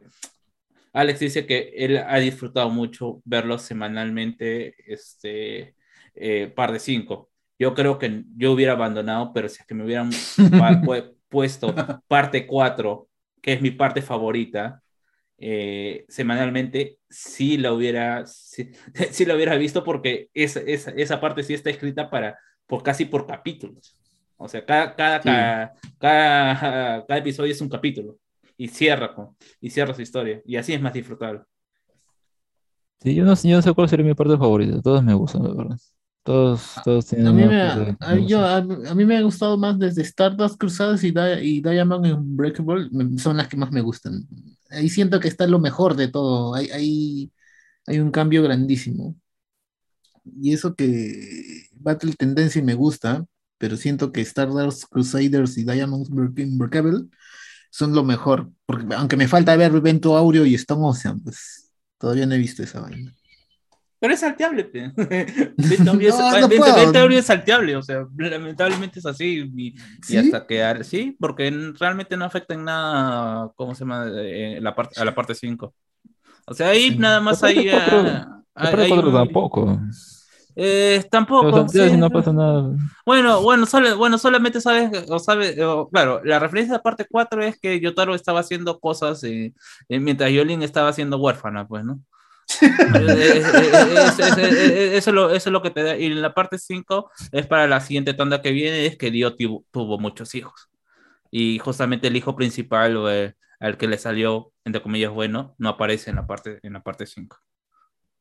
[0.93, 5.75] Alex dice que él ha disfrutado mucho verlos semanalmente, este,
[6.15, 7.31] eh, par de cinco.
[7.59, 10.09] Yo creo que yo hubiera abandonado, pero si es que me hubieran
[11.29, 11.73] puesto
[12.07, 13.07] parte 4,
[13.41, 14.81] que es mi parte favorita,
[15.37, 18.71] eh, semanalmente, sí la hubiera, sí,
[19.11, 23.05] sí la hubiera visto porque esa, esa, esa parte sí está escrita para, por casi
[23.05, 23.97] por capítulos.
[24.37, 25.29] O sea, cada, cada, Sí.
[25.29, 28.17] cada, cada, cada episodio es un capítulo
[28.57, 30.41] y cierra, con, y cierra su historia.
[30.45, 31.41] Y así es más disfrutable.
[33.01, 34.81] Sí, yo no, yo no sé cuál sería mi parte favorita.
[34.81, 35.77] Todos me gustan, la verdad.
[36.23, 39.57] Todos, todos tienen A mí, me, que a, yo, a, a mí me ha gustado
[39.57, 43.81] más desde Stardust Cruzadas y, Di- y Diamond Unbreakable, me- son las que más me
[43.81, 44.25] gustan.
[44.69, 47.31] Ahí siento que está lo mejor de todo, hay, hay,
[47.87, 49.15] hay un cambio grandísimo.
[50.25, 53.25] Y eso que Battle Tendency me gusta,
[53.57, 57.05] pero siento que Stardust Crusaders y Diamond Unbreakable
[57.69, 62.25] son lo mejor, porque aunque me falta ver Vento Aureo y Stone Ocean, pues todavía
[62.25, 63.13] no he visto esa vaina.
[63.99, 64.65] Pero es salteable.
[64.65, 64.91] pe.
[65.87, 69.49] Aureo es- No, salteable, o sea, lamentablemente es así.
[69.55, 70.17] Y, y ¿Sí?
[70.17, 74.07] hasta quedar, sí, porque realmente no afecta en nada, ¿cómo se llama?
[74.13, 75.73] Eh, la parte, a la parte 5.
[76.45, 76.97] O sea, ahí Sí.
[76.97, 77.69] nada más hay.
[77.69, 79.79] cuatro- ah, La hay- parte hay cuatro un- tampoco.
[80.55, 81.67] Eh, tampoco.
[81.69, 81.89] Sí.
[81.89, 82.69] si no pasa nada.
[83.05, 87.43] Bueno, bueno, solo- bueno, solamente sabes, o sabe, o- claro, la referencia de parte 4
[87.43, 89.53] es que Yotaro estaba haciendo cosas eh,
[89.89, 91.99] eh, mientras Yolin estaba haciendo huérfana, pues, ¿no?
[92.61, 92.67] Eh,
[92.97, 94.49] eh, eh, eh, es- es- eh,
[94.93, 95.97] eh, eso, es lo, eso es lo que te da.
[95.97, 99.65] Y la parte 5 es para la siguiente tanda que viene, es que Dio tuvo,
[99.71, 100.69] tuvo muchos hijos.
[101.31, 105.69] Y justamente el hijo principal, o el- al que le salió, entre comillas, bueno, no
[105.69, 107.37] aparece en la parte en la parte 5.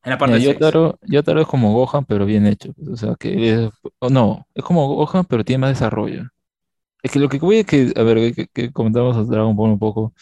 [0.03, 0.57] En la parte Mira, 6.
[0.59, 2.73] Yotaro, Yotaro es como Gohan, pero bien hecho.
[2.91, 6.23] O sea, que es- o no, es como Gohan, pero tiene más desarrollo.
[7.03, 9.71] Es que lo que voy a que, a ver, que, que comentamos a Dragon Ball
[9.71, 10.13] un poco.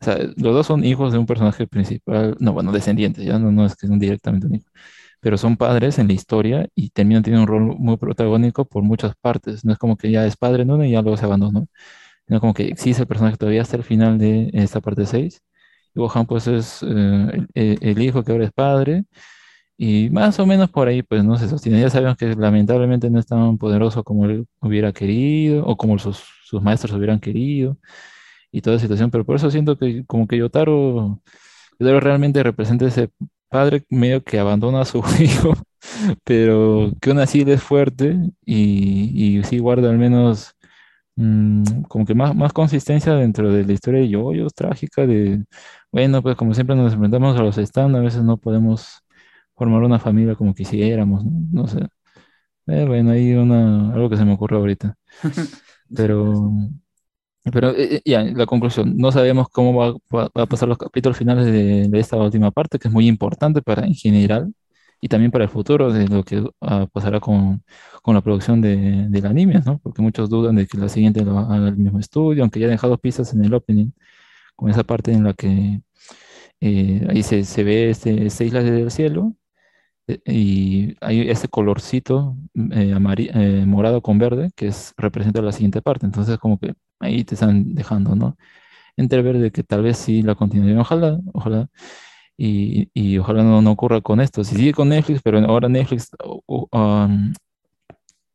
[0.00, 2.36] O sea, los dos son hijos de un personaje principal.
[2.40, 4.66] No, bueno, descendientes, ya no, no es que son directamente un hijo.
[5.20, 9.14] Pero son padres en la historia y terminan teniendo un rol muy protagónico por muchas
[9.20, 9.64] partes.
[9.64, 11.66] No es como que ya es padre en una y ya luego se abandonó.
[12.26, 15.42] Sino como que existe el personaje todavía hasta el final de esta parte 6.
[15.98, 19.04] Gohan, pues, es eh, el, hijo que ahora es padre
[19.78, 21.80] Y más o menos por ahí, pues no se sostiene.
[21.80, 26.24] Ya sabemos que lamentablemente no es tan poderoso como él hubiera querido o como sus,
[26.44, 27.78] sus maestros hubieran querido
[28.52, 31.20] y toda situación, pero por eso siento que como que Yotaro,
[31.78, 33.10] Yotaro realmente representa ese
[33.48, 35.54] padre medio que abandona a su hijo,
[36.24, 40.57] pero que aún así es fuerte y, y sí guarda al menos
[41.18, 45.44] mm, como que más, más consistencia dentro de la historia de Yoyos, trágica, de,
[45.92, 49.02] bueno, pues como siempre nos enfrentamos a los stand, a veces no podemos
[49.56, 51.32] formar una familia como quisiéramos, no,
[51.62, 51.80] No sé.
[52.68, 54.94] Eh, bueno, hay una, algo que se me ocurre ahorita.
[55.94, 56.52] Pero,
[57.52, 60.78] pero eh, eh, ya, la conclusión, no sabemos cómo va, va- va a pasar los
[60.78, 64.52] capítulos finales de, de esta última parte, que es muy importante para en general
[65.00, 67.62] y también para el futuro de lo que ah, pasará con,
[68.02, 69.78] con la producción de, del anime, ¿no?
[69.78, 72.72] Porque muchos dudan de que la siguiente lo haga el mismo estudio, aunque ya han
[72.72, 73.90] dejado pistas en el opening,
[74.56, 75.82] con esa parte en la que
[76.60, 79.34] eh, ahí se, se ve este, esta isla desde el cielo
[80.08, 82.36] eh, y hay ese colorcito
[82.72, 86.06] eh, eh, morado con verde que es, representa la siguiente parte.
[86.06, 88.36] Entonces, como que ahí te están dejando, ¿no?
[88.96, 91.68] Entrever de que tal vez sí la continuación, ojalá, ojalá,
[92.38, 94.44] y, y ojalá no, no ocurra con esto.
[94.44, 96.10] Si sigue con Netflix, pero ahora Netflix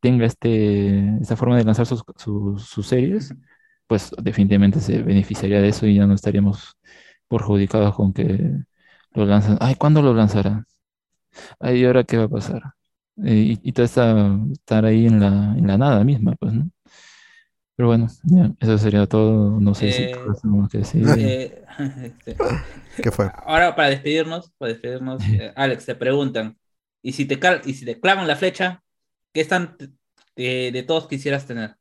[0.01, 3.33] tenga este, esta forma de lanzar sus, sus, series,
[3.87, 6.77] pues definitivamente se beneficiaría de eso y ya no estaríamos
[7.29, 8.51] perjudicados con que
[9.13, 9.57] lo lanzan.
[9.61, 10.65] Ay, ¿cuándo lo lanzarán?
[11.59, 12.61] Ay, ¿y ahora qué va a pasar?
[13.17, 16.69] Y, y todo está estar ahí en la, en la nada misma, pues, ¿no?
[17.75, 19.59] Pero bueno, ya, eso sería todo.
[19.59, 20.09] No sé si Eh,
[20.43, 21.05] más que decir.
[21.17, 21.63] Eh,
[22.03, 22.37] este,
[23.01, 23.31] ¿Qué fue?
[23.45, 26.57] ahora para despedirnos, para despedirnos, eh, Alex, te preguntan,
[27.01, 28.83] ¿y si te, cal- y si te clavan la flecha,
[29.33, 29.77] qué están
[30.35, 31.75] de, de todos quisieras tener?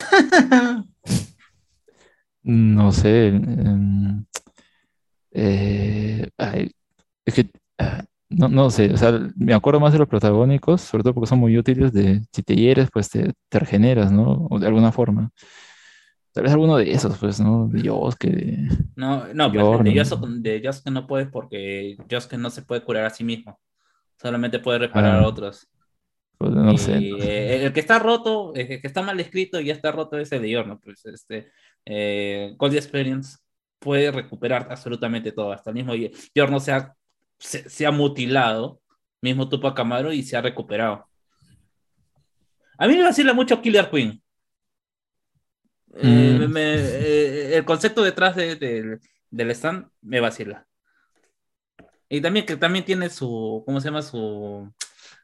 [2.44, 3.28] No sé.
[3.28, 4.24] em,
[5.32, 6.70] eh, ay,
[7.24, 8.92] es que ah, no, no sé.
[8.92, 12.22] O sea, me acuerdo más de los protagónicos, sobre todo porque son muy útiles de
[12.32, 14.46] si te hieres, pues te, te regeneras, ¿no?
[14.50, 15.30] O de alguna forma.
[16.32, 17.68] Tal vez alguno de esos, pues, ¿no?
[17.68, 22.50] De Yosuke, de No, no, pues de Yosuke, de Yosuke no puedes porque Yosuke no
[22.50, 23.60] se puede curar a sí mismo,
[24.20, 25.68] solamente puede reparar Ah, a otros.
[26.38, 26.98] pues, no Y, sé.
[27.22, 30.32] eh, el que está roto, el que está mal escrito y ya está roto es
[30.32, 30.80] el de Yorno.
[30.80, 31.50] Pues este,
[31.86, 33.38] eh, Cold Experience
[33.78, 35.52] puede recuperar absolutamente todo.
[35.52, 35.94] Hasta el mismo
[36.34, 36.94] Yorno se ha,
[37.38, 38.80] se, se ha mutilado,
[39.20, 41.06] mismo Tupac Amaru, y se ha recuperado.
[42.78, 44.22] A mí me vacila mucho Killer Queen.
[45.94, 46.52] Eh, Mm.
[46.52, 48.98] me- eh, el concepto detrás de- de-
[49.30, 50.66] del stand me vacila.
[52.08, 54.02] Y también que también tiene su, ¿cómo se llama?
[54.02, 54.72] Su,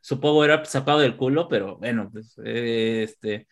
[0.03, 3.47] su power up sacado del culo, pero bueno, pues, eh, este,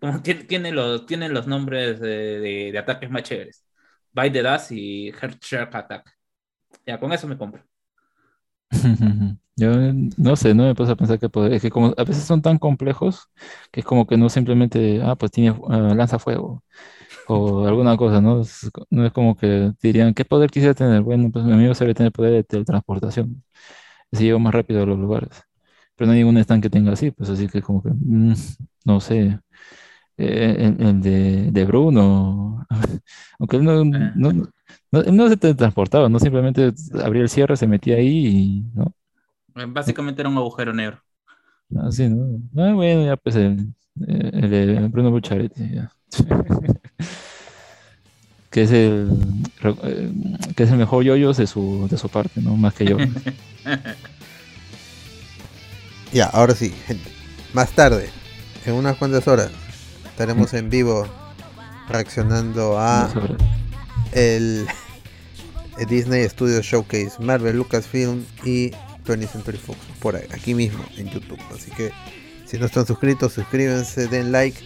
[0.00, 3.64] como tiene, tiene los, tiene los nombres de, de- de ataques más chéveres.
[4.12, 6.10] Bite the Dust y Heart Shark Attack.
[6.86, 7.64] Ya, con eso me compro.
[9.56, 9.72] Yo
[10.16, 12.40] no sé, no me puse a pensar que poder, es que como a veces son
[12.40, 13.28] tan complejos
[13.70, 16.62] que es como que no simplemente, ah, pues tiene ah, lanza fuego
[17.28, 18.42] o alguna cosa, ¿no?
[18.42, 21.02] Es no es como que dirían, ¿qué poder quisiera tener?
[21.02, 23.44] Bueno, pues mi amigo sabe tener poder de teletransportación,
[24.12, 25.30] se lleva más rápido a los lugares,
[25.96, 28.34] pero no hay ningún stand que tenga así, pues así que como que, mm,
[28.86, 29.38] no sé,
[30.16, 32.66] Eh, el, el de, de Bruno,
[33.38, 34.12] aunque él no, Ah.
[34.16, 34.32] no,
[34.90, 38.92] no, no se teletransportaba, no simplemente abría el cierre, se metía ahí y, ¿no?
[39.68, 41.00] Básicamente era un agujero negro.
[41.86, 42.40] Así, ¿no?
[42.56, 43.72] Ah, bueno, ya pues el,
[44.06, 45.92] eh, el de Bruno Bucharetti, ya.
[48.50, 49.08] Que es el
[49.84, 50.12] eh,
[50.56, 52.56] que es el mejor yoyos de su, de su parte, ¿no?
[52.56, 52.96] Más que yo.
[56.12, 57.08] Ya, ahora sí, gente.
[57.52, 58.10] Más tarde,
[58.66, 59.52] en unas cuantas horas,
[60.06, 61.06] estaremos en vivo
[61.88, 63.08] reaccionando a
[64.12, 64.66] el,
[65.88, 68.70] Disney Studios Showcase, Marvel, Lucasfilm y
[69.06, 71.38] 20th Century Fox, por aquí mismo en YouTube.
[71.54, 71.90] Así que
[72.46, 74.60] si no están suscritos, suscríbanse, den like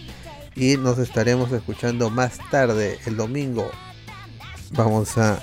[0.55, 3.69] y nos estaremos escuchando más tarde, el domingo.
[4.71, 5.39] Vamos a,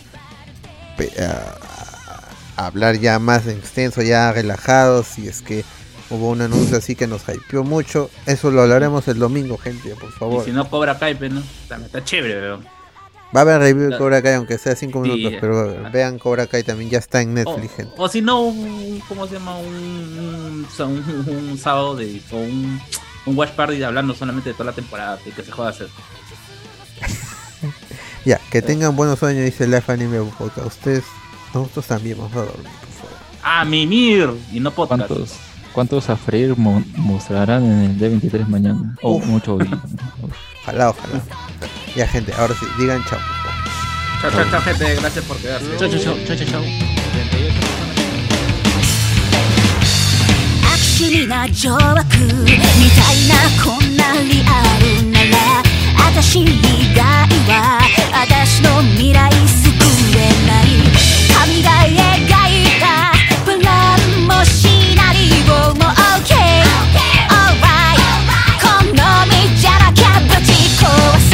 [1.19, 5.65] a- hablar ya más en extenso, ya relajados, si es que
[6.11, 8.11] hubo un anuncio así que nos hypeó mucho.
[8.27, 10.45] Eso lo hablaremos el domingo, gente, por Y favor.
[10.45, 11.41] si no cobra Kaipe, ¿no?
[11.41, 12.67] Está, está chévere, weón.
[13.35, 13.99] Va a haber review de.
[13.99, 17.31] Cobra Kai, aunque sea 5 Sí, minutos, pero vean Cobra Kai también, ya está en
[17.31, 17.95] O, Netflix, gente.
[17.97, 19.57] o si no, un, ¿cómo se llama?
[19.59, 22.81] Un, un, un- un sábado de, o un,
[23.27, 25.89] un watch party hablando solamente de toda la temporada y que se joda hacer.
[28.25, 30.67] Ya, que tengan buenos sueños, dice Life Anime Podcast.
[30.69, 31.03] Ustedes,
[31.55, 33.17] nosotros también vamos a dormir, por favor.
[33.43, 34.31] ¡Ah, mimir!
[34.53, 35.07] Y no podcast.
[35.09, 35.33] ¿Cuántos,
[35.73, 38.95] cuántos a freír mo- mostrarán en el D23 mañana?
[39.03, 39.27] O Uf.
[39.27, 39.69] mucho hoy.
[40.63, 41.21] Ojalá, ojalá.
[41.97, 43.19] Ya, gente, ahora sí, digan chao.
[44.21, 44.95] Chao, chao, chao, gente.
[44.95, 45.67] Gracias por quedarse.
[45.77, 46.63] Chao, chao, chao, chao, chao.
[70.83, 71.32] 昭和